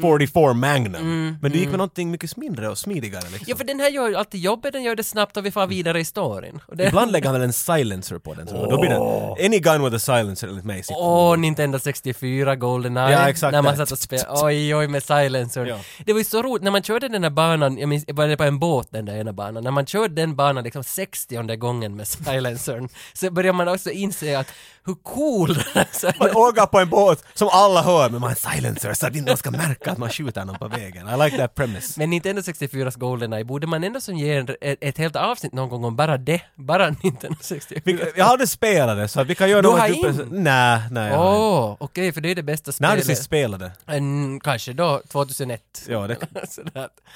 44 0.00 0.52
Magnum, 0.52 1.36
men 1.42 1.52
du 1.52 1.58
gick 1.58 1.68
med 1.68 1.78
någonting 1.78 2.10
mycket 2.10 2.36
mindre 2.36 2.68
och 2.68 2.78
smidigare 2.78 3.22
liksom. 3.22 3.44
Ja 3.46 3.56
för 3.56 3.64
den 3.64 3.80
här 3.80 3.90
gör 3.90 4.08
ju 4.08 4.16
alltid 4.16 4.40
jobbet, 4.40 4.72
den 4.72 4.82
gör 4.82 4.96
det 4.96 5.04
snabbt 5.04 5.36
och 5.36 5.46
vi 5.46 5.50
får 5.50 5.66
vidare 5.66 6.00
i 6.00 6.04
storyn. 6.04 6.60
Och 6.66 6.76
det... 6.76 6.86
Ibland 6.86 7.12
lägger 7.12 7.26
han 7.26 7.34
väl 7.34 7.42
en 7.42 7.52
silencer 7.52 8.18
på 8.18 8.34
den, 8.34 8.46
tror 8.46 8.60
jag. 8.60 8.70
Då 8.70 8.80
blir 8.80 8.90
den... 8.90 9.02
Any 9.46 9.58
gun 9.58 9.84
with 9.84 9.96
a 9.96 9.98
silencer 9.98 10.48
enligt 10.48 10.64
mig 10.64 10.82
Åh, 10.88 11.36
Nintendo 11.38 11.78
64, 11.78 12.56
Goldeneye. 12.56 13.12
Ja, 13.12 13.28
exakt 13.28 13.52
När 13.52 13.62
man 13.62 13.76
satt 13.76 13.90
och 13.90 13.98
spelade, 13.98 14.44
oj 14.46 14.74
oj 14.74 14.88
med 14.88 15.02
silencer. 15.02 15.66
Ja. 15.66 15.78
Det 16.04 16.12
var 16.12 16.18
ju 16.20 16.24
så 16.24 16.42
roligt, 16.42 16.62
när 16.62 16.70
man 16.70 16.82
körde 16.82 17.08
den 17.08 17.22
här 17.22 17.30
banan, 17.30 17.78
jag 17.78 17.88
minns, 17.88 18.04
var 18.08 18.28
det 18.28 18.36
på 18.36 18.44
en 18.44 18.58
båt 18.58 18.88
den 18.90 19.04
där 19.04 19.16
ena 19.16 19.32
banan, 19.32 19.64
när 19.64 19.70
man 19.70 19.86
körde 19.86 20.14
den 20.14 20.36
banan 20.36 20.64
liksom 20.64 20.84
60 20.84 21.56
gången 21.56 21.96
med 21.96 22.08
silencern, 22.08 22.88
så 23.12 23.30
börjar 23.30 23.52
man 23.52 23.68
också 23.68 23.90
inse 23.90 24.38
att 24.38 24.48
hur 24.88 24.94
cool 24.94 25.56
här 25.74 26.18
Man 26.18 26.30
åker 26.36 26.66
på 26.66 26.78
en 26.78 26.88
båt 26.88 27.24
som 27.34 27.48
alla 27.52 27.82
hör, 27.82 28.02
men 28.10 28.20
man 28.20 28.22
har 28.22 28.30
en 28.30 28.54
silencer 28.56 28.94
så 28.94 29.06
att 29.06 29.16
inte 29.16 29.36
ska 29.36 29.50
märka 29.50 29.92
att 29.92 29.98
man 29.98 30.10
skjuter 30.10 30.44
någon 30.44 30.58
på 30.58 30.68
vägen. 30.68 31.08
I 31.08 31.24
like 31.24 31.36
that 31.36 31.54
premise. 31.54 31.94
Men 32.00 32.10
Nintendo 32.10 32.42
64s 32.42 32.98
Goldeneye, 32.98 33.44
borde 33.44 33.66
man 33.66 33.84
ändå 33.84 34.00
som 34.00 34.16
ge 34.16 34.34
en, 34.36 34.48
ett, 34.60 34.78
ett 34.80 34.98
helt 34.98 35.16
avsnitt 35.16 35.52
någon 35.52 35.68
gång 35.68 35.84
om 35.84 35.96
bara 35.96 36.16
det, 36.18 36.40
bara 36.54 36.90
Nintendo 37.02 37.36
64? 37.40 37.82
Vi, 37.84 38.00
jag 38.16 38.24
hade 38.24 38.46
spelat 38.46 38.96
det, 38.96 39.08
så 39.08 39.24
vi 39.24 39.34
kan 39.34 39.50
göra 39.50 39.62
Du 39.62 39.68
något 39.68 39.80
har 39.80 39.88
du 39.88 39.94
in? 39.94 40.04
presen- 40.04 40.28
Nej, 40.30 40.80
nej. 40.90 41.10
har 41.10 41.38
Åh, 41.38 41.70
inte. 41.70 41.84
okej, 41.84 42.12
för 42.12 42.20
det 42.20 42.30
är 42.30 42.34
det 42.34 42.42
bästa 42.42 42.72
När 42.80 42.88
har 42.88 42.96
du 42.96 43.02
spelet. 43.02 43.18
sist 43.18 43.24
spelat 43.26 43.60
det? 43.60 43.72
En, 43.86 44.40
kanske 44.40 44.72
då, 44.72 45.02
2001. 45.08 45.62
Ja, 45.88 46.06
det 46.06 46.16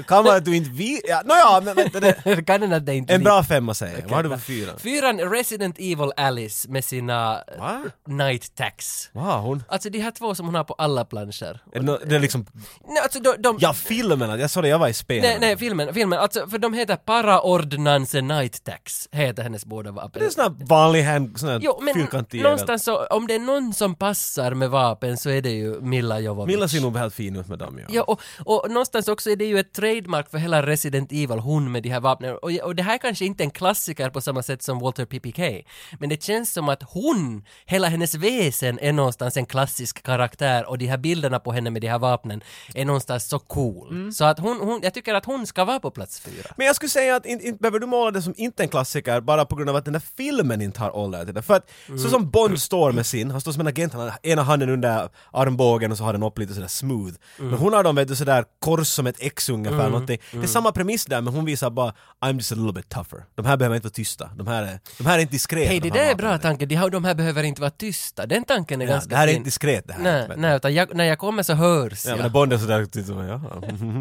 kan 0.06 0.24
vara 0.24 0.36
att 0.36 0.44
du 0.44 0.56
inte 0.56 0.70
vi... 0.70 1.00
Ja, 1.08 1.22
nåja, 1.24 1.60
men 1.64 1.76
vänta, 1.76 2.00
det... 2.00 2.46
Kan 2.46 2.72
att 2.72 2.86
det 2.86 2.94
inte 2.94 3.14
En 3.14 3.22
bra 3.22 3.42
femma 3.44 3.74
säger 3.74 3.94
jag. 3.98 4.02
Vad 4.02 4.12
har 4.12 4.22
du 4.22 4.28
för 4.28 4.36
fyra? 4.36 4.72
Fyran, 4.78 5.20
Resident 5.20 5.76
Evil 5.78 6.12
Alice 6.16 6.68
med 6.68 6.84
sina 6.84 7.42
Va? 7.62 7.82
Night 8.06 8.54
Tax. 8.54 9.10
Wow, 9.12 9.24
hon... 9.24 9.62
Alltså 9.68 9.90
de 9.90 9.98
här 10.00 10.10
två 10.10 10.34
som 10.34 10.46
hon 10.46 10.54
har 10.54 10.64
på 10.64 10.74
alla 10.74 11.04
planscher. 11.04 11.60
Är 11.72 11.80
det, 11.80 11.86
nå- 11.86 11.98
det 12.06 12.14
är 12.16 12.20
liksom... 12.20 12.46
Nej, 12.88 13.02
alltså 13.02 13.20
de, 13.20 13.34
de, 13.38 13.56
Ja, 13.60 13.72
filmerna! 13.72 14.38
Jag 14.38 14.50
sa 14.50 14.62
det, 14.62 14.68
jag 14.68 14.78
var 14.78 14.88
i 14.88 14.92
spel. 14.94 15.22
nej, 15.22 15.36
nej, 15.40 15.56
filmen, 15.56 15.94
filmen, 15.94 16.18
alltså 16.18 16.46
för 16.48 16.58
de 16.58 16.72
heter 16.74 16.96
Paraordnance 16.96 18.20
Night 18.20 18.64
Tax, 18.64 19.08
heter 19.12 19.42
hennes 19.42 19.64
båda 19.66 19.90
vapen. 19.90 20.20
Det 20.20 20.26
är 20.26 20.30
sån 20.30 20.42
här 20.42 20.66
vanlig 20.66 21.02
hand, 21.02 21.38
sån 21.40 21.48
här 21.48 21.60
Jo, 21.62 21.78
men 21.82 21.94
fyrkantig 21.94 22.42
någonstans 22.42 22.84
så, 22.84 23.06
om 23.06 23.26
det 23.26 23.34
är 23.34 23.38
någon 23.38 23.74
som 23.74 23.94
passar 23.94 24.54
med 24.54 24.70
vapen 24.70 25.16
så 25.16 25.30
är 25.30 25.42
det 25.42 25.50
ju 25.50 25.80
Milla 25.80 26.20
Jovovich. 26.20 26.54
Milla 26.54 26.68
ser 26.68 26.80
nog 26.80 26.96
helt 26.96 27.14
fin 27.14 27.36
ut 27.36 27.48
med 27.48 27.58
dem, 27.58 27.78
ja. 27.78 27.86
Ja, 27.90 28.02
och, 28.02 28.20
och 28.44 28.70
någonstans 28.70 29.08
också 29.08 29.30
är 29.30 29.36
det 29.36 29.44
ju 29.44 29.58
ett 29.58 29.72
trademark 29.72 30.30
för 30.30 30.38
hela 30.38 30.66
Resident 30.66 31.12
Evil, 31.12 31.38
hon 31.38 31.72
med 31.72 31.82
de 31.82 31.88
här 31.88 32.00
vapnen. 32.00 32.36
Och, 32.42 32.50
och 32.52 32.74
det 32.76 32.82
här 32.82 32.98
kanske 32.98 33.24
inte 33.24 33.42
är 33.42 33.44
en 33.44 33.50
klassiker 33.50 34.10
på 34.10 34.20
samma 34.20 34.42
sätt 34.42 34.62
som 34.62 34.78
Walter 34.78 35.04
PPK, 35.04 35.66
men 36.00 36.08
det 36.08 36.22
känns 36.22 36.52
som 36.52 36.68
att 36.68 36.82
hon, 36.82 37.44
hela 37.66 37.88
hennes 37.88 38.14
väsen 38.14 38.78
är 38.78 38.92
någonstans 38.92 39.36
en 39.36 39.46
klassisk 39.46 40.02
karaktär 40.02 40.68
och 40.68 40.78
de 40.78 40.86
här 40.86 40.98
bilderna 40.98 41.38
på 41.40 41.52
henne 41.52 41.70
med 41.70 41.82
de 41.82 41.88
här 41.88 41.98
vapnen 41.98 42.40
är 42.74 42.84
någonstans 42.84 43.28
så 43.28 43.38
cool. 43.38 43.88
Mm. 43.90 44.12
Så 44.12 44.24
att 44.24 44.38
hon, 44.38 44.60
hon, 44.60 44.80
jag 44.82 44.94
tycker 44.94 45.14
att 45.14 45.24
hon 45.24 45.46
ska 45.46 45.64
vara 45.64 45.80
på 45.80 45.90
plats 45.90 46.20
fyra. 46.20 46.50
Men 46.56 46.66
jag 46.66 46.76
skulle 46.76 46.90
säga 46.90 47.16
att 47.16 47.26
inte, 47.26 47.46
inte 47.46 47.58
behöver 47.58 47.78
du 47.78 47.86
måla 47.86 48.10
det 48.10 48.22
som 48.22 48.34
inte 48.36 48.62
en 48.62 48.68
klassiker 48.68 49.20
bara 49.20 49.44
på 49.44 49.56
grund 49.56 49.70
av 49.70 49.76
att 49.76 49.84
den 49.84 49.92
där 49.92 50.02
filmen 50.16 50.62
inte 50.62 50.80
har 50.80 50.96
ålder 50.96 51.24
till 51.24 51.34
det. 51.34 51.42
För 51.42 51.54
att 51.54 51.70
Mm. 51.88 51.98
så 51.98 52.08
som 52.08 52.30
Bond 52.30 52.60
står 52.62 52.92
med 52.92 53.06
sin, 53.06 53.30
han 53.30 53.40
står 53.40 53.52
som 53.52 53.60
en 53.60 53.66
agent, 53.66 53.92
han 53.92 54.02
har 54.02 54.12
ena 54.22 54.42
handen 54.42 54.70
under 54.70 55.08
armbågen 55.30 55.92
och 55.92 55.98
så 55.98 56.04
har 56.04 56.12
den 56.12 56.22
upp 56.22 56.38
lite 56.38 56.54
sådär 56.54 56.68
smooth. 56.68 57.14
Mm. 57.38 57.50
Men 57.50 57.58
hon 57.58 57.72
har 57.72 57.84
dem 57.84 57.96
vet 57.96 58.08
du 58.08 58.16
sådär 58.16 58.44
kors 58.58 58.86
som 58.88 59.06
ett 59.06 59.16
X 59.18 59.48
ungefär 59.48 59.90
någonting. 59.90 60.18
Det 60.32 60.42
är 60.42 60.46
samma 60.46 60.72
premiss 60.72 61.04
där 61.04 61.20
men 61.20 61.34
hon 61.34 61.44
visar 61.44 61.70
bara 61.70 61.94
I'm 62.20 62.34
just 62.36 62.52
a 62.52 62.54
little 62.54 62.72
bit 62.72 62.88
tougher. 62.88 63.24
De 63.34 63.46
här 63.46 63.56
behöver 63.56 63.76
inte 63.76 63.86
vara 63.86 63.92
tysta. 63.92 64.30
De 64.36 64.46
här 64.46 64.62
är, 64.62 64.80
de 64.98 65.06
här 65.06 65.16
är 65.18 65.22
inte 65.22 65.32
diskreta. 65.32 65.68
Hej, 65.68 65.80
de 65.80 65.90
det 65.90 65.98
här 65.98 66.04
där 66.04 66.12
är 66.12 66.16
bra 66.16 66.38
tanke. 66.38 66.66
De, 66.66 66.76
här, 66.76 66.90
de 66.90 67.04
här 67.04 67.14
behöver 67.14 67.31
inte 67.42 67.60
vara 67.60 67.70
tysta. 67.70 68.26
Den 68.26 68.44
tanken 68.44 68.82
är 68.82 68.86
Ja, 68.86 68.92
ganska 68.92 69.10
det 69.10 69.16
här 69.16 69.28
är 69.28 69.32
inte 69.32 69.44
diskret 69.44 69.84
det 69.86 69.92
här. 69.92 70.02
Nej, 70.02 70.28
nej, 70.36 70.56
utan 70.56 70.74
jag, 70.74 70.94
när 70.96 71.04
jag 71.04 71.18
kommer 71.18 71.42
så 71.42 71.52
hörs 71.54 72.04
Ja, 72.04 72.10
jag. 72.10 72.16
men 72.16 72.22
när 72.26 72.30
Bond 72.30 72.52
är 72.52 72.58
sådär, 72.58 72.84
typ 72.86 73.06
ja, 73.08 73.40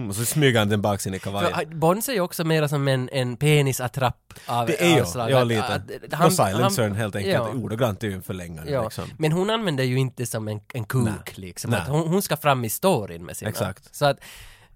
och 0.09 0.15
så 0.15 0.25
smyger 0.25 0.59
han 0.59 0.69
den 0.69 0.81
bak 0.81 1.01
sin 1.01 1.13
i 1.13 1.19
kavajen. 1.19 1.53
För, 1.53 1.65
Bond 1.65 2.03
ser 2.03 2.13
ju 2.13 2.21
också 2.21 2.43
mer 2.43 2.67
som 2.67 2.87
en, 2.87 3.09
en 3.09 3.37
penisattrapp 3.37 4.33
av 4.45 4.67
Det 4.67 4.81
är 4.81 4.95
ju, 4.97 5.29
ja 5.31 5.43
lite. 5.43 5.63
att- 5.65 6.13
han- 6.13 6.27
och 6.27 6.33
silencern 6.33 6.95
helt 6.95 7.15
enkelt, 7.15 7.33
ja. 7.33 7.49
ordagrant 7.49 8.03
är 8.03 8.07
ju 8.07 8.13
en 8.13 8.21
förlängare 8.23 8.69
Ja, 8.71 8.83
liksom. 8.83 9.03
men 9.17 9.31
hon 9.31 9.49
använder 9.49 9.83
ju 9.83 9.97
inte 9.99 10.25
som 10.25 10.47
en, 10.47 10.59
en 10.73 10.83
kuk 10.85 11.37
liksom. 11.37 11.71
Nej. 11.71 11.79
Att 11.79 11.87
hon, 11.87 12.07
hon 12.07 12.21
ska 12.21 12.37
fram 12.37 12.65
i 12.65 12.69
storyn 12.69 13.25
med 13.25 13.37
sina. 13.37 13.49
Exakt. 13.49 13.95
Så 13.95 14.05
att, 14.05 14.17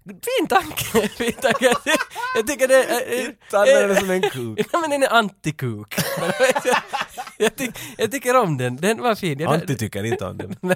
fin 0.05 0.47
tanke! 0.49 1.07
fin 1.17 1.33
tanke. 1.33 1.65
Jag, 1.65 1.83
ty- 1.83 1.91
jag 2.35 2.47
tycker 2.47 2.67
det 2.67 2.83
är... 2.83 3.25
Inte 3.25 3.59
använder 3.59 3.87
den 3.87 3.97
som 3.97 4.09
en 4.11 4.21
kuk. 4.21 4.67
Ja 4.73 4.79
men 4.79 4.89
den 4.89 5.03
är 5.03 5.13
antikuk. 5.13 5.95
Jag, 7.37 7.55
tyck, 7.55 7.71
jag 7.97 8.11
tycker 8.11 8.35
om 8.35 8.57
den, 8.57 8.75
den 8.75 9.01
var 9.01 9.15
fin. 9.15 9.39
Jag, 9.39 9.53
Antti 9.53 9.75
tycker 9.75 10.03
inte 10.03 10.25
om 10.25 10.37
den. 10.37 10.55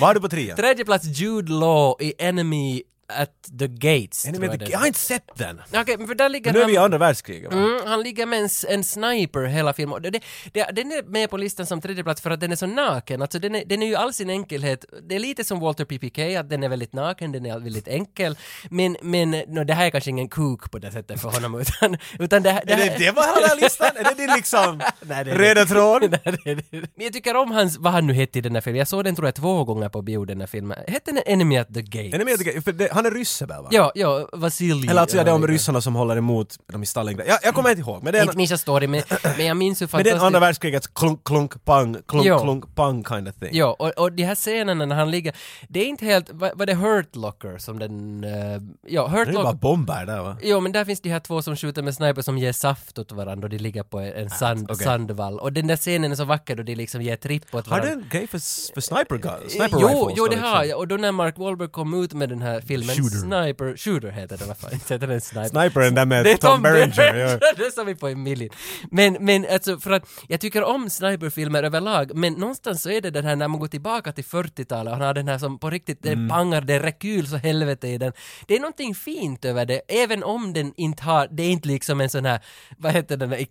Vad 0.00 0.08
har 0.08 0.14
du 0.14 0.20
på 0.20 0.28
trean? 0.28 0.56
Tredje 0.56 0.84
plats 0.84 1.06
Jude 1.06 1.52
Law 1.52 1.96
i 2.00 2.14
Enemy 2.18 2.82
at 3.16 3.30
the 3.58 3.66
Gates. 3.68 4.26
Enemy 4.26 4.38
tror 4.46 4.54
at 4.54 4.58
the- 4.60 4.64
det 4.66 4.70
Jag 4.72 4.78
har 4.78 4.86
inte 4.86 4.98
sett 4.98 5.24
den! 5.36 5.60
Okej, 5.74 5.96
men 5.98 6.06
för 6.06 6.14
där 6.14 6.28
ligger 6.28 6.52
Nu 6.52 6.58
är 6.58 6.62
han... 6.62 6.68
vi 6.70 6.74
i 6.74 6.78
andra 6.78 6.98
världskriget 6.98 7.52
va? 7.52 7.58
Mm, 7.58 7.80
han 7.86 8.02
ligger 8.02 8.26
med 8.26 8.38
en, 8.38 8.44
s- 8.46 8.66
en 8.68 8.84
sniper 8.84 9.44
hela 9.44 9.72
filmen. 9.72 9.92
Och 9.94 10.02
Det, 10.02 10.10
det, 10.10 10.20
det, 10.52 10.68
den 10.72 10.92
är 10.92 11.02
med 11.02 11.30
på 11.30 11.36
listan 11.36 11.66
som 11.66 11.80
tredje 11.80 12.04
plats 12.04 12.20
för 12.20 12.30
att 12.30 12.40
den 12.40 12.52
är 12.52 12.56
så 12.56 12.66
naken. 12.66 13.22
Alltså 13.22 13.38
den 13.38 13.54
är, 13.54 13.64
den 13.64 13.82
är 13.82 13.86
ju 13.86 13.94
all 13.96 14.12
sin 14.12 14.30
enkelhet. 14.30 14.84
Det 15.08 15.14
är 15.14 15.18
lite 15.18 15.44
som 15.44 15.60
Walter 15.60 15.84
PPK, 15.84 16.18
att 16.40 16.50
den 16.50 16.62
är 16.62 16.68
väldigt 16.68 16.92
naken, 16.92 17.32
den 17.32 17.46
är 17.46 17.58
väldigt 17.58 17.88
enkel. 17.88 18.36
Men, 18.70 18.96
men 19.02 19.30
no, 19.30 19.64
det 19.64 19.74
här 19.74 19.86
är 19.86 19.90
kanske 19.90 20.10
ingen 20.10 20.28
kuk 20.28 20.70
på 20.70 20.78
det 20.78 20.90
sättet 20.92 21.20
för 21.20 21.28
honom, 21.28 21.60
utan, 21.60 21.96
utan 22.18 22.42
det, 22.42 22.50
här- 22.50 22.62
det 22.66 22.72
Är 22.72 22.76
här... 22.76 22.98
det 22.98 23.04
det 23.04 23.10
var 23.10 23.22
har 23.22 23.60
listan? 23.60 23.90
Är 23.96 24.04
det 24.04 24.14
din 24.14 24.30
liksom 24.36 24.78
Nej, 25.00 25.24
det 25.24 25.30
är 25.30 25.34
röda 25.38 25.64
tråd? 25.66 26.02
Nej, 26.24 26.36
det 26.44 26.50
är 26.50 26.54
det. 26.56 26.72
Men 26.72 27.04
jag 27.04 27.12
tycker 27.12 27.36
om 27.36 27.50
hans, 27.50 27.78
vad 27.78 27.92
han 27.92 28.06
nu 28.06 28.12
hette 28.12 28.38
i 28.38 28.42
den 28.42 28.54
här 28.54 28.60
filmen. 28.62 28.78
Jag 28.78 28.88
såg 28.88 29.04
den 29.04 29.14
tror 29.16 29.26
jag 29.28 29.34
två 29.34 29.64
gånger 29.64 29.88
på 29.88 30.02
bio, 30.02 30.24
den 30.24 30.40
här 30.40 30.46
filmen. 30.46 30.78
Hette 30.88 31.12
den 31.12 31.22
Enemy 31.26 31.56
at 31.58 31.74
the 31.74 31.82
Gates? 31.82 32.14
Är 32.14 32.18
ni 32.18 32.24
med? 32.24 32.64
För 32.64 32.72
det, 32.72 32.88
han 33.02 33.12
är 33.12 33.18
rysse 33.18 33.46
väl 33.46 33.62
va? 33.62 33.68
Ja, 33.70 33.92
ja, 33.94 34.28
Vasilij. 34.32 34.90
Eller 34.90 35.00
alltså 35.00 35.16
ja, 35.16 35.24
det 35.24 35.30
är 35.30 35.34
om 35.34 35.46
ryssarna 35.46 35.80
som 35.80 35.94
håller 35.94 36.16
emot 36.16 36.56
dem 36.72 36.82
i 36.82 36.86
Stalingrad. 36.86 37.26
Jag, 37.28 37.38
jag 37.42 37.54
kommer 37.54 37.70
inte 37.70 37.80
ihåg, 37.80 38.02
men 38.02 38.12
det 38.12 38.18
är, 38.18 38.22
Inte 38.22 38.36
minns 38.36 38.50
jag 38.50 38.60
story, 38.60 38.86
men, 38.86 39.02
men 39.36 39.46
jag 39.46 39.56
minns 39.56 39.82
hur 39.82 39.88
men 39.92 40.04
det 40.04 40.10
är 40.10 40.12
fantastiskt... 40.12 40.24
andra 40.26 40.40
världskrigets 40.40 40.86
klunk, 40.86 41.24
klunk, 41.24 41.64
pang, 41.64 41.96
klunk, 42.08 42.24
Ja. 42.26 42.38
klunk, 42.42 42.74
pang 42.74 43.04
kind 43.04 43.28
of 43.28 43.34
thing. 43.34 43.48
Ja, 43.52 43.76
och, 43.78 43.98
och 43.98 44.12
de 44.12 44.22
här 44.24 44.34
scenerna 44.34 44.86
när 44.86 44.96
han 44.96 45.10
ligger, 45.10 45.36
det 45.68 45.80
är 45.80 45.86
inte 45.86 46.04
helt, 46.04 46.30
vad 46.32 46.58
var 46.58 46.66
det 46.66 46.74
Hurt 46.74 47.16
Locker 47.16 47.58
som 47.58 47.78
den, 47.78 48.24
uh, 48.24 48.62
ja 48.88 49.06
Hurt 49.08 49.26
Det 49.26 49.32
är 49.32 49.34
bara 49.34 49.42
Locker, 49.44 49.58
bomber 49.58 50.06
där 50.06 50.22
va? 50.22 50.36
Jo 50.42 50.60
men 50.60 50.72
där 50.72 50.84
finns 50.84 51.00
de 51.00 51.08
här 51.10 51.20
två 51.20 51.42
som 51.42 51.56
skjuter 51.56 51.82
med 51.82 51.94
sniper 51.94 52.22
som 52.22 52.38
ger 52.38 52.52
saft 52.52 52.98
åt 52.98 53.12
varandra 53.12 53.46
och 53.46 53.50
de 53.50 53.58
ligger 53.58 53.82
på 53.82 53.98
en 54.00 54.30
sand, 54.30 54.70
okej. 54.70 54.84
sandvall. 54.84 55.40
Och 55.40 55.52
den 55.52 55.66
där 55.66 55.76
scenen 55.76 56.12
är 56.12 56.16
så 56.16 56.24
vacker 56.24 56.56
då 56.56 56.62
de 56.62 56.74
liksom 56.74 57.02
ger 57.02 57.16
tripp 57.16 57.54
åt 57.54 57.66
Har 57.66 57.76
varandra. 57.78 57.94
du 57.96 58.02
en 58.02 58.08
grej 58.08 58.26
för, 58.26 58.38
för 58.74 58.80
sniper 58.80 59.16
gun? 59.18 59.32
Sniper 59.48 59.76
Eh, 59.76 59.78
jo, 59.80 59.88
rifles 59.88 60.14
jo 60.16 60.24
då, 60.24 60.24
det 60.24 60.30
liksom? 60.30 60.50
har 60.52 60.64
jag. 60.64 60.78
Och 60.78 60.88
då 60.88 60.96
när 60.96 61.12
Mark 61.12 61.38
Wahlberg 61.38 61.68
kom 61.68 62.02
ut 62.04 62.12
med 62.12 62.28
den 62.28 62.42
här 62.42 62.60
filmen, 62.60 62.89
Shooter. 62.94 63.16
Sniper, 63.16 63.76
Shooter 63.76 64.10
heter 64.10 64.36
den 64.36 64.44
alla 64.46 64.54
fall, 64.54 64.72
inte 64.72 64.94
heter 64.94 65.06
den 65.06 65.20
Sniper. 65.20 65.48
Snipern 65.48 65.94
där 65.94 66.06
med 66.06 66.24
Det 66.24 66.32
är 66.32 66.36
Tom 66.36 66.62
Berenger. 66.62 67.14
Ja. 67.14 67.38
det 67.56 67.70
sa 67.74 67.84
vi 67.84 67.94
på 67.94 68.08
en 68.08 68.22
miljon. 68.22 68.50
Men, 68.90 69.16
men 69.20 69.46
alltså 69.52 69.78
för 69.80 69.90
att 69.90 70.02
jag 70.28 70.40
tycker 70.40 70.62
om 70.64 70.90
sniperfilmer 70.90 71.62
överlag, 71.62 72.10
men 72.14 72.32
någonstans 72.32 72.82
så 72.82 72.90
är 72.90 73.00
det 73.00 73.10
den 73.10 73.24
här 73.24 73.36
när 73.36 73.48
man 73.48 73.60
går 73.60 73.68
tillbaka 73.68 74.12
till 74.12 74.24
40-talet 74.24 74.90
och 74.92 74.98
han 74.98 75.06
har 75.06 75.14
den 75.14 75.28
här 75.28 75.38
som 75.38 75.58
på 75.58 75.70
riktigt, 75.70 76.06
Mm. 76.06 76.22
det 76.22 76.28
pangar, 76.34 76.60
det 76.60 76.74
är 76.74 76.80
rekyl 76.80 77.26
så 77.28 77.36
helvete 77.36 77.88
i 77.88 77.98
den. 77.98 78.12
Det 78.46 78.54
är 78.56 78.60
någonting 78.60 78.94
fint 78.94 79.44
över 79.44 79.66
det, 79.66 79.80
även 79.88 80.22
om 80.24 80.52
den 80.52 80.72
inte 80.76 81.02
har, 81.02 81.28
det 81.30 81.42
är 81.42 81.50
inte 81.50 81.68
liksom 81.68 82.00
en 82.00 82.10
sån 82.10 82.24
här, 82.24 82.40
vad 82.78 82.92
heter 82.92 83.16
den 83.16 83.32
i 83.32 83.44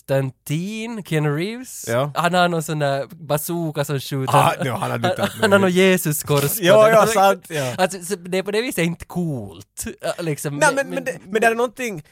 Konstantin, 0.00 1.02
Keanu 1.04 1.36
Reeves? 1.36 1.84
Ja. 1.88 2.10
Han 2.14 2.34
har 2.34 2.48
någon 2.48 2.62
sån 2.62 2.78
där 2.78 3.06
bazooka 3.10 3.84
som 3.84 4.00
skjuter. 4.00 4.34
Ah, 4.36 4.52
no, 4.64 4.70
han 4.70 4.90
har 4.90 4.98
med 4.98 5.28
han 5.40 5.52
har 5.52 5.58
någon 5.58 5.70
Jesuskors 5.70 6.58
Ja, 6.60 6.84
den. 6.86 6.94
ja, 6.94 7.06
sant, 7.06 7.44
ja. 7.48 7.74
Alltså, 7.78 8.04
så 8.04 8.14
det 8.16 8.38
är 8.38 8.42
på 8.42 8.50
det 8.50 8.62
viset 8.62 8.75
inte 8.84 9.04
coolt. 9.04 9.84
Liksom. 10.18 10.56
Nej 10.56 10.68
men, 10.74 10.90
men, 10.90 11.04
det, 11.04 11.18
men 11.24 11.40
det 11.40 11.46
är 11.46 11.54
någonting, 11.54 12.02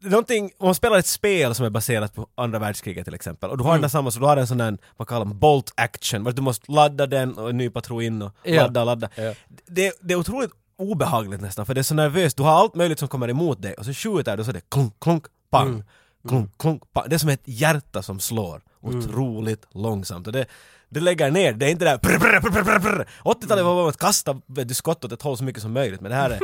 det 0.00 0.06
är 0.06 0.10
någonting, 0.10 0.50
om 0.58 0.66
man 0.66 0.74
spelar 0.74 0.98
ett 0.98 1.06
spel 1.06 1.54
som 1.54 1.66
är 1.66 1.70
baserat 1.70 2.14
på 2.14 2.26
andra 2.34 2.58
världskriget 2.58 3.04
till 3.04 3.14
exempel 3.14 3.50
och 3.50 3.58
du 3.58 3.64
har 3.64 3.70
Mm. 3.70 3.76
den 3.80 3.82
där 3.82 3.88
samma, 3.88 4.10
så 4.10 4.18
du 4.20 4.26
har 4.26 4.36
en 4.36 4.46
sån 4.46 4.58
där, 4.58 4.78
vad 4.96 5.08
kallar 5.08 5.24
man, 5.24 5.38
bolt 5.38 5.72
action, 5.76 6.24
du 6.24 6.42
måste 6.42 6.72
ladda 6.72 7.06
den 7.06 7.38
och 7.38 7.50
en 7.50 7.56
ny 7.56 7.70
patron 7.70 8.02
in 8.02 8.22
och 8.22 8.32
Ja. 8.42 8.62
ladda 8.62 8.84
ladda. 8.84 9.08
Ja. 9.14 9.34
Det, 9.66 9.92
det 10.00 10.14
är 10.14 10.18
otroligt 10.18 10.50
obehagligt 10.78 11.40
nästan 11.40 11.66
för 11.66 11.74
det 11.74 11.80
är 11.80 11.82
så 11.82 11.94
nervöst, 11.94 12.36
du 12.36 12.42
har 12.42 12.50
allt 12.50 12.74
möjligt 12.74 12.98
som 12.98 13.08
kommer 13.08 13.28
emot 13.30 13.62
dig 13.62 13.74
och 13.74 13.84
så 13.84 13.92
skjuter 13.92 14.36
du 14.36 14.40
och 14.40 14.44
så 14.44 14.50
är 14.50 14.54
det 14.54 14.70
klunk, 14.70 14.94
klunk, 15.00 15.24
pang, 15.50 15.68
Mm. 15.68 15.84
Klunk, 16.28 16.58
klunk, 16.58 16.82
pang. 16.92 17.04
Det 17.08 17.16
är 17.16 17.18
som 17.18 17.28
ett 17.28 17.42
hjärta 17.44 18.02
som 18.02 18.20
slår 18.20 18.62
Mm. 18.84 18.98
otroligt 18.98 19.66
långsamt 19.74 20.26
och 20.26 20.32
det 20.32 20.46
det 20.88 21.00
lägger 21.00 21.30
ner, 21.30 21.52
det 21.52 21.66
är 21.66 21.70
inte 21.70 21.84
där 21.84 21.98
brr, 21.98 22.78
brr. 22.80 23.08
80-talet 23.24 23.64
var 23.64 23.74
bara 23.74 23.88
att 23.88 23.96
kasta 23.98 24.40
skott 24.72 25.04
åt 25.04 25.12
ett 25.12 25.22
håll 25.22 25.36
så 25.38 25.44
mycket 25.44 25.62
som 25.62 25.72
möjligt 25.72 26.00
men 26.00 26.10
det 26.10 26.16
här 26.16 26.30
är 26.30 26.40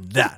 där 0.00 0.30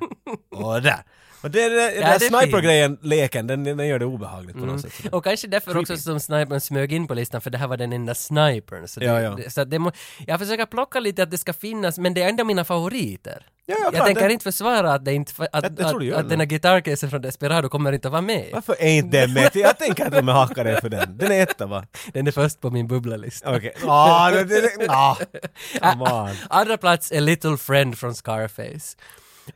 och 0.51 0.83
där. 0.83 1.03
Och 1.40 1.51
det, 1.51 1.68
det, 1.68 1.94
Ja, 1.94 2.01
den 2.01 2.18
det 2.18 2.27
är 2.27 2.40
sniper-grejen, 2.42 2.98
leken, 3.03 3.46
den, 3.46 3.64
den 3.64 3.87
gör 3.88 3.98
det 3.98 4.05
obehagligt 4.05 4.57
på 4.59 4.66
något 4.66 4.81
sätt. 4.81 5.12
Och 5.12 5.24
kanske 5.24 5.48
därför 5.48 5.77
också 5.77 5.96
som 5.96 6.20
snipern 6.20 6.61
smög 6.61 6.92
in 6.92 7.07
på 7.09 7.14
listan, 7.14 7.40
för 7.40 7.51
det 7.51 7.59
här 7.59 7.66
var 7.68 7.77
den 7.77 7.92
enda 7.92 8.14
snipern. 8.14 8.88
Så 8.88 9.01
det, 9.01 9.07
Ja, 9.07 9.20
ja. 9.20 9.31
Det, 9.31 9.51
så 9.51 9.61
att 9.61 9.70
det 9.70 9.79
må, 9.79 9.92
jag 10.27 10.38
försöker 10.38 10.66
plocka 10.66 11.01
lite 11.01 11.22
att 11.22 11.31
det 11.31 11.38
ska 11.38 11.53
finnas, 11.53 11.98
men 11.98 12.14
det 12.14 12.22
är 12.22 12.29
ändå 12.29 12.44
mina 12.44 12.64
favoriter. 12.64 13.46
Ja, 13.66 13.74
ja, 13.79 13.85
jag 13.85 13.94
klart, 13.94 14.07
tänker 14.07 14.29
inte 14.29 14.42
försvara 14.42 14.92
att 14.92 15.05
det 15.05 15.12
inte, 15.14 15.33
att, 15.53 15.64
Jag- 15.79 16.03
jag 16.03 16.12
att, 16.12 16.18
att 16.18 16.24
det. 16.24 16.29
den 16.29 16.40
här 16.40 16.46
gitarrcasen 16.46 17.11
från 17.11 17.22
Desperado 17.22 17.68
kommer 17.68 17.92
inte 17.92 18.09
att 18.09 18.12
vara 18.12 18.22
med. 18.22 18.48
Varför 18.53 18.77
är 18.79 18.88
inte 18.88 19.20
den 19.20 19.33
med? 19.33 19.51
Jag 19.55 19.79
tänker 19.79 20.07
att 20.07 20.12
de 20.12 20.29
är 20.29 20.33
hackade 20.33 20.81
för 20.81 20.88
den. 20.88 21.18
Den 21.18 21.33
är 21.33 21.42
etta 21.42 21.66
va? 21.66 21.85
Den 22.12 22.27
är 22.27 22.31
först 22.31 22.61
på 22.61 22.70
min 22.70 22.87
bubblalista. 22.88 23.57
Okej. 23.57 23.72
Ah, 23.87 24.31
det, 24.31 24.87
ah. 24.88 25.16
Come 25.81 26.05
on. 26.11 26.31
Andra 26.51 26.77
plats 26.77 27.12
är 27.12 27.20
Little 27.20 27.57
Friend 27.57 27.98
från 27.98 28.14
Scarface. 28.14 28.96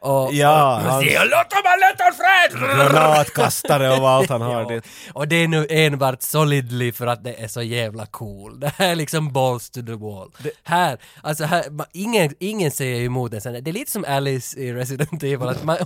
Och, 0.00 0.32
Ja, 0.34 0.76
och, 0.76 0.82
han- 0.82 1.00
Say 1.02 1.10
hello 1.10 1.36
to 1.50 1.56
my 1.64 1.86
little 1.86 2.12
friend! 2.24 2.92
Granatkastare 2.92 3.90
och 4.00 4.08
allt 4.10 4.28
han 4.30 4.40
har. 4.40 4.52
Ja. 4.62 4.68
Det. 4.68 4.82
Och 5.12 5.28
det 5.28 5.36
är 5.36 5.48
nu 5.48 5.66
enbart 5.70 6.22
solidly 6.22 6.92
för 6.92 7.06
att 7.06 7.24
det 7.24 7.34
är 7.42 7.48
så 7.48 7.62
jävla 7.62 8.06
cool. 8.06 8.60
Det 8.60 8.72
här 8.76 8.90
är 8.90 8.94
liksom 8.94 9.32
balls 9.32 9.70
to 9.70 9.80
the 9.82 9.92
wall. 9.92 10.30
Här, 10.64 10.98
alltså 11.22 11.44
här, 11.44 11.62
ma- 11.62 11.84
ingen, 11.92 12.34
ingen 12.38 12.70
säger 12.70 13.04
emot 13.04 13.32
en 13.34 13.40
sån 13.40 13.54
här- 13.54 13.60
Det 13.60 13.70
är 13.70 13.72
lite 13.72 13.90
som 13.90 14.04
Alice 14.08 14.60
i 14.60 14.72
Resident 14.72 15.22
Evil, 15.22 15.48
att 15.48 15.64
man, 15.64 15.76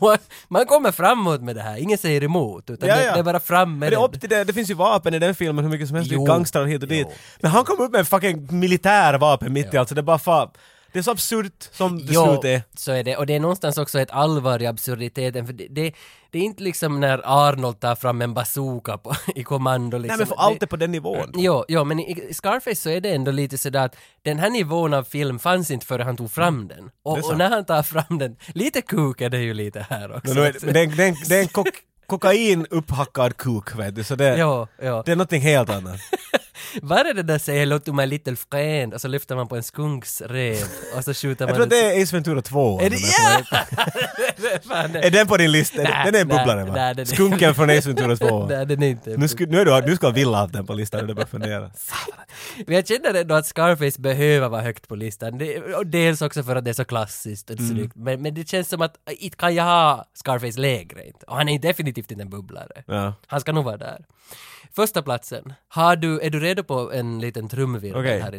man 0.49 0.67
kommer 0.67 0.93
framåt 0.93 1.41
med 1.43 1.57
det 1.57 1.63
här, 1.63 1.77
ingen 1.77 1.99
säger 1.99 2.25
emot. 2.25 2.71
Utan 2.71 2.89
Ja, 2.89 2.97
det, 2.97 3.05
ja. 3.05 3.13
det 3.13 3.19
är 3.19 3.23
bara 3.23 3.41
fram 3.41 3.79
med 3.79 3.93
det, 3.93 3.97
är 3.97 4.01
det. 4.01 4.05
upp 4.07 4.21
till 4.21 4.29
det, 4.31 4.45
det 4.45 4.53
finns 4.53 4.71
ju 4.71 4.75
vapen 4.75 5.15
i 5.15 5.19
den 5.19 5.35
filmen 5.35 5.65
hur 5.65 5.71
mycket 5.73 5.89
som 5.89 5.97
helst, 5.97 6.11
det 6.11 6.15
är 6.15 6.19
Jo. 6.19 6.25
gangstrar 6.25 6.65
hit 6.65 6.83
och 6.83 6.89
dit. 6.89 7.07
Jo. 7.11 7.17
Men 7.41 7.51
han 7.51 7.65
kom 7.65 7.81
upp 7.81 7.93
med 7.93 7.99
en 7.99 8.07
fucking 8.07 8.49
militärvapen 8.61 9.53
mitt 9.53 9.75
i 9.75 9.77
allt 9.77 9.89
så 9.89 9.95
det 9.95 10.01
är 10.01 10.03
bara 10.03 10.19
fan. 10.19 10.49
Det 10.93 10.99
är 10.99 11.03
så 11.03 11.11
absurt 11.11 11.69
som 11.73 12.07
det 12.07 12.13
Jo, 12.13 12.25
slut 12.25 12.45
är. 12.45 12.63
så 12.77 12.93
är 12.93 13.05
det. 13.05 13.17
Och 13.17 13.27
det 13.27 13.35
är 13.35 13.41
någonstans 13.41 13.79
också 13.79 14.01
ett 14.01 14.11
allvar 14.11 14.63
i 14.63 14.67
absurditeten. 14.67 15.47
För 15.47 15.53
det, 15.53 15.67
det, 15.71 15.93
det 16.31 16.39
är 16.39 16.43
inte 16.43 16.63
liksom 16.63 17.01
när 17.01 17.21
Arnold 17.49 17.81
tar 17.81 17.95
fram 17.95 18.23
en 18.23 18.35
bazooka 18.35 18.99
på, 18.99 19.15
i 19.35 19.43
kommando. 19.45 19.99
Liksom. 19.99 20.09
Nej 20.19 20.19
men 20.19 20.27
för 20.27 20.45
allt 20.45 20.63
är 20.63 20.67
på 20.67 20.77
den 20.77 20.93
nivån. 20.93 21.33
Jo, 21.35 21.65
jo, 21.69 21.85
men 21.85 22.01
i 22.01 22.35
Scarface 22.35 22.77
så 22.83 22.91
är 22.91 23.01
det 23.01 23.11
ändå 23.15 23.31
lite 23.31 23.59
sådär 23.59 23.85
att 23.85 23.97
den 24.23 24.39
här 24.39 24.51
nivån 24.51 24.95
av 24.95 25.05
film 25.05 25.39
fanns 25.39 25.71
inte 25.71 25.87
före 25.87 26.03
han 26.03 26.17
tog 26.17 26.31
fram 26.31 26.69
den. 26.69 26.85
Det 26.85 26.91
Och, 27.03 27.19
och 27.31 27.39
när 27.39 27.51
han 27.51 27.65
tar 27.65 27.83
fram 27.83 28.19
den, 28.19 28.37
lite 28.49 28.83
kuk 28.83 29.21
är 29.21 29.31
det 29.31 29.39
ju 29.39 29.55
lite 29.55 29.87
här 29.91 30.17
också. 30.17 30.33
Är, 30.33 30.57
men 30.65 30.73
det, 30.97 31.35
är- 31.37 31.41
en- 31.41 31.49
kokain 32.07 32.67
upphackad 32.71 33.37
kuk 33.37 33.77
vet 33.79 33.95
du, 33.95 34.05
så 34.05 34.15
det, 34.15 34.37
Jo, 34.39 34.67
jo. 34.83 35.03
det 35.07 35.13
är 35.13 35.17
någonting 35.17 35.41
helt 35.43 35.71
annat. 35.71 36.01
Var 36.83 37.05
är 37.05 37.15
det 37.15 37.23
där 37.23 37.39
säger 37.39 37.61
hello 37.61 37.79
to 37.79 37.93
my 37.93 38.07
little 38.07 38.37
friend 38.37 38.95
och 38.95 39.01
så 39.01 39.09
lyfter 39.09 39.37
man 39.37 39.49
på 39.49 39.57
en 39.57 39.63
skunksrev 39.63 40.65
och 40.97 41.05
så 41.05 41.15
skjuter 41.15 41.45
Jag 41.45 41.49
man... 41.49 41.55
tror 41.55 41.63
att 41.63 41.71
det 41.71 41.97
är 41.97 42.03
Ace 42.03 42.17
Ventura 42.17 42.43
2. 42.43 42.81
Är 42.81 42.91
det, 42.91 42.97
ja! 42.97 43.59
Är 45.01 45.11
den 45.11 45.27
på 45.27 45.37
din 45.37 45.53
lista? 45.53 45.83
Nej, 45.83 45.93
den 46.05 46.15
är 46.15 46.25
nej, 46.25 46.39
bubblare 46.39 46.95
va? 46.95 47.05
Skunken 47.05 47.55
från 47.55 47.71
Ace 47.71 47.89
Ventura 47.89 48.17
2. 48.17 48.47
Nej, 48.51 48.67
den 48.67 48.83
är 48.83 48.89
inte. 48.89 49.17
Nu, 49.17 49.29
sku, 49.29 49.47
nu, 49.47 49.61
är 49.61 49.65
du, 49.65 49.87
du 49.87 49.97
ska 49.97 50.07
ha 50.07 50.47
den 50.47 50.67
på 50.67 50.75
listan 50.75 51.01
när 51.01 51.09
du 51.09 51.15
börjar 51.15 51.27
fundera. 51.27 51.71
Men 52.67 52.75
jag 52.75 52.87
känner 52.87 53.15
ändå 53.15 53.35
att 53.35 53.47
Scarface 53.47 54.01
behöver 54.01 54.49
vara 54.49 54.63
högt 54.63 54.89
på 54.89 54.95
listan. 54.95 55.41
Och 55.77 55.87
dels 55.87 56.23
också 56.23 56.43
för 56.43 56.57
att 56.57 56.65
det 56.65 56.71
är 56.71 56.75
så 56.75 56.85
klassiskt 56.85 57.51
och 57.51 57.59
snyggt. 57.59 57.97
Men, 57.97 58.23
men 58.23 58.35
det 58.35 58.49
känns 58.49 58.69
som 58.69 58.83
att 58.83 58.97
inte 59.07 59.37
kan 59.37 59.55
jag 59.55 59.65
ha 59.65 60.09
Scarface 60.15 60.61
lägre 60.61 61.07
inte. 61.07 61.27
Och 61.27 61.37
han 61.37 61.49
är 61.49 61.59
definitivt 61.59 62.11
inte 62.11 62.23
en 62.23 62.31
bubblare. 62.31 62.83
Ja. 62.87 63.15
Han 63.27 63.41
ska 63.41 63.53
nog 63.53 63.65
vara 63.65 63.77
där. 63.77 64.05
Första 64.77 65.03
platsen. 65.03 65.53
Har 65.69 65.97
du, 65.97 66.21
är 66.21 66.31
du 66.31 66.41
redo 66.41 66.65
på 66.67 66.93
en 66.93 67.21
liten 67.21 67.49
trumvirvel 67.49 68.01
Okej. 68.01 68.21
här 68.21 68.35
inne. 68.35 68.39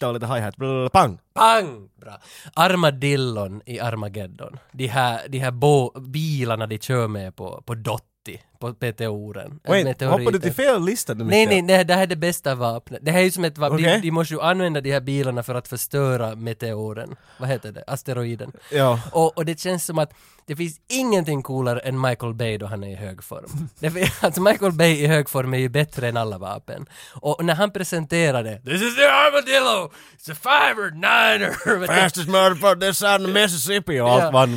Var 0.00 0.12
lite 0.12 0.26
hi-hat. 0.26 0.56
Pang! 0.92 1.18
Pang! 1.34 1.88
Bra. 2.00 2.18
Armadillon 2.54 3.62
i 3.66 3.80
Armageddon. 3.80 4.58
De 4.72 4.86
här, 4.86 5.20
de 5.28 5.38
här 5.38 5.50
bo- 5.50 6.00
bilarna 6.00 6.66
de 6.66 6.78
kör 6.78 7.08
med 7.08 7.36
på, 7.36 7.62
på 7.66 7.74
Dotti, 7.74 8.40
på 8.58 8.74
meteoren. 8.80 9.60
Wait, 9.68 10.02
hoppade 10.02 10.30
du 10.30 10.38
till 10.38 10.52
fel 10.52 10.84
lista 10.84 11.14
nu 11.14 11.24
Nej, 11.24 11.46
nej, 11.46 11.62
nej, 11.62 11.84
det 11.84 11.94
här 11.94 12.02
är 12.02 12.06
det 12.06 12.16
bästa 12.16 12.54
vapnet. 12.54 13.00
Det 13.02 13.10
här 13.10 13.18
är 13.20 13.24
ju 13.24 13.30
som 13.30 13.44
ett 13.44 13.58
vapen. 13.58 13.76
Okej. 13.76 13.94
De, 13.94 14.00
de 14.00 14.10
måste 14.10 14.34
ju 14.34 14.40
använda 14.40 14.80
de 14.80 14.92
här 14.92 15.00
bilarna 15.00 15.42
för 15.42 15.54
att 15.54 15.68
förstöra 15.68 16.34
meteoren. 16.34 17.16
Vad 17.38 17.48
heter 17.48 17.72
det? 17.72 17.84
Asteroiden. 17.86 18.52
Ja. 18.72 19.00
Och, 19.12 19.38
och 19.38 19.44
det 19.44 19.60
känns 19.60 19.84
som 19.84 19.98
att 19.98 20.12
det 20.46 20.56
finns 20.56 20.80
ingenting 20.88 21.42
coolare 21.42 21.80
än 21.80 22.00
Michael 22.00 22.34
Bay 22.34 22.58
då 22.58 22.66
han 22.66 22.84
är 22.84 22.88
i 22.92 22.94
hög 22.94 23.24
form. 23.24 23.68
Det, 23.78 24.12
alltså 24.20 24.40
Michael 24.40 24.72
Bay 24.72 24.92
i 24.92 25.06
hög 25.06 25.28
form 25.28 25.54
är 25.54 25.58
ju 25.58 25.68
bättre 25.68 26.08
än 26.08 26.16
alla 26.16 26.38
vapen. 26.38 26.86
Och 27.12 27.44
när 27.44 27.54
han 27.54 27.70
presenterade 27.72 28.60
This 28.64 28.82
is 28.82 28.96
the 28.96 29.04
armadillo! 29.04 29.92
It's 30.18 30.32
a 30.32 30.36
fiver 30.42 30.90
niner! 30.90 31.86
Fastest 31.86 32.28
motherfucker 32.28 32.80
this 32.80 32.98
side 32.98 33.24
of 33.24 33.30
Mississippi 33.30 34.00
och 34.00 34.10
allt 34.10 34.22
Ja. 34.22 34.30
vad 34.30 34.48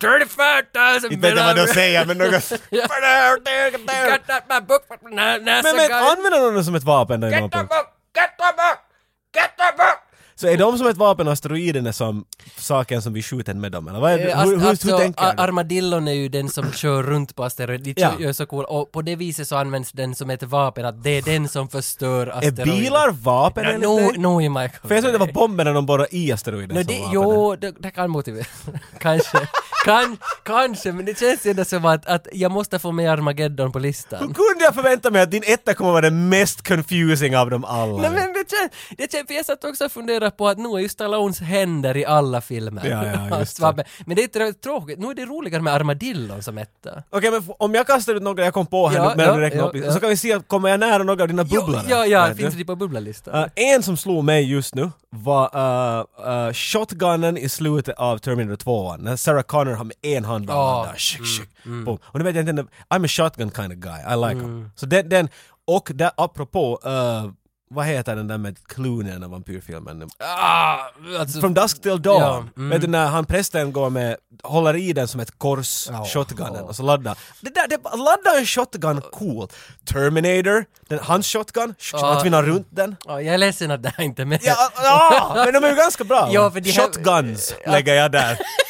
35,000 0.00 1.12
Inte 1.12 1.28
vet 1.28 1.38
jag 1.38 1.46
vad 1.46 1.56
de 1.56 1.72
säger 1.72 2.06
men 2.06 2.18
något... 2.18 2.52
That 4.48 4.66
book 4.68 4.82
from 4.88 5.14
NASA 5.14 5.38
Men, 5.38 5.62
men 5.76 5.92
använder 5.92 6.40
de 6.46 6.54
det 6.54 6.64
som 6.64 6.74
ett 6.74 6.84
vapen 6.84 7.20
då 7.20 7.26
i 7.26 7.30
någon 7.30 7.40
Get 7.42 7.52
the 7.52 7.58
punkt? 7.58 7.68
book! 7.70 7.86
Get 8.16 8.30
the 8.38 8.52
book! 8.56 8.78
Get 9.34 9.50
the 9.56 9.76
book! 9.76 9.98
Så 10.38 10.48
är 10.48 10.56
de 10.56 10.78
som 10.78 10.86
ett 10.86 10.96
vapen 10.96 11.26
och 11.26 11.32
asteroiderna 11.32 11.92
som 11.92 12.24
saken 12.56 13.02
som 13.02 13.12
vi 13.12 13.22
skjuter 13.22 13.54
med 13.54 13.72
dem 13.72 13.88
eller 13.88 14.00
vad 14.00 14.12
är? 14.12 14.18
Eh, 14.28 14.38
Hur, 14.40 14.56
hur, 14.58 14.68
alltså, 14.68 14.88
hur 14.90 14.98
tänker 14.98 15.24
a- 15.24 15.32
du? 15.36 15.42
Armadillon 15.42 16.08
är 16.08 16.12
ju 16.12 16.28
den 16.28 16.48
som 16.48 16.72
kör 16.72 17.02
runt 17.02 17.36
på 17.36 17.44
asteroider, 17.44 17.94
de 17.94 18.00
Ja. 18.02 18.12
gör 18.18 18.32
så 18.32 18.46
cool, 18.46 18.64
och 18.64 18.92
på 18.92 19.02
det 19.02 19.16
viset 19.16 19.48
så 19.48 19.56
används 19.56 19.92
den 19.92 20.14
som 20.14 20.30
ett 20.30 20.42
vapen, 20.42 20.84
att 20.84 21.02
det 21.02 21.10
är 21.10 21.22
den 21.22 21.48
som 21.48 21.68
förstör 21.68 22.26
Är 22.26 22.30
asteroider. 22.30 22.64
bilar 22.64 23.10
vapen 23.10 23.64
No, 23.64 23.68
enligt 23.98 24.18
no, 24.18 24.38
no 24.40 24.48
Michael 24.48 24.88
För 24.88 24.94
jag 24.94 25.02
trodde 25.04 25.18
det 25.18 25.24
var 25.26 25.32
bomberna 25.32 25.72
de 25.72 25.86
borrade 25.86 26.08
i 26.16 26.32
asteroiden 26.32 26.76
No, 26.76 26.80
som 26.84 26.86
det, 26.94 26.98
vapen. 26.98 27.12
jo, 27.14 27.56
det, 27.56 27.70
det 27.78 27.90
kan 27.90 28.10
motivera. 28.10 28.46
kanske. 28.98 29.38
Kan, 29.86 30.16
kanske, 30.42 30.92
men 30.92 31.04
det 31.04 31.18
känns 31.18 31.46
ändå 31.46 31.64
som 31.64 31.84
att, 31.84 32.06
att 32.06 32.26
jag 32.32 32.52
måste 32.52 32.78
få 32.78 32.92
med 32.92 33.10
Armageddon 33.10 33.72
på 33.72 33.78
Hur 33.78 33.86
listan. 33.86 34.18
kunde 34.18 34.64
jag 34.64 34.74
förvänta 34.74 35.10
mig 35.10 35.22
att 35.22 35.30
din 35.30 35.42
etta 35.46 35.74
kommer 35.74 35.90
vara 35.90 36.00
den 36.00 36.28
mest 36.28 36.68
confusing 36.68 37.36
av 37.36 37.50
dem 37.50 37.64
alla? 37.64 37.96
Nej 37.96 38.10
men 38.10 38.32
det 38.32 38.44
känns, 38.50 38.72
det 38.98 39.12
känns, 39.12 39.26
för 39.26 39.34
jag 39.34 39.46
satt 39.46 39.64
också 39.64 39.84
och 39.84 39.92
funderade 39.92 40.30
på 40.30 40.48
att 40.48 40.58
nu 40.58 40.68
är 40.68 40.78
ju 40.78 40.88
Stallones 40.88 41.40
händer 41.40 41.96
i 41.96 42.04
alla 42.06 42.40
filmer. 42.40 42.86
Ja, 42.86 43.06
ja, 43.06 43.38
just 43.40 43.62
Hans 43.62 43.76
det. 43.76 43.84
Men 44.06 44.16
det 44.16 44.22
är 44.22 44.28
trå- 44.28 44.52
tråkigt, 44.52 44.98
nu 44.98 45.10
är 45.10 45.14
det 45.14 45.24
roligare 45.24 45.62
med 45.62 45.72
Armadillon 45.74 46.42
som 46.42 46.58
etta. 46.58 47.02
Okej 47.10 47.30
men 47.30 47.42
om 47.58 47.74
jag 47.74 47.86
kastar 47.86 48.14
ut 48.14 48.22
några 48.22 48.44
jag 48.44 48.54
kom 48.54 48.66
på 48.66 48.88
här 48.88 48.96
Ja, 48.96 49.08
nu 49.08 49.16
medan 49.16 49.28
ja, 49.28 49.34
du 49.34 49.40
räknar 49.40 49.60
ja, 49.62 49.68
upp 49.68 49.76
ja. 49.76 49.92
så 49.92 50.00
kan 50.00 50.08
vi 50.08 50.16
se, 50.16 50.40
kommer 50.46 50.68
jag 50.68 50.80
nära 50.80 51.02
några 51.02 51.22
av 51.22 51.28
dina 51.28 51.46
Jo, 51.50 51.60
bubblare? 51.60 51.84
ja, 51.88 52.06
ja, 52.06 52.34
finns 52.34 52.54
det 52.54 52.64
på 52.64 52.76
bubblallistan? 52.76 53.34
Uh, 53.34 53.46
en 53.54 53.82
som 53.82 53.96
slog 53.96 54.24
mig 54.24 54.50
just 54.52 54.74
nu 54.74 54.90
var 55.10 55.50
uh, 55.56 56.04
uh, 56.28 56.52
shotgunnen 56.52 57.36
i 57.38 57.48
slutet 57.48 57.94
av 57.98 58.18
Terminator 58.18 58.56
2. 58.56 58.96
När 58.96 59.16
Sarah 59.16 59.42
Connor 59.42 59.75
har 59.76 59.84
med 59.84 59.96
en 60.02 60.24
hand 60.24 60.46
laddar, 60.46 60.94
shik, 60.96 61.26
shik, 61.26 61.48
boom. 61.64 61.98
Och 62.02 62.18
nu 62.18 62.24
vet 62.24 62.36
jag 62.36 62.48
inte, 62.48 62.62
I'm 62.88 63.04
a 63.04 63.08
shotgun 63.08 63.50
kind 63.50 63.72
of 63.72 63.78
guy, 63.78 64.00
I 64.12 64.16
like 64.16 64.40
him. 64.40 64.70
Så 64.76 64.86
den, 64.86 65.08
den 65.08 65.28
och 65.66 65.90
där 65.94 66.10
apropå, 66.16 66.80
uh, 66.86 67.30
vad 67.70 67.86
heter 67.86 68.16
den 68.16 68.28
där 68.28 68.38
med 68.38 68.66
Clooney, 68.68 69.12
den 69.12 69.30
vampyrfilmen? 69.30 70.08
Ah, 70.18 70.78
alltså, 71.18 71.40
From 71.40 71.54
Dusk 71.54 71.82
Till 71.82 72.02
Dawn. 72.02 72.20
Ja, 72.20 72.44
mm. 72.56 72.70
Vet 72.70 72.80
du 72.80 72.86
när 72.86 73.06
han 73.06 73.24
prästen 73.26 73.72
går 73.72 73.90
med, 73.90 74.16
håller 74.42 74.76
i 74.76 74.92
den 74.92 75.08
som 75.08 75.20
ett 75.20 75.38
kors, 75.38 75.88
Ja, 75.90 76.04
shotgunnen, 76.04 76.54
ja. 76.54 76.62
och 76.62 76.76
så 76.76 76.82
laddar. 76.82 77.18
Det 77.40 77.54
där, 77.54 77.68
det, 77.68 77.76
ladda 77.82 78.38
en 78.38 78.46
shotgun 78.46 79.00
cool. 79.12 79.48
Terminator, 79.84 80.64
den, 80.88 80.98
hans 81.02 81.26
shotgun, 81.26 81.74
han 81.92 82.22
tvinnar 82.22 82.42
runt 82.42 82.68
den. 82.70 82.96
ja, 83.06 83.22
jag 83.22 83.34
är 83.34 83.38
ledsen 83.38 83.70
att 83.70 83.82
det 83.82 83.92
här 83.96 84.04
inte 84.04 84.22
är 84.22 84.26
med. 84.26 84.40
Ja, 84.42 84.70
ja, 84.76 85.32
men 85.44 85.52
de 85.52 85.64
är 85.64 85.70
ju 85.70 85.76
ganska 85.76 86.04
bra. 86.04 86.28
Ja, 86.32 86.50
de 86.54 86.70
här- 86.70 86.72
Shotguns 86.72 87.54
lägger 87.66 87.94
jag 87.94 88.12
där. 88.12 88.38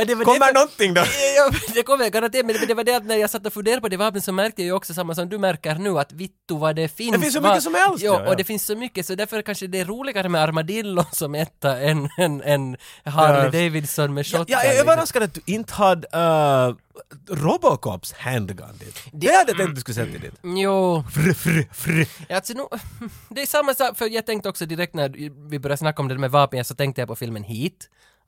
Ja, 0.00 0.04
det 0.06 0.14
var 0.14 0.24
Kommer 0.24 0.46
det, 0.46 0.52
någonting 0.52 0.94
då? 0.94 1.00
Ja, 1.36 1.50
det 1.74 1.82
kommer 1.82 2.04
jag 2.04 2.12
garanterat, 2.12 2.46
men 2.46 2.54
det- 2.60 2.66
det 2.66 2.74
var 2.74 2.84
det 2.84 2.96
att 2.96 3.04
när 3.04 3.16
jag 3.16 3.30
satt 3.30 3.46
och 3.46 3.52
funderade 3.52 3.80
på 3.80 3.88
det 3.88 3.96
vapnet 3.96 4.24
så 4.24 4.32
märkte 4.32 4.62
jag 4.62 4.66
ju 4.66 4.72
också 4.72 4.94
samma 4.94 5.14
som 5.14 5.28
du 5.28 5.38
märker 5.38 5.74
nu 5.74 5.98
att 5.98 6.12
vittu 6.12 6.54
vad 6.58 6.76
det 6.76 6.88
finns. 6.88 7.12
Det 7.12 7.18
finns 7.20 7.34
så 7.34 7.40
va- 7.40 7.48
mycket 7.48 7.62
som 7.62 7.74
helst, 7.74 8.04
Ja, 8.04 8.14
ja, 8.14 8.22
ja. 8.24 8.30
och 8.30 8.36
det 8.36 8.44
finns 8.44 8.66
så 8.66 8.76
mycket 8.76 9.06
så 9.06 9.14
därför 9.14 9.42
kanske 9.42 9.66
det 9.66 9.80
är 9.80 9.84
roligare 9.84 10.28
med 10.28 10.42
Armadillo 10.42 11.04
som 11.12 11.34
etta 11.34 11.78
än, 11.80 12.08
än, 12.18 12.42
än 12.42 12.76
Harley 13.04 13.44
Ja. 13.44 13.50
Davidson 13.50 14.14
med 14.14 14.26
Ja, 14.26 14.38
shotgun. 14.38 14.46
jag 14.52 14.64
är 14.64 14.68
liksom. 14.70 14.88
överraskad 14.88 15.22
att 15.22 15.34
du 15.34 15.40
inte 15.46 15.74
hade 15.74 16.08
uh, 16.68 16.76
Robocops 17.36 18.12
handgun 18.12 18.66
dit. 18.78 18.98
Det 19.12 19.26
hade 19.36 19.50
jag 19.50 19.58
tänkt 19.58 19.74
du 19.74 19.80
skulle 19.80 19.94
sätta 19.94 20.18
dit. 20.18 20.34
Jo, 20.42 21.04
Fr, 21.14 21.32
fr, 21.32 21.62
fr. 21.72 22.32
alltså 22.34 22.52
nu, 22.54 22.62
det 23.28 23.42
är 23.42 23.46
samma 23.46 23.74
sak, 23.74 23.98
för 23.98 24.06
jag 24.06 24.26
tänkte 24.26 24.48
också 24.48 24.66
direkt 24.66 24.94
när 24.94 25.08
vi 25.48 25.58
började 25.58 25.76
snacka 25.78 26.02
om 26.02 26.08
det 26.08 26.18
med 26.18 26.30
vapen 26.30 26.64
så 26.64 26.74
tänkte 26.74 27.00
jag 27.00 27.08
på 27.08 27.16
filmen 27.16 27.44
Heat. 27.44 27.72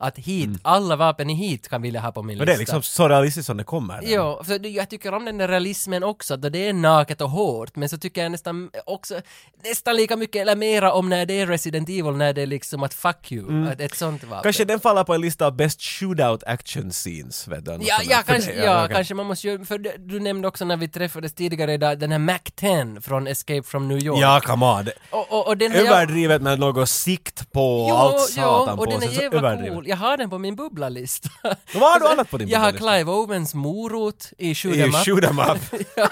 Att 0.03 0.18
Heat, 0.18 0.50
alla 0.62 0.96
vapen 0.96 1.30
i 1.30 1.34
Heat 1.34 1.68
kan 1.68 1.82
vilja 1.82 2.00
ha 2.00 2.12
på 2.12 2.22
min 2.22 2.38
Men 2.38 2.46
lista. 2.46 2.53
det 2.53 2.57
är 2.57 2.59
liksom 2.59 2.82
så 2.82 3.09
realistiskt 3.09 3.46
som 3.46 3.57
det 3.57 3.64
kommer. 3.64 4.00
där. 4.00 4.09
Ja, 4.09 4.44
för 4.44 4.66
jag 4.66 4.88
tycker 4.90 5.14
om 5.14 5.24
den 5.24 5.38
där 5.38 5.48
realismen 5.48 6.03
också, 6.03 6.36
då 6.36 6.48
det 6.48 6.68
är 6.68 6.72
naket 6.72 7.20
och 7.20 7.30
hårt, 7.30 7.76
men 7.76 7.88
så 7.88 7.98
tycker 7.98 8.22
jag 8.22 8.32
nästan 8.32 8.70
också, 8.86 9.20
nästan 9.64 9.96
lika 9.96 10.16
mycket 10.16 10.42
eller 10.42 10.57
mera 10.57 10.92
om 10.92 11.09
när 11.09 11.26
det 11.26 11.40
är 11.40 11.46
Resident 11.46 11.88
Evil, 11.88 12.12
när 12.12 12.32
det 12.32 12.42
är 12.42 12.46
liksom 12.46 12.82
att 12.82 12.94
fuck 12.94 13.32
you, 13.32 13.68
att 13.68 13.80
ett 13.80 13.94
sånt 13.96 14.22
vapen. 14.24 14.32
Mm. 14.32 14.42
Kanske 14.42 14.64
den 14.64 14.80
faller 14.80 15.05
på 15.05 15.14
en 15.14 15.20
lista 15.20 15.46
av 15.46 15.57
best 15.57 15.82
shootout 15.82 16.42
action 16.46 16.90
scenes, 16.90 17.48
vet 17.48 17.64
du? 17.64 17.78
Ja, 17.80 18.00
ja, 18.05 18.22
kanske, 18.26 18.53
dig. 18.53 18.64
ja, 18.64 18.84
okej. 18.84 18.94
kanske 18.94 19.14
man 19.14 19.26
måste 19.26 19.48
ju, 19.48 19.64
för 19.64 19.78
du 20.09 20.20
nämnde 20.20 20.48
också 20.48 20.64
när 20.64 20.76
vi 20.76 20.88
träffades 20.88 21.34
tidigare 21.34 21.72
idag, 21.72 21.98
den 21.98 22.12
här 22.12 22.18
Mac 22.18 22.38
10 22.55 23.00
från 23.00 23.26
Escape 23.26 23.62
from 23.62 23.88
New 23.88 23.98
York. 23.98 24.18
Ja, 24.20 24.40
come 24.44 24.66
on. 24.66 24.88
Och, 25.11 25.32
och, 25.32 25.46
och 25.46 25.57
den 25.57 25.72
har 25.72 25.78
jag... 25.78 25.86
Överdrivet 25.86 26.42
med 26.42 26.59
något 26.59 26.88
sikt 26.88 27.53
på 27.53 27.82
och 27.82 28.00
allt 28.00 28.20
satan 28.20 28.78
och 28.78 28.84
på 28.84 28.90
den 28.90 29.03
är 29.03 29.22
jävla 29.22 29.38
överdrivet. 29.38 29.74
cool. 29.74 29.86
Jag 29.93 29.97
har 29.97 30.16
den 30.16 30.30
på 30.30 30.38
min 30.38 30.57
bubblalista. 30.57 31.28
Vad 31.74 31.93
har 31.93 32.01
du 32.01 32.09
annat 32.12 32.30
på 32.30 32.38
din 32.38 32.49
Jag 32.49 32.59
har 32.61 32.72
bubblalista? 32.72 32.95
Clive 32.95 33.11
Owens 33.11 33.55
morot 33.55 34.32
i 34.38 34.55
Shoot 34.55 34.74
'em 34.76 34.88
Up. 34.88 35.05
Shoot 35.05 35.24
'em 35.24 35.38
up. 35.53 35.59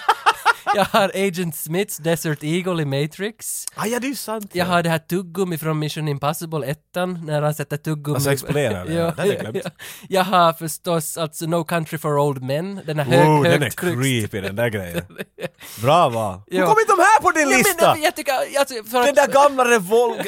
Jag 0.75 0.85
har 0.85 1.09
Agent 1.15 1.57
Smiths 1.57 1.97
Desert 1.97 2.43
Eagle 2.43 2.83
i 2.83 2.85
Matrix. 2.85 3.65
Ah, 3.75 3.87
ja, 3.87 3.99
det 4.01 4.07
är 4.07 4.15
sant. 4.15 4.51
Jag 4.53 4.67
ja. 4.67 4.71
har 4.71 4.83
det 4.83 4.91
här 4.91 4.99
tuggummi 4.99 5.59
från 5.59 5.79
Mission 5.79 6.09
Impossible 6.09 6.67
1 6.67 6.79
när 7.25 7.43
han 7.43 7.55
sätter 7.55 7.77
tuggummi... 7.77 8.15
Alltså 8.15 8.33
exploderar 8.33 8.85
det, 8.85 8.93
ja. 8.95 9.05
Det 9.17 9.23
hade 9.23 9.35
jag 9.35 9.41
glömt. 9.41 9.67
Jag 10.09 10.25
har 10.25 10.53
förstås 10.53 11.19
alltså 11.19 11.47
No 11.47 11.65
Country 11.65 11.99
for 11.99 12.19
Old 12.19 12.43
Men, 12.43 12.81
den 12.87 12.99
här 12.99 13.07
Oh, 13.07 13.45
hög, 13.45 13.53
den 13.53 13.63
är 13.63 13.71
creepy 13.71 14.41
den 14.41 14.57
där 14.57 14.69
grejen. 14.69 15.03
Bra 15.83 16.09
val. 16.09 16.41
Hur 16.47 16.61
kom 16.67 16.77
inte 16.81 16.93
de 16.93 16.99
här 16.99 17.21
på 17.23 17.31
din 17.31 17.51
Ja, 17.51 17.57
lista? 17.59 17.93
men, 17.95 18.03
jag 18.03 18.17
tycker, 18.17 18.33
alltså, 18.59 18.75
Den 18.93 19.15
där 19.15 19.33
gamla 19.33 19.65
revolv... 19.71 20.23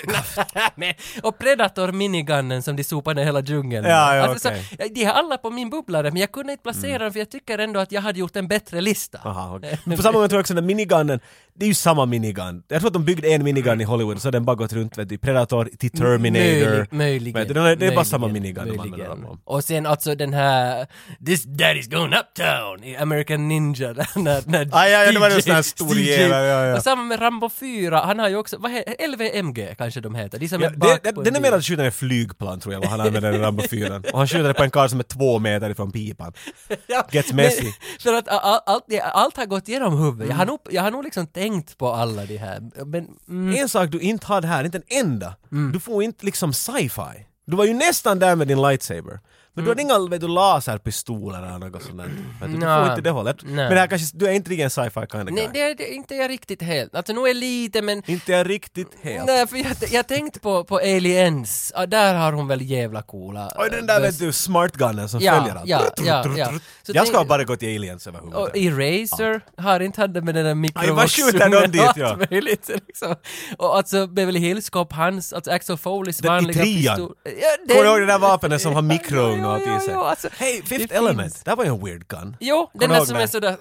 Nej, 0.75 0.99
och 1.23 1.39
Predator 1.39 1.93
minigunnen 1.93 2.63
som 2.63 2.77
de 2.77 2.85
sopade 2.85 3.25
hela 3.25 3.42
djungeln. 3.49 3.85
Ja, 3.87 4.17
ja, 4.17 4.23
alltså, 4.23 4.49
okej. 4.49 4.65
så, 4.79 4.89
de 4.95 5.05
har 5.05 5.13
alla 5.13 5.39
på 5.39 5.51
min 5.51 5.71
bubblare 5.71 6.11
men 6.11 6.21
jag 6.21 6.33
kunde 6.33 6.53
inte 6.53 6.63
placera 6.63 6.99
dem 6.99 7.13
för 7.13 7.19
jag 7.19 7.31
tycker 7.31 7.59
ändå 7.59 7.81
att 7.81 7.93
jag 7.93 8.01
hade 8.01 8.19
gjort 8.19 8.37
en 8.37 8.49
bättre 8.49 8.81
lista. 8.81 9.19
Aha. 9.25 9.61
Men 9.85 9.97
på 9.97 10.03
samma 10.03 10.19
gång 10.19 10.29
tror 10.29 10.39
jag 10.39 10.41
också 10.41 10.55
den 10.55 10.67
minigunnen, 10.67 11.21
det 11.55 11.65
är 11.65 11.69
ju 11.69 11.75
samma 11.75 12.07
minigun. 12.07 12.63
Jag 12.69 12.81
tror 12.81 12.89
att 12.89 12.93
de 12.95 13.05
byggde 13.05 13.29
en 13.29 13.45
minigun 13.45 13.81
i 13.81 13.85
Hollywood 13.85 14.21
så 14.23 14.27
har 14.29 14.33
den 14.33 14.45
bara 14.45 14.57
gått 14.57 14.73
runt 14.73 14.99
vet 14.99 15.09
du, 15.09 15.19
Predator 15.19 15.69
till 15.79 15.91
Terminator. 15.91 16.71
Möjlig, 16.71 16.87
möjligen. 16.93 17.41
Vet 17.41 17.55
du, 17.55 17.61
är- 17.61 17.65
det 17.65 17.71
är 17.71 17.77
bara 17.77 17.77
möjligen, 17.87 18.05
samma 18.05 18.29
minigun 18.29 18.55
de 18.55 18.61
använder 18.71 18.91
möjligen. 18.91 19.11
dem 19.21 19.31
om. 19.31 19.41
Och 19.45 19.65
sen 19.65 19.87
alltså 19.87 20.15
den 20.15 20.33
här 20.35 20.87
This 21.27 21.47
Daddy's 21.47 21.91
going 21.91 22.13
uptown 22.15 22.85
i 22.85 22.97
American 22.97 23.49
Ninja. 23.49 23.93
när, 24.17 24.49
när 24.51 24.69
Ah, 24.73 24.87
ja, 24.89 25.05
ja, 25.05 25.13
det 25.13 25.19
var 25.19 25.31
en 25.31 25.43
sån 25.43 25.55
här 25.55 25.63
stor 25.63 25.97
jävel, 25.97 26.31
ja, 26.31 26.65
ja. 26.67 26.77
Och 26.77 26.83
samma 26.83 27.03
med 27.03 27.21
Rambo 27.21 27.49
4, 27.51 27.99
han 28.05 28.19
har 28.19 28.29
ju 28.29 28.37
också, 28.37 28.57
vad 28.59 28.71
heter 28.71 29.09
LVMG 29.09 29.75
kanske 29.79 30.01
de 30.01 30.15
heter? 30.15 30.39
De 30.39 30.49
som 30.49 30.63
Ja, 30.63 30.69
är 30.69 30.73
det, 30.73 31.13
det, 31.13 31.23
den 31.25 31.37
är 31.37 31.41
mer 31.41 31.53
att 31.53 31.65
skjuta 31.65 31.85
en 31.85 31.93
flygplan 31.93 32.61
tror 32.61 32.75
jag 32.75 32.81
vad 32.81 32.89
han 32.91 33.01
använder 33.01 33.33
i 33.33 33.39
Rambo 33.39 33.63
4. 33.71 33.97
Och 34.13 34.19
han 34.19 34.29
skjuter 34.29 34.49
det 34.49 34.55
på 34.55 34.63
en 34.63 34.71
karl 34.71 34.89
som 34.89 34.99
är 34.99 35.03
två 35.05 35.39
meter 35.39 35.71
ifrån 35.71 35.93
pipan. 35.93 36.33
Ja, 36.87 37.07
Gets 37.11 37.33
messy. 37.33 37.63
men- 37.65 37.73
För 38.01 38.15
att 38.15 38.29
all, 38.29 38.61
allt, 38.67 38.85
det- 38.89 39.01
allt 39.03 39.37
har 39.37 39.47
gått 39.47 39.69
igenom 39.69 39.99
huvudet. 40.05 40.29
Jag, 40.29 40.37
har 40.37 40.47
nog, 40.47 40.59
jag 40.71 40.83
har 40.83 40.91
nog 40.91 41.05
liksom 41.05 41.27
tänkt 41.27 41.42
på 41.79 41.89
alla 41.89 42.25
de 42.27 42.37
här. 42.37 42.85
Men, 42.85 43.09
mm, 43.29 43.55
En 43.63 43.69
sak 43.69 43.91
du 43.91 44.01
inte 44.01 44.27
hade 44.27 44.47
här, 44.47 44.65
inte 44.65 44.79
en 44.89 45.07
enda. 45.07 45.35
Du 45.73 45.81
får 45.81 46.03
inte 46.03 46.27
liksom 46.27 46.53
sci-fi. 46.53 47.27
Du 47.47 47.57
var 47.57 47.65
ju 47.65 47.75
nästan 47.75 48.19
där 48.19 48.37
med 48.37 48.49
din 48.49 48.63
lightsaber. 48.63 49.21
Men 49.55 49.65
du 49.65 49.71
hade 49.71 49.83
inga 49.83 49.99
vet 50.09 50.21
du, 50.21 50.29
laserpistoler 50.29 51.39
eller 51.39 51.59
något 51.59 51.83
sånt 51.83 51.97
där. 51.99 52.11
Du, 52.41 52.55
du 52.55 52.61
får 52.61 52.89
inte 52.91 53.01
det 53.01 53.11
hållet. 53.11 53.43
Men 53.43 53.57
det 53.57 53.79
här 53.81 53.87
kanske, 53.87 54.17
du 54.19 54.27
är 54.27 54.33
inte 54.33 54.51
riktigt 54.51 54.65
en 54.65 54.71
sci-fi 54.71 55.07
kind 55.13 55.29
of 55.29 55.35
nej, 55.35 55.51
det 55.53 55.61
är 55.61 55.75
det 55.75 55.93
är 55.93 55.95
inte 55.95 56.15
jag 56.15 56.31
riktigt 56.31 56.63
helt. 56.63 56.95
Alltså 56.95 57.13
nu 57.13 57.21
är 57.21 57.35
lite 57.35 57.83
men 57.83 58.03
Inte 58.07 58.33
jag 58.33 58.49
riktigt 58.51 58.89
helt. 59.03 59.27
Nej, 59.27 59.47
för 59.47 59.57
jag, 59.57 59.77
jag 59.91 60.09
tänkte 60.09 60.41
på, 60.41 60.65
på 60.65 60.77
Aliens, 60.79 61.73
ja, 61.77 61.87
där 61.87 62.15
har 62.15 62.33
hon 62.33 62.49
väl 62.49 62.63
jävla 62.63 63.03
coola... 63.03 63.49
Och 63.49 63.71
den 63.71 63.87
där 63.87 63.97
äh, 63.97 64.03
vet 64.03 64.19
du, 64.19 64.33
smartgunnen 64.33 65.09
som 65.09 65.21
Ja, 65.21 65.41
följer 65.41 65.55
allt. 65.57 65.69
ja, 65.69 65.83
ja, 66.05 66.25
ja. 66.37 66.53
Så 66.83 66.93
Jag 66.95 67.07
ska 67.07 67.17
tänk- 67.17 67.29
bara 67.29 67.45
gå 67.45 67.57
till 67.57 67.77
aliens 67.77 68.07
överhuvudtaget. 68.07 68.51
Och 68.55 68.57
Eraser 68.59 69.41
har 69.57 69.81
inte 69.81 70.01
han 70.01 70.13
det 70.13 70.23
med 70.23 70.35
den 70.35 70.63
där 70.63 70.71
Aj, 70.75 70.91
vad 70.91 71.11
skjuter 71.11 71.39
de 71.39 71.51
mikrovågsugnen 71.51 71.71
dit, 71.71 71.81
och 71.81 71.87
allt 71.89 71.97
ja. 71.97 72.19
möjligt 72.31 72.71
liksom. 72.87 73.15
Och 73.59 73.77
alltså 73.77 74.07
Beverly 74.07 74.39
Hills 74.39 74.71
Cop, 74.71 74.93
hans, 74.93 75.33
alltså 75.33 75.51
Axel 75.51 75.77
i 75.77 76.27
vanliga 76.27 76.63
pistol... 76.65 77.15
Ja, 77.25 77.75
Kommer 77.75 77.83
du 77.83 77.89
ihåg 77.91 78.01
det 78.01 78.07
där 78.07 78.19
vapnet 78.19 78.63
som 78.63 78.75
har 78.75 78.83
mikrougn 78.83 79.42
något 79.43 79.63
jo, 79.67 79.77
i 79.77 79.81
sig. 79.81 79.95
alltså, 79.95 80.29
Hey, 80.37 80.63
Fifth 80.63 80.89
det 80.89 80.95
Element, 80.97 81.33
finns. 81.33 81.45
det 81.45 81.55
var 81.55 81.65
ju 81.65 81.71
en 81.71 81.85
weird 81.85 82.09
gun. 82.09 82.37
Jo, 82.41 82.71
den 82.75 82.91
där 82.91 83.05
som 83.05 83.17
är 83.17 83.27
sådär... 83.27 83.57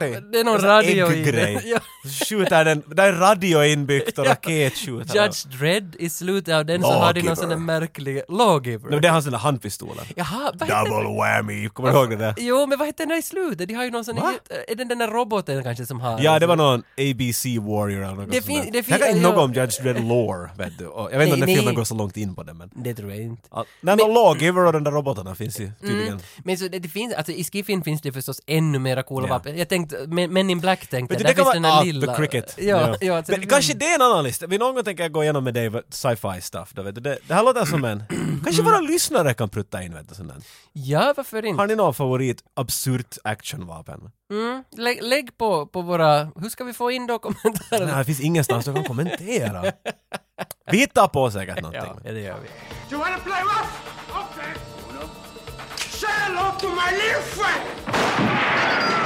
det? 0.00 0.20
Det 0.32 0.40
är 0.40 0.44
någon 0.44 0.60
radio 0.60 1.12
i 1.12 1.78
skjuter 2.28 2.64
den, 2.64 2.82
där 2.86 3.12
är 3.12 3.12
radio 3.12 3.64
inbyggt 3.64 4.18
och 4.18 4.26
raketskjutare. 4.32 5.24
Judge 5.24 5.58
Dredd 5.58 5.96
i 5.98 6.10
slutet 6.10 6.54
av 6.54 6.66
den 6.66 6.82
så 6.82 6.92
har 6.92 7.12
de 7.12 7.22
någon 7.22 7.36
sån 7.36 7.48
där 7.48 7.56
Lawgiver. 7.56 7.80
märklig... 7.80 8.22
Lawgiver. 8.28 8.90
Nej, 8.90 9.00
det 9.00 9.08
är 9.08 9.12
hans 9.12 9.24
den 9.24 9.32
där 9.32 9.38
handpistolen. 9.38 10.04
Jaha, 10.16 10.52
vad 10.54 10.68
Double 10.68 11.16
whammy, 11.18 11.68
kommer 11.68 11.92
du 11.92 11.98
ihåg 11.98 12.10
det 12.10 12.16
där? 12.16 12.34
Jo, 12.38 12.66
men 12.66 12.78
vad 12.78 12.88
heter 12.88 12.98
den 12.98 13.08
där 13.08 13.16
i 13.18 13.22
slutet? 13.22 13.68
De 13.68 13.74
har 13.74 13.84
ju 13.84 13.90
någon 13.90 14.04
sån... 14.04 14.18
Är 14.18 14.74
det 14.74 14.84
den 14.84 14.98
där 14.98 15.08
roboten 15.08 15.62
kanske 15.62 15.86
som 15.86 16.00
har... 16.00 16.20
Ja, 16.22 16.38
det 16.38 16.46
var 16.46 16.56
någon 16.56 16.82
ABC 16.96 17.44
Warrior 17.46 18.02
eller 18.04 18.14
något 18.14 18.30
Det 18.32 18.42
sånt 18.42 18.64
där. 18.64 18.72
det 18.72 18.88
Jag 18.88 19.00
kan 19.00 19.08
inte 19.08 19.20
något 19.22 19.38
om 19.38 19.52
Judge 19.54 19.82
Dredd 19.82 20.04
lore, 20.04 20.50
vet 20.58 20.78
du. 20.78 20.84
Jag 20.84 21.18
vet 21.18 21.22
inte 21.28 21.34
om 21.34 21.40
den 21.40 21.48
filmen 21.56 21.74
går 21.74 21.84
så 21.84 21.94
långt 21.94 22.16
in 22.16 22.34
på 22.34 22.42
det, 22.42 22.54
men... 22.54 22.70
Det 22.74 22.94
tror 22.94 23.10
jag 23.10 23.20
inte. 23.20 23.48
Ja, 23.50 23.64
Nej, 23.80 23.96
men 23.96 24.12
Lawgiver 24.48 24.66
och 24.66 24.72
den 24.72 24.84
där 24.84 24.90
robotarna 24.90 25.34
finns 25.34 25.60
ju 25.60 25.70
tydligen. 25.80 26.08
Mm. 26.08 26.20
Men 26.44 26.58
så 26.58 26.68
det, 26.68 26.78
det 26.78 26.88
finns, 26.88 27.14
alltså 27.14 27.32
i 27.32 27.44
Skiffin 27.44 27.82
finns 27.84 28.00
det 28.00 28.12
förstås 28.12 28.40
ännu 28.46 28.78
mera 28.78 29.02
coola 29.02 29.26
Ja. 29.28 29.34
vapen. 29.34 29.58
Jag 29.58 29.68
tänkte, 29.68 30.06
Men 30.06 30.50
in 30.50 30.60
Black 30.60 30.86
tänkte 30.86 31.14
jag, 31.14 31.22
där 31.22 31.28
finns 31.34 31.44
vara 31.44 31.52
den 31.54 31.62
där 31.62 31.70
ah, 31.78 31.82
lilla... 31.82 32.06
The 32.16 32.16
Cricket. 32.22 32.54
Ja, 32.58 32.96
ja. 33.00 33.16
alltså 33.16 33.32
Men 33.32 33.40
det- 33.40 33.46
kanske 33.46 33.74
det 33.74 33.86
är 33.86 33.94
en 33.94 34.02
annan 34.02 34.24
lista. 34.24 34.46
Vi 34.46 34.58
någon 34.58 34.74
gång 34.74 34.84
tänker 34.84 35.02
jag 35.04 35.12
gå 35.12 35.22
igenom 35.22 35.44
med 35.44 35.54
dig 35.54 35.70
sci-fi 35.90 36.40
stuff. 36.40 36.72
Då, 36.74 36.82
vet 36.82 36.94
du. 36.94 37.00
Det, 37.00 37.18
det 37.26 37.34
här 37.34 37.44
låter 37.44 37.64
som 37.64 37.84
en... 37.84 38.02
kanske 38.44 38.62
våra 38.62 38.80
lyssnare 38.80 39.34
kan 39.34 39.48
prutta 39.48 39.82
in 39.82 39.94
vet 39.94 40.08
du, 40.08 40.14
sånt 40.14 40.28
där. 40.28 40.42
Ja, 40.72 41.14
varför 41.16 41.44
inte? 41.44 41.60
Har 41.62 41.66
ni 41.66 41.76
någon 41.76 41.94
favorit 41.94 42.42
absurt 42.54 43.18
actionvapen? 43.24 44.10
Mm, 44.30 44.64
lägg, 44.76 45.02
lägg 45.02 45.38
på, 45.38 45.66
på 45.66 45.82
våra... 45.82 46.24
Hur 46.24 46.48
ska 46.48 46.64
vi 46.64 46.72
få 46.72 46.90
in 46.90 47.06
då 47.06 47.18
kommentarer? 47.18 47.86
Nej, 47.86 47.96
det 47.98 48.04
finns 48.04 48.20
ingenstans 48.20 48.64
du 48.64 48.74
kan 48.74 48.84
kommentera. 48.84 49.72
Vi 50.70 50.78
hittar 50.78 51.08
på 51.08 51.30
säkert 51.30 51.62
någonting. 51.62 52.00
Ja, 52.04 52.12
det 52.12 52.20
gör 52.20 52.38
vi. 52.42 52.48
You 52.94 53.00
wanna 53.00 53.18
play 53.18 53.42
rough? 53.42 53.72
Okay. 54.10 54.54
Say 55.76 56.08
hello 56.08 56.52
to 56.60 56.66
my 56.68 56.96
little 56.96 57.22
friend! 57.22 58.97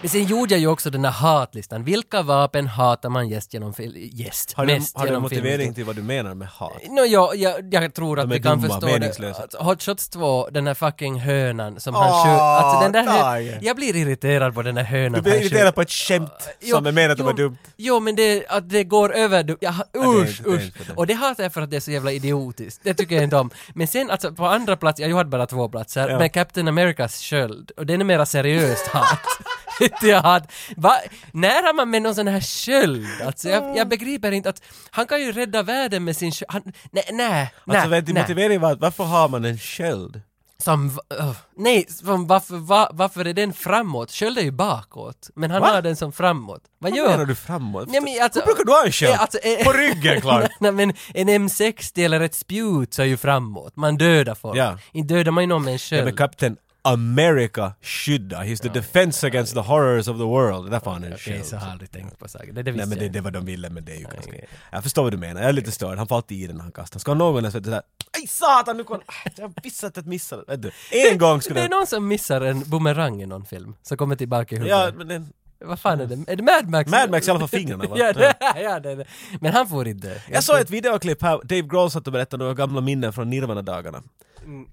Men 0.00 0.08
sen 0.10 0.24
gjorde 0.24 0.54
jag 0.54 0.60
ju 0.60 0.66
också 0.66 0.90
den 0.90 1.04
här 1.04 1.12
hatlistan. 1.12 1.84
Vilka 1.84 2.22
vapen 2.22 2.66
hatar 2.66 3.08
man 3.08 3.28
gäst 3.28 3.54
genom. 3.54 3.74
Gäst? 4.12 4.52
Har 4.52 4.66
du, 4.66 4.74
mest 4.74 4.96
har 4.98 5.06
du 5.06 5.14
en 5.14 5.22
motivering 5.22 5.42
filmhistorien? 5.44 5.74
till 5.74 5.84
vad 5.84 5.96
du 5.96 6.02
menar 6.02 6.34
med 6.34 6.48
hat? 6.48 6.72
Nå, 6.88 7.04
ja, 7.04 7.34
jag, 7.34 7.74
jag 7.74 7.94
tror 7.94 8.18
att 8.20 8.28
vi 8.30 8.40
kan 8.42 8.60
dumma, 8.60 8.74
förstå 8.80 8.98
det. 8.98 9.28
Alltså, 9.42 9.58
Hot 9.58 9.82
Shots 9.82 10.08
2, 10.08 10.48
den 10.50 10.66
här 10.66 10.74
fucking 10.74 11.20
hönan 11.20 11.80
som 11.80 11.94
Åh, 11.94 12.02
han 12.02 12.24
skjuter. 12.26 12.44
Alltså 12.44 12.82
den 12.82 12.92
där 12.92 13.12
hö-. 13.52 13.58
Jag 13.62 13.76
blir 13.76 13.96
irriterad 13.96 14.54
på 14.54 14.62
den 14.62 14.76
här 14.76 14.84
hönan. 14.84 15.12
Du 15.12 15.20
blir 15.22 15.40
irriterad 15.40 15.74
på 15.74 15.82
ett 15.82 15.90
skämt 15.90 16.48
Jo, 16.60 16.76
som 16.76 16.86
är 16.86 16.92
menat 16.92 17.18
att 17.18 17.24
vara 17.24 17.34
dumt. 17.36 17.56
Jo, 17.76 18.00
men 18.00 18.16
det, 18.16 18.46
att 18.48 18.68
det 18.70 18.84
går 18.84 19.14
över... 19.14 19.42
du- 19.42 19.56
Ja, 19.60 19.74
det 19.92 19.98
usch, 19.98 20.40
det 20.44 20.50
är 20.50 20.54
usch. 20.54 20.72
det. 20.86 20.92
Och 20.94 21.06
det 21.06 21.14
hatar 21.14 21.42
jag 21.42 21.52
för 21.52 21.60
att 21.62 21.70
det 21.70 21.76
är 21.76 21.80
så 21.80 21.90
jävla 21.90 22.12
idiotiskt. 22.12 22.80
Det 22.84 22.94
tycker 22.94 23.14
jag 23.14 23.24
inte 23.24 23.36
om. 23.36 23.50
Men 23.74 23.86
sen 23.88 24.10
alltså 24.10 24.32
på 24.32 24.46
andra 24.46 24.76
plats, 24.76 25.00
jag 25.00 25.16
hade 25.16 25.30
bara 25.30 25.46
två 25.46 25.68
platser, 25.68 26.08
Ja. 26.08 26.18
med 26.18 26.32
Captain 26.32 26.68
Americas 26.68 27.20
sköld. 27.22 27.70
Och 27.76 27.86
den 27.86 28.00
är 28.00 28.04
mera 28.04 28.26
seriöst 28.26 28.86
hat. 28.86 29.18
Inte 29.80 30.06
jag 30.06 30.22
hat. 30.22 30.52
Va? 30.76 30.96
När 31.32 31.62
har 31.62 31.74
man 31.74 31.90
med 31.90 32.02
någon 32.02 32.14
sån 32.14 32.28
här 32.28 32.40
sköld? 32.40 33.06
Alltså 33.26 33.48
jag, 33.48 33.76
jag 33.76 33.88
begriper 33.88 34.32
inte 34.32 34.48
att 34.48 34.62
han 34.90 35.06
kan 35.06 35.20
ju 35.20 35.32
rädda 35.32 35.62
världen 35.62 36.04
med 36.04 36.16
sin 36.16 36.32
sköld. 36.32 36.46
Han, 36.48 36.62
nej, 36.92 37.04
nej, 37.12 37.52
Alltså 37.66 37.88
nej, 37.88 37.88
vet 37.88 38.06
du, 38.06 38.12
nej. 38.12 38.22
motiveringen 38.22 38.60
var 38.60 38.72
att 38.72 38.80
varför 38.80 39.04
har 39.04 39.28
man 39.28 39.44
en 39.44 39.58
sköld? 39.58 40.20
Som, 40.58 40.98
öh, 41.18 41.30
nej, 41.56 41.86
som 41.88 42.26
varför, 42.26 42.56
va, 42.56 42.90
varför 42.92 43.24
är 43.24 43.32
den 43.34 43.52
framåt? 43.52 44.10
Sköld 44.12 44.38
är 44.38 44.42
ju 44.42 44.50
bakåt, 44.50 45.30
men 45.34 45.50
han 45.50 45.60
Va? 45.60 45.66
har 45.66 45.82
den 45.82 45.96
som 45.96 46.12
framåt. 46.12 46.60
Vad 46.78 46.96
gör 46.96 47.08
menar 47.10 47.24
du 47.24 47.34
framåt? 47.34 47.88
Nej, 47.88 48.00
men 48.00 48.22
alltså- 48.22 48.40
Hur 48.40 48.46
brukar 48.46 48.64
du 48.64 48.72
ha 48.72 48.84
en 48.86 48.92
sköld? 48.92 49.14
Ja, 49.14 49.18
alltså, 49.18 49.38
eh, 49.38 49.64
På 49.64 49.72
ryggen 49.72 50.20
klart! 50.20 50.50
Nej 50.60 50.72
men 50.72 50.92
en 51.14 51.28
M60 51.28 52.04
eller 52.04 52.20
ett 52.20 52.34
spjut 52.34 52.94
så 52.94 53.02
är 53.02 53.06
ju 53.06 53.16
framåt. 53.16 53.76
Man 53.76 53.96
dödar 53.96 54.34
folk. 54.34 54.58
Ja. 54.58 54.78
Inte 54.92 55.14
dödar 55.14 55.32
man 55.32 55.42
ju 55.44 55.48
någon 55.48 55.62
med 55.64 55.68
en 55.72 55.74
Ja, 55.74 55.78
sköld. 55.78 56.04
men 56.04 56.16
Captain 56.16 56.56
America 56.92 57.72
skydda. 57.82 58.42
He's 58.44 58.62
the 58.62 58.68
defense 58.68 59.26
against 59.26 59.54
the 59.54 59.60
horrors 59.60 60.08
of 60.08 60.16
the 60.16 60.24
world. 60.24 60.70
Därför 60.70 60.86
har 60.86 60.92
han 60.92 61.04
en 61.04 61.18
sköld. 61.18 61.44
så 61.44 61.56
har 61.56 61.62
jag 61.66 61.72
aldrig 61.72 61.90
tänkt 61.90 62.18
på 62.18 62.28
saken. 62.28 62.54
Det, 62.54 62.62
det 62.62 62.72
Nej 62.72 62.86
men 62.86 62.98
det, 62.98 63.04
jag. 63.04 63.12
det 63.12 63.20
var 63.20 63.30
de 63.30 63.44
ville 63.44 63.70
men 63.70 63.84
det 63.84 63.92
är 63.92 63.96
ju 63.96 64.02
ganska... 64.02 64.20
okej. 64.30 64.48
Jag 64.72 64.82
förstår 64.82 65.02
vad 65.02 65.12
du 65.12 65.16
menar, 65.16 65.40
jag 65.40 65.48
är 65.48 65.52
lite 65.52 65.72
störd. 65.72 65.98
Han 65.98 66.06
får 66.08 66.16
alltid 66.16 66.42
i 66.42 66.46
den 66.46 66.56
när 66.56 66.62
han 66.62 66.72
kastar. 66.72 67.00
Ska 67.00 67.14
någon 67.14 67.36
ens 67.38 67.54
vet 67.54 67.64
du 67.64 67.70
såhär 67.70 67.82
Aj 68.20 68.26
satan 68.26 68.76
nu 68.76 68.84
kom... 68.84 69.00
Ah, 69.06 69.30
Jag 69.36 69.52
visste 69.62 69.86
att 69.86 69.96
jag 69.96 70.06
missade. 70.06 70.44
Vet 70.48 70.62
du. 70.62 70.70
En 71.10 71.18
gång 71.18 71.36
Det 71.38 71.42
skulle 71.44 71.60
är 71.60 71.64
jag... 71.64 71.70
någon 71.70 71.86
som 71.86 72.08
missar 72.08 72.40
en 72.40 72.60
bumerang 72.70 73.22
i 73.22 73.26
någon 73.26 73.44
film, 73.44 73.74
som 73.82 73.96
kommer 73.96 74.16
tillbaka 74.16 74.54
i 74.54 74.58
huvudet. 74.58 74.78
Ja 74.78 74.92
men 74.96 75.08
den... 75.08 75.32
Vad 75.58 75.80
fan 75.80 76.00
är 76.00 76.06
det? 76.06 76.32
Är 76.32 76.36
det 76.36 76.42
Mad 76.42 76.68
Max? 76.68 76.90
Mad 76.90 77.10
Max 77.10 77.28
i 77.28 77.30
alla 77.30 77.40
fall 77.40 77.48
fingrarna 77.48 77.84
va? 77.88 77.96
ja, 77.98 78.12
det, 78.12 78.34
ja, 78.40 78.80
det 78.80 78.90
är 78.90 78.96
det. 78.96 79.04
Men 79.40 79.52
han 79.52 79.68
får 79.68 79.88
inte. 79.88 80.22
Jag 80.30 80.44
såg 80.44 80.58
ett 80.60 80.70
videoklipp 80.70 81.22
här, 81.22 81.40
Dave 81.44 81.62
Grohl 81.62 81.90
satt 81.90 82.06
och 82.06 82.12
berättade 82.12 82.44
några 82.44 82.54
gamla 82.54 82.80
minnen 82.80 83.12
från 83.12 83.30
Nirvana-dagarna. 83.30 84.02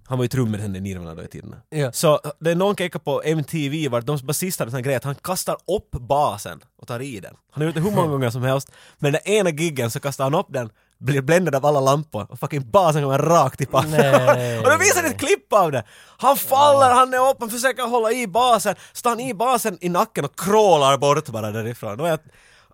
Han 0.07 0.17
var 0.17 0.23
ju 0.25 0.27
trummisen 0.27 0.75
i 0.75 0.79
Nirvana 0.79 1.15
då 1.15 1.23
i 1.23 1.27
tiden. 1.27 1.55
Ja. 1.69 1.91
Så 1.91 2.19
det 2.39 2.51
är 2.51 2.55
någon 2.55 2.75
kekar 2.75 2.99
på 2.99 3.21
MTV 3.25 3.87
vart 3.87 4.05
de 4.05 4.17
basisten 4.23 4.65
hade 4.65 4.69
en 4.69 4.71
sån 4.71 4.83
grej 4.83 4.95
att 4.95 5.03
han 5.03 5.15
kastar 5.15 5.57
upp 5.67 5.91
basen 5.91 6.59
och 6.81 6.87
tar 6.87 6.99
i 7.01 7.19
den. 7.19 7.35
Han 7.51 7.61
har 7.61 7.65
gjort 7.65 7.75
det 7.75 7.81
hur 7.81 7.91
många 7.91 8.07
gånger 8.11 8.29
som 8.29 8.43
helst. 8.43 8.71
Men 8.99 9.11
den 9.11 9.21
ena 9.27 9.49
giggen 9.49 9.91
så 9.91 9.99
kastar 9.99 10.23
han 10.23 10.35
upp 10.35 10.47
den, 10.49 10.69
blir 10.97 11.21
bländad 11.21 11.55
av 11.55 11.65
alla 11.65 11.79
lampor 11.79 12.27
och 12.29 12.39
fucking 12.39 12.69
basen 12.71 13.03
kommer 13.03 13.19
rakt 13.19 13.61
i 13.61 13.65
pannan. 13.65 13.99
Och 14.59 14.69
då 14.71 14.77
visar 14.79 15.03
ett 15.03 15.19
klipp 15.19 15.53
av 15.53 15.71
det! 15.71 15.83
Han 16.17 16.37
faller, 16.37 16.93
han 16.93 17.13
är 17.13 17.29
upp, 17.29 17.37
han 17.39 17.49
försöker 17.49 17.83
hålla 17.83 18.11
i 18.11 18.27
basen, 18.27 18.75
står 18.93 19.09
han 19.09 19.19
i 19.19 19.33
basen 19.33 19.77
i 19.81 19.89
nacken 19.89 20.25
och 20.25 20.39
krålar 20.39 20.97
bort 20.97 21.29
bara 21.29 21.51
därifrån. 21.51 21.99
Är 21.99 22.07
jag, 22.07 22.19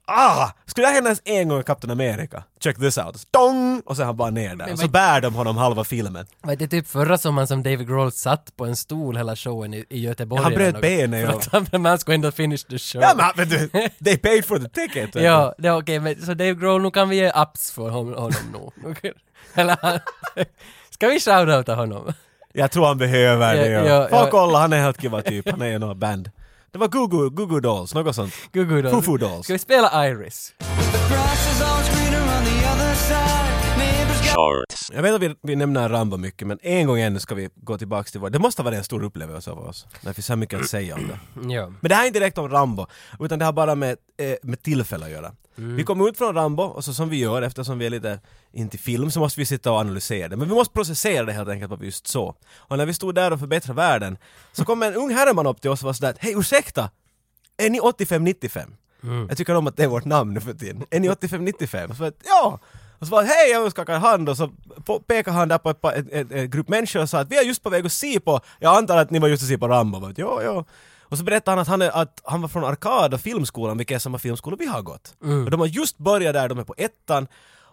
Ah! 0.09 0.51
Skulle 0.65 0.87
det 0.87 0.93
hända 0.93 1.07
ens 1.07 1.21
en 1.25 1.47
gång 1.49 1.59
i 1.59 1.63
Captain 1.63 1.91
America? 1.91 2.43
Check 2.63 2.77
this 2.77 2.97
out. 2.97 3.15
Dong! 3.31 3.81
Och 3.85 3.95
så 3.95 4.01
är 4.01 4.05
han 4.05 4.17
bara 4.17 4.29
ner 4.29 4.49
där. 4.49 4.55
Men 4.55 4.73
Och 4.73 4.79
så 4.79 4.87
bär 4.87 5.21
de 5.21 5.35
honom 5.35 5.57
halva 5.57 5.83
filmen. 5.83 6.25
Var 6.41 6.55
det 6.55 6.67
typ 6.67 6.87
förra 6.87 7.17
sommaren 7.17 7.47
som 7.47 7.63
David 7.63 7.87
Grohl 7.87 8.11
satt 8.11 8.55
på 8.57 8.65
en 8.65 8.75
stol 8.75 9.17
hela 9.17 9.35
showen 9.35 9.73
i, 9.73 9.85
i 9.89 9.99
Göteborg? 9.99 10.39
Ja, 10.39 10.43
han 10.43 10.53
bröt 10.53 10.81
benet, 10.81 11.25
För 11.25 11.33
ja. 11.33 11.39
att 11.39 11.51
han, 11.51 11.67
men 11.71 11.85
han 11.85 11.99
skulle 11.99 12.15
ändå 12.15 12.31
finish 12.31 12.63
the 12.69 12.77
show. 12.77 13.01
Ja 13.01 13.13
men 13.15 13.25
vet 13.49 13.71
du, 13.71 13.89
they 14.05 14.17
paid 14.17 14.45
for 14.45 14.57
the 14.59 14.69
ticket. 14.69 15.15
Ja, 15.23 15.55
det 15.57 15.67
är 15.67 15.77
okej, 15.81 15.99
men 15.99 16.21
så 16.21 16.33
Dave 16.33 16.53
Grohl, 16.53 16.81
nu 16.81 16.91
kan 16.91 17.09
vi 17.09 17.15
ge 17.15 17.31
ups 17.35 17.71
för 17.71 17.89
hon- 17.89 18.13
honom 18.13 18.71
nu. 19.03 19.13
Eller 19.53 19.77
han, 19.81 19.99
Ska 20.89 21.07
vi 21.07 21.19
shoutouta 21.19 21.75
honom? 21.75 22.13
Jag 22.53 22.71
tror 22.71 22.85
han 22.87 22.97
behöver 22.97 23.55
det. 23.55 23.67
Ja, 23.69 23.85
Ja, 23.85 24.07
ja. 24.11 24.27
kolla, 24.31 24.59
han 24.59 24.73
är 24.73 24.81
helt 24.81 25.01
kiva 25.01 25.21
typ. 25.21 25.49
Han 25.49 25.61
är 25.61 25.67
ju 25.67 25.79
något 25.79 25.97
band. 25.97 26.31
Det 26.71 26.77
var 26.77 26.87
Gugu, 26.87 27.29
Gugu 27.29 27.59
Dolls, 27.59 27.93
något 27.93 28.15
sånt. 28.15 28.33
Gugu 28.51 28.81
då. 28.81 28.89
Foo-Foo 28.89 29.17
Dolls. 29.17 29.43
Ska 29.43 29.53
vi 29.53 29.59
spela 29.59 30.07
Iris? 30.07 30.53
Shorts. 34.39 34.91
Jag 34.93 35.01
vet 35.01 35.13
att 35.15 35.21
vi, 35.21 35.35
vi 35.41 35.55
nämner 35.55 35.89
Rambo 35.89 36.17
mycket, 36.17 36.47
men 36.47 36.59
en 36.61 36.87
gång 36.87 36.99
ännu 36.99 37.19
ska 37.19 37.35
vi 37.35 37.49
gå 37.55 37.77
tillbaks 37.77 38.11
till 38.11 38.21
vår... 38.21 38.29
Det 38.29 38.39
måste 38.39 38.61
ha 38.61 38.65
varit 38.65 38.77
en 38.77 38.83
stor 38.83 39.03
upplevelse 39.03 39.51
av 39.51 39.59
oss. 39.59 39.87
Det 40.01 40.13
finns 40.13 40.25
så 40.25 40.35
mycket 40.35 40.61
att 40.61 40.69
säga 40.69 40.95
om 40.95 41.07
det. 41.07 41.19
Ja. 41.53 41.67
Men 41.67 41.89
det 41.89 41.95
här 41.95 42.03
är 42.03 42.07
inte 42.07 42.19
direkt 42.19 42.37
om 42.37 42.49
Rambo, 42.49 42.85
utan 43.19 43.39
det 43.39 43.45
har 43.45 43.53
bara 43.53 43.75
med, 43.75 43.97
eh, 44.17 44.35
med 44.43 44.61
tillfälle 44.61 45.05
att 45.05 45.11
göra. 45.11 45.31
Vi 45.55 45.83
kom 45.83 46.07
ut 46.07 46.17
från 46.17 46.35
Rambo, 46.35 46.63
och 46.63 46.85
så 46.85 46.93
som 46.93 47.09
vi 47.09 47.17
gör, 47.17 47.41
eftersom 47.41 47.79
vi 47.79 47.85
är 47.85 47.89
lite 47.89 48.19
inte 48.51 48.77
i 48.77 48.79
film, 48.79 49.11
så 49.11 49.19
måste 49.19 49.39
vi 49.39 49.45
sitta 49.45 49.71
och 49.71 49.77
analysera 49.77 50.27
det. 50.27 50.37
Men 50.37 50.47
vi 50.47 50.53
måste 50.53 50.73
processera 50.73 51.25
det 51.25 51.33
helt 51.33 51.49
enkelt 51.49 51.69
vad 51.69 51.79
vi 51.79 51.85
just 51.85 52.07
så. 52.07 52.35
Och 52.57 52.77
när 52.77 52.85
vi 52.85 52.93
stod 52.93 53.15
där 53.15 53.33
och 53.33 53.39
förbättrade 53.39 53.77
världen, 53.77 54.17
så 54.51 54.65
kom 54.65 54.83
en 54.83 54.95
ung 54.95 55.13
herreman 55.13 55.47
upp 55.47 55.61
till 55.61 55.69
oss 55.69 55.81
och 55.81 55.85
var 55.85 55.93
sådär 55.93 56.15
Hej 56.19 56.33
ursäkta! 56.37 56.89
Är 57.57 57.69
ni 57.69 57.79
85-95? 57.79 58.65
Jag 59.27 59.37
tycker 59.37 59.55
om 59.55 59.67
att 59.67 59.77
det 59.77 59.83
är 59.83 59.87
vårt 59.87 60.05
namn 60.05 60.33
nu 60.33 60.39
för 60.41 60.53
tiden. 60.53 60.85
Är 60.89 60.99
ni 60.99 61.09
85-95? 61.09 61.89
Och 61.89 61.95
så 61.95 62.03
var 62.03 62.05
jag, 62.05 62.13
ja! 62.25 62.59
Och 62.99 63.07
så 63.07 63.11
var 63.11 63.23
hej, 63.23 63.51
jag 63.51 63.71
skakar 63.71 63.99
hand 63.99 64.29
och 64.29 64.37
så 64.37 64.49
pekade 65.07 65.37
han 65.37 65.47
där 65.47 65.57
på 65.57 65.69
ett, 65.69 65.85
ett, 65.85 66.11
ett, 66.11 66.31
ett 66.31 66.49
grupp 66.49 66.69
människor 66.69 67.01
och 67.01 67.09
sa 67.09 67.19
att 67.19 67.31
vi 67.31 67.37
är 67.37 67.43
just 67.43 67.63
på 67.63 67.69
väg 67.69 67.85
att 67.85 67.91
se 67.91 68.19
på, 68.19 68.39
jag 68.59 68.77
antar 68.77 68.97
att 68.97 69.11
ni 69.11 69.19
var 69.19 69.27
just 69.27 69.43
att 69.43 69.49
se 69.49 69.57
på 69.57 69.67
Rambo. 69.67 70.07
Vet, 70.07 70.17
ja, 70.17 70.43
ja. 70.43 70.65
Och 71.01 71.17
så 71.17 71.23
berättade 71.23 71.51
han 71.51 71.59
att 71.59 71.67
han, 71.67 71.81
är, 71.81 72.01
att 72.01 72.21
han 72.23 72.41
var 72.41 72.47
från 72.47 72.63
Arkad 72.63 73.13
och 73.13 73.21
filmskolan, 73.21 73.77
vilka 73.77 73.95
är 73.95 73.99
samma 73.99 74.17
filmskolor 74.17 74.57
vi 74.57 74.65
har 74.65 74.81
gått. 74.81 75.15
Och 75.45 75.51
de 75.51 75.59
har 75.59 75.67
just 75.67 75.97
börjat 75.97 76.33
där, 76.33 76.49
de 76.49 76.59
är 76.59 76.63
på 76.63 76.75
ettan. 76.77 77.27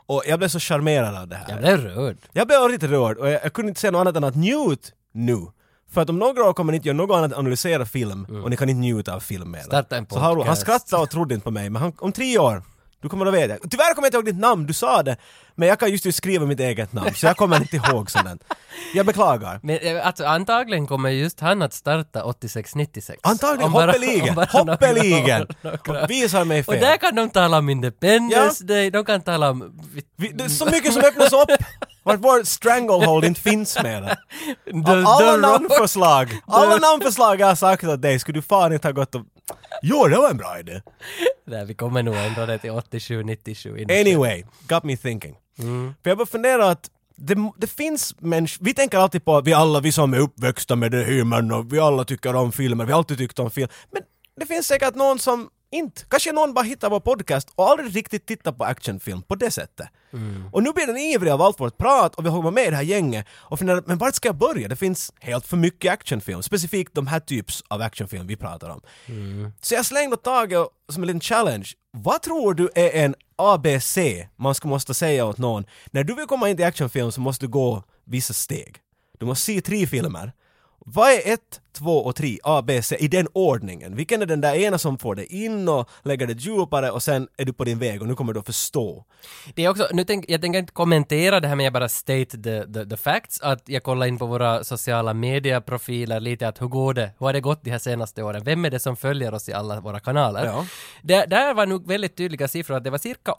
Och 0.08 0.22
jag 0.26 0.38
blev 0.38 0.48
så 0.48 0.60
charmerad 0.60 1.16
av 1.16 1.28
det 1.28 1.36
här. 1.36 1.46
Jag 1.48 1.58
blev 1.58 1.80
rörd. 1.80 2.16
Jag 2.32 2.46
blev 2.46 2.60
riktigt 2.60 2.90
rörd 2.90 3.18
och 3.18 3.28
jag, 3.28 3.40
jag 3.44 3.52
kunde 3.52 3.68
inte 3.68 3.80
säga 3.80 3.90
något 3.90 4.00
annat 4.00 4.16
än 4.16 4.24
att 4.24 4.34
njut 4.36 4.92
nu. 5.14 5.46
För 5.90 6.00
att 6.00 6.10
om 6.10 6.18
några 6.18 6.44
år 6.44 6.52
kommer 6.52 6.72
ni 6.72 6.76
inte 6.76 6.88
göra 6.88 6.96
något 6.96 7.16
annat 7.16 7.32
än 7.32 7.38
analysera 7.38 7.86
film 7.86 8.24
och 8.44 8.50
ni 8.50 8.56
kan 8.56 8.68
inte 8.68 8.80
njuta 8.80 9.14
av 9.14 9.20
film 9.20 9.50
mer. 9.50 9.60
Starta 9.60 9.96
en 9.96 10.06
Så 10.10 10.18
har, 10.18 10.28
han 10.28 10.36
podcast. 10.36 10.60
skrattade 10.62 11.02
och 11.02 11.10
trodde 11.10 11.34
inte 11.34 11.44
på 11.44 11.50
mig 11.50 11.70
men 11.70 11.82
han, 11.82 11.92
om 11.98 12.12
tre 12.12 12.38
år 12.38 12.62
du 13.02 13.08
kommer 13.08 13.26
att 13.26 13.34
veta. 13.34 13.68
Tyvärr 13.70 13.94
kommer 13.94 14.06
jag 14.06 14.08
inte 14.08 14.16
ihåg 14.16 14.24
ditt 14.24 14.38
namn, 14.40 14.66
du 14.66 14.72
sa 14.72 15.02
det. 15.02 15.16
Men 15.54 15.68
jag 15.68 15.78
kan 15.80 15.90
just 15.90 16.04
nu 16.04 16.12
skriva 16.12 16.46
mitt 16.46 16.60
eget 16.60 16.92
namn 16.92 17.14
så 17.14 17.26
jag 17.26 17.36
kommer 17.36 17.56
inte 17.60 17.76
ihåg 17.76 18.10
sånt. 18.10 18.44
Jag 18.94 19.06
beklagar. 19.06 19.60
Men 19.62 19.78
eh, 19.78 20.06
alltså, 20.06 20.24
antagligen 20.24 20.86
kommer 20.86 21.10
just 21.10 21.40
han 21.40 21.62
att 21.62 21.72
starta 21.74 22.22
86-96. 22.22 23.12
Antagligen 23.22 23.72
bara- 23.72 23.86
hoppeligen, 23.92 24.34
hoppeligen! 24.52 25.46
Visar 26.08 26.44
mig 26.44 26.64
Och 26.66 26.72
där 26.74 26.80
fel. 26.80 26.98
kan 26.98 27.14
de 27.14 27.30
tala 27.30 27.58
om 27.58 27.68
Independence 27.68 28.64
Ja. 28.68 28.74
Day, 28.74 28.90
de 28.90 29.04
kan 29.04 29.20
tala 29.22 29.50
om... 29.50 29.72
Vi, 30.16 30.28
det 30.32 30.44
är 30.44 30.48
så 30.48 30.64
mycket 30.66 30.92
som 30.92 31.02
öppnas 31.02 31.32
upp 31.32 31.50
vart 32.02 32.20
vår 32.20 32.44
stranglehold 32.44 33.24
inte 33.24 33.40
finns 33.40 33.82
mer. 33.82 34.02
The- 34.86 34.90
Av 34.90 35.06
alla 35.06 35.36
namnförslag, 35.36 36.40
alla 36.46 36.76
namnförslag 36.76 37.40
jag 37.40 37.46
har 37.46 37.54
sagt 37.54 37.84
åt 37.84 38.02
dig 38.02 38.18
skulle 38.18 38.38
du 38.38 38.42
fan 38.42 38.72
inte 38.72 38.88
ha 38.88 38.92
gått 38.92 39.14
och... 39.14 39.22
Jo, 39.82 40.08
det 40.08 40.16
var 40.16 40.30
en 40.30 40.36
bra 40.36 40.58
idé. 40.58 40.82
Nej, 41.46 41.64
vi 41.64 41.74
kommer 41.74 42.02
nog 42.02 42.14
ändra 42.14 42.46
det 42.46 42.58
till 42.58 42.70
87-97. 42.70 44.00
Anyway, 44.00 44.44
got 44.68 44.84
me 44.84 44.96
thinking. 44.96 45.36
För 46.02 46.10
jag 46.10 46.18
började 46.18 46.26
fundera 46.30 46.70
att 46.70 46.90
det, 47.16 47.36
det 47.56 47.66
finns 47.66 48.14
människor, 48.20 48.64
vi 48.64 48.74
tänker 48.74 48.98
alltid 48.98 49.24
på 49.24 49.40
vi 49.40 49.52
alla, 49.52 49.80
vi 49.80 49.92
som 49.92 50.14
är 50.14 50.18
uppväxta 50.18 50.76
med 50.76 50.90
det 50.90 51.04
humorn 51.04 51.52
och 51.52 51.72
vi 51.72 51.78
alla 51.78 52.04
tycker 52.04 52.34
om 52.34 52.52
filmer, 52.52 52.84
vi 52.84 52.92
har 52.92 52.98
alltid 52.98 53.18
tyckt 53.18 53.38
om 53.38 53.50
film. 53.50 53.68
Men 53.92 54.02
det 54.40 54.46
finns 54.46 54.66
säkert 54.66 54.94
någon 54.94 55.18
som 55.18 55.48
inte, 55.70 56.02
kanske 56.08 56.32
någon 56.32 56.54
bara 56.54 56.64
hittar 56.64 56.90
vår 56.90 57.00
podcast 57.00 57.48
och 57.54 57.70
aldrig 57.70 57.96
riktigt 57.96 58.26
tittar 58.26 58.52
på 58.52 58.64
actionfilm 58.64 59.22
på 59.22 59.34
det 59.34 59.50
sättet. 59.50 59.88
Och 60.52 60.62
nu 60.62 60.72
blir 60.72 60.86
den 60.86 60.96
ivrig 60.96 61.30
av 61.30 61.42
allt 61.42 61.60
vårt 61.60 61.78
prat 61.78 62.14
och 62.14 62.24
vi 62.24 62.28
har 62.28 62.50
med 62.50 62.66
i 62.66 62.70
det 62.70 62.76
här 62.76 62.82
gänget 62.82 63.26
och 63.30 63.58
funderar, 63.58 63.82
men 63.86 63.98
vart 63.98 64.14
ska 64.14 64.28
jag 64.28 64.36
börja? 64.36 64.68
Det 64.68 64.76
finns 64.76 65.12
helt 65.20 65.46
för 65.46 65.56
mycket 65.56 65.92
actionfilm, 65.92 66.42
specifikt 66.42 66.94
de 66.94 67.06
här 67.06 67.20
typs 67.20 67.64
av 67.68 67.82
actionfilm 67.82 68.26
vi 68.26 68.36
pratar 68.36 68.70
om. 68.70 68.80
Så 69.60 69.74
jag 69.74 69.86
slängde 69.86 70.16
taget 70.16 70.66
som 70.88 71.02
en 71.02 71.06
liten 71.06 71.20
challenge. 71.20 71.68
Vad 71.90 72.22
tror 72.22 72.54
du 72.54 72.70
är 72.74 73.04
en 73.04 73.14
ABC 73.36 73.98
man 74.36 74.54
ska 74.54 74.68
måste 74.68 74.94
säga 74.94 75.24
åt 75.26 75.38
någon? 75.38 75.64
När 75.90 76.04
du 76.04 76.14
vill 76.14 76.26
komma 76.26 76.48
in 76.50 76.56
till 76.56 76.66
actionfilm 76.66 77.12
så 77.12 77.20
måste 77.20 77.46
du 77.46 77.50
gå 77.50 77.82
vissa 78.04 78.32
steg. 78.32 78.76
Du 79.18 79.26
måste 79.26 79.44
se 79.44 79.60
tre 79.60 79.86
filmer. 79.86 80.32
Vad 80.88 81.10
är 81.10 81.32
ett, 81.32 81.60
två 81.72 81.98
och 81.98 82.16
tre, 82.16 82.38
A, 82.42 82.62
B, 82.66 82.82
C 82.82 82.96
i 83.00 83.08
den 83.08 83.28
ordningen? 83.32 83.96
Vilken 83.96 84.22
är 84.22 84.26
den 84.26 84.40
där 84.40 84.54
ena 84.54 84.78
som 84.78 84.98
får 84.98 85.14
dig 85.14 85.44
in 85.44 85.68
och 85.68 85.88
lägger 86.02 86.26
dig 86.26 86.36
djupare 86.38 86.90
och 86.90 87.02
sen 87.02 87.28
är 87.36 87.44
du 87.44 87.52
på 87.52 87.64
din 87.64 87.78
väg 87.78 88.02
och 88.02 88.08
nu 88.08 88.14
kommer 88.14 88.32
du 88.32 88.40
att 88.40 88.46
förstå. 88.46 89.04
Det 89.54 89.64
är 89.64 89.68
också, 89.68 89.88
nu 89.92 90.04
tänk, 90.04 90.24
jag 90.28 90.40
tänker 90.40 90.58
inte 90.58 90.72
kommentera 90.72 91.40
det 91.40 91.48
här 91.48 91.56
men 91.56 91.64
jag 91.64 91.72
bara 91.72 91.88
state 91.88 92.24
the, 92.24 92.72
the, 92.72 92.86
the 92.90 92.96
facts, 92.96 93.40
att 93.40 93.62
jag 93.68 93.82
kollar 93.82 94.06
in 94.06 94.18
på 94.18 94.26
våra 94.26 94.64
sociala 94.64 95.14
medieprofiler 95.14 96.20
lite 96.20 96.48
att 96.48 96.62
hur 96.62 96.68
går 96.68 96.94
det, 96.94 97.10
hur 97.18 97.26
har 97.26 97.32
det 97.32 97.40
gått 97.40 97.64
de 97.64 97.70
här 97.70 97.78
senaste 97.78 98.22
åren, 98.22 98.44
vem 98.44 98.64
är 98.64 98.70
det 98.70 98.80
som 98.80 98.96
följer 98.96 99.34
oss 99.34 99.48
i 99.48 99.52
alla 99.52 99.80
våra 99.80 100.00
kanaler? 100.00 100.44
Ja. 100.44 100.66
Där, 101.02 101.26
där 101.26 101.54
var 101.54 101.66
nog 101.66 101.88
väldigt 101.88 102.16
tydliga 102.16 102.48
siffror 102.48 102.76
att 102.76 102.84
det 102.84 102.90
var 102.90 102.98
cirka 102.98 103.32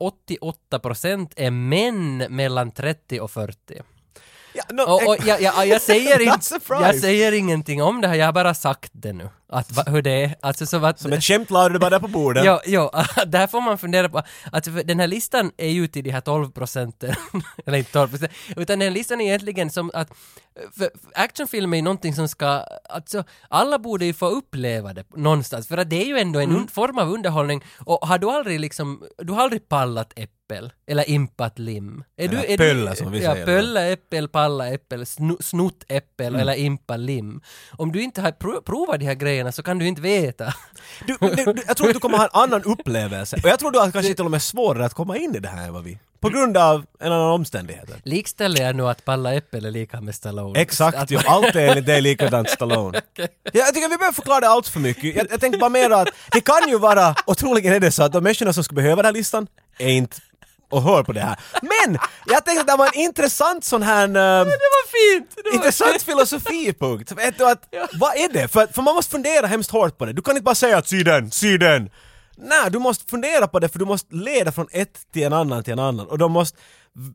88% 0.71 1.33
är 1.35 1.51
män 1.51 2.17
mellan 2.17 2.71
30 2.71 3.19
och 3.19 3.31
40. 3.31 3.81
No, 4.72 4.82
Och, 4.82 5.08
och 5.08 5.18
jag, 5.26 5.41
jag, 5.41 5.68
jag, 5.68 5.82
säger 5.82 6.20
inte, 6.34 6.60
jag 6.70 6.95
säger 6.95 7.32
ingenting 7.32 7.84
om 7.84 8.01
det 8.01 8.08
här, 8.08 8.16
jag 8.16 8.26
har 8.26 8.34
bara 8.34 8.53
sagt 8.53 8.91
det 8.93 9.14
nu. 9.14 9.30
Att, 9.49 9.72
va, 9.72 9.84
hur 9.88 10.01
det 10.01 10.24
är. 10.24 10.36
Alltså 10.41 10.66
så 10.66 10.86
att, 10.86 10.99
Som 10.99 11.14
ett 11.14 11.24
skämt 11.24 11.49
la 11.49 11.68
du 11.70 11.74
det 11.74 11.80
bara 11.80 11.89
där 11.89 11.99
på 11.99 12.08
bordet. 12.08 12.45
Ja, 12.45 12.62
ja, 12.66 13.05
där 13.28 13.47
får 13.47 13.62
man 13.62 13.78
fundera 13.78 14.10
på, 14.10 14.22
alltså 14.51 14.72
den 14.72 14.99
här 14.99 15.08
listan 15.08 15.51
är 15.58 15.70
ju 15.70 15.88
till 15.88 16.03
de 16.03 16.10
här 16.12 16.22
12 16.22 16.51
procenten, 16.51 17.16
eller 17.66 17.78
inte 17.78 17.91
12 17.91 18.10
procent, 18.10 18.32
utan 18.47 18.80
den 18.80 18.82
här 18.82 18.89
listan 18.91 19.22
är 19.22 19.26
egentligen 19.26 19.70
som 19.70 19.91
att, 19.93 20.10
actionfilm 21.16 21.74
är 21.74 21.78
ju 21.78 21.84
någonting 21.84 22.16
som 22.16 22.28
ska, 22.28 22.47
alltså 22.89 23.24
alla 23.49 23.80
borde 23.80 24.05
ju 24.05 24.14
få 24.14 24.28
uppleva 24.30 24.93
det 24.93 25.16
någonstans, 25.16 25.68
för 25.68 25.78
att 25.78 25.89
det 25.89 26.01
är 26.01 26.05
ju 26.05 26.18
ändå 26.18 26.39
en 26.39 26.49
Mm. 26.49 26.68
form 26.68 26.97
av 26.97 27.10
underhållning, 27.14 27.64
och 27.86 28.08
har 28.08 28.18
du 28.18 28.30
aldrig 28.30 28.60
liksom, 28.60 29.03
du 29.18 29.34
har 29.34 29.41
aldrig 29.43 29.70
pallat 29.70 30.14
äppel, 30.47 30.71
eller 30.87 31.09
impat 31.09 31.59
lim? 31.59 32.03
Är 32.17 32.25
Eller 32.29 32.43
är 32.45 32.57
pölla, 32.57 32.95
som 32.95 33.11
vi 33.11 33.23
ja, 33.23 33.31
säger. 33.33 33.45
Pölla 33.45 33.85
äppel, 33.87 34.27
palla 34.27 34.67
äppel, 34.69 35.05
snu, 35.05 35.35
snott 35.39 35.83
äppel 35.87 36.27
Mm. 36.27 36.41
eller 36.41 36.53
impa 36.55 36.97
lim. 36.97 37.41
Om 37.71 37.91
du 37.91 38.01
inte 38.01 38.21
har 38.21 38.31
pro- 38.31 38.61
provat 38.61 38.99
de 38.99 39.05
här 39.05 39.13
grejerna 39.13 39.51
så 39.51 39.63
kan 39.63 39.79
du 39.79 39.87
inte 39.87 40.01
veta. 40.01 40.53
Du, 41.07 41.17
du, 41.21 41.35
du, 41.53 41.63
jag 41.67 41.77
tror 41.77 41.87
att 41.87 41.93
du 41.93 41.99
kommer 41.99 42.17
ha 42.17 42.23
en 42.23 42.29
annan 42.33 42.63
upplevelse. 42.63 43.37
Och 43.43 43.49
jag 43.49 43.59
tror 43.59 43.71
du 43.71 43.79
att 43.81 43.93
kanske 43.93 44.13
till 44.13 44.25
och 44.25 44.31
med 44.31 44.41
svårare 44.41 44.85
att 44.85 44.93
komma 44.93 45.17
in 45.17 45.35
i 45.35 45.39
det 45.39 45.49
här 45.49 45.67
än 45.67 45.73
vad 45.73 45.83
vi. 45.83 45.99
På 46.19 46.29
grund 46.29 46.57
av 46.57 46.85
en 46.99 47.11
annan 47.11 47.31
omständigheter. 47.31 47.95
Likställer 48.03 48.61
jag 48.61 48.75
nu 48.75 48.87
att 48.87 49.05
palla 49.05 49.33
äppel 49.33 49.65
är 49.65 49.71
lika 49.71 50.01
med 50.01 50.15
Stallone? 50.15 50.59
Exakt, 50.59 50.97
Att- 50.97 51.11
ju. 51.11 51.17
Allt 51.25 51.55
är 51.55 51.67
enligt 51.67 51.85
dig 51.85 52.01
likadant 52.01 52.49
Stallone. 52.49 53.01
Ja, 53.17 53.27
jag 53.53 53.73
tycker 53.73 53.89
vi 53.89 53.97
behöver 53.97 54.15
förklara 54.15 54.39
det 54.39 54.47
allt 54.49 54.67
för 54.67 54.79
mycket. 54.79 55.15
Jag, 55.15 55.27
jag 55.31 55.39
tänker 55.39 55.59
bara 55.59 55.69
mer 55.69 55.89
att 55.89 56.07
det 56.31 56.41
kan 56.41 56.69
ju 56.69 56.79
vara, 56.79 57.15
och 57.25 57.37
troligen 57.37 57.73
är 57.73 57.79
det 57.79 57.91
så 57.91 58.03
att 58.03 58.11
de 58.11 58.23
människorna 58.23 58.53
som 58.53 58.63
skulle 58.63 58.81
behöva 58.81 58.95
den 58.95 59.05
här 59.05 59.13
listan 59.13 59.47
är 59.79 59.87
inte 59.89 60.17
och 60.70 60.82
hör 60.82 61.03
på 61.03 61.11
det 61.13 61.20
här. 61.22 61.39
Men! 61.61 61.97
Jag 62.26 62.45
tänkte 62.45 62.61
att 62.61 62.68
det 62.68 62.76
var 62.76 62.86
en 62.88 62.99
intressant 62.99 63.65
sån 63.65 63.84
här... 63.84 64.03
ehm, 64.03 64.13
Det 64.13 64.45
var 64.45 64.88
fint! 65.13 65.32
Det 65.36 65.41
var 65.49 65.55
Intressant 65.55 66.01
filosofipunkt. 66.01 67.11
Vet 67.11 67.38
du 67.38 67.49
att, 67.49 67.63
vad 67.93 68.15
är 68.15 68.34
det? 68.34 68.47
För, 68.47 68.68
för 68.68 68.82
man 68.82 68.95
måste 68.95 69.11
fundera 69.11 69.47
hemskt 69.47 69.72
hårt 69.72 69.97
på 69.97 70.05
det. 70.05 70.13
Du 70.13 70.22
kan 70.22 70.32
inte 70.34 70.43
bara 70.43 70.55
säga 70.55 70.78
att 70.78 70.88
sy 70.88 71.03
den, 71.03 71.32
sy 71.32 71.57
den. 71.57 71.89
Nej, 72.38 72.72
du 72.72 72.80
måste 72.80 73.09
fundera 73.09 73.47
på 73.47 73.59
det 73.59 73.70
för 73.70 73.80
du 73.80 73.86
måste 73.86 74.15
leda 74.15 74.51
från 74.51 74.68
ett 74.72 74.99
till 75.13 75.24
en 75.24 75.34
annan 75.34 75.63
till 75.63 75.74
en 75.74 75.80
annan. 75.80 76.07
Och 76.07 76.18
de 76.18 76.32
måste, 76.32 76.57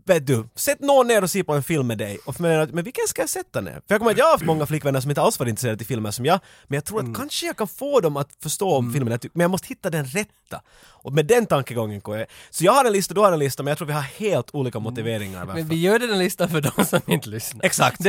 vet 0.07 0.27
du, 0.27 0.49
sätt 0.57 0.81
någon 0.81 1.07
ner 1.07 1.23
och 1.23 1.31
se 1.31 1.45
på 1.45 1.53
en 1.55 1.63
film 1.63 1.87
med 1.87 1.99
dig 1.99 2.19
och 2.25 2.37
fundera, 2.37 2.67
men 2.73 2.85
vilken 2.85 3.09
ska 3.09 3.23
jag 3.23 3.29
sätta 3.29 3.61
ner? 3.61 3.73
För 3.73 3.83
jag 3.89 3.99
kommer 3.99 4.11
att 4.13 4.19
jag 4.19 4.25
har 4.25 4.33
haft 4.33 4.45
många 4.45 4.67
flickvänner 4.67 5.01
som 5.01 5.11
inte 5.11 5.23
alls 5.23 5.39
varit 5.39 5.49
intresserade 5.51 5.83
av 5.83 5.87
filmer 5.87 6.11
som 6.11 6.25
jag, 6.25 6.41
men 6.69 6.75
jag 6.75 6.85
tror 6.85 7.01
att 7.11 7.17
kanske 7.17 7.47
jag 7.47 7.57
kan 7.57 7.69
få 7.69 8.01
dem 8.01 8.17
att 8.17 8.29
förstå 8.43 8.71
om 8.77 8.93
filmen, 8.93 9.11
jag 9.11 9.21
tycker- 9.21 9.39
men 9.39 9.45
jag 9.45 9.51
måste 9.51 9.69
hitta 9.69 9.91
den 9.91 10.05
rätta. 10.05 10.63
Och 11.05 11.13
med 11.13 11.27
den 11.27 11.47
tankegången 11.47 12.01
går 12.01 12.19
jag. 12.19 12.27
Så 12.51 12.65
jag 12.65 12.73
har 12.73 12.85
en 12.85 12.93
lista, 12.93 13.15
du 13.15 13.21
har 13.21 13.33
en 13.33 13.39
lista, 13.39 13.63
men 13.63 13.71
jag 13.71 13.79
tror 13.79 13.87
vi 13.89 13.93
har 13.95 14.01
helt 14.03 14.51
olika 14.53 14.79
motiveringar 14.79 15.41
varför. 15.45 15.55
Men 15.61 15.69
vi 15.69 15.81
gör 15.81 15.99
den 15.99 16.19
listan 16.19 16.49
för 16.49 16.61
de 16.61 16.85
som 16.85 17.01
inte 17.07 17.29
lyssnar. 17.29 17.65
Exakt. 17.65 18.01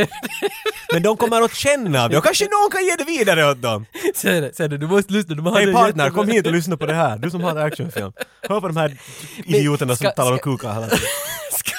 Men 0.93 1.03
de 1.03 1.17
kommer 1.17 1.41
att 1.41 1.55
känna 1.55 2.03
av 2.03 2.09
det 2.09 2.17
och 2.17 2.23
kanske 2.23 2.43
någon 2.45 2.71
kan 2.71 2.85
ge 2.85 2.95
det 2.95 3.03
vidare 3.03 3.51
åt 3.51 3.61
dem. 3.61 3.85
säg 4.15 4.41
det, 4.41 4.51
säg 4.55 4.69
det, 4.69 4.77
du 4.77 4.87
måste 4.87 5.13
lyssna. 5.13 5.35
Du 5.35 5.51
Hej 5.51 5.65
det 5.65 5.73
partner, 5.73 5.87
jättebra. 6.03 6.09
kom 6.23 6.27
hit 6.27 6.45
och 6.47 6.51
lyssna 6.53 6.77
på 6.77 6.85
det 6.85 6.93
här. 6.93 7.17
Du 7.17 7.29
som 7.31 7.41
har 7.43 7.55
actionfilm. 7.55 8.11
Hör 8.49 8.61
på 8.61 8.67
de 8.67 8.77
här 8.77 8.97
idioterna 9.45 9.95
som 9.95 10.05
ska- 10.05 10.11
talar 10.15 10.31
om 10.31 10.39
kukar 10.39 10.73
hela 10.73 10.87
tiden. 10.87 11.03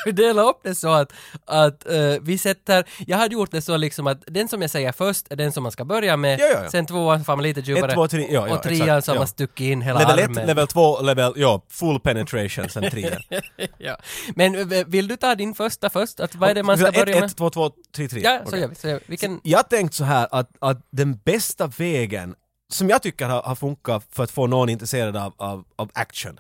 Vi 0.05 0.13
dela 0.13 0.43
upp 0.43 0.61
det 0.63 0.75
så 0.75 0.89
att, 0.89 1.13
att 1.45 1.87
eh, 1.91 2.15
vi 2.23 2.39
sätter, 2.39 2.85
jag 3.07 3.19
hade 3.19 3.35
gjort 3.35 3.51
det 3.51 3.63
så 3.63 3.77
liksom 3.77 4.07
att 4.07 4.23
den 4.27 4.49
som 4.49 4.63
jag 4.63 4.71
säger 4.71 4.93
först 4.93 5.27
är 5.33 5.37
den 5.37 5.53
som 5.53 5.63
man 5.63 5.73
ska 5.73 5.85
börja 5.85 6.17
med, 6.17 6.41
Ja, 6.41 6.47
ja, 6.47 6.63
ja. 6.63 6.71
sen 6.71 6.87
tvåan 6.87 7.25
får 7.25 7.37
man 7.37 7.43
lite 7.43 7.61
djupare, 7.61 7.87
Ett, 7.91 7.95
två, 7.95 8.09
tre, 8.09 8.27
ja, 8.31 8.49
ja, 8.49 8.55
och 8.57 8.63
trean 8.63 8.83
exakt, 8.83 9.05
så 9.07 9.13
har 9.13 9.19
man 9.19 9.29
stuckit 9.29 9.65
in 9.65 9.83
hela 9.83 9.99
Level 9.99 10.19
1, 10.19 10.25
armen. 10.25 10.47
level 10.47 10.67
2, 10.67 11.01
level, 11.01 11.33
ja, 11.37 11.63
full 11.69 12.01
penetration 12.01 12.69
sen 12.69 12.91
3. 12.91 13.19
ja. 13.79 13.97
Men 14.35 14.73
eh, 14.73 14.85
vill 14.87 15.09
du 15.09 15.17
ta 15.17 15.35
din 15.35 15.55
första 15.55 15.91
först? 15.91 16.21
Att 16.21 16.35
vad 16.35 16.51
är 16.51 16.55
det 16.55 16.63
man 16.63 16.79
ska 16.79 16.93
börja 16.93 17.21
med? 17.21 17.25
1, 17.25 17.37
2, 17.37 17.51
2, 17.51 17.71
3, 17.97 18.09
3. 18.09 18.21
Ja, 18.21 18.41
så 18.47 18.57
gör 18.57 18.69
vi. 18.69 18.75
Så 18.75 18.89
gör 18.89 18.95
vi. 18.95 19.05
Vilken, 19.07 19.41
Jag 19.43 19.59
har 19.59 19.63
tänkt 19.63 19.95
så 19.95 20.05
här 20.05 20.29
att, 20.31 20.51
att 20.59 20.79
den 20.91 21.17
bästa 21.25 21.67
vägen 21.67 22.35
som 22.73 22.89
jag 22.89 23.03
tycker 23.03 23.27
har, 23.27 23.43
har 23.43 23.55
funkat 23.55 24.05
för 24.11 24.25
att 24.25 24.31
få 24.31 24.47
någon 24.47 24.69
intresserad 24.69 25.17
av, 25.17 25.33
av, 25.37 25.65
av 25.77 25.91
action 25.95 26.39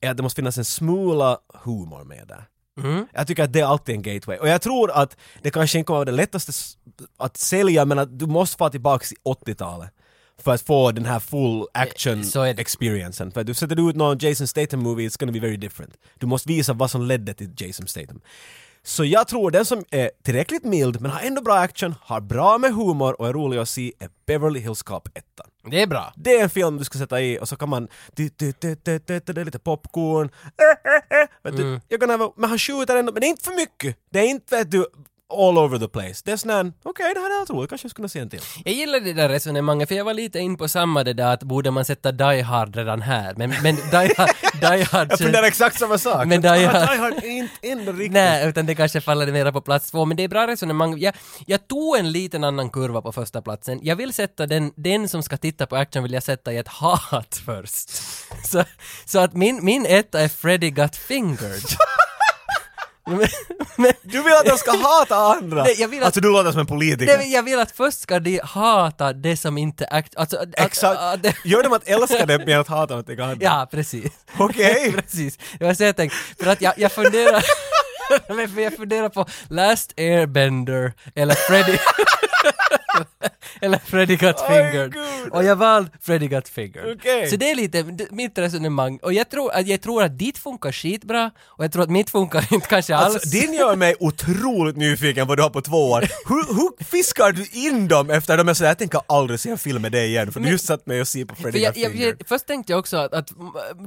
är 0.00 0.10
att 0.10 0.16
det 0.16 0.22
måste 0.22 0.36
finnas 0.38 0.58
en 0.58 0.64
smula 0.64 1.38
humor 1.64 2.04
med 2.04 2.24
där. 2.28 2.44
Mm. 2.84 3.06
Jag 3.14 3.26
tycker 3.26 3.42
att 3.44 3.52
det 3.52 3.60
är 3.60 3.64
alltid 3.64 3.94
en 3.94 4.02
gateway. 4.02 4.38
Och 4.38 4.48
jag 4.48 4.62
tror 4.62 4.90
att 4.90 5.16
det 5.42 5.50
kanske 5.50 5.78
inte 5.78 5.86
kommer 5.86 5.96
vara 5.98 6.04
det 6.04 6.12
lättaste 6.12 6.52
att 7.16 7.36
sälja 7.36 7.84
men 7.84 7.98
att 7.98 8.18
du 8.18 8.26
måste 8.26 8.56
få 8.56 8.68
tillbaka 8.70 9.06
till 9.06 9.16
80-talet 9.24 9.90
för 10.42 10.52
att 10.54 10.62
få 10.62 10.90
den 10.92 11.04
här 11.04 11.18
full 11.20 11.66
action 11.74 12.24
Så 12.24 12.42
är 12.42 12.54
det. 12.54 12.60
experiencen. 12.60 13.32
För 13.32 13.40
att 13.40 13.46
du 13.46 13.54
sätter 13.54 13.90
ut 13.90 13.96
någon 13.96 14.18
Jason 14.18 14.46
Statham 14.46 14.80
movie, 14.82 15.08
it's 15.08 15.18
gonna 15.20 15.32
be 15.32 15.40
very 15.40 15.56
different. 15.56 15.94
Du 16.18 16.26
måste 16.26 16.48
visa 16.48 16.72
vad 16.72 16.90
som 16.90 17.02
ledde 17.02 17.34
till 17.34 17.50
Jason 17.56 17.86
Statham. 17.86 18.20
Så 18.82 19.04
jag 19.04 19.28
tror 19.28 19.50
den 19.50 19.64
som 19.64 19.84
är 19.90 20.10
tillräckligt 20.24 20.64
mild 20.64 21.00
men 21.00 21.10
har 21.10 21.20
ändå 21.20 21.42
bra 21.42 21.54
action, 21.58 21.94
har 22.02 22.20
bra 22.20 22.58
med 22.58 22.74
humor 22.74 23.20
och 23.20 23.28
är 23.28 23.32
rolig 23.32 23.58
att 23.58 23.68
se 23.68 23.92
är 23.98 24.08
Beverly 24.26 24.60
Hills 24.60 24.82
Cop 24.82 25.08
1. 25.14 25.24
det 25.70 25.82
är 25.82 25.86
bra. 25.86 26.12
Det 26.16 26.30
är 26.36 26.42
en 26.42 26.50
film 26.50 26.76
du 26.76 26.84
ska 26.84 26.98
sätta 26.98 27.20
i 27.20 27.38
och 27.40 27.48
så 27.48 27.56
kan 27.56 27.68
man... 27.68 27.88
Du, 28.14 28.30
du, 28.36 29.44
lite 29.44 29.58
popcorn. 29.58 30.30
Vet 31.42 31.56
du, 31.56 31.62
Mm. 31.62 31.80
jag 31.88 32.00
kan 32.00 32.10
have, 32.10 32.30
men 32.36 32.50
han 32.50 32.58
skjuter 32.58 32.96
ändå, 32.96 33.12
men 33.12 33.20
det 33.20 33.26
är 33.26 33.28
inte 33.28 33.44
för 33.44 33.56
mycket. 33.56 33.96
Det 34.10 34.18
är 34.18 34.24
inte 34.26 34.56
vet 34.56 34.70
du 34.70 34.86
all 35.30 35.58
over 35.58 35.78
the 35.78 35.88
place. 35.88 36.22
Det 36.24 36.32
är 36.32 36.36
sån 36.36 36.72
okej 36.82 37.14
det 37.14 37.20
här 37.20 37.30
är 37.34 37.38
helt 37.38 37.50
roligt, 37.50 37.68
kanske 37.70 37.84
jag 37.84 37.90
skulle 37.90 38.02
kunna 38.02 38.08
se 38.08 38.18
en 38.18 38.30
till. 38.30 38.40
Jag 38.64 38.74
gillar 38.74 39.00
det 39.00 39.12
där 39.12 39.28
resonemanget, 39.28 39.88
för 39.88 39.94
jag 39.96 40.04
var 40.04 40.14
lite 40.14 40.38
in 40.38 40.56
på 40.56 40.68
samma 40.68 41.04
det 41.04 41.12
där 41.12 41.32
att 41.32 41.42
borde 41.42 41.70
man 41.70 41.84
sätta 41.84 42.12
Die 42.12 42.40
Hard 42.40 42.76
redan 42.76 43.02
här? 43.02 43.34
Men, 43.36 43.54
men 43.62 43.76
Die 43.76 44.14
Hard... 44.16 44.30
Die 44.60 44.82
Hard 44.84 45.10
Jag 45.10 45.18
funderar 45.18 45.42
exakt 45.46 45.78
samma 45.78 45.98
sak. 45.98 46.26
Men 46.26 46.42
Die 46.42 46.48
Hard- 46.48 46.90
Die 46.92 46.98
Hard 46.98 47.12
är 47.12 47.28
inte 47.28 47.52
ändå 47.62 47.92
riktigt. 47.92 48.12
Nej, 48.12 48.48
utan 48.48 48.66
det 48.66 48.74
kanske 48.74 49.00
faller 49.00 49.26
mera 49.32 49.52
på 49.52 49.60
plats 49.60 49.90
två, 49.90 50.04
men 50.04 50.16
det 50.16 50.22
är 50.24 50.28
bra 50.28 50.46
resonemang. 50.46 50.98
Jag, 50.98 51.14
jag 51.46 51.68
tog 51.68 51.96
en 51.96 52.12
liten 52.12 52.44
annan 52.44 52.70
kurva 52.70 53.02
på 53.02 53.12
första 53.12 53.42
platsen. 53.42 53.80
Jag 53.82 53.96
vill 53.96 54.12
sätta 54.12 54.46
den, 54.46 54.72
den 54.76 55.08
som 55.08 55.22
ska 55.22 55.36
titta 55.36 55.66
på 55.66 55.76
action 55.76 56.02
vill 56.02 56.12
jag 56.12 56.22
sätta 56.22 56.52
i 56.52 56.56
ett 56.56 56.68
hat 56.68 57.40
först. 57.46 57.90
Så, 58.46 58.64
så 59.04 59.18
att 59.18 59.32
min, 59.34 59.64
min 59.64 59.86
etta 59.86 60.20
är 60.20 60.28
Freddy 60.28 60.70
Got 60.70 60.96
Fingered. 60.96 61.62
Du 64.02 64.22
vill 64.22 64.32
att 64.32 64.44
de 64.46 64.58
ska 64.58 64.70
hata 64.76 65.16
andra! 65.16 65.62
Nej, 65.64 65.74
jag 65.78 65.88
vill 65.88 65.98
att- 66.00 66.04
Alltså 66.06 66.20
du 66.20 66.30
låter 66.32 66.50
som 66.50 66.60
en 66.60 66.66
politiker. 66.66 67.18
det, 67.18 67.24
jag 67.24 67.42
vill 67.42 67.58
att 67.58 67.70
först 67.72 68.00
ska 68.00 68.18
de 68.20 68.40
hata 68.44 69.12
det 69.12 69.36
som 69.36 69.58
inte 69.58 69.86
act... 69.86 70.16
Alltså, 70.16 70.36
att- 70.36 70.48
Exakt. 70.60 71.00
att- 71.00 71.22
det- 71.22 71.34
Gör 71.44 71.62
dem 71.62 71.72
att 71.72 71.88
älska 71.88 72.26
det 72.26 72.46
med 72.46 72.60
att 72.60 72.68
hata 72.68 72.94
någonting 72.94 73.20
annat. 73.20 73.38
Ja, 73.40 73.68
precis. 73.70 74.12
Okej. 74.38 74.92
precis. 74.96 75.38
Det 75.58 75.64
var 75.64 75.74
så 75.74 75.82
jag 75.84 75.96
tänkte. 75.96 76.16
För 76.44 76.50
att 76.50 76.60
jag, 76.62 76.74
jag 76.76 76.92
funderar... 76.92 77.44
jag 78.60 78.76
funderar 78.76 79.08
på 79.08 79.26
Last 79.48 79.92
Airbender 79.96 80.92
eller 81.14 81.34
Freddy... 81.34 81.78
Eller 83.60 83.78
Freddy 83.78 84.16
Got 84.16 84.40
Fingered. 84.40 84.92
gud. 84.92 85.32
och 85.32 85.44
jag 85.44 85.56
valde 85.56 85.90
Freddy 86.00 86.28
Got 86.28 86.48
Fingered. 86.48 86.96
Okej. 86.96 87.30
Så 87.30 87.36
det 87.36 87.50
är 87.50 87.54
lite 87.54 87.84
mitt 88.10 88.38
resonemang. 88.38 88.98
Och 89.02 89.12
jag 89.12 89.30
tror, 89.30 89.52
att, 89.52 89.66
jag 89.66 89.80
tror 89.80 90.02
att 90.02 90.18
ditt 90.18 90.38
funkar 90.38 90.72
skitbra 90.72 91.30
och 91.44 91.64
jag 91.64 91.72
tror 91.72 91.82
att 91.82 91.90
mitt 91.90 92.10
funkar 92.10 92.48
inte 92.54 92.66
kanske 92.66 92.96
alls. 92.96 93.14
Alltså, 93.14 93.28
din 93.28 93.54
gör 93.54 93.76
mig 93.76 93.94
otroligt 94.00 94.76
nyfiken 94.76 95.26
vad 95.26 95.38
du 95.38 95.42
har 95.42 95.50
på 95.50 95.60
två 95.60 95.90
år. 95.90 96.00
Hur, 96.00 96.54
hur 96.54 96.84
fiskar 96.84 97.32
du 97.32 97.46
in 97.52 97.88
dem 97.88 98.10
efter 98.10 98.36
de 98.36 98.48
är 98.48 98.54
sådär, 98.54 98.70
jag 98.70 98.78
tänker 98.78 99.00
aldrig 99.06 99.40
se 99.40 99.50
en 99.50 99.58
film 99.58 99.82
med 99.82 99.92
dig 99.92 100.08
igen 100.08 100.32
för 100.32 100.40
du 100.40 100.50
just 100.50 100.66
satt 100.66 100.86
mig 100.86 101.00
och 101.00 101.08
se 101.08 101.26
på 101.26 101.34
Freddy 101.34 101.58
Got 101.58 101.76
jag, 101.76 101.92
Fingered. 101.92 102.16
jag, 102.18 102.28
först 102.28 102.46
tänkte 102.46 102.72
jag 102.72 102.78
också 102.80 102.96
att, 102.96 103.14
att 103.14 103.30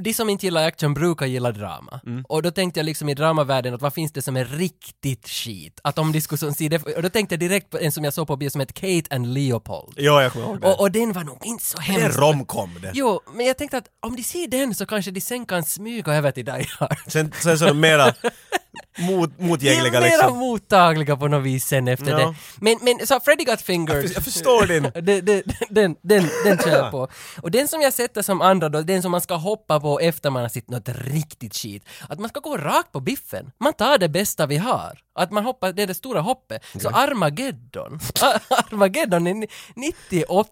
de 0.04 0.14
som 0.14 0.30
inte 0.30 0.46
gillar 0.46 0.68
action 0.68 0.94
brukar 0.94 1.26
gilla 1.26 1.52
drama. 1.52 2.02
Mm. 2.06 2.26
Och 2.28 2.42
då 2.42 2.52
tänkte 2.52 2.80
jag 2.80 2.86
liksom 2.86 3.10
i 3.10 3.14
dramavärlden 3.14 3.74
att 3.74 3.82
vad 3.82 3.94
finns 3.94 4.12
det 4.12 4.22
som 4.22 4.38
är 4.38 4.46
riktigt 4.46 5.28
skit? 5.30 5.80
Att 5.84 6.00
om 6.00 6.12
de 6.12 6.22
skulle 6.22 6.54
se 6.54 6.70
det, 6.70 6.84
och 6.96 7.02
då 7.02 7.10
tänkte 7.10 7.36
jag 7.36 7.40
direkt 7.40 7.70
på 7.70 7.78
en 7.78 7.92
som 7.92 8.04
jag 8.04 8.14
såg 8.14 8.28
på 8.28 8.36
bio 8.44 8.50
som 8.50 8.60
heter 8.62 8.74
Kate 8.74 9.16
and 9.16 9.34
Leopold. 9.34 9.94
Ja, 9.98 10.22
jag 10.24 10.32
kommer 10.32 10.46
ihåg 10.46 10.62
det. 10.62 10.68
Och, 10.68 10.80
och 10.80 10.92
den 10.92 11.14
var 11.14 11.24
nog 11.24 11.38
inte 11.46 11.64
så 11.64 11.78
det 11.78 11.84
är 11.84 12.00
hemsk. 12.02 12.20
romcom 12.20 12.70
det. 12.82 12.92
Jo, 12.94 13.20
men 13.34 13.46
jag 13.46 13.58
tänkte 13.58 13.78
att 13.78 13.88
om 14.00 14.16
de 14.16 14.24
ser 14.24 14.48
den 14.48 14.76
så 14.76 14.86
kanske 14.86 15.12
de 15.12 15.22
sen 15.22 15.46
kan 15.46 15.64
smyga 15.64 16.14
över 16.14 16.32
till 16.32 16.46
Die 16.46 16.68
Hard. 16.80 16.98
Sen, 17.08 17.32
sen 17.42 17.58
så 17.60 17.66
är 17.66 17.70
de 17.70 17.80
mera 17.80 18.14
mot, 19.00 19.38
De 19.38 19.44
är 19.44 19.48
motgängliga 19.48 19.92
mera 20.00 20.04
liksom. 20.04 20.38
mottagliga 20.38 21.18
på 21.18 21.28
något 21.28 21.44
vis 21.44 21.66
sen 21.66 21.88
efter 21.88 22.12
Ja. 22.12 22.18
det. 22.18 22.36
Men, 22.62 22.78
men 22.82 23.08
så 23.08 23.20
Freddy 23.20 23.44
Got 23.44 23.62
Fingered. 23.62 24.12
Jag 24.16 24.24
förstår 24.24 24.66
din. 24.68 24.84
det, 25.06 25.22
det, 25.26 25.44
den, 25.70 25.96
den, 26.02 26.30
den 26.46 26.58
kör 26.58 26.70
jag 26.70 26.92
på. 26.92 27.08
Och 27.42 27.52
den 27.52 27.68
som 27.68 27.82
jag 27.82 27.94
sätter 27.94 28.22
som 28.22 28.42
andra 28.42 28.70
då, 28.70 28.82
den 28.82 29.02
som 29.02 29.12
man 29.12 29.22
ska 29.22 29.36
hoppa 29.36 29.80
på 29.80 30.00
efter 30.00 30.30
man 30.30 30.42
har 30.42 30.50
sett 30.50 30.70
något 30.70 30.90
riktigt 30.90 31.56
skit. 31.56 31.84
Att 32.10 32.20
man 32.20 32.30
ska 32.30 32.40
gå 32.40 32.58
rakt 32.58 32.92
på 32.92 33.00
biffen. 33.00 33.52
Man 33.60 33.74
tar 33.74 33.98
det 33.98 34.10
bästa 34.10 34.46
vi 34.46 34.58
har. 34.58 35.00
Att 35.20 35.32
man 35.32 35.46
hoppar, 35.46 35.74
det 35.74 35.84
är 35.84 35.88
det 35.88 35.94
stora 35.94 36.22
hoppet. 36.22 36.66
Så 36.82 36.90
Armageddon. 36.90 38.00
Armageddon 38.50 39.28
är 39.28 39.34
ni- 39.34 39.48
98. 39.76 40.50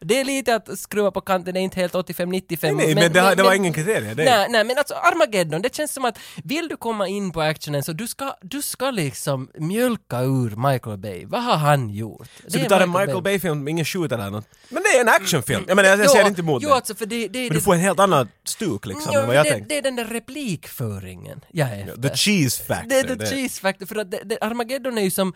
Det 0.00 0.20
är 0.20 0.24
lite 0.24 0.54
att 0.54 0.78
skruva 0.78 1.10
på 1.10 1.20
kanten, 1.20 1.54
det 1.54 1.60
är 1.60 1.62
inte 1.62 1.80
helt 1.80 1.92
85-95. 1.94 2.58
Nej, 2.62 2.72
nej, 2.74 2.94
men, 2.94 3.12
det, 3.12 3.20
har- 3.20 3.36
det 3.36 3.42
var 3.42 3.54
ingen 3.54 3.72
kriterie. 3.72 4.14
Det. 4.14 4.24
Nej, 4.24 4.46
nej, 4.50 4.64
men 4.64 4.78
alltså 4.78 4.94
Armageddon, 4.94 5.62
det 5.62 5.74
känns 5.74 5.92
som 5.92 6.04
att 6.04 6.18
vill 6.44 6.68
du 6.68 6.76
komma 6.76 7.08
in 7.08 7.30
på 7.32 7.40
actionen 7.40 7.82
så 7.82 7.92
du 7.92 8.06
ska, 8.08 8.34
du 8.42 8.62
ska 8.62 8.90
liksom 8.90 9.48
mjölka 9.58 10.20
ur 10.20 10.70
Michael 10.72 10.98
Bay. 10.98 11.26
Vad 11.26 11.42
har 11.42 11.56
han 11.56 11.90
gjort? 11.90 12.28
Så 12.46 12.56
Det 12.56 12.58
du 12.58 12.68
tar 12.68 12.80
en 12.80 12.90
Michael 12.90 13.22
Bay-film 13.22 13.64
med 13.64 13.70
ingen 13.70 13.84
skjuter 13.84 14.18
eller 14.18 14.30
något. 14.30 14.48
Men 14.68 14.82
det 14.82 14.88
är 14.88 15.00
en 15.00 15.08
actionfilm. 15.08 15.64
Jag 15.68 15.76
menar, 15.76 15.88
jag, 15.88 15.98
jag 16.00 16.10
ser 16.10 16.26
inte 16.26 16.40
emot 16.40 16.62
jo, 16.62 16.68
det. 16.68 16.74
alltså 16.74 16.94
för 16.94 17.06
det, 17.06 17.28
det, 17.28 17.38
Men 17.40 17.48
det, 17.48 17.54
du 17.54 17.60
får 17.60 17.74
en 17.74 17.80
helt 17.80 18.00
annan 18.00 18.28
stuk 18.44 18.86
liksom 18.86 19.10
jo, 19.14 19.20
än 19.20 19.26
vad 19.26 19.36
jag 19.36 19.44
det, 19.46 19.50
tänkte. 19.50 19.68
det 19.74 19.78
är 19.78 19.82
den 19.82 19.96
där 19.96 20.04
replikföringen 20.04 21.40
jag 21.52 21.68
är 21.68 21.80
efter. 21.88 22.08
The 22.08 22.16
cheese 22.16 22.64
factor. 22.64 22.88
det 22.88 22.98
är 22.98 23.16
the 23.16 23.26
cheese 23.26 23.60
factor, 23.60 23.86
för 23.86 23.96
att 23.96 24.10
det, 24.10 24.20
det, 24.24 24.38
Armageddon 24.40 24.98
är 24.98 25.02
ju 25.02 25.10
som 25.10 25.34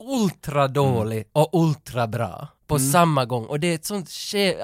ultra 0.00 0.68
dålig 0.68 1.16
Mm. 1.18 1.28
och 1.32 1.48
ultra 1.52 2.06
bra 2.06 2.48
på 2.66 2.78
samma 2.78 3.24
gång 3.24 3.44
och 3.44 3.60
det 3.60 3.66
är 3.66 3.74
ett 3.74 3.84
sånt 3.84 4.10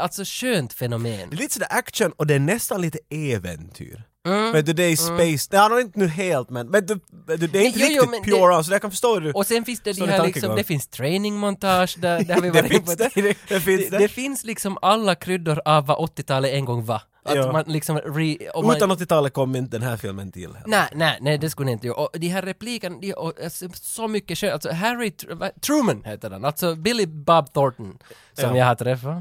alltså 0.00 0.22
skönt 0.24 0.72
fenomen. 0.72 1.30
Det 1.30 1.36
är 1.36 1.38
lite 1.38 1.54
sådär 1.54 1.68
action 1.70 2.12
och 2.16 2.26
det 2.26 2.34
är 2.34 2.38
nästan 2.38 2.80
lite 2.80 2.98
äventyr. 3.10 4.02
Mm. 4.28 4.52
Vet 4.52 4.66
du, 4.66 4.72
det 4.72 4.82
är 4.84 4.90
i 4.90 4.96
space, 4.96 5.48
det 5.50 5.56
har 5.58 5.80
inte 5.80 5.98
nu 5.98 6.08
helt 6.08 6.50
men, 6.50 6.70
vet 6.70 6.88
du, 6.88 6.94
du 7.26 7.46
det 7.46 7.58
är 7.58 7.62
inte 7.66 7.78
Jo, 7.78 7.86
riktigt 7.86 8.10
men 8.10 8.22
pure 8.22 8.36
det- 8.52 8.56
on, 8.56 8.64
så 8.64 8.72
jag 8.72 8.80
kan 8.82 8.90
förstå 8.90 9.20
det. 9.20 9.32
Och 9.32 9.46
sen 9.46 9.64
finns 9.64 9.80
det 9.80 9.92
de 9.92 10.06
här 10.08 10.26
liksom, 10.26 10.56
det 10.56 10.64
finns 10.64 10.86
trainingmontage 10.88 11.96
där, 11.98 12.24
där 12.24 12.40
vi 12.40 12.50
Det 12.50 12.62
finns 12.68 12.96
det. 12.96 13.10
tidigare. 13.10 13.36
Det 13.48 13.60
finns 13.60 13.90
det. 13.90 13.98
det 13.98 14.08
finns 14.08 14.44
liksom 14.44 14.78
alla 14.82 15.14
kryddor 15.14 15.60
av 15.64 15.86
vad 15.86 15.96
80-talet 16.10 16.52
en 16.52 16.64
gång 16.64 16.84
var. 16.84 17.02
Att 17.26 17.36
Ja. 17.36 17.52
man 17.52 17.64
liksom 17.66 17.98
re, 17.98 18.36
man, 18.62 18.76
Utan 18.76 18.90
80-talet 18.90 19.32
kom 19.32 19.56
inte 19.56 19.78
den 19.78 19.88
här 19.88 19.96
filmen 19.96 20.32
till. 20.32 20.46
heller. 20.54 20.62
Nej, 20.66 20.88
nej, 20.94 21.18
nej, 21.20 21.38
det 21.38 21.50
skulle 21.50 21.66
ni 21.66 21.72
inte 21.72 21.86
göra. 21.86 21.96
Och 21.96 22.10
de 22.12 22.28
här 22.28 22.42
replikerna, 22.42 22.98
de, 23.00 23.12
och, 23.14 23.32
alltså, 23.44 23.68
så 23.74 24.08
mycket 24.08 24.38
skönt. 24.38 24.52
Alltså 24.52 24.72
Harry 24.72 25.08
Tr- 25.08 25.50
Truman 25.60 26.02
heter 26.04 26.30
han, 26.30 26.44
alltså 26.44 26.74
Billy 26.74 27.06
Bob 27.06 27.52
Thornton. 27.52 27.98
Som 28.38 28.50
Ja. 28.50 28.56
jag 28.56 28.66
har 28.66 28.74
träffat. 28.74 29.16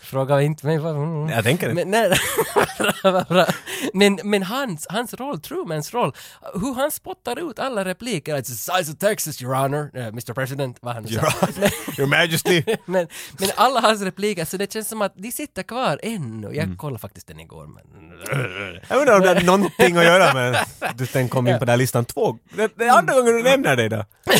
Fråga 0.00 0.42
inte 0.42 0.66
mig 0.66 0.76
mm. 0.76 1.28
Jag 1.28 1.44
tänker 1.44 1.68
det. 1.68 1.74
Men, 1.74 1.90
nej, 1.90 2.12
men, 3.94 4.18
men 4.24 4.42
hans, 4.42 4.86
hans 4.90 5.14
roll, 5.14 5.40
Trumans 5.40 5.94
roll, 5.94 6.12
hur 6.54 6.74
han 6.74 6.90
spottar 6.90 7.50
ut 7.50 7.58
alla 7.58 7.84
repliker. 7.84 8.36
It's 8.36 8.42
the 8.42 8.52
size 8.52 8.92
of 8.92 8.98
Texas, 8.98 9.42
your 9.42 9.54
honor, 9.54 9.90
uh, 9.96 10.06
Mr 10.06 10.32
President, 10.34 10.78
vad 10.80 10.94
han 10.94 11.02
nu 11.02 11.08
sa. 11.08 11.20
Your 11.98 12.06
Majesty. 12.06 12.62
men, 12.86 13.06
men 13.38 13.48
alla 13.56 13.80
hans 13.80 14.02
repliker, 14.02 14.44
så 14.44 14.56
det 14.56 14.72
känns 14.72 14.88
som 14.88 15.02
att 15.02 15.12
de 15.16 15.32
sitter 15.32 15.62
kvar 15.62 16.00
ännu. 16.02 16.46
Jag 16.46 16.64
Mm. 16.70 16.76
kollade 16.78 16.98
faktiskt 16.98 17.26
den 17.26 17.40
igår, 17.40 17.66
men... 17.66 17.84
Jag 18.88 18.98
undrar 19.00 19.14
om 19.16 19.20
det 19.22 19.28
har 19.28 19.40
någonting 19.40 19.96
att 19.96 20.04
göra 20.04 20.34
med 20.34 20.54
att 20.78 20.98
du 20.98 21.06
sen 21.06 21.28
kom 21.28 21.48
in 21.48 21.54
på 21.58 21.64
den 21.64 21.68
här 21.68 21.76
listan 21.76 22.04
två. 22.04 22.38
Det, 22.56 22.70
det 22.76 22.84
är 22.84 22.98
andra 22.98 23.14
gången 23.14 23.32
du 23.36 23.42
nämner 23.42 23.76
det 23.76 23.88
då. 23.88 24.04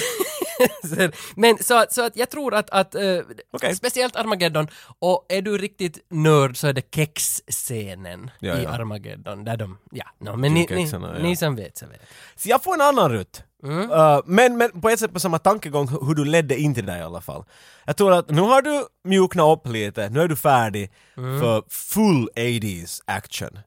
Men 1.36 1.58
så 1.62 1.78
att, 1.78 1.92
så 1.92 2.02
att 2.04 2.16
jag 2.16 2.30
tror 2.30 2.54
att, 2.54 2.70
att 2.70 2.94
eh, 2.94 3.18
Okej. 3.52 3.76
speciellt 3.76 4.16
Armageddon, 4.16 4.68
och 4.98 5.26
är 5.28 5.42
du 5.42 5.58
riktigt 5.58 5.98
nörd 6.10 6.56
så 6.56 6.66
är 6.66 6.72
det 6.72 6.94
kexscenen 6.94 8.30
Ja, 8.40 8.54
i 8.58 8.62
ja. 8.62 8.70
Armageddon, 8.70 9.44
där 9.44 9.56
de, 9.56 9.78
ja, 9.90 10.04
no, 10.18 10.36
men 10.36 10.54
ni, 10.54 10.66
ni, 10.70 10.88
ja. 10.92 11.12
ni 11.22 11.36
som 11.36 11.56
vet 11.56 11.78
så 11.78 11.86
vet. 11.86 12.00
Så 12.36 12.48
jag 12.48 12.62
får 12.62 12.74
en 12.74 12.80
annan 12.80 13.12
rutt. 13.12 13.42
Mm. 13.62 13.90
Uh, 13.90 14.20
men, 14.26 14.56
men 14.58 14.80
på 14.80 14.88
ett 14.88 15.00
sätt 15.00 15.12
på 15.12 15.20
samma 15.20 15.38
tankegång 15.38 15.88
hu- 15.88 16.06
hur 16.06 16.14
du 16.14 16.24
ledde 16.24 16.56
in 16.58 16.74
till 16.74 16.86
det 16.86 16.98
i 16.98 17.02
alla 17.02 17.20
fall. 17.20 17.44
Jag 17.84 17.96
tror 17.96 18.12
att 18.12 18.30
nu 18.30 18.40
har 18.40 18.62
du 18.62 18.84
mjuknat 19.04 19.58
upp 19.58 19.72
lite, 19.72 20.08
nu 20.08 20.20
är 20.20 20.28
du 20.28 20.36
färdig 20.36 20.90
Mm. 21.16 21.40
för 21.40 21.62
full 21.68 22.28
80s 22.36 23.02
action. 23.04 23.58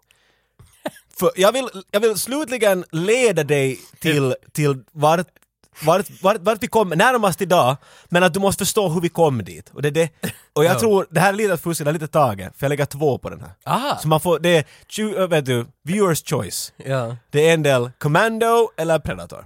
för 1.19 1.31
jag 1.35 1.51
vill, 1.51 1.69
jag 1.91 1.99
vill 1.99 2.15
slutligen 2.17 2.85
leda 2.91 3.43
dig 3.43 3.79
till, 3.99 4.35
till 4.51 4.83
vart, 4.91 5.27
vart, 5.85 6.05
vart, 6.21 6.37
vart 6.41 6.63
vi 6.63 6.67
kom 6.67 6.89
närmast 6.89 7.41
idag, 7.41 7.77
men 8.09 8.23
att 8.23 8.33
du 8.33 8.39
måste 8.39 8.65
förstå 8.65 8.89
hur 8.89 9.01
vi 9.01 9.09
kom 9.09 9.43
dit. 9.43 9.69
Och 9.69 9.81
det 9.81 9.87
är 9.87 9.91
det. 9.91 10.09
Och 10.53 10.65
jag 10.65 10.75
Ja. 10.75 10.79
tror, 10.79 11.07
det 11.09 11.19
här 11.19 11.29
är 11.29 11.37
lite 11.37 11.53
att 11.53 11.61
fuska, 11.61 11.91
lite 11.91 12.07
taget, 12.07 12.53
för 12.57 12.65
jag 12.65 12.69
lägger 12.69 12.85
två 12.85 13.17
på 13.17 13.29
den 13.29 13.39
här. 13.41 13.51
Aha. 13.65 13.97
Så 14.01 14.07
man 14.07 14.19
får, 14.19 14.39
det 14.39 14.57
är, 14.57 14.65
tju- 14.89 15.21
äh, 15.21 15.27
vet 15.27 15.45
du, 15.45 15.65
viewers 15.83 16.23
choice. 16.25 16.73
Ja. 16.77 17.15
Det 17.29 17.49
är 17.49 17.53
en 17.53 17.63
del 17.63 17.91
Commando 17.97 18.69
eller 18.77 18.99
Predator. 18.99 19.45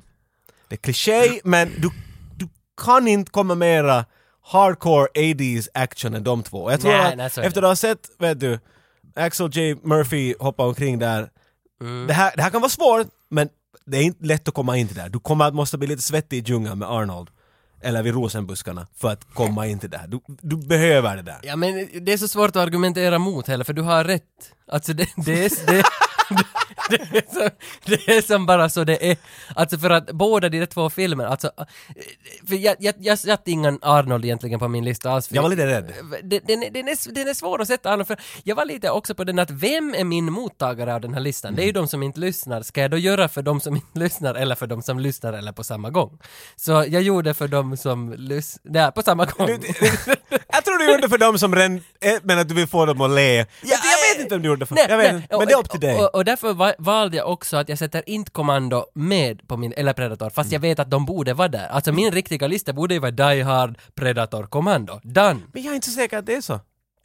Det 0.70 0.76
är 0.76 0.78
kliché, 0.78 1.40
men 1.44 1.72
du, 1.78 1.90
du 2.36 2.48
kan 2.86 3.08
inte 3.08 3.32
komma 3.32 3.56
mera 3.56 4.06
hardcore 4.52 5.08
80s 5.16 5.68
action 5.74 6.14
än 6.14 6.24
de 6.24 6.44
två. 6.44 6.64
Och 6.64 6.72
Jag 6.72 6.82
tror 6.82 6.92
Nej, 6.92 7.06
att 7.12 7.18
nej, 7.18 7.46
efter 7.48 7.62
att 7.62 7.68
ha 7.68 7.76
sett, 7.76 8.10
vet 8.20 8.40
du, 8.40 8.60
Axel 9.16 9.50
J. 9.58 9.76
Murphy 9.84 10.36
hoppa 10.40 10.64
omkring 10.66 11.00
där. 11.00 11.30
Mm. 11.82 12.08
Det, 12.08 12.14
här, 12.14 12.34
det 12.36 12.42
här 12.44 12.50
kan 12.50 12.62
vara 12.62 12.70
svårt, 12.70 13.08
men 13.30 13.50
det 13.88 13.98
är 13.98 14.02
inte 14.02 14.26
lätt 14.26 14.48
att 14.48 14.54
komma 14.54 14.78
in 14.78 14.88
till 14.88 14.96
det. 14.96 15.10
Du 15.10 15.20
kommer 15.20 15.46
att 15.46 15.54
måste 15.54 15.78
bli 15.78 15.88
lite 15.88 16.02
svettig 16.02 16.38
i 16.38 16.52
djungeln 16.52 16.80
med 16.80 16.90
Arnold. 16.90 17.30
Eller 17.82 18.04
vid 18.04 18.14
rosenbuskarna 18.14 18.88
för 18.96 19.10
att 19.10 19.34
komma 19.34 19.68
in 19.68 19.80
till 19.80 19.90
det 19.90 19.98
här. 19.98 20.08
Du, 20.08 20.20
du 20.42 20.58
behöver 20.58 21.16
det 21.16 21.22
där. 21.22 21.40
Ja 21.44 21.56
men 21.56 21.90
det 22.02 22.14
är 22.14 22.18
så 22.18 22.28
svårt 22.28 22.50
att 22.50 22.56
argumentera 22.56 23.20
mot 23.20 23.48
heller 23.48 23.64
för 23.64 23.74
du 23.74 23.82
har 23.82 24.04
rätt. 24.04 24.24
Alltså 24.72 24.94
det, 24.94 25.08
det, 25.26 25.46
är, 25.46 25.68
det, 25.68 25.84
det, 26.90 26.96
är 27.18 27.34
som, 27.34 27.50
det 27.86 28.08
är 28.18 28.22
som 28.22 28.46
bara 28.46 28.70
så 28.70 28.84
det 28.84 29.12
är. 29.12 29.18
Alltså 29.56 29.78
för 29.78 29.90
att 29.90 30.12
båda 30.12 30.50
de 30.50 30.60
där 30.60 30.66
två 30.66 30.90
filmerna, 30.90 31.30
alltså 31.30 31.52
för 32.48 32.56
jag, 32.56 32.76
jag, 32.80 32.96
jag 33.00 33.20
satte 33.20 33.52
ingen 33.52 33.80
Arnold 33.82 34.26
egentligen 34.26 34.60
på 34.60 34.68
min 34.68 34.86
lista 34.86 35.12
alls. 35.12 35.32
Jag 35.32 35.42
var 35.42 35.50
lite 35.50 35.68
rädd. 35.68 35.94
Den, 36.24 36.40
den, 36.48 36.64
är- 36.64 36.70
den, 36.70 36.88
är, 36.88 37.12
den 37.14 37.28
är 37.28 37.34
svår 37.34 37.62
att 37.62 37.68
sätta 37.68 37.90
Arnold 37.92 38.08
för 38.08 38.18
jag 38.44 38.56
var 38.56 38.66
lite 38.66 38.90
också 38.90 39.16
på 39.16 39.24
den 39.24 39.40
att 39.40 39.52
vem 39.52 39.94
är 39.96 40.04
min 40.04 40.26
mottagare 40.34 40.94
av 40.96 41.02
den 41.02 41.14
här 41.14 41.22
listan? 41.22 41.56
Det 41.56 41.64
är 41.64 41.66
ju 41.66 41.72
de 41.72 41.88
som 41.88 42.04
inte 42.04 42.20
lyssnar. 42.20 42.62
Ska 42.62 42.82
jag 42.82 42.92
då 42.92 42.98
göra 42.98 43.28
för 43.30 43.42
de 43.42 43.62
som 43.62 43.76
inte 43.76 44.00
lyssnar 44.00 44.36
eller 44.36 44.56
för 44.56 44.68
de 44.68 44.82
som 44.82 45.00
lyssnar 45.00 45.34
eller 45.34 45.52
på 45.52 45.64
samma 45.64 45.90
gång? 45.90 46.20
Så 46.56 46.72
jag 46.72 47.02
gjorde 47.02 47.34
för 47.34 47.48
de 47.48 47.78
som 47.78 48.14
lyssnar, 48.18 48.82
ja, 48.82 48.92
på 48.92 49.02
samma 49.02 49.26
gång. 49.26 49.48
Jag 50.48 50.66
tror 50.66 50.78
du 50.80 50.92
gjorde 50.92 51.10
för 51.10 51.18
dem 51.18 51.40
som 51.40 51.56
redan, 51.56 51.76
eh, 52.02 52.14
men 52.24 52.40
att 52.40 52.50
du 52.50 52.56
vill 52.56 52.68
få 52.68 52.86
dem 52.86 53.02
att 53.02 53.12
le. 53.12 53.36
jag 53.38 53.80
vet 54.18 54.24
inte 54.24 54.36
om 54.36 54.42
du 54.42 54.48
gjorde 54.48 54.60
det 54.60 54.66
för, 54.66 54.76
Nej, 54.76 54.86
jag 54.90 54.98
vet 54.98 55.14
nej, 55.14 55.22
inte, 55.22 55.38
men 55.38 55.48
det 55.48 55.54
är 55.54 55.58
upp 55.60 55.70
till 55.70 55.80
dig. 55.80 55.96
Och, 56.00 56.16
och 56.16 56.26
därför 56.26 56.54
va- 56.54 56.74
valde 56.80 57.18
jag 57.18 57.30
också 57.32 57.58
att 57.58 57.70
jag 57.70 57.78
sätter 57.78 58.10
inte 58.10 58.32
Kommando 58.32 58.86
med 58.96 59.48
på 59.48 59.58
min, 59.58 59.74
eller 59.78 59.94
Predator, 59.94 60.30
fast 60.30 60.52
jag 60.52 60.60
vet 60.60 60.80
att 60.80 60.92
de 60.92 61.06
borde 61.06 61.34
vara 61.34 61.48
där. 61.48 61.68
Alltså 61.68 61.92
min 61.92 62.12
riktiga 62.12 62.48
lista 62.48 62.74
borde 62.74 62.94
ju 62.94 63.00
vara 63.00 63.12
Die 63.12 63.42
Hard, 63.42 63.78
Predator, 63.96 64.44
Kommando. 64.44 65.00
Done! 65.04 65.40
Men 65.54 65.64
jag 65.64 65.72
är 65.72 65.76
inte 65.76 65.88
så 65.90 65.94
säker 65.94 66.18
att 66.18 66.26
det 66.26 66.36
är 66.36 66.42
så. 66.42 66.60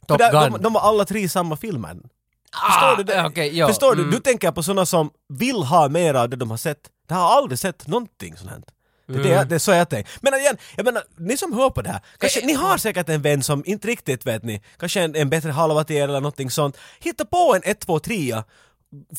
Top 0.07 0.21
För 0.21 0.31
där, 0.31 0.43
Gun. 0.43 0.51
de, 0.53 0.61
de 0.63 0.73
var 0.73 0.81
alla 0.81 1.05
tre 1.05 1.19
i 1.19 1.29
samma 1.29 1.57
filmen. 1.57 2.03
Ah, 2.51 2.71
Förstår 2.71 2.97
du 2.97 3.03
det? 3.13 3.25
okej, 3.25 3.57
ja, 3.57 3.67
Förstår 3.67 3.95
du? 3.95 4.01
mm. 4.01 4.11
Du 4.13 4.19
tänker 4.19 4.51
på 4.51 4.63
sådana 4.63 4.85
som 4.85 5.09
vill 5.29 5.63
ha 5.63 5.89
mer 5.89 6.13
av 6.13 6.29
det 6.29 6.35
de 6.35 6.49
har 6.49 6.57
sett. 6.57 6.79
Det 7.07 7.13
har 7.13 7.37
aldrig 7.37 7.59
sett 7.59 7.87
någonting 7.87 8.37
sånt 8.37 8.49
här. 8.51 8.61
Det 9.07 9.13
är, 9.13 9.19
Mm. 9.19 9.29
det, 9.37 9.43
det 9.45 9.55
är 9.55 9.59
så 9.59 9.71
jag 9.71 9.89
tänker. 9.89 10.11
Men 10.21 10.33
igen, 10.33 10.57
jag 10.75 10.85
menar, 10.85 11.03
ni 11.17 11.37
som 11.37 11.53
hör 11.53 11.69
på 11.69 11.81
det 11.81 11.89
här, 11.89 11.99
kanske, 12.17 12.39
Eh, 12.39 12.45
ni 12.45 12.53
har 12.53 12.77
säkert 12.77 13.09
en 13.09 13.21
vän 13.21 13.43
som 13.43 13.63
inte 13.65 13.87
riktigt 13.87 14.25
vet 14.25 14.43
ni, 14.43 14.61
kanske 14.79 15.01
en, 15.01 15.15
en 15.15 15.29
bättre 15.29 15.51
halva 15.51 15.83
till 15.83 15.95
er 15.95 16.03
eller 16.03 16.13
någonting 16.21 16.51
sånt. 16.51 16.77
Hitta 16.99 17.25
på 17.25 17.53
en 17.55 17.61
1, 17.71 17.79
2, 17.79 17.99
3 17.99 18.43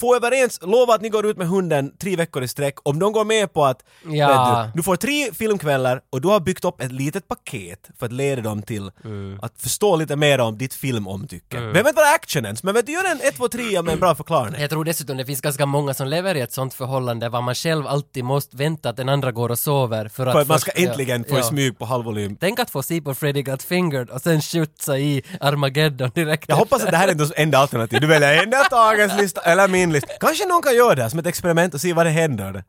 få 0.00 0.16
överens, 0.16 0.58
lova 0.62 0.94
att 0.94 1.00
ni 1.02 1.08
går 1.08 1.26
ut 1.26 1.36
med 1.36 1.48
hunden 1.48 1.92
tre 2.00 2.16
veckor 2.16 2.42
i 2.42 2.48
sträck. 2.48 2.74
Om 2.82 2.98
de 2.98 3.12
går 3.12 3.24
med 3.24 3.52
på 3.52 3.64
att 3.64 3.82
Ja. 4.06 4.28
vet 4.28 4.72
du, 4.74 4.78
du 4.78 4.82
får 4.82 4.96
tre 4.96 5.32
filmkvällar 5.34 6.00
och 6.10 6.20
du 6.20 6.28
har 6.28 6.40
byggt 6.40 6.64
upp 6.64 6.80
ett 6.80 6.92
litet 6.92 7.28
paket 7.28 7.88
för 7.98 8.06
att 8.06 8.12
leda 8.12 8.42
dem 8.42 8.62
till 8.62 8.90
Mm. 9.04 9.38
att 9.42 9.52
förstå 9.58 9.96
lite 9.96 10.16
mer 10.16 10.40
om 10.40 10.58
ditt 10.58 10.74
filmomtycke. 10.74 11.56
Det 11.60 11.72
behöver 11.72 11.88
inte 11.90 12.00
vara 12.00 12.14
action 12.14 12.44
ens, 12.44 12.62
men 12.62 12.74
vet 12.74 12.86
du, 12.86 12.92
gör 12.92 13.04
en 13.10 13.20
1, 13.20 13.36
2, 13.36 13.48
3 13.48 13.82
med 13.82 13.92
en 13.94 14.00
bra 14.00 14.14
förklaring. 14.14 14.54
Jag 14.58 14.70
tror 14.70 14.84
dessutom 14.84 15.16
det 15.16 15.24
finns 15.26 15.40
ganska 15.40 15.66
många 15.66 15.94
som 15.94 16.08
lever 16.08 16.34
i 16.34 16.40
ett 16.40 16.52
sånt 16.52 16.74
förhållande 16.74 17.28
var 17.28 17.42
man 17.42 17.54
själv 17.54 17.86
alltid 17.86 18.24
måste 18.24 18.56
vänta 18.56 18.88
att 18.88 18.96
den 18.96 19.08
andra 19.08 19.32
går 19.32 19.48
och 19.48 19.58
sover 19.58 20.08
för 20.08 20.26
att, 20.26 20.32
För 20.32 20.40
att 20.40 20.48
man 20.48 20.58
ska 20.60 20.70
först- 20.72 20.80
ja, 20.84 20.88
äntligen 20.90 21.24
få 21.24 21.36
ja. 21.38 21.42
smyg 21.42 21.78
på 21.78 21.84
halvvolym. 21.84 22.36
Tänk 22.40 22.60
att 22.60 22.70
få 22.70 22.82
se 22.82 23.00
på 23.00 23.14
Freddy 23.14 23.42
Got 23.42 23.62
Fingered 23.62 24.10
och 24.10 24.20
sen 24.20 24.40
skjutsa 24.40 24.98
i 24.98 25.22
Armageddon 25.40 26.10
direkt 26.14 26.48
Jag 26.48 26.56
hoppas 26.56 26.84
att 26.84 26.90
det 26.90 26.96
här 26.96 27.08
är 27.08 27.12
inte 27.12 27.34
enda 27.36 27.58
alternativ. 27.58 28.00
Du 28.00 28.06
väljer 28.06 28.42
enda 28.42 28.56
Tages 28.64 29.16
lista 29.20 29.40
eller 29.40 29.63
min 29.68 29.92
lista. 29.92 30.08
Kanske 30.20 30.46
någon 30.46 30.62
kan 30.62 30.74
göra 30.76 30.94
det 30.94 31.02
här 31.02 31.08
som 31.08 31.18
ett 31.18 31.26
experiment 31.26 31.74
och 31.74 31.80
se 31.80 31.92
vad 31.92 32.06
det 32.06 32.10
händer. 32.10 32.64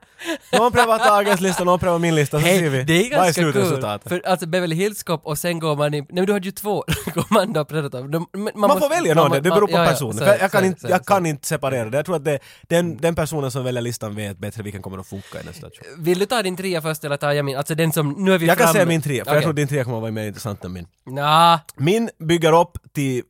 Någon 0.57 0.71
prövar 0.71 0.97
Tages 0.97 1.41
lista, 1.41 1.63
någon 1.63 1.79
prövar 1.79 1.99
min 1.99 2.15
lista, 2.15 2.39
så 2.39 2.45
ser 2.45 2.69
vi. 2.69 2.83
det 2.83 3.05
är 3.05 3.09
ganska 3.09 3.41
kul. 3.41 3.53
slutresultatet. 3.53 4.09
För 4.09 4.21
alltså 4.25 4.45
Beverly 4.47 4.75
Hills 4.75 5.03
Cop 5.03 5.25
och 5.25 5.37
sen 5.37 5.59
går 5.59 5.75
man 5.75 5.93
in, 5.93 6.03
nej 6.09 6.15
men 6.15 6.25
du 6.25 6.33
hade 6.33 6.45
ju 6.45 6.51
två, 6.51 6.73
går 7.13 7.25
man 7.33 7.51
man, 7.51 8.69
Man, 8.69 8.79
får 8.79 8.89
välja 8.89 9.13
någon, 9.13 9.31
det 9.31 9.41
beror 9.41 9.67
på 9.67 9.73
ja, 9.73 9.83
ja, 9.83 9.89
personen. 9.89 10.17
För 10.17 10.37
jag 10.39 10.51
kan, 10.51 10.61
så- 10.61 10.65
inte, 10.65 10.79
så- 10.81 10.87
jag 10.89 11.05
kan 11.05 11.25
inte 11.25 11.47
separera 11.47 11.89
det. 11.89 11.97
Jag 11.97 12.05
tror 12.05 12.15
att 12.15 12.25
det, 12.25 12.39
den, 12.61 12.97
den 12.97 13.15
personen 13.15 13.51
som 13.51 13.63
väljer 13.63 13.81
listan 13.81 14.15
vet 14.15 14.37
bättre 14.37 14.63
vilken 14.63 14.81
kommer 14.81 14.97
att 14.97 15.07
funka 15.07 15.41
i 15.41 15.45
nästa 15.45 15.61
show. 15.67 16.03
Vill 16.03 16.19
du 16.19 16.25
ta 16.25 16.43
din 16.43 16.57
trea 16.57 16.81
först 16.81 17.03
eller 17.03 17.17
tar 17.17 17.31
jag 17.31 17.45
min? 17.45 17.57
Alltså 17.57 17.75
den 17.75 17.91
som, 17.91 18.11
nu 18.17 18.33
är 18.33 18.37
vi 18.37 18.45
Jag 18.45 18.57
kan 18.57 18.63
framme. 18.67 18.73
säga 18.77 18.85
min 18.85 19.01
tre, 19.01 19.11
för 19.23 19.31
jag 19.31 19.37
Okej. 19.37 19.41
tror 19.43 19.53
din 19.53 19.67
tre 19.67 19.83
kommer 19.83 19.97
att 19.97 20.01
vara 20.01 20.11
mer 20.11 20.27
intressant 20.27 20.65
än 20.65 20.73
min. 20.73 20.87
Nja, 21.05 21.59
Min 21.75 22.09
bygger 22.19 22.61
upp 22.61 22.77
till, 22.93 23.21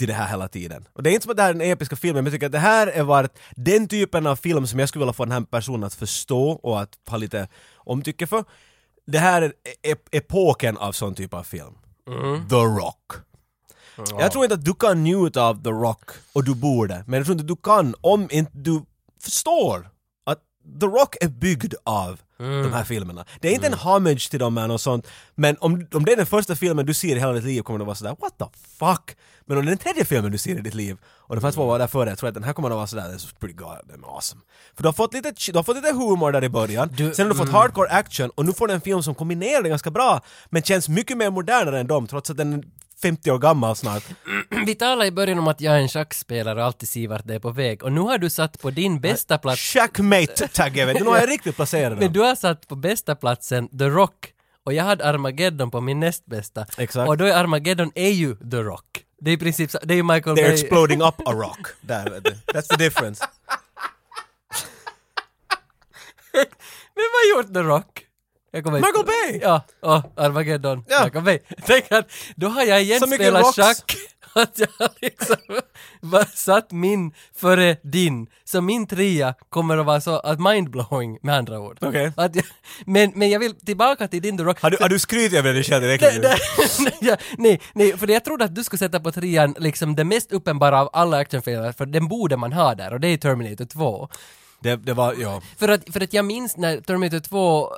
till 0.00 0.08
det 0.08 0.14
här 0.14 0.28
hela 0.28 0.48
tiden. 0.48 0.88
Och 0.92 1.02
det 1.02 1.10
är 1.10 1.12
inte 1.12 1.22
som 1.22 1.30
att 1.30 1.36
det 1.36 1.42
här 1.42 1.50
är 1.50 1.54
den 1.54 1.70
episka 1.70 1.96
filmen, 1.96 2.24
men 2.24 2.32
jag 2.32 2.32
tycker 2.32 2.46
att 2.46 2.52
det 2.52 2.58
här 2.58 2.86
är 2.86 3.02
varit 3.02 3.38
den 3.56 3.88
typen 3.88 4.26
av 4.26 4.36
film 4.36 4.66
som 4.66 4.78
jag 4.78 4.88
skulle 4.88 5.02
vilja 5.02 5.12
få 5.12 5.24
den 5.24 5.32
här 5.32 5.40
personen 5.40 5.84
att 5.84 5.94
förstå 5.94 6.50
och 6.50 6.80
att 6.80 6.98
ha 7.08 7.16
lite 7.16 7.48
omtycke 7.76 8.26
för. 8.26 8.44
Det 9.06 9.18
här 9.18 9.42
är 9.42 9.52
ep- 9.82 10.08
epoken 10.10 10.76
av 10.76 10.92
sån 10.92 11.14
typ 11.14 11.34
av 11.34 11.42
film. 11.42 11.74
The 12.50 12.56
Rock. 12.56 13.12
Jag 14.18 14.32
tror 14.32 14.44
inte 14.44 14.54
att 14.54 14.64
du 14.64 14.74
kan 14.74 15.02
njuta 15.02 15.42
av 15.42 15.62
The 15.62 15.70
Rock, 15.70 16.10
och 16.32 16.44
du 16.44 16.54
borde, 16.54 17.04
men 17.06 17.16
jag 17.18 17.26
tror 17.26 17.32
inte 17.32 17.46
du 17.46 17.56
kan 17.56 17.94
om 18.00 18.28
inte 18.30 18.52
du 18.54 18.82
förstår 19.22 19.90
The 20.80 20.86
Rock 20.86 21.16
är 21.20 21.28
byggd 21.28 21.74
av 21.84 22.20
de 22.38 22.72
här 22.72 22.84
filmerna. 22.84 23.24
Det 23.40 23.48
är 23.48 23.52
inte 23.52 23.66
en 23.66 23.74
homage 23.74 24.30
till 24.30 24.38
dem 24.40 24.58
eller 24.58 24.68
något 24.68 24.80
sånt, 24.80 25.06
men 25.34 25.56
om, 25.60 25.86
om 25.94 26.04
det 26.04 26.12
är 26.12 26.16
den 26.16 26.26
första 26.26 26.56
filmen 26.56 26.86
du 26.86 26.94
ser 26.94 27.16
i 27.16 27.18
hela 27.18 27.32
ditt 27.32 27.44
liv 27.44 27.62
kommer 27.62 27.78
du 27.78 27.84
vara 27.84 27.94
sådär 27.94 28.16
what 28.20 28.38
the 28.38 28.44
fuck? 28.78 29.16
Men 29.46 29.58
om 29.58 29.64
det 29.64 29.68
är 29.68 29.76
den 29.76 29.78
tredje 29.78 30.04
filmen 30.04 30.32
du 30.32 30.38
ser 30.38 30.58
i 30.58 30.60
ditt 30.60 30.74
liv, 30.74 30.96
och 31.04 31.36
de 31.36 31.44
här 31.44 31.52
två 31.52 31.66
var 31.66 31.78
där 31.78 31.86
före, 31.86 32.08
jag 32.08 32.18
tror 32.18 32.28
att 32.28 32.34
den 32.34 32.44
här 32.44 32.52
kommer 32.52 32.70
att 32.70 32.76
vara 32.76 32.86
sådär, 32.86 33.12
this 33.12 33.24
is 33.24 33.32
pretty 33.32 33.54
god, 33.54 34.04
awesome. 34.04 34.40
För 34.76 34.82
du 34.82 34.88
har 34.88 34.92
fått 34.92 35.14
lite, 35.14 35.32
du 35.52 35.58
har 35.58 35.62
fått 35.62 35.76
lite 35.76 35.92
humor 35.92 36.32
där 36.32 36.44
i 36.44 36.48
början, 36.48 36.88
Du- 36.96 37.14
sen 37.14 37.26
har 37.26 37.32
du 37.34 37.38
fått 37.38 37.48
hardcore 37.52 37.88
action, 37.90 38.30
och 38.30 38.46
nu 38.46 38.52
får 38.52 38.68
du 38.68 38.74
en 38.74 38.80
film 38.80 39.02
som 39.02 39.14
kombinerar 39.14 39.62
det 39.62 39.68
ganska 39.68 39.90
bra, 39.90 40.20
men 40.50 40.62
känns 40.62 40.88
mycket 40.88 41.16
mer 41.16 41.30
modernare 41.30 41.80
än 41.80 41.86
dem, 41.86 42.06
trots 42.06 42.30
att 42.30 42.36
den 42.36 42.64
50 43.02 43.30
år 43.30 43.38
gammal 43.38 43.76
snart. 43.76 44.02
vi 44.66 44.74
talade 44.74 45.06
i 45.06 45.10
början 45.10 45.38
om 45.38 45.48
att 45.48 45.60
jag 45.60 45.74
är 45.74 45.78
en 45.78 45.88
schackspelare 45.88 46.58
och 46.60 46.64
alltid 46.64 46.88
ser 46.88 47.08
vart 47.08 47.26
det 47.26 47.34
är 47.34 47.38
på 47.38 47.50
väg. 47.50 47.82
Och 47.82 47.92
nu 47.92 48.00
har 48.00 48.18
du 48.18 48.30
satt 48.30 48.60
på 48.60 48.70
din 48.70 49.00
bästa 49.00 49.38
plats, 49.38 49.60
Checkmate 49.60 50.48
tagge 50.48 50.84
vet 50.84 50.98
du, 50.98 51.04
nu 51.04 51.10
har 51.10 51.18
jag 51.18 51.28
riktigt 51.30 51.56
placerat 51.56 51.98
men 51.98 52.12
du 52.12 52.20
har 52.20 52.34
satt 52.34 52.68
på 52.68 52.76
bästa 52.76 53.14
platsen 53.14 53.78
The 53.78 53.84
Rock. 53.84 54.32
Och 54.64 54.72
jag 54.72 54.84
hade 54.84 55.04
Armageddon 55.04 55.70
på 55.70 55.80
min 55.80 56.00
näst 56.00 56.26
bästa. 56.26 56.66
Exakt. 56.78 57.08
Och 57.08 57.16
då 57.16 57.24
är 57.24 57.32
Armageddon 57.32 57.92
är 57.94 58.10
ju 58.10 58.36
The 58.36 58.56
Rock. 58.56 59.04
Det 59.20 59.30
är 59.30 59.34
i 59.34 59.38
princip, 59.38 59.70
det 59.82 59.94
är 59.94 60.02
Michael 60.02 60.36
They're 60.36 60.42
Bay. 60.42 60.52
exploding 60.52 61.02
up 61.02 61.14
a 61.26 61.32
rock. 61.32 61.66
Där. 61.80 62.04
That's 62.52 62.76
the 62.76 62.84
difference. 62.84 63.24
Vem 66.94 67.10
har 67.12 67.38
gjort 67.38 67.54
The 67.54 67.60
Rock? 67.60 68.04
Jag 68.50 68.64
kommer 68.64 68.78
Michael 68.78 69.06
Bay! 69.06 69.40
Ja, 69.42 69.62
och 69.80 70.12
Armageddon. 70.24 70.84
Ja. 70.88 71.04
Michael 71.04 71.24
Bay. 71.24 71.38
Tänk 71.66 71.92
att 71.92 72.12
då 72.36 72.48
har 72.48 72.62
jag 72.62 72.82
igen 72.82 73.00
spelat 73.00 73.54
schack. 73.56 73.96
Att 74.32 74.58
jag 74.58 74.68
har 74.78 74.90
liksom 75.00 75.36
bara 76.00 76.24
satt 76.24 76.72
min 76.72 77.12
före 77.36 77.76
din. 77.82 78.26
Så 78.44 78.60
min 78.60 78.86
trea 78.86 79.34
kommer 79.48 79.78
att 79.78 79.86
vara 79.86 80.00
så 80.00 80.18
att 80.18 80.40
mindblowing 80.40 81.18
med 81.22 81.34
andra 81.34 81.60
ord. 81.60 81.78
Okej. 81.80 82.12
Att 82.16 82.36
jag, 82.36 82.44
men, 82.86 83.12
men 83.14 83.30
jag 83.30 83.40
vill 83.40 83.54
tillbaka 83.54 84.08
till 84.08 84.22
din 84.22 84.38
The 84.38 84.44
Rock. 84.44 84.60
Har 84.62 84.70
du, 84.70 84.76
har 84.80 84.88
du 84.88 84.98
skrytit 84.98 85.38
över 85.38 85.54
dig 85.54 85.64
själv 85.64 85.82
direkt 85.82 86.02
nej, 86.80 86.96
ja, 87.00 87.16
nej, 87.38 87.60
nej, 87.72 87.98
för 87.98 88.10
jag 88.10 88.24
trodde 88.24 88.44
att 88.44 88.54
du 88.54 88.64
skulle 88.64 88.78
sätta 88.78 89.00
på 89.00 89.12
trean 89.12 89.54
liksom 89.58 89.96
det 89.96 90.04
mest 90.04 90.32
uppenbara 90.32 90.80
av 90.80 90.90
alla 90.92 91.16
actionfilmer, 91.16 91.72
för 91.72 91.86
den 91.86 92.08
borde 92.08 92.36
man 92.36 92.52
ha 92.52 92.74
där, 92.74 92.92
och 92.92 93.00
det 93.00 93.08
är 93.08 93.16
Terminator 93.16 93.64
2. 93.64 94.08
Det, 94.60 94.76
det 94.76 94.94
var, 94.94 95.14
ja. 95.14 95.42
För 95.56 95.68
att, 95.68 95.92
för 95.92 96.00
att 96.00 96.12
jag 96.12 96.24
minns 96.24 96.56
när 96.56 96.80
Terminator 96.80 97.20
2, 97.20 97.68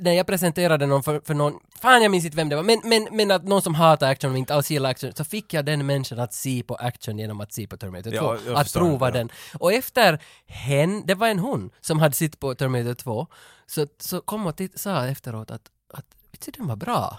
när 0.00 0.12
jag 0.12 0.26
presenterade 0.26 0.86
någon 0.86 1.02
för, 1.02 1.20
för 1.24 1.34
någon, 1.34 1.58
fan 1.80 2.02
jag 2.02 2.10
minns 2.10 2.24
inte 2.24 2.36
vem 2.36 2.48
det 2.48 2.56
var, 2.56 2.62
men, 2.62 2.80
men, 2.84 3.08
men 3.10 3.30
att 3.30 3.44
någon 3.44 3.62
som 3.62 3.74
hatar 3.74 4.10
action 4.10 4.30
och 4.32 4.38
inte 4.38 4.54
alls 4.54 4.70
gillar 4.70 4.90
action, 4.90 5.12
så 5.14 5.24
fick 5.24 5.54
jag 5.54 5.64
den 5.64 5.86
människan 5.86 6.18
att 6.18 6.34
se 6.34 6.62
på 6.62 6.74
action 6.74 7.18
genom 7.18 7.40
att 7.40 7.52
se 7.52 7.66
på 7.66 7.76
Terminator 7.76 8.10
2. 8.10 8.16
Ja, 8.16 8.56
att 8.56 8.66
förstår 8.66 8.80
prova 8.80 9.06
ja. 9.06 9.10
den. 9.10 9.30
Och 9.58 9.72
efter 9.72 10.22
hen, 10.46 11.06
det 11.06 11.14
var 11.14 11.28
en 11.28 11.38
hon 11.38 11.70
som 11.80 11.98
hade 11.98 12.14
sett 12.14 12.40
på 12.40 12.54
Terminator 12.54 12.94
2, 12.94 13.26
så, 13.66 13.86
så 13.98 14.20
kom 14.20 14.46
och 14.46 14.56
titt, 14.56 14.80
sa 14.80 15.06
efteråt 15.06 15.50
att, 15.50 15.70
att 15.94 16.06
vet 16.32 16.40
du, 16.44 16.50
den 16.50 16.66
var 16.66 16.76
bra. 16.76 17.18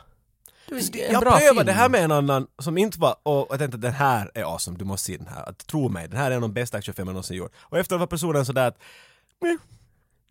Jag 0.67 1.21
prövade 1.21 1.39
film. 1.39 1.65
det 1.65 1.71
här 1.71 1.89
med 1.89 2.03
en 2.03 2.11
annan 2.11 2.47
som 2.59 2.77
inte 2.77 2.99
var, 2.99 3.15
och 3.23 3.47
jag 3.49 3.59
tänkte 3.59 3.75
att 3.75 3.81
den 3.81 3.93
här 3.93 4.31
är 4.33 4.43
awesome, 4.43 4.77
du 4.77 4.85
måste 4.85 5.05
se 5.05 5.17
den 5.17 5.27
här. 5.27 5.49
Att, 5.49 5.67
tro 5.67 5.89
mig, 5.89 6.07
den 6.07 6.17
här 6.17 6.31
är 6.31 6.31
en 6.31 6.35
av 6.35 6.41
de 6.41 6.53
bästa 6.53 6.77
actionfilmerna 6.77 7.09
jag 7.09 7.13
någonsin 7.13 7.37
gjort. 7.37 7.51
Och 7.59 7.77
efter 7.77 7.97
var 7.97 8.07
personen 8.07 8.45
sådär 8.45 8.67
att. 8.67 8.77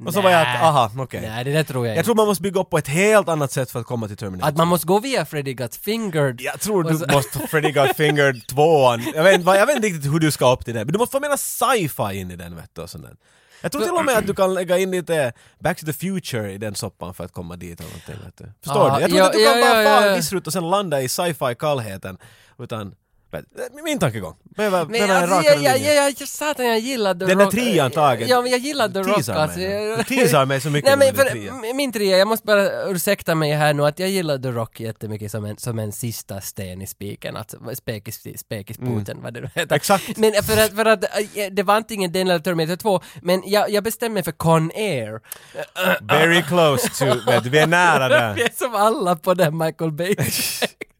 Och 0.06 0.12
så 0.14 0.20
var 0.20 0.30
jag 0.30 0.40
att, 0.42 0.62
aha, 0.62 0.90
okej. 0.98 1.20
Nej, 1.20 1.44
det 1.44 1.52
där 1.52 1.64
tror 1.64 1.86
jag, 1.86 1.92
Jag 1.92 1.98
inte. 1.98 2.04
tror 2.04 2.14
man 2.14 2.26
måste 2.26 2.42
bygga 2.42 2.60
upp 2.60 2.70
på 2.70 2.78
ett 2.78 2.88
helt 2.88 3.28
annat 3.28 3.52
sätt 3.52 3.70
för 3.70 3.80
att 3.80 3.86
komma 3.86 4.08
till 4.08 4.16
Terminator. 4.16 4.48
Att 4.48 4.56
man 4.56 4.68
måste 4.68 4.86
gå 4.86 4.98
via 4.98 5.24
Freddy 5.24 5.54
Got 5.54 5.74
Fingered. 5.76 6.40
Jag 6.40 6.60
tror 6.60 6.84
Och 6.84 6.92
du 6.92 6.98
så- 6.98 7.06
måste 7.12 7.38
Freddy 7.38 7.70
Got 7.72 7.96
Fingered 7.96 8.46
2 8.48 8.96
jag 9.14 9.22
vet, 9.24 9.34
inte 9.34 9.46
vad- 9.46 9.56
jag 9.58 9.66
vet 9.66 9.76
inte 9.76 9.88
riktigt 9.88 10.12
hur 10.12 10.18
du 10.18 10.30
ska 10.30 10.52
upp 10.52 10.64
till 10.64 10.74
det, 10.74 10.84
men 10.84 10.92
du 10.92 10.98
måste 10.98 11.12
få 11.16 11.20
mera 11.20 11.36
sci-fi 11.36 12.18
in 12.18 12.30
i 12.30 12.36
den 12.36 12.56
vet 12.56 12.70
du 12.74 12.82
och 12.82 12.90
sånt 12.90 13.04
där. 13.04 13.16
Jag 13.60 13.72
tror 13.72 13.82
till 13.82 13.92
och 13.92 14.04
med 14.04 14.18
att 14.18 14.26
du 14.26 14.34
kan 14.34 14.54
lägga 14.54 14.78
in 14.78 14.90
lite 14.90 15.32
Back 15.60 15.80
to 15.80 15.86
the 15.86 15.92
Future 15.92 16.52
i 16.52 16.58
den 16.58 16.74
soppan 16.74 17.14
för 17.14 17.24
att 17.24 17.32
komma 17.32 17.56
dit 17.56 17.80
eller 17.80 17.90
någonting 17.90 18.14
vet 18.24 18.36
du. 18.38 18.52
Förstår 18.64 18.88
Ja, 18.88 18.96
du? 18.96 19.00
Jag 19.02 19.10
tror 19.10 19.18
ja, 19.20 19.26
inte 19.26 19.26
att 19.26 19.32
du 19.32 19.44
kan 19.44 19.58
ja, 19.60 19.66
bara 19.72 19.82
ja, 19.82 19.90
fara 19.90 20.04
ja. 20.06 20.10
en 20.10 20.16
viss 20.16 20.32
rutt 20.32 20.46
och 20.46 20.52
sen 20.52 20.70
landa 20.70 21.02
i 21.02 21.08
sci-fi 21.08 21.54
kallheten, 21.58 22.18
utan 22.58 22.94
min 23.84 23.98
tankegång. 23.98 24.34
Men 24.56 24.70
behöver 24.70 24.98
en 24.98 25.10
alltså, 25.10 25.50
jag, 25.50 25.62
jag, 25.62 25.78
jag, 25.78 26.10
jag, 26.18 26.28
satan 26.28 26.66
jag 26.66 26.78
gillar 26.78 27.14
The 27.14 27.24
Den 27.24 27.38
där 27.38 27.44
Rock. 27.44 27.54
trean 27.54 27.90
taget. 27.90 28.28
Ja 28.28 28.42
men 28.42 28.50
jag 28.50 28.60
gillar 28.60 28.88
The 28.88 28.98
Rock 28.98 29.26
mig 29.28 29.36
alltså. 29.36 29.60
Du 29.60 30.04
teasar 30.16 30.46
mig 30.46 30.60
så 30.60 30.70
mycket 30.70 30.98
Nej 30.98 31.12
men 31.14 31.26
för, 31.26 31.74
min 31.74 31.92
trea, 31.92 32.18
jag 32.18 32.28
måste 32.28 32.46
bara 32.46 32.82
ursäkta 32.84 33.34
mig 33.34 33.52
här 33.52 33.74
nu 33.74 33.86
att 33.86 33.98
jag 33.98 34.08
gillar 34.08 34.38
The 34.38 34.48
Rock 34.48 34.80
jättemycket 34.80 35.30
som 35.30 35.44
en, 35.44 35.56
som 35.56 35.78
en 35.78 35.92
sista 35.92 36.40
sten 36.40 36.82
i 36.82 36.86
spiken, 36.86 37.36
alltså 37.36 37.56
spekis, 37.74 38.26
spekisputen 38.36 39.22
vad 39.22 39.34
det 39.34 39.40
nu 39.40 39.46
heter. 39.46 39.60
Mm. 39.62 39.76
Exakt. 39.76 40.16
Men 40.16 40.32
för 40.42 40.56
att, 40.64 40.70
för 40.70 40.84
att 40.84 41.04
äh, 41.04 41.46
det 41.52 41.62
var 41.62 41.74
antingen 41.74 42.12
den 42.12 42.28
eller 42.28 42.38
Terminator 42.38 42.76
2, 42.76 43.00
men 43.22 43.42
jag, 43.46 43.70
jag 43.70 43.84
bestämde 43.84 44.14
mig 44.14 44.22
för 44.22 44.32
Con 44.32 44.70
Air. 44.74 45.20
Very 46.00 46.42
close 46.42 46.88
to, 46.88 47.04
vet 47.30 47.46
vi 47.46 47.58
är 47.58 47.66
nära 47.66 48.08
Vi 48.08 48.14
där. 48.14 48.44
är 48.44 48.58
som 48.58 48.74
alla 48.74 49.16
på 49.16 49.34
den 49.34 49.58
Michael 49.58 49.92
Bay. 49.92 50.16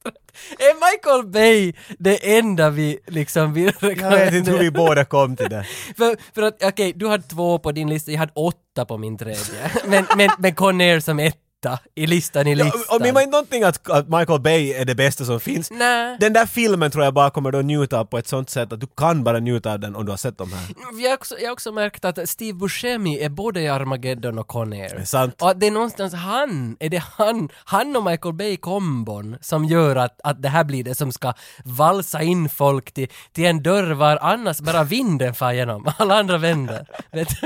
Är 0.59 0.93
Michael 0.93 1.27
Bay 1.27 1.73
det 1.99 2.39
enda 2.39 2.71
vi 2.71 2.99
liksom 3.07 3.55
vill 3.55 3.73
Jag 3.81 4.11
vet 4.11 4.35
inte 4.35 4.51
hur 4.51 4.59
vi 4.59 4.71
båda 4.71 5.05
kom 5.05 5.37
till 5.37 5.51
det. 5.51 5.67
För, 5.97 6.35
för 6.35 6.43
att, 6.43 6.63
okej, 6.65 6.93
du 6.97 7.09
hade 7.09 7.23
två 7.23 7.59
på 7.59 7.73
din 7.73 7.91
lista, 7.91 8.11
jag 8.11 8.19
hade 8.19 8.33
åtta 8.35 8.85
på 8.85 8.99
min 8.99 9.19
tredje. 9.19 9.71
Men, 9.87 10.07
men, 10.17 10.31
men 10.39 10.55
Conair 10.55 11.01
som 11.01 11.19
etta 11.63 11.79
i 11.95 12.07
listan 12.07 12.47
i 12.47 12.55
Ja, 12.55 12.65
listan. 12.65 12.83
och 12.97 13.01
menar 13.03 13.21
inte 13.21 13.31
någonting 13.31 13.63
att, 13.63 13.91
att 13.91 14.09
Michael 14.09 14.41
Bay 14.41 14.73
är 14.73 14.85
det 14.85 14.95
bästa 14.95 15.25
som 15.25 15.41
finns. 15.41 15.71
Nej. 15.71 16.17
Den 16.21 16.33
där 16.33 16.47
filmen 16.47 16.91
tror 16.91 17.05
jag 17.05 17.15
bara 17.15 17.31
kommer 17.31 17.53
då 17.53 17.59
njuta 17.59 17.99
av 17.99 18.05
på 18.05 18.19
ett 18.19 18.29
sånt 18.29 18.51
sätt 18.51 18.73
att 18.73 18.81
du 18.81 18.87
kan 18.97 19.25
bara 19.25 19.39
njuta 19.39 19.73
av 19.73 19.81
den 19.81 19.97
om 19.97 20.05
du 20.05 20.13
har 20.13 20.17
sett 20.17 20.39
de 20.39 20.53
här. 20.53 20.63
Jag 21.03 21.11
har, 21.11 21.17
också, 21.17 21.39
jag 21.39 21.47
har 21.49 21.53
också 21.53 21.73
märkt 21.73 22.05
att 22.05 22.29
Steve 22.29 22.53
Buscemi 22.59 23.19
är 23.25 23.29
både 23.29 23.61
i 23.61 23.69
Armageddon 23.69 24.39
och 24.39 24.47
Conair. 24.47 24.95
är 24.95 25.05
sant. 25.05 25.43
Och 25.43 25.51
att 25.51 25.61
det 25.61 25.67
är 25.67 25.71
någonstans 25.71 26.15
han, 26.15 26.77
är 26.81 26.89
det 26.89 27.03
han, 27.17 27.49
han 27.65 27.97
och 27.97 28.05
Michael 28.05 28.35
Bay-kombon 28.35 29.37
som 29.41 29.65
gör 29.65 29.97
att, 29.97 30.21
att 30.25 30.43
det 30.43 30.49
här 30.49 30.65
blir 30.65 30.85
det 30.85 30.95
som 30.95 31.13
ska 31.13 31.33
valsa 31.65 32.23
in 32.23 32.49
folk 32.49 32.93
till, 32.93 33.09
till 33.33 33.45
en 33.45 33.63
dörr 33.63 33.91
var 33.95 34.19
annars 34.23 34.61
bara 34.61 34.85
vinden 34.85 35.35
far 35.35 35.53
igenom. 35.53 35.93
Alla 35.99 36.19
andra 36.19 36.39
vänder. 36.39 36.87
Vet 37.13 37.29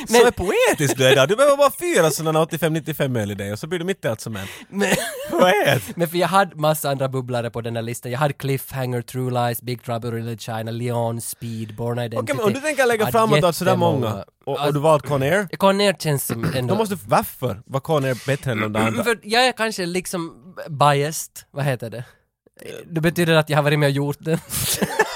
liksom. 0.00 0.16
Så 0.16 0.26
är 0.26 0.30
poetisk 0.30 0.96
du 0.96 1.06
är 1.06 1.12
idag. 1.12 1.28
Du 1.28 1.36
behöver 1.36 1.56
bara 1.56 1.70
fyra 1.78 2.10
sådana 2.10 2.44
85-95 2.44 3.18
öl 3.20 3.30
i 3.30 3.34
dig 3.34 3.52
och 3.52 3.58
så 3.58 3.66
blir 3.66 3.78
du 3.78 3.84
mitt 3.84 4.04
i 4.04 4.08
allt 4.08 4.20
som 4.20 4.36
en 4.36 4.46
Men, 4.68 4.94
poet. 5.30 5.82
men 5.96 6.08
för 6.08 6.16
jag 6.18 6.28
hade 6.28 6.56
massa 6.56 6.90
andra 6.90 7.08
bubblare 7.08 7.50
på 7.50 7.60
den 7.60 7.76
här 7.76 7.82
listan. 7.82 8.12
Jag 8.12 8.18
hade 8.18 8.34
Cliffhanger, 8.34 9.02
True 9.02 9.30
Lies, 9.30 9.62
Big 9.62 9.82
Trouble 9.84 10.18
in 10.18 10.26
Little 10.26 10.54
China, 10.54 10.70
Leon, 10.70 11.20
Speed, 11.20 11.76
Born 11.76 11.98
Identity. 11.98 12.22
Okej 12.22 12.36
men 12.36 12.44
om 12.44 12.52
du 12.52 12.60
tänker 12.60 12.86
lägga 12.86 13.04
Jag 13.04 13.12
fram 13.12 13.30
hade 13.32 13.48
att 13.48 13.56
sådär 13.56 13.76
många 13.76 14.24
och, 14.44 14.66
och 14.66 14.74
du 14.74 14.80
valt 14.80 15.06
Conair, 15.06 15.48
Conair 15.56 15.92
känns 15.98 16.26
som 16.26 16.44
ändå... 16.54 16.74
då 16.74 16.78
måste 16.78 16.98
varför 17.06 17.62
var 17.66 17.80
Conair 17.80 18.26
bättre 18.26 18.52
än 18.52 18.60
de 18.60 18.76
andra? 18.76 19.04
För 19.04 19.18
jag 19.22 19.46
är 19.46 19.52
kanske 19.52 19.86
liksom 19.86 20.54
biased, 20.68 21.32
vad 21.50 21.64
heter 21.64 21.90
det? 21.90 22.04
Det 22.86 23.00
betyder 23.00 23.34
att 23.34 23.50
jag 23.50 23.58
har 23.58 23.62
varit 23.62 23.78
med 23.78 23.86
och 23.86 23.92
gjort 23.92 24.18
den. 24.20 24.38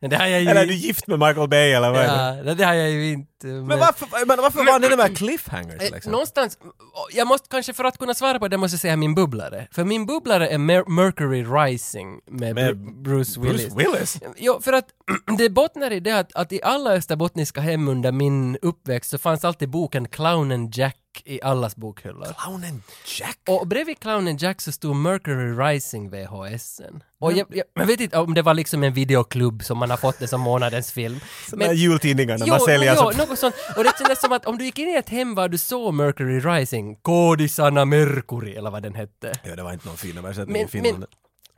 Men 0.00 0.10
det 0.10 0.16
har 0.16 0.26
jag 0.26 0.40
ju 0.42 0.48
Eller 0.48 0.62
är 0.62 0.66
du 0.66 0.74
gift 0.74 1.06
med 1.06 1.18
Michael 1.18 1.48
Bay 1.48 1.70
eller 1.72 1.90
vad 1.90 2.00
är 2.00 2.36
det? 2.42 2.48
Ja, 2.48 2.54
det, 2.54 2.64
har 2.64 2.74
jag 2.74 2.90
ju 2.90 3.12
inte. 3.12 3.46
Men 3.46 3.78
varför, 3.78 4.26
men 4.26 4.36
varför 4.42 4.64
var 4.64 4.78
det 4.80 4.88
de 4.88 5.02
här 5.02 5.14
cliffhangers 5.14 5.82
Eh, 5.82 5.90
liksom? 5.94 6.12
Någonstans, 6.12 6.58
jag 7.14 7.26
måste 7.26 7.48
kanske 7.50 7.72
för 7.72 7.84
att 7.84 7.98
kunna 7.98 8.14
svara 8.14 8.38
på 8.38 8.48
det 8.48 8.56
måste 8.56 8.74
jag 8.74 8.80
säga 8.80 8.96
min 8.96 9.14
bubblare. 9.14 9.68
För 9.72 9.84
min 9.84 10.06
bubblare 10.06 10.48
är 10.48 10.58
Mer- 10.58 10.90
Mercury 10.90 11.44
Rising 11.44 12.20
med, 12.30 12.54
Med 12.54 12.74
Bru- 12.76 13.02
Bruce 13.02 13.40
Willis. 13.40 13.74
Bruce 13.74 13.90
Willis? 13.90 14.18
Jo, 14.36 14.60
för 14.62 14.72
att 14.72 14.86
det 15.38 15.50
bottnar 15.50 15.90
i 15.90 16.00
det 16.00 16.12
att, 16.18 16.34
att 16.34 16.52
i 16.52 16.60
alla 16.62 16.90
österbottniska 16.92 17.60
hem 17.60 17.88
under 17.88 18.12
min 18.12 18.58
uppväxt 18.62 19.10
så 19.10 19.18
fanns 19.18 19.44
alltid 19.44 19.68
boken 19.70 20.08
Clownen 20.08 20.70
Jack 20.70 20.96
i 21.24 21.42
allas 21.42 21.76
bokhyllor. 21.76 22.26
Clownen 22.38 22.82
Jack? 23.18 23.38
Och 23.48 23.66
bredvid 23.66 23.98
Clownen 24.00 24.36
Jack 24.36 24.60
så 24.60 24.72
stod 24.72 24.96
Mercury 24.96 25.52
Rising 25.52 26.10
VHSen. 26.10 27.02
Och 27.20 27.32
jag, 27.32 27.46
jag, 27.50 27.64
jag 27.74 27.86
vet 27.86 28.00
inte 28.00 28.18
om 28.18 28.34
det 28.34 28.42
var 28.42 28.54
liksom 28.54 28.82
en 28.82 28.92
videoklubb 28.92 29.64
som 29.64 29.78
man 29.78 29.90
har 29.90 29.96
fått 29.96 30.18
det 30.18 30.28
som 30.28 30.40
månadens 30.40 30.92
film. 30.92 31.20
Här 31.60 31.72
jultidningarna 31.72 32.44
Jo, 32.46 32.52
man 32.52 32.60
säljer 32.60 32.96
jo, 32.96 33.12
som... 33.12 33.26
något 33.28 33.38
sånt. 33.38 33.54
Och 33.76 33.84
det 33.84 33.92
kändes 33.98 34.20
som 34.20 34.32
att 34.32 34.46
om 34.46 34.58
du 34.58 34.64
gick 34.64 34.78
in 34.78 34.88
i 34.88 34.94
ett 34.94 35.08
hem 35.08 35.34
var 35.34 35.48
du 35.48 35.58
såg 35.58 35.94
Mercury 35.94 36.40
Rising, 36.40 36.96
Kodisarna 36.96 37.84
Mercury 37.84 38.54
eller 38.54 38.70
vad 38.70 38.82
den 38.82 38.94
hette. 38.94 39.32
Ja, 39.44 39.56
det 39.56 39.62
var 39.62 39.72
inte 39.72 39.88
någon 39.88 39.96
fin 39.96 40.18
översättning 40.18 40.52
Men, 40.52 40.66
i 40.66 40.68
Finland. 40.68 40.98
men 40.98 41.08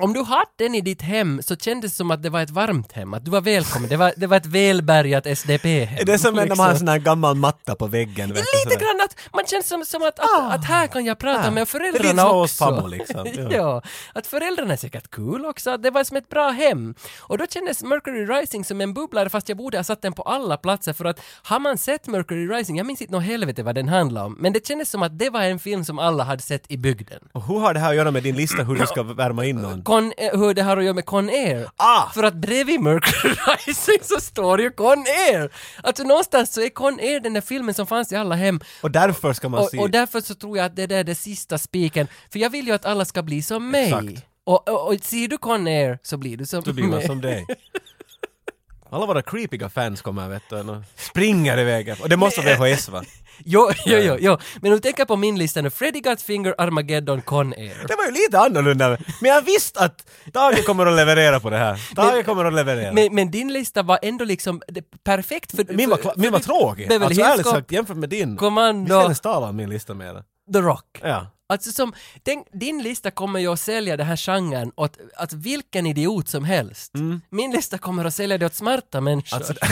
om 0.03 0.13
du 0.13 0.23
hade 0.23 0.47
den 0.57 0.75
i 0.75 0.81
ditt 0.81 1.03
hem 1.03 1.43
så 1.43 1.57
kändes 1.57 1.91
det 1.93 1.97
som 1.97 2.11
att 2.11 2.23
det 2.23 2.31
var 2.31 2.41
ett 2.43 2.51
varmt 2.51 2.93
hem, 2.93 3.15
att 3.15 3.25
du 3.25 3.31
var 3.31 3.41
välkommen. 3.41 3.89
Det 3.91 3.97
var, 3.97 4.13
det 4.17 4.27
var 4.27 4.37
ett 4.37 4.47
välbärgat 4.47 5.27
SDP-hem. 5.39 5.99
Är 6.01 6.05
det 6.05 6.19
som 6.19 6.35
när 6.35 6.47
man 6.47 6.59
har 6.59 6.67
en 6.67 6.71
liksom. 6.71 6.79
sån 6.79 6.89
här 6.89 6.99
gammal 6.99 7.35
matta 7.37 7.75
på 7.75 7.87
väggen? 7.87 8.29
vet 8.29 8.39
Lite 8.39 8.47
sådär? 8.63 8.77
grann 8.77 9.01
att 9.05 9.35
man 9.35 9.45
känns 9.47 9.69
som, 9.69 9.85
som 9.85 10.03
att, 10.03 10.19
att, 10.19 10.55
att 10.55 10.65
här 10.65 10.87
kan 10.87 11.05
jag 11.05 11.19
prata 11.19 11.49
Ah, 11.49 11.51
med 11.51 11.55
det 11.57 11.61
är 11.61 11.65
föräldrarna 11.65 12.23
som 12.23 12.31
hos 12.37 12.51
också. 12.61 12.65
farmor, 12.65 12.89
liksom. 12.89 13.27
Ja. 13.37 13.49
ja, 13.57 13.83
att 14.13 14.27
föräldrarna 14.27 14.73
är 14.73 14.77
säkert 14.77 15.11
kul 15.11 15.45
också, 15.47 15.71
att 15.71 15.83
det 15.83 15.91
var 15.91 16.05
som 16.05 16.17
ett 16.17 16.29
bra 16.29 16.49
hem. 16.51 16.95
Och 17.21 17.39
då 17.39 17.47
kändes 17.47 17.83
Mercury 17.83 18.27
Rising 18.27 18.65
som 18.65 18.81
en 18.81 18.95
bubblare 18.95 19.29
fast 19.31 19.49
jag 19.49 19.59
borde 19.59 19.77
ha 19.79 19.85
satt 19.85 20.03
den 20.03 20.13
på 20.13 20.23
alla 20.23 20.57
platser 20.57 20.93
för 20.93 21.05
att 21.05 21.21
har 21.43 21.59
man 21.61 21.79
sett 21.79 22.07
Mercury 22.07 22.47
Rising, 22.47 22.77
jag 22.77 22.87
minns 22.87 23.01
inte 23.01 23.13
nå 23.13 23.19
helvete 23.19 23.63
vad 23.63 23.75
den 23.75 23.89
handlar 23.89 24.25
om, 24.25 24.37
men 24.41 24.53
det 24.53 24.67
kändes 24.67 24.91
som 24.91 25.03
att 25.03 25.19
det 25.19 25.31
var 25.31 25.43
en 25.43 25.59
film 25.59 25.85
som 25.85 25.99
alla 25.99 26.25
hade 26.25 26.43
sett 26.43 26.65
i 26.71 26.77
bygden. 26.77 27.19
Och 27.33 27.43
hur 27.47 27.59
har 27.59 27.75
det 27.75 27.81
här 27.81 27.91
att 27.91 27.97
göra 27.97 28.11
med 28.11 28.23
din 28.23 28.37
lista 28.37 28.63
hur 28.63 28.75
du 28.77 28.87
ska 28.87 29.03
värma 29.03 29.45
in 29.45 29.57
någon? 29.57 29.83
Con, 29.89 30.13
hur 30.17 30.55
det 30.55 30.63
har 30.63 30.77
att 30.77 30.85
göra 30.85 30.95
med 30.95 31.05
Con 31.07 31.29
Air. 31.29 31.71
Ah! 31.77 32.11
För 32.15 32.23
att 32.23 32.35
bredvid 32.35 32.81
Mercury 32.81 33.35
Rising 33.67 33.99
så 34.03 34.21
står 34.21 34.61
ju 34.61 34.71
Con 34.71 34.99
Air! 34.99 35.51
Alltså 35.83 36.03
någonstans 36.03 36.53
så 36.53 36.61
är 36.61 36.69
Con 36.69 36.99
Air 37.01 37.21
den 37.21 37.33
där 37.33 37.41
filmen 37.41 37.75
som 37.75 37.87
fanns 37.87 38.13
i 38.13 38.17
alla 38.17 38.35
hem. 38.35 38.61
Och 38.81 38.91
därför 38.91 39.33
ska 39.33 39.49
man 39.49 39.61
Och, 39.61 39.71
se... 39.71 39.79
och 39.79 39.91
därför 39.91 40.21
så 40.21 40.35
tror 40.35 40.57
jag 40.57 40.67
att 40.67 40.77
det 40.77 40.87
där 40.87 40.99
är 40.99 41.05
det 41.05 41.15
sista 41.15 41.59
spiken. 41.59 42.07
För 42.33 42.39
jag 42.39 42.51
vill 42.51 42.67
ju 42.67 42.73
att 42.73 42.85
alla 42.85 43.05
ska 43.05 43.23
bli 43.23 43.43
som 43.43 43.71
mig. 43.71 43.85
Exakt. 43.87 44.27
Och, 44.45 44.69
och, 44.69 44.87
och 44.89 45.01
ser 45.03 45.29
du 45.29 45.39
Con 45.39 45.67
Air 45.67 45.99
så 46.03 46.17
blir 46.17 46.37
du 46.37 46.47
som 46.47 46.63
Då 46.63 46.73
blir 46.73 46.85
man 46.85 46.99
mig. 46.99 47.07
som 47.07 47.21
dig. 47.21 47.47
Alla 48.91 49.07
våra 49.07 49.23
creepiga 49.23 49.69
fans 49.69 50.03
kommer 50.03 50.29
vet 50.29 50.43
du, 50.51 50.57
och 50.61 50.83
springer 50.97 51.59
iväg. 51.59 51.95
Och 52.03 52.09
det 52.09 52.17
måste 52.17 52.41
vara 52.41 52.55
VHS 52.55 52.89
va? 52.89 53.03
Jo, 53.45 53.71
jo, 53.87 53.97
jo, 53.99 54.17
jo. 54.21 54.39
Men 54.63 54.73
du 54.73 54.79
tänker 54.81 55.05
på 55.05 55.17
min 55.17 55.39
lista 55.39 55.63
nu, 55.63 55.71
Freddy 55.71 56.01
Got 56.01 56.23
Finger, 56.23 56.55
Armageddon, 56.59 57.23
Con 57.23 57.53
Air. 57.53 57.85
Det 57.89 57.95
var 57.97 58.05
ju 58.05 58.11
lite 58.13 58.39
annorlunda. 58.39 58.99
Men 59.21 59.31
jag 59.31 59.43
visste 59.43 59.81
att 59.81 60.11
Tage 60.33 60.65
kommer 60.67 60.87
att 60.87 60.97
leverera 60.97 61.41
på 61.41 61.51
det 61.51 61.57
här. 61.57 61.81
Tage 61.95 62.25
kommer 62.25 62.45
att 62.45 62.55
leverera. 62.55 62.93
Men, 62.93 63.15
men 63.15 63.31
din 63.31 63.53
lista 63.53 63.83
var 63.83 63.99
ändå 64.03 64.25
liksom 64.25 64.63
perfekt 65.05 65.57
för... 65.57 65.65
min 65.75 65.91
var, 65.91 65.97
för- 65.97 66.13
min 66.17 66.33
var 66.33 66.41
tråkig. 66.41 66.89
Beverly 66.89 67.05
Alltså 67.23 67.23
ärligt 67.33 67.47
sagt 67.47 67.73
jämfört 67.73 67.97
med 67.97 68.09
din. 68.09 68.31
Vi 68.33 68.37
Commando, 68.37 68.95
ska 68.95 69.03
ens 69.03 69.21
tala 69.21 69.49
om 69.49 69.57
min 69.57 69.71
lista 69.71 69.95
mera. 69.95 70.23
The 70.53 70.59
Rock. 70.61 70.99
Ja. 71.03 71.27
Alltså 71.51 71.73
som, 71.73 71.93
tänk, 72.23 72.47
din 72.53 72.83
lista 72.83 73.11
kommer 73.11 73.41
ju 73.41 73.53
att 73.53 73.61
sälja 73.61 73.97
den 73.97 74.07
här 74.07 74.17
genren 74.17 74.73
åt 74.77 74.99
att 75.17 75.33
vilken 75.33 75.87
idiot 75.87 76.29
som 76.29 76.45
helst. 76.45 76.93
Min 77.31 77.51
lista 77.51 77.79
kommer 77.79 78.05
att 78.05 78.15
sälja 78.15 78.39
det 78.39 78.47
åt 78.47 78.55
smarta 78.55 79.01
människor. 79.01 79.37
Alltså- 79.37 79.55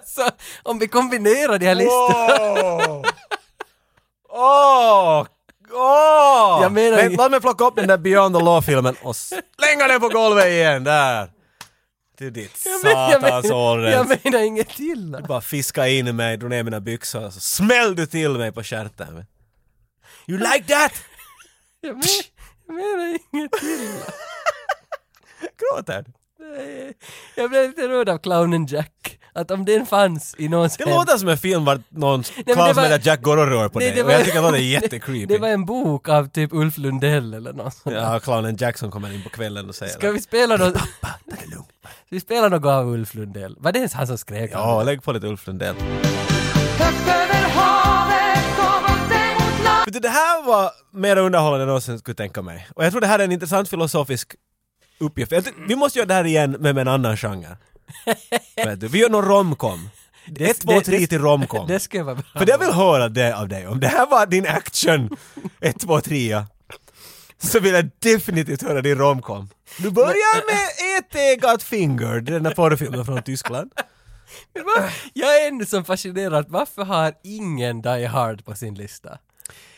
så 0.04 0.28
om 0.62 0.78
vi 0.78 0.88
kombinerar 0.88 1.58
de 1.58 1.66
här 1.66 1.74
listorna. 1.74 3.02
Åh! 4.28 5.26
Åh! 5.72 6.58
Jag 6.62 6.72
menar 6.72 6.96
Men 6.96 7.06
inget- 7.06 7.18
låt 7.18 7.30
mig 7.30 7.40
plocka 7.40 7.64
upp 7.64 7.76
den 7.76 7.88
där 7.88 7.98
Beyond 7.98 8.34
the 8.36 8.42
Law-filmen 8.44 8.96
och 9.02 9.16
slänga 9.16 9.88
den 9.88 10.00
på 10.00 10.08
golvet 10.08 10.46
igen, 10.46 10.84
där! 10.84 11.30
Till 12.18 12.32
ditt 12.32 12.62
Jag 12.64 12.80
men- 12.84 13.10
jag 13.10 13.20
satans 13.20 13.44
men- 13.44 13.52
året. 13.56 13.92
Jag 13.92 14.08
menar 14.24 14.38
inget 14.44 14.80
illa. 14.80 15.20
Bara 15.20 15.40
fiska 15.40 15.88
in 15.88 16.16
mig, 16.16 16.36
drog 16.36 16.50
ner 16.50 16.62
mina 16.62 16.80
byxor 16.80 17.24
och 17.26 17.32
så 17.32 17.40
smäll 17.40 17.96
du 17.96 18.06
till 18.06 18.30
mig 18.30 18.52
på 18.52 18.62
stjärten. 18.62 19.24
You 20.26 20.38
like 20.38 20.64
that? 20.74 20.92
Jag, 21.80 21.94
men, 21.96 22.02
jag 22.66 22.74
menar 22.74 23.18
inget 23.32 23.62
illa. 23.62 24.04
Gråter 25.76 26.02
du? 26.02 26.12
Nej, 26.44 26.92
Jag 27.34 27.50
blev 27.50 27.68
lite 27.68 27.88
rörd 27.88 28.08
av 28.08 28.18
clownen 28.18 28.66
Jack. 28.66 29.18
Att 29.36 29.50
om 29.50 29.64
den 29.64 29.86
fanns 29.86 30.34
i 30.38 30.48
någons 30.48 30.76
Det 30.76 30.84
hem- 30.84 30.94
låter 30.94 31.16
som 31.18 31.28
en 31.28 31.38
film 31.38 31.64
var 31.64 31.80
någon 31.88 32.22
men 32.36 32.44
det 32.46 32.54
var- 32.54 32.82
heter 32.82 33.00
Jack 33.08 33.22
går 33.22 33.36
och 33.36 33.46
rör 33.46 33.68
på 33.68 33.78
Nej, 33.78 33.88
dig. 33.88 33.96
det 33.96 34.02
Och 34.04 34.10
jag 34.12 34.18
var- 34.18 34.24
tycker 34.24 34.42
att 34.42 34.52
det 34.52 34.58
är 34.58 34.62
jättecreepy. 34.62 35.26
Det 35.34 35.38
var 35.38 35.48
en 35.48 35.64
bok 35.64 36.08
av 36.08 36.28
typ 36.28 36.52
Ulf 36.52 36.78
Lundell 36.78 37.34
eller 37.34 37.52
något 37.52 37.74
sånt. 37.74 37.94
Ja, 37.96 38.20
clownen 38.20 38.56
Jackson 38.56 38.90
kommer 38.90 39.12
in 39.14 39.22
på 39.22 39.28
kvällen 39.28 39.68
och 39.68 39.74
säger 39.74 39.92
Ska 39.92 40.10
vi 40.10 40.20
spela 40.20 40.56
något? 40.56 40.74
Pappa, 40.74 41.14
det 41.24 41.32
är 41.46 41.50
lugnt. 41.50 41.68
Ska 41.82 41.90
vi 42.08 42.20
spela 42.20 42.48
något 42.48 42.64
av 42.66 42.88
Ulf 42.88 43.14
Lundell? 43.14 43.56
Var 43.60 43.72
det 43.72 43.78
ens 43.78 43.92
han 43.92 44.06
som 44.06 44.18
skrek? 44.18 44.50
Ja, 44.54 44.82
lägg 44.82 45.02
på 45.02 45.12
lite 45.12 45.26
Ulf 45.26 45.46
Lundell. 45.46 45.74
Vet 49.84 49.94
du, 49.94 50.00
det 50.00 50.08
här 50.08 50.46
var 50.46 50.70
mer 50.92 51.16
underhållande 51.16 51.56
än 51.56 51.60
jag 51.60 51.66
någonsin 51.66 51.98
skulle 51.98 52.14
tänka 52.14 52.42
mig. 52.42 52.66
Och 52.74 52.84
jag 52.84 52.90
tror 52.92 53.00
det 53.00 53.06
här 53.06 53.18
är 53.18 53.24
en 53.24 53.32
intressant 53.32 53.68
filosofisk 53.68 54.34
uppgift. 55.00 55.32
Jag 55.32 55.44
Vi 55.68 55.76
måste 55.76 55.98
göra 55.98 56.06
det 56.06 56.14
här 56.14 56.24
igen 56.24 56.50
men 56.60 56.74
med 56.74 56.78
en 56.78 56.88
annan 56.88 57.16
genre. 57.16 57.56
Du, 58.76 58.88
vi 58.88 58.98
gör 58.98 59.08
någon 59.10 59.24
romcom. 59.24 59.88
Ett, 60.40 60.60
två, 60.60 60.72
det- 60.72 60.80
tre 60.80 60.98
det- 60.98 61.06
till 61.06 61.18
romcom. 61.18 61.66
Det 61.66 61.80
ska 61.80 62.04
vara 62.04 62.14
bra. 62.14 62.24
För 62.40 62.48
jag 62.48 62.58
vill 62.58 62.70
höra 62.72 63.08
det 63.08 63.36
av 63.36 63.48
dig. 63.48 63.66
Om 63.68 63.80
det 63.80 63.88
här 63.88 64.06
var 64.06 64.26
din 64.26 64.46
action, 64.46 65.16
ett, 65.60 65.80
två, 65.80 66.00
tre, 66.00 66.44
så 67.38 67.60
vill 67.60 67.74
jag 67.74 67.90
definitivt 67.98 68.62
höra 68.62 68.82
din 68.82 68.98
romcom. 68.98 69.48
Du 69.78 69.90
börjar 69.90 70.46
med 70.46 70.98
E.T. 70.98 71.36
Got 71.36 71.62
Finger, 71.62 72.20
den 72.20 72.42
där 72.42 72.54
porrfilmen 72.54 73.04
från 73.04 73.22
Tyskland. 73.22 73.72
Jag 75.12 75.42
är 75.44 75.48
ändå 75.48 75.64
så 75.66 75.84
fascinerad. 75.84 76.46
Varför 76.48 76.84
har 76.84 77.14
ingen 77.24 77.82
Die 77.82 78.06
Hard 78.06 78.44
på 78.44 78.54
sin 78.54 78.74
lista? 78.74 79.18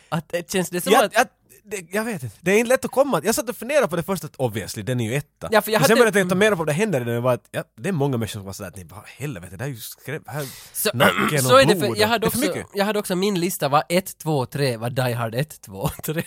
Att 0.09 0.29
det 0.29 0.51
känns 0.51 0.69
det 0.69 0.81
som 0.81 0.93
Jag, 0.93 1.03
att... 1.05 1.13
jag, 1.13 1.25
det, 1.69 1.85
jag 1.91 2.03
vet 2.03 2.23
inte, 2.23 2.35
det 2.41 2.51
är 2.51 2.57
inte 2.59 2.69
lätt 2.69 2.85
att 2.85 2.91
komma. 2.91 3.21
Jag 3.23 3.35
satt 3.35 3.49
och 3.49 3.55
funderade 3.55 3.87
på 3.87 3.95
det 3.95 4.03
först 4.03 4.23
att 4.23 4.35
obviously, 4.35 4.83
den 4.83 4.99
är 4.99 5.05
ju 5.11 5.15
etta. 5.15 5.47
Ja, 5.51 5.61
för 5.61 5.71
jag 5.71 5.79
Men 5.79 5.87
sen 5.87 5.97
hade- 5.97 6.01
började 6.11 6.19
jag 6.19 6.29
tänka 6.29 6.35
mer 6.35 6.49
på 6.51 6.55
vad 6.55 6.67
det 6.67 6.73
händer 6.73 6.99
när 7.05 7.13
det 7.13 7.19
var 7.19 7.33
att, 7.33 7.43
ja, 7.51 7.63
det 7.77 7.89
är 7.89 7.93
många 7.93 8.17
människor 8.17 8.39
som 8.39 8.45
var 8.45 8.53
sådär 8.53 8.69
att 8.69 8.75
nej, 8.75 8.85
vad 8.89 8.99
helvete, 9.17 9.55
det 9.57 9.63
här 9.63 9.71
är 9.71 9.73
ju 9.75 9.79
skräp, 9.79 10.21
här, 10.27 10.45
Så, 10.73 10.89
nacken 10.93 11.41
så 11.43 11.53
och 11.53 11.61
är 11.61 11.65
det 11.65 11.75
blod. 11.75 11.93
för, 11.95 12.01
jag 12.01 12.07
hade, 12.07 12.27
är 12.27 12.29
för 12.29 12.49
också, 12.49 12.63
jag 12.73 12.85
hade 12.85 12.99
också, 12.99 13.15
min 13.15 13.39
lista 13.39 13.69
var 13.69 13.83
1, 13.89 14.17
2, 14.17 14.45
3, 14.45 14.77
var 14.77 14.89
Die 14.89 15.13
Hard 15.13 15.35
1, 15.35 15.61
2, 15.61 15.89
3. 16.05 16.23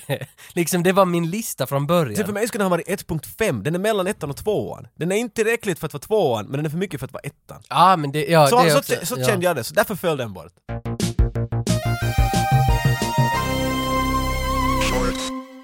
Liksom 0.55 0.83
det 0.83 0.93
var 0.93 1.05
min 1.05 1.31
lista 1.31 1.67
från 1.67 1.87
början. 1.87 2.17
Så 2.17 2.25
för 2.25 2.33
mig 2.33 2.49
skulle 2.49 2.65
den 2.65 2.71
ha 2.73 2.77
varit 2.77 2.89
1.5, 2.89 3.63
den 3.63 3.75
är 3.75 3.79
mellan 3.79 4.07
ettan 4.07 4.31
och 4.31 4.37
tvåan. 4.37 4.87
Den 4.95 5.13
är 5.13 5.17
inte 5.17 5.35
tillräckligt 5.35 5.79
för 5.79 5.87
att 5.87 5.93
vara 5.93 6.01
tvåan, 6.03 6.45
men 6.47 6.57
den 6.57 6.67
är 6.67 6.71
för 6.71 6.79
mycket 6.79 7.01
för 7.01 7.07
att 7.07 7.13
vara 7.13 7.23
ettan. 7.23 7.63
Ja, 7.69 7.97
men 7.97 8.13
det, 8.13 8.25
ja, 8.27 8.47
Så, 8.47 8.63
det 8.63 8.71
så, 8.71 8.79
också, 8.79 8.95
så, 9.07 9.15
ja. 9.21 9.27
kände 9.27 9.47
jag 9.47 9.57
det, 9.57 9.65
så 9.65 9.75
därför 9.75 9.95
föll 9.95 10.17
den 10.17 10.33
bort. 10.33 10.53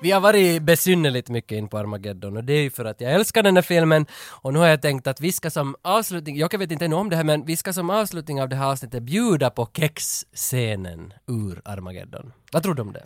Vi 0.07 0.13
har 0.13 0.21
varit 0.21 0.63
besynnerligt 0.63 1.29
mycket 1.29 1.59
in 1.59 1.69
på 1.69 1.79
Armageddon 1.79 2.37
och 2.37 2.45
det 2.45 2.53
är 2.53 2.63
ju 2.63 2.71
för 2.71 2.85
att 2.85 3.01
jag 3.01 3.13
älskar 3.13 3.43
den 3.43 3.57
här 3.57 3.63
filmen 3.63 4.07
och 4.29 4.53
nu 4.53 4.59
har 4.59 4.67
jag 4.67 4.83
tänkt 4.83 5.07
att 5.07 5.21
vi 5.21 5.33
ska 5.33 5.51
som 5.51 5.77
avslutning, 5.83 6.37
jag 6.37 6.59
vet 6.59 6.71
inte 6.71 6.85
ännu 6.85 6.97
om 6.97 7.11
det 7.11 7.17
här 7.17 7.25
men 7.25 7.45
vi 7.45 7.57
ska 7.57 7.73
som 7.73 7.91
avslutning 7.91 8.43
av 8.43 8.49
det 8.49 8.57
här 8.57 8.67
avsnittet 8.67 9.03
bjuda 9.03 9.51
på 9.51 9.69
kexscenen 9.73 11.13
ur 11.27 11.63
Armageddon. 11.65 12.33
Vad 12.53 12.63
tror 12.63 12.75
du 12.75 12.83
om 12.83 12.93
det? 12.93 13.05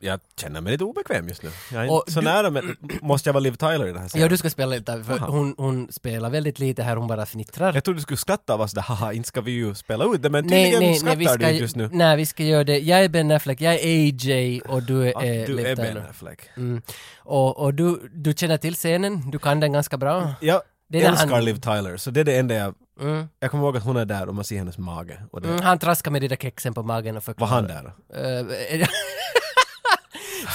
Jag 0.00 0.20
känner 0.40 0.60
mig 0.60 0.72
lite 0.72 0.84
obekväm 0.84 1.28
just 1.28 1.42
nu. 1.42 1.50
Jag 1.72 1.84
är 1.84 1.90
Och 1.90 1.96
inte 1.96 2.12
så 2.12 2.20
du- 2.20 2.24
nära, 2.26 2.50
men 2.50 2.76
måste 3.02 3.28
jag 3.28 3.34
vara 3.34 3.40
Liv 3.40 3.52
Tyler 3.54 3.86
i 3.86 3.92
det 3.92 3.98
här 4.00 4.08
scenen? 4.08 4.22
Ja, 4.22 4.28
du 4.28 4.36
ska 4.36 4.50
spela 4.50 4.74
lite, 4.76 5.04
för 5.04 5.12
Aha. 5.16 5.26
hon, 5.26 5.54
hon 5.58 5.92
spelar 5.92 6.30
väldigt 6.30 6.58
lite 6.58 6.82
här, 6.82 6.96
hon 6.96 7.08
bara 7.08 7.26
fnittrar. 7.26 7.74
Jag 7.74 7.84
trodde 7.84 7.98
du 7.98 8.02
skulle 8.02 8.16
skratta 8.16 8.54
av 8.54 8.60
oss 8.60 8.72
där, 8.72 8.82
haha, 8.82 9.12
inte 9.12 9.28
ska 9.28 9.40
vi 9.40 9.50
ju 9.52 9.74
spela 9.74 10.04
ut 10.14 10.22
det, 10.22 10.30
men 10.30 10.46
Nej, 10.46 10.64
tydligen 10.72 10.80
nej, 10.80 10.90
nej, 10.90 10.98
skrattar 10.98 11.16
vi 11.16 11.24
du 11.24 11.30
ska, 11.30 11.50
inte 11.50 11.62
just 11.62 11.76
nu. 11.76 11.88
nej, 11.92 12.16
vi 12.16 12.26
ska 12.26 12.42
göra 12.44 12.64
det. 12.64 12.78
Jag 12.78 13.04
är 13.04 13.08
Ben 13.08 13.30
Affleck, 13.30 13.60
jag 13.60 13.74
är 13.74 13.78
AJ 13.78 14.60
och 14.60 14.82
du 14.82 15.08
är 15.08 15.12
Ah, 15.16 15.22
eh, 15.24 15.46
du 15.46 15.54
Liv 15.56 15.66
är 15.66 15.76
Tyler. 15.76 15.94
Ben 15.94 16.02
Affleck. 16.10 16.40
Mm. 16.56 16.82
Och, 17.18 17.58
och 17.58 17.74
du, 17.74 18.10
du 18.14 18.32
känner 18.32 18.56
till 18.58 18.74
scenen, 18.74 19.30
du 19.30 19.38
kan 19.38 19.60
den 19.60 19.72
ganska 19.72 19.96
bra. 19.96 20.34
Jag 20.40 20.62
Det 20.88 21.02
är 21.04 21.08
älskar 21.10 21.28
han- 21.28 21.44
Liv 21.44 21.60
Tyler, 21.60 21.96
så 21.96 22.10
det 22.10 22.20
är 22.20 22.24
det 22.24 22.36
enda 22.38 22.54
jag... 22.54 22.74
Mm. 23.00 23.28
Jag 23.40 23.50
kommer 23.50 23.64
ihåg 23.64 23.76
att 23.76 23.82
hon 23.84 23.96
är 23.96 24.04
där 24.04 24.28
och 24.28 24.34
man 24.34 24.44
ser 24.44 24.56
hennes 24.58 24.78
mage. 24.78 25.22
Och 25.30 25.40
det, 25.42 25.48
Mm, 25.48 25.60
han 25.62 25.78
traskar 25.78 26.10
med 26.10 26.22
de 26.22 26.28
där 26.28 26.36
kexen 26.36 26.74
på 26.74 26.82
magen 26.82 27.16
och 27.16 27.22
Var 27.26 27.34
förklarar. 27.34 27.52
han 27.52 27.66
där? 27.66 27.92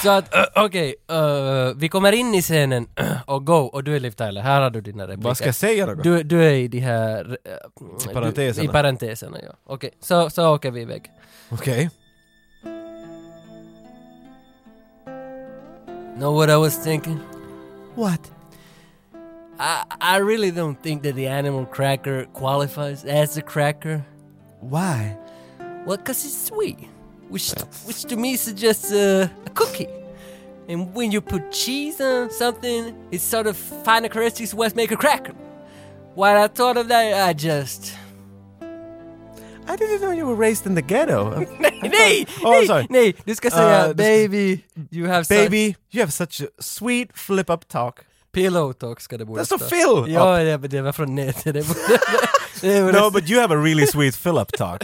Så 0.03 0.09
att, 0.09 0.35
ö, 0.35 0.45
okej, 0.55 0.95
ö, 1.07 1.73
vi 1.77 1.89
kommer 1.89 2.11
in 2.11 2.35
i 2.35 2.41
scenen 2.41 2.87
och 3.25 3.45
go, 3.45 3.53
och 3.53 3.83
du 3.83 3.95
är 3.95 3.99
Liv 3.99 4.11
Tyler, 4.11 4.41
här 4.41 4.61
har 4.61 4.69
du 4.69 4.81
dina 4.81 5.03
repliker. 5.03 5.23
Vad 5.23 5.37
ska 5.37 5.45
jag 5.45 5.55
säga 5.55 5.85
då? 5.85 5.93
Du, 5.93 6.23
du 6.23 6.43
är 6.43 6.51
i 6.51 6.67
de 6.67 6.79
här... 6.79 7.37
äh, 7.43 8.11
I 8.11 8.13
parenteserna. 8.13 8.63
Du, 8.63 8.69
I 8.69 8.73
parenteserna, 8.73 9.37
ja. 9.43 9.53
Okej, 9.65 9.91
så, 9.99 10.29
så 10.29 10.55
åker 10.55 10.71
vi 10.71 10.81
iväg. 10.81 11.11
Okej. 11.51 11.89
Know 16.15 16.35
what 16.35 16.49
I 16.49 16.55
was 16.55 16.83
thinking? 16.83 17.19
What? 17.95 18.31
I, 19.59 19.83
I 20.17 20.19
really 20.19 20.51
don't 20.51 20.75
think 20.83 21.03
that 21.03 21.15
the 21.15 21.27
animal 21.27 21.65
cracker 21.65 22.25
qualifies 22.33 23.05
as 23.05 23.37
a 23.37 23.41
cracker. 23.41 24.01
Why? 24.59 25.15
Well, 25.85 25.97
because 25.97 26.25
it's 26.25 26.47
sweet, 26.47 26.77
which, 27.33 27.51
which 27.85 28.03
to 28.03 28.15
me 28.15 28.35
suggests 28.35 28.91
uh, 28.93 29.27
a 29.45 29.49
cookie. 29.49 29.87
And 30.69 30.93
when 30.93 31.11
you 31.11 31.19
put 31.19 31.51
cheese 31.51 31.99
on 31.99 32.29
something, 32.29 32.95
it's 33.11 33.23
sort 33.23 33.47
of 33.47 33.57
finer 33.57 34.07
characteristics 34.07 34.53
what 34.53 34.75
make 34.75 34.91
a 34.91 34.95
cracker. 34.95 35.33
When 36.13 36.37
I 36.37 36.47
thought 36.47 36.77
of 36.77 36.87
that, 36.89 37.29
I 37.29 37.33
just... 37.33 37.93
I 39.65 39.75
didn't 39.75 40.01
know 40.01 40.11
you 40.11 40.27
were 40.27 40.35
raised 40.35 40.67
in 40.67 40.75
the 40.75 40.81
ghetto. 40.81 41.39
nej! 41.81 42.27
Oh, 42.43 42.65
sorry. 42.65 42.85
nej! 42.89 43.15
Du 43.25 43.35
ska 43.35 43.49
säga 43.49 43.89
Uh, 43.89 43.93
baby, 43.93 44.63
you 44.91 45.07
have 45.07 45.25
such 45.25 45.37
Baby, 45.37 45.75
you 45.91 46.01
have 46.01 46.11
such 46.11 46.41
a 46.41 46.47
sweet 46.59 47.11
flip-up 47.13 47.65
talk. 47.67 48.05
pillow 48.31 48.73
talk 48.73 49.01
ska 49.01 49.17
det 49.17 49.25
borde 49.25 49.41
That's 49.41 49.55
a 49.55 49.57
stå. 49.57 49.69
fill 49.69 50.13
Ja, 50.13 50.57
det 50.57 50.81
var 50.81 50.91
från 50.91 51.15
nätet. 51.15 51.53
Det 51.53 51.67
borde, 51.67 51.99
det 52.61 52.81
borde 52.81 52.99
No, 52.99 53.09
but 53.11 53.29
you 53.29 53.39
have 53.39 53.55
a 53.55 53.57
really 53.57 53.87
sweet 53.87 54.15
fill-up 54.15 54.51
talk. 54.51 54.83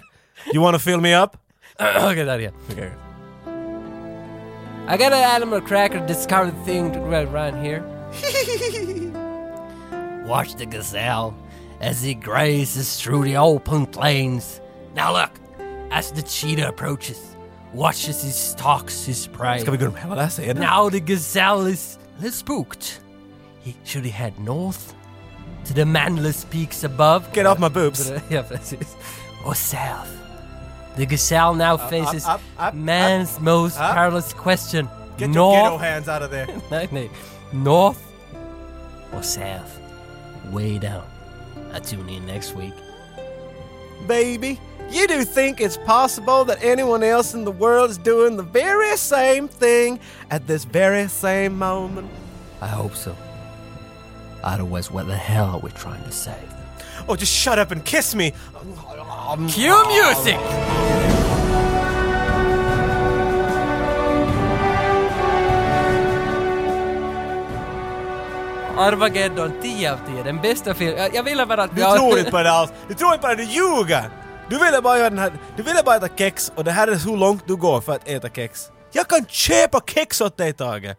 You 0.54 0.64
want 0.64 0.76
to 0.76 0.80
fill 0.80 1.02
me 1.02 1.24
up? 1.24 1.38
Okej, 1.80 2.26
där 2.26 2.40
igen. 2.40 2.54
Okay. 2.72 2.90
I 4.88 4.98
got 4.98 5.14
an 5.14 5.24
animal 5.24 5.62
cracker 5.62 6.08
discovered 6.08 6.54
thing 6.66 6.92
right 7.10 7.28
around 7.28 7.64
here. 7.64 7.84
Watch 10.28 10.56
the 10.56 10.66
gazelle 10.66 11.34
as 11.80 12.02
he 12.02 12.16
grazes 12.16 13.02
through 13.02 13.24
the 13.24 13.38
open 13.38 13.86
plains. 13.86 14.62
Now 14.96 15.14
look, 15.14 15.32
as 15.92 16.12
the 16.12 16.22
cheetah 16.22 16.68
approaches, 16.68 17.36
watch 17.74 18.10
as 18.10 18.24
he 18.24 18.32
stalks 18.32 19.06
his 19.06 19.28
prey. 19.28 19.60
Ska 19.60 19.72
vi 19.72 19.78
gå 19.78 19.88
och 19.88 19.98
häva 19.98 20.16
läsa 20.16 20.44
igen? 20.44 20.58
Now 20.58 20.90
the 20.90 21.00
gazelle 21.00 21.72
is 21.72 22.00
a 22.18 22.22
little 22.22 22.32
spooked. 22.32 23.00
He, 23.62 23.76
should 23.84 24.06
he 24.06 24.12
head 24.12 24.34
north 24.40 24.94
to 25.66 25.74
the 25.74 25.86
manless 25.86 26.46
peaks 26.46 26.84
above? 26.84 27.32
Get 27.34 27.46
off 27.46 27.60
my 27.60 27.70
boobs. 27.70 28.12
ja, 28.30 28.44
precis. 28.44 28.96
Or 29.46 29.56
south. 29.56 30.19
The 31.00 31.06
gazelle 31.06 31.56
now 31.56 31.78
faces 31.78 32.26
up, 32.26 32.42
up, 32.58 32.74
man's 32.74 33.40
most 33.40 33.80
up. 33.80 33.96
perilous 33.96 34.34
question. 34.34 34.90
Get 35.18 35.30
your 35.30 35.54
ghetto 35.54 35.78
hands 35.78 36.10
out 36.10 36.22
of 36.24 36.30
there. 36.30 36.46
North 37.54 38.06
or 39.14 39.24
south? 39.24 39.80
Way 40.52 40.78
down. 40.78 41.08
I 41.72 41.80
tune 41.80 42.10
in 42.10 42.26
next 42.26 42.54
week. 42.54 42.74
Baby, 44.10 44.60
you 44.90 45.08
do 45.08 45.24
think 45.24 45.62
it's 45.62 45.78
possible 45.78 46.44
that 46.44 46.62
anyone 46.62 47.02
else 47.02 47.34
in 47.34 47.46
the 47.46 47.52
world 47.54 47.92
is 47.92 47.98
doing 47.98 48.36
the 48.36 48.44
very 48.44 48.98
same 48.98 49.48
thing 49.48 50.02
at 50.30 50.48
this 50.48 50.66
very 50.66 51.08
same 51.08 51.58
moment? 51.58 52.12
I 52.60 52.68
hope 52.68 52.94
so. 52.94 53.16
Otherwise, 54.44 54.92
what 54.92 55.08
the 55.08 55.16
hell 55.16 55.52
are 55.52 55.60
we 55.60 55.72
trying 55.72 56.04
to 56.04 56.12
say? 56.12 56.38
Oh, 57.10 57.16
just 57.16 57.34
shut 57.34 57.58
up 57.58 57.72
and 57.72 57.84
kiss 57.84 58.16
me! 58.16 58.32
Cue 59.50 59.84
music! 59.88 60.38
Armageddon 68.78 69.54
10 69.62 69.94
av 69.94 69.98
10, 70.08 70.24
den 70.24 70.42
bästa 70.42 70.74
filmen. 70.74 71.10
Jag, 71.14 71.24
ville 71.24 71.46
bara 71.46 71.64
att... 71.64 71.76
Du 71.76 71.82
tror 71.82 72.20
inte 72.20 72.32
på 72.32 72.38
det 72.44 72.52
alls! 72.52 72.72
Du 72.88 72.94
tror 72.94 73.14
inte 73.14 73.22
på 73.22 73.28
det, 73.28 73.36
du 73.36 73.44
ljuger! 73.44 74.10
Du 74.50 74.60
ville 74.60 74.82
bara 74.82 74.98
göra 74.98 75.10
den 75.10 75.20
här... 75.20 75.32
Du 75.58 75.64
ville 75.64 75.84
bara 75.86 75.96
äta 75.96 76.08
kex 76.18 76.52
och 76.56 76.64
det 76.64 76.72
här 76.72 76.88
är 76.88 76.96
så 76.96 77.16
långt 77.16 77.44
du 77.48 77.56
går 77.56 77.82
för 77.82 77.94
att 77.94 78.08
äta 78.08 78.30
kex. 78.30 78.70
Jag 78.92 79.08
kan 79.08 79.26
köpa 79.26 79.82
kex 79.88 80.22
åt 80.22 80.38
dig 80.38 80.54
Tage! 80.54 80.96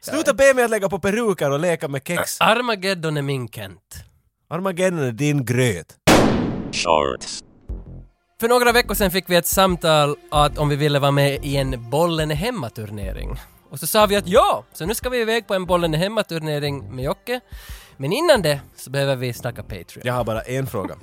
Sluta 0.00 0.34
be 0.34 0.54
mig 0.54 0.64
att 0.64 0.70
lägga 0.70 0.88
på 0.88 0.98
peruker 0.98 1.50
och 1.50 1.60
leka 1.60 1.88
med 1.88 2.06
kex. 2.06 2.40
Armageddon 2.40 3.16
är 3.16 3.22
min 3.22 3.48
Kent. 3.48 4.04
Armageddon 4.48 4.98
är 4.98 5.12
din 5.12 5.44
gröt. 5.44 5.96
Shorts. 6.72 7.44
För 8.40 8.48
några 8.48 8.72
veckor 8.72 8.94
sedan 8.94 9.10
fick 9.10 9.30
vi 9.30 9.36
ett 9.36 9.46
samtal 9.46 10.16
att 10.30 10.58
om 10.58 10.68
vi 10.68 10.76
ville 10.76 10.98
vara 10.98 11.10
med 11.10 11.44
i 11.44 11.56
en 11.56 11.90
Bollen 11.90 12.30
hemma-turnering. 12.30 13.40
Och 13.70 13.80
så 13.80 13.86
sa 13.86 14.06
vi 14.06 14.16
att 14.16 14.28
ja, 14.28 14.64
så 14.72 14.86
nu 14.86 14.94
ska 14.94 15.08
vi 15.08 15.20
iväg 15.20 15.46
på 15.46 15.54
en 15.54 15.66
Bollen 15.66 15.94
hemma-turnering 15.94 16.94
med 16.94 17.04
Jocke. 17.04 17.40
Men 17.96 18.12
innan 18.12 18.42
det 18.42 18.60
så 18.76 18.90
behöver 18.90 19.16
vi 19.16 19.32
snacka 19.32 19.62
Patreon. 19.62 20.02
Jag 20.04 20.14
har 20.14 20.24
bara 20.24 20.40
en 20.40 20.66
fråga. 20.66 20.96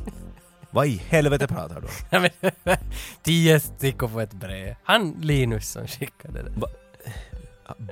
Vad 0.72 0.88
i 0.88 1.02
helvete 1.10 1.48
pratar 1.48 1.82
du 1.82 2.18
om? 2.18 2.30
Tio 3.24 3.60
stickor 3.60 4.08
på 4.08 4.22
ett 4.22 4.34
brev. 4.34 4.76
Han 4.84 5.12
Linus 5.22 5.72
som 5.72 5.88
skickade 5.88 6.44
det. 6.44 6.52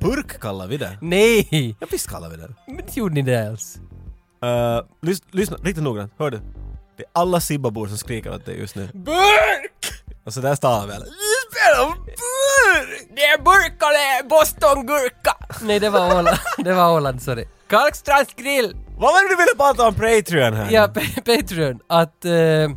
Burk 0.01 0.39
kallar 0.39 0.67
vi 0.67 0.77
det. 0.77 0.97
Nej! 1.01 1.75
Ja, 1.79 1.87
visst 1.91 2.09
kallar 2.09 2.29
vi 2.29 2.35
det. 2.37 2.53
Men 2.67 2.79
inte 2.79 2.99
gjorde 2.99 3.13
ni 3.13 3.21
det 3.21 3.47
alls? 3.47 3.79
Uh, 4.45 4.81
lys- 5.01 5.23
lyssna 5.31 5.57
riktigt 5.57 5.83
noggrant, 5.83 6.13
hör 6.19 6.29
du? 6.31 6.37
Det 6.97 7.03
är 7.03 7.09
alla 7.13 7.39
Sibbabor 7.39 7.87
som 7.87 7.97
skriker 7.97 8.31
åt 8.33 8.45
dig 8.45 8.59
just 8.59 8.75
nu. 8.75 8.89
Burk! 8.93 10.03
Och 10.25 10.33
så 10.33 10.41
där 10.41 10.55
stavar 10.55 10.87
vi 10.87 10.93
alla. 10.93 11.05
Burk! 11.05 12.17
Det 13.15 13.21
är 13.25 13.37
burk 13.37 13.73
och 13.73 13.89
det 13.89 14.03
är 14.19 14.23
Boston-gurka! 14.29 15.37
Nej, 15.61 15.79
det 15.79 15.89
var 15.89 16.19
Åland. 16.19 16.37
Det 16.57 16.73
var 16.73 16.91
Åland, 16.95 17.21
sorry. 17.21 17.45
Kalkstrands 17.69 18.33
grill! 18.33 18.75
Vad 18.97 19.13
var 19.13 19.23
det 19.23 19.29
du 19.29 19.35
ville 19.35 19.55
prata 19.57 19.87
om 19.87 19.93
Patreon 19.93 20.53
här? 20.53 20.71
Ja, 20.71 20.87
pa- 20.87 21.21
Patreon. 21.35 21.79
Att... 21.89 22.25
eh, 22.25 22.69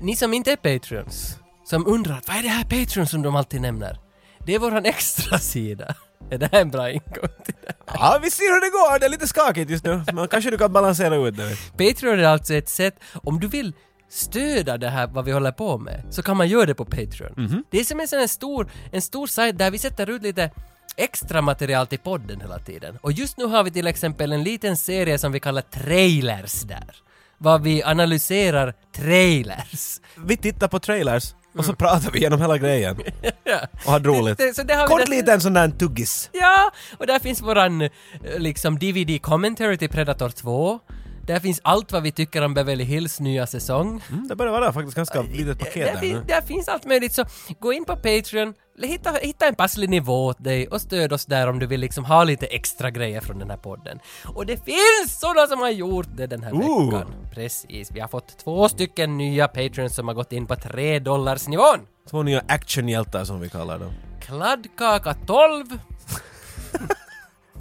ni 0.00 0.16
som 0.16 0.34
inte 0.34 0.52
är 0.52 0.56
Patreons, 0.56 1.36
som 1.64 1.86
undrar 1.86 2.20
vad 2.26 2.36
är 2.36 2.42
det 2.42 2.48
här 2.48 2.64
Patreon 2.64 3.06
som 3.06 3.22
de 3.22 3.36
alltid 3.36 3.60
nämner? 3.60 3.98
Det 4.46 4.54
är 4.54 4.58
våran 4.58 4.84
extra 4.94 5.38
sida. 5.38 5.94
Är 6.30 6.38
det 6.38 6.48
här 6.52 6.60
en 6.60 6.70
bra 6.70 6.90
ingång 6.90 7.28
till 7.44 7.54
det? 7.66 7.72
Ja, 7.86 8.18
vi 8.22 8.30
ser 8.30 8.54
hur 8.54 8.60
det 8.60 8.70
går. 8.70 8.98
Det 8.98 9.06
är 9.06 9.10
lite 9.10 9.28
skakigt 9.28 9.70
just 9.70 9.84
nu. 9.84 10.02
Men 10.12 10.28
kanske 10.28 10.50
du 10.50 10.58
kan 10.58 10.72
balansera 10.72 11.16
ut 11.16 11.36
det. 11.36 11.56
Patreon 11.70 12.18
är 12.18 12.24
alltså 12.24 12.54
ett 12.54 12.68
sätt, 12.68 13.00
om 13.14 13.40
du 13.40 13.46
vill 13.48 13.72
stödja 14.10 14.78
det 14.78 14.88
här 14.88 15.06
vad 15.06 15.24
vi 15.24 15.32
håller 15.32 15.52
på 15.52 15.78
med, 15.78 16.04
så 16.10 16.22
kan 16.22 16.36
man 16.36 16.48
göra 16.48 16.66
det 16.66 16.74
på 16.74 16.84
Patreon. 16.84 17.64
Det 17.70 17.80
är 17.80 17.84
som 17.84 18.00
en 18.00 18.08
sån 18.08 18.18
här 18.18 18.26
stor, 18.26 18.70
en 18.92 19.02
stor 19.02 19.26
sajt 19.26 19.58
där 19.58 19.70
vi 19.70 19.78
sätter 19.78 20.10
ut 20.10 20.22
lite 20.22 20.50
extra 20.96 21.42
material 21.42 21.86
till 21.86 21.98
podden 21.98 22.40
hela 22.40 22.58
tiden. 22.58 22.98
Och 23.02 23.12
just 23.12 23.38
nu 23.38 23.44
har 23.44 23.64
vi 23.64 23.70
till 23.70 23.86
exempel 23.86 24.32
en 24.32 24.42
liten 24.42 24.76
serie 24.76 25.18
som 25.18 25.32
vi 25.32 25.40
kallar 25.40 25.62
trailers 25.62 26.62
där. 26.62 26.96
Vad 27.38 27.62
vi 27.62 27.82
analyserar 27.82 28.74
trailers. 28.96 30.00
Vi 30.16 30.36
tittar 30.36 30.68
på 30.68 30.78
trailers 30.78 31.34
och 31.56 31.64
så 31.64 31.74
pratar 31.74 32.10
vi 32.10 32.18
igenom 32.18 32.40
hela 32.40 32.58
grejen. 32.58 32.96
Och 33.86 33.92
har 33.92 34.00
roligt. 34.00 34.38
Det- 34.38 34.46
det- 34.46 34.54
så 34.54 34.62
det 34.62 34.74
har 34.74 34.82
vi 34.82 34.88
Kort 34.88 35.00
där- 35.00 35.06
liten 35.16 35.40
sån 35.40 35.52
där 35.54 35.68
tuggis. 35.68 36.30
Ja, 36.32 36.70
och 36.98 37.06
där 37.06 37.18
finns 37.18 37.42
våran 37.42 37.80
eh, 37.82 37.90
liksom 38.38 38.78
DVD 38.78 39.22
commentary 39.22 39.78
till 39.78 39.88
Predator 39.88 40.28
2. 40.28 40.78
Där 41.26 41.40
finns 41.40 41.60
allt 41.64 41.92
vad 41.92 42.02
vi 42.02 42.12
tycker 42.12 42.42
om 42.44 42.54
Beverly 42.54 42.84
Hills 42.84 43.20
nya 43.20 43.46
säsong. 43.46 44.02
Mm, 44.10 44.28
det 44.28 44.36
börjar 44.36 44.52
vara 44.52 44.72
faktiskt 44.72 44.96
ganska 44.96 45.22
litet 45.22 45.58
paket 45.58 45.74
Där, 45.94 46.00
där 46.08 46.14
nu. 46.14 46.24
där 46.28 46.40
finns 46.40 46.68
allt 46.68 46.84
möjligt, 46.84 47.12
så 47.12 47.24
gå 47.60 47.72
in 47.72 47.84
på 47.84 47.96
Patreon, 47.96 48.54
hitta, 48.82 49.12
hitta 49.12 49.46
en 49.46 49.54
passlig 49.54 49.88
nivå 49.90 50.26
åt 50.26 50.44
dig 50.44 50.68
och 50.68 50.80
stöd 50.80 51.12
oss 51.12 51.26
där 51.26 51.48
om 51.48 51.58
du 51.58 51.66
vill 51.66 51.80
liksom 51.80 52.04
ha 52.04 52.24
lite 52.24 52.46
extra 52.46 52.90
grejer 52.90 53.20
från 53.20 53.38
den 53.38 53.50
här 53.50 53.56
podden. 53.56 53.98
Och 54.34 54.46
det 54.46 54.64
finns 54.64 55.20
sådana 55.20 55.46
som 55.46 55.60
har 55.60 55.70
gjort 55.70 56.08
det 56.16 56.26
den 56.26 56.42
här 56.42 56.52
Ooh. 56.52 56.84
veckan. 56.94 57.14
Precis, 57.34 57.90
vi 57.92 58.00
har 58.00 58.08
fått 58.08 58.38
två 58.38 58.68
stycken 58.68 59.16
nya 59.18 59.48
Patreons 59.48 59.94
som 59.94 60.08
har 60.08 60.14
gått 60.14 60.32
in 60.32 60.46
på 60.46 60.56
3 60.56 60.98
dollars 60.98 61.48
nivån. 61.48 61.78
Två 62.10 62.22
nya 62.22 62.42
actionhjältar 62.48 63.24
som 63.24 63.40
vi 63.40 63.48
kallar 63.48 63.78
dem. 63.78 63.92
Kladdkaka 64.20 65.14
12. 65.14 65.64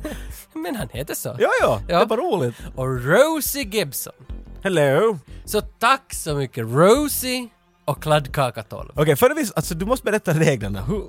Men 0.53 0.75
han 0.75 0.87
heter 0.91 1.15
så. 1.15 1.35
Ja, 1.39 1.49
ja, 1.61 1.81
Ja. 1.87 1.99
det 1.99 2.05
var 2.05 2.17
roligt. 2.17 2.55
Och 2.75 3.05
Rosie 3.05 3.63
Gibson. 3.63 4.13
Hello! 4.63 5.17
Så 5.45 5.61
tack 5.61 6.13
så 6.13 6.35
mycket 6.35 6.65
Rosie 6.67 7.47
och 7.85 8.03
Kladdkaka 8.03 8.63
12. 8.63 8.91
Okej, 8.95 9.15
före 9.15 9.33
vi... 9.33 9.45
Alltså 9.55 9.75
du 9.75 9.85
måste 9.85 10.05
berätta 10.05 10.33
reglerna. 10.33 10.81
Hur, 10.81 11.03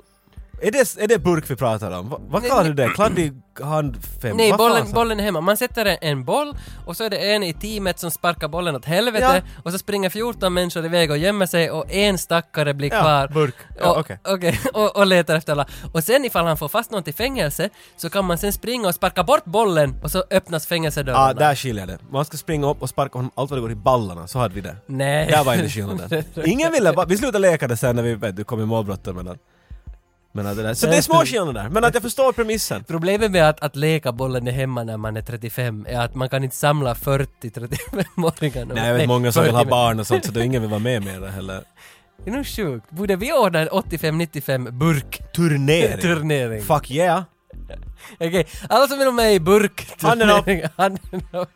är, 0.67 0.71
det, 0.73 1.03
är 1.03 1.09
det 1.09 1.19
burk 1.19 1.51
vi 1.51 1.57
pratar 1.57 1.99
om? 1.99 2.09
Va, 2.09 2.21
vad 2.29 2.47
kallar 2.47 2.65
du 2.65 2.75
det? 2.75 2.89
Kladdig 2.89 3.33
hand 3.63 3.97
fem? 4.23 4.37
Nej, 4.37 4.51
Vad 4.51 4.59
bollen, 4.59 4.93
bollen 4.93 5.21
är 5.21 5.25
hemma. 5.25 5.41
Man 5.41 5.57
sätter 5.57 5.85
en- 5.87 5.99
en 6.01 6.25
boll 6.25 6.57
och 6.87 6.97
så 6.97 7.05
är 7.05 7.11
det 7.11 7.17
en 7.35 7.43
i 7.43 7.53
teamet 7.55 7.99
som 7.99 8.11
sparkar 8.11 8.49
bollen 8.49 8.77
åt 8.77 8.85
helvete 8.85 9.43
och 9.65 9.73
så 9.73 9.79
springer 9.79 10.11
14 10.11 10.55
människor 10.55 10.85
iväg 10.85 11.11
och 11.11 11.19
gömmer 11.19 11.47
sig 11.47 11.71
och 11.71 11.93
en 11.93 12.19
stackare 12.19 12.75
blir 12.75 12.93
Ja, 12.93 13.01
kvar. 13.01 13.29
burk. 13.29 13.55
Ja, 13.81 13.91
och, 13.91 13.99
okej. 13.99 14.19
okej, 14.25 14.61
och, 14.75 14.97
och 14.97 15.07
letar 15.07 15.37
efter 15.37 15.53
alla. 15.53 15.67
Och 15.93 16.05
sen 16.05 16.25
ifall 16.25 16.47
han 16.47 16.57
får 16.57 16.69
fast 16.69 16.91
någon 16.91 17.03
till 17.03 17.15
fängelse 17.15 17.69
så 17.97 18.11
kan 18.11 18.25
man 18.25 18.39
sen 18.39 18.53
springa 18.53 18.89
och 18.89 18.95
sparka 18.95 19.25
bort 19.25 19.45
bollen 19.45 19.95
och 20.03 20.11
så 20.11 20.25
öppnas 20.31 20.67
fängelsedörrarna. 20.67 21.27
Ja, 21.29 21.35
där 21.35 21.55
skiljer 21.55 21.87
det. 21.87 21.99
Man 22.11 22.25
ska 22.25 22.37
springa 22.37 22.71
upp 22.71 22.83
och 22.83 22.89
sparka 22.89 23.19
honom 23.19 23.31
allt 23.35 23.51
vad 23.51 23.59
det 23.59 23.63
går 23.63 23.73
i 23.73 23.75
ballarna, 23.75 24.27
så 24.27 24.39
hade 24.39 24.55
vi 24.55 24.61
det. 24.61 24.77
Nej. 24.87 25.27
Där 25.31 25.45
var 25.45 25.55
inte 25.55 25.69
skillnaden. 25.69 26.25
Ingen 26.45 26.73
ville 26.73 26.93
bara, 26.93 27.07
vi 27.07 27.17
slutade 27.17 27.39
leka 27.39 27.69
det 27.69 27.77
sen 27.77 27.97
när 27.97 28.03
vi 28.03 28.15
vet, 28.15 28.37
du 28.37 28.45
kom 28.45 28.61
i 28.61 28.65
målbrotten 28.67 29.17
men 29.17 29.29
att, 29.29 29.39
men 30.35 30.47
att 30.47 30.57
det 30.57 30.63
där. 30.63 30.75
Så 30.75 30.87
det 30.87 30.97
är 30.97 31.03
små 31.03 31.25
skillnader, 31.25 31.69
men 31.69 31.85
att 31.85 31.95
jag 31.95 32.03
förstår 32.03 32.33
premissen. 32.33 32.85
Problemet 32.85 33.31
med 33.31 33.49
att, 33.49 33.61
att 33.61 33.77
leka 33.77 34.13
bollen 34.13 34.49
är 34.49 34.53
hemma 34.53 34.85
när 34.85 34.97
man 34.97 35.17
är 35.17 35.23
35 35.23 35.87
är 35.89 36.01
att 36.01 36.15
man 36.15 36.29
kan 36.29 36.45
inte 36.45 36.57
samla 36.57 36.95
40-35-åringar. 36.95 38.65
Nej, 38.75 38.89
jag 38.89 38.95
vet 38.95 39.09
många 39.09 39.33
som 39.33 39.43
vill 39.45 39.53
ha 39.53 39.61
40 39.61 39.71
barn 39.71 40.01
och 40.01 40.07
sånt 40.07 40.25
så 40.25 40.33
då 40.33 40.41
ingen 40.41 40.63
vill 40.63 40.71
vara 40.71 40.81
med 40.81 41.05
mer 41.05 41.27
heller. 41.27 41.65
Det 42.25 42.31
är 42.31 42.35
nog 42.35 42.47
sjukt. 42.47 42.91
Borde 42.91 43.17
vi 43.17 43.33
ordna 43.33 43.61
en 43.61 43.69
85-95 43.69 44.71
burk 44.71 45.33
Turnering! 45.33 46.01
turnering? 46.01 46.63
Fuck 46.63 46.91
yeah! 46.91 47.23
Okej, 48.15 48.47
alla 48.69 48.89
som 48.89 48.99
vill 48.99 49.07
vara 49.07 49.17
med 49.17 49.35
i 49.35 49.41
burk. 49.41 49.89
Handen 50.77 51.23
upp. 51.33 51.51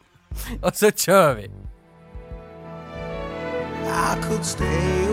Och 0.62 0.76
så 0.76 0.91
kör 0.91 1.35
vi. 1.35 1.45
I 3.88 4.22
could 4.29 4.45
stay 4.45 5.08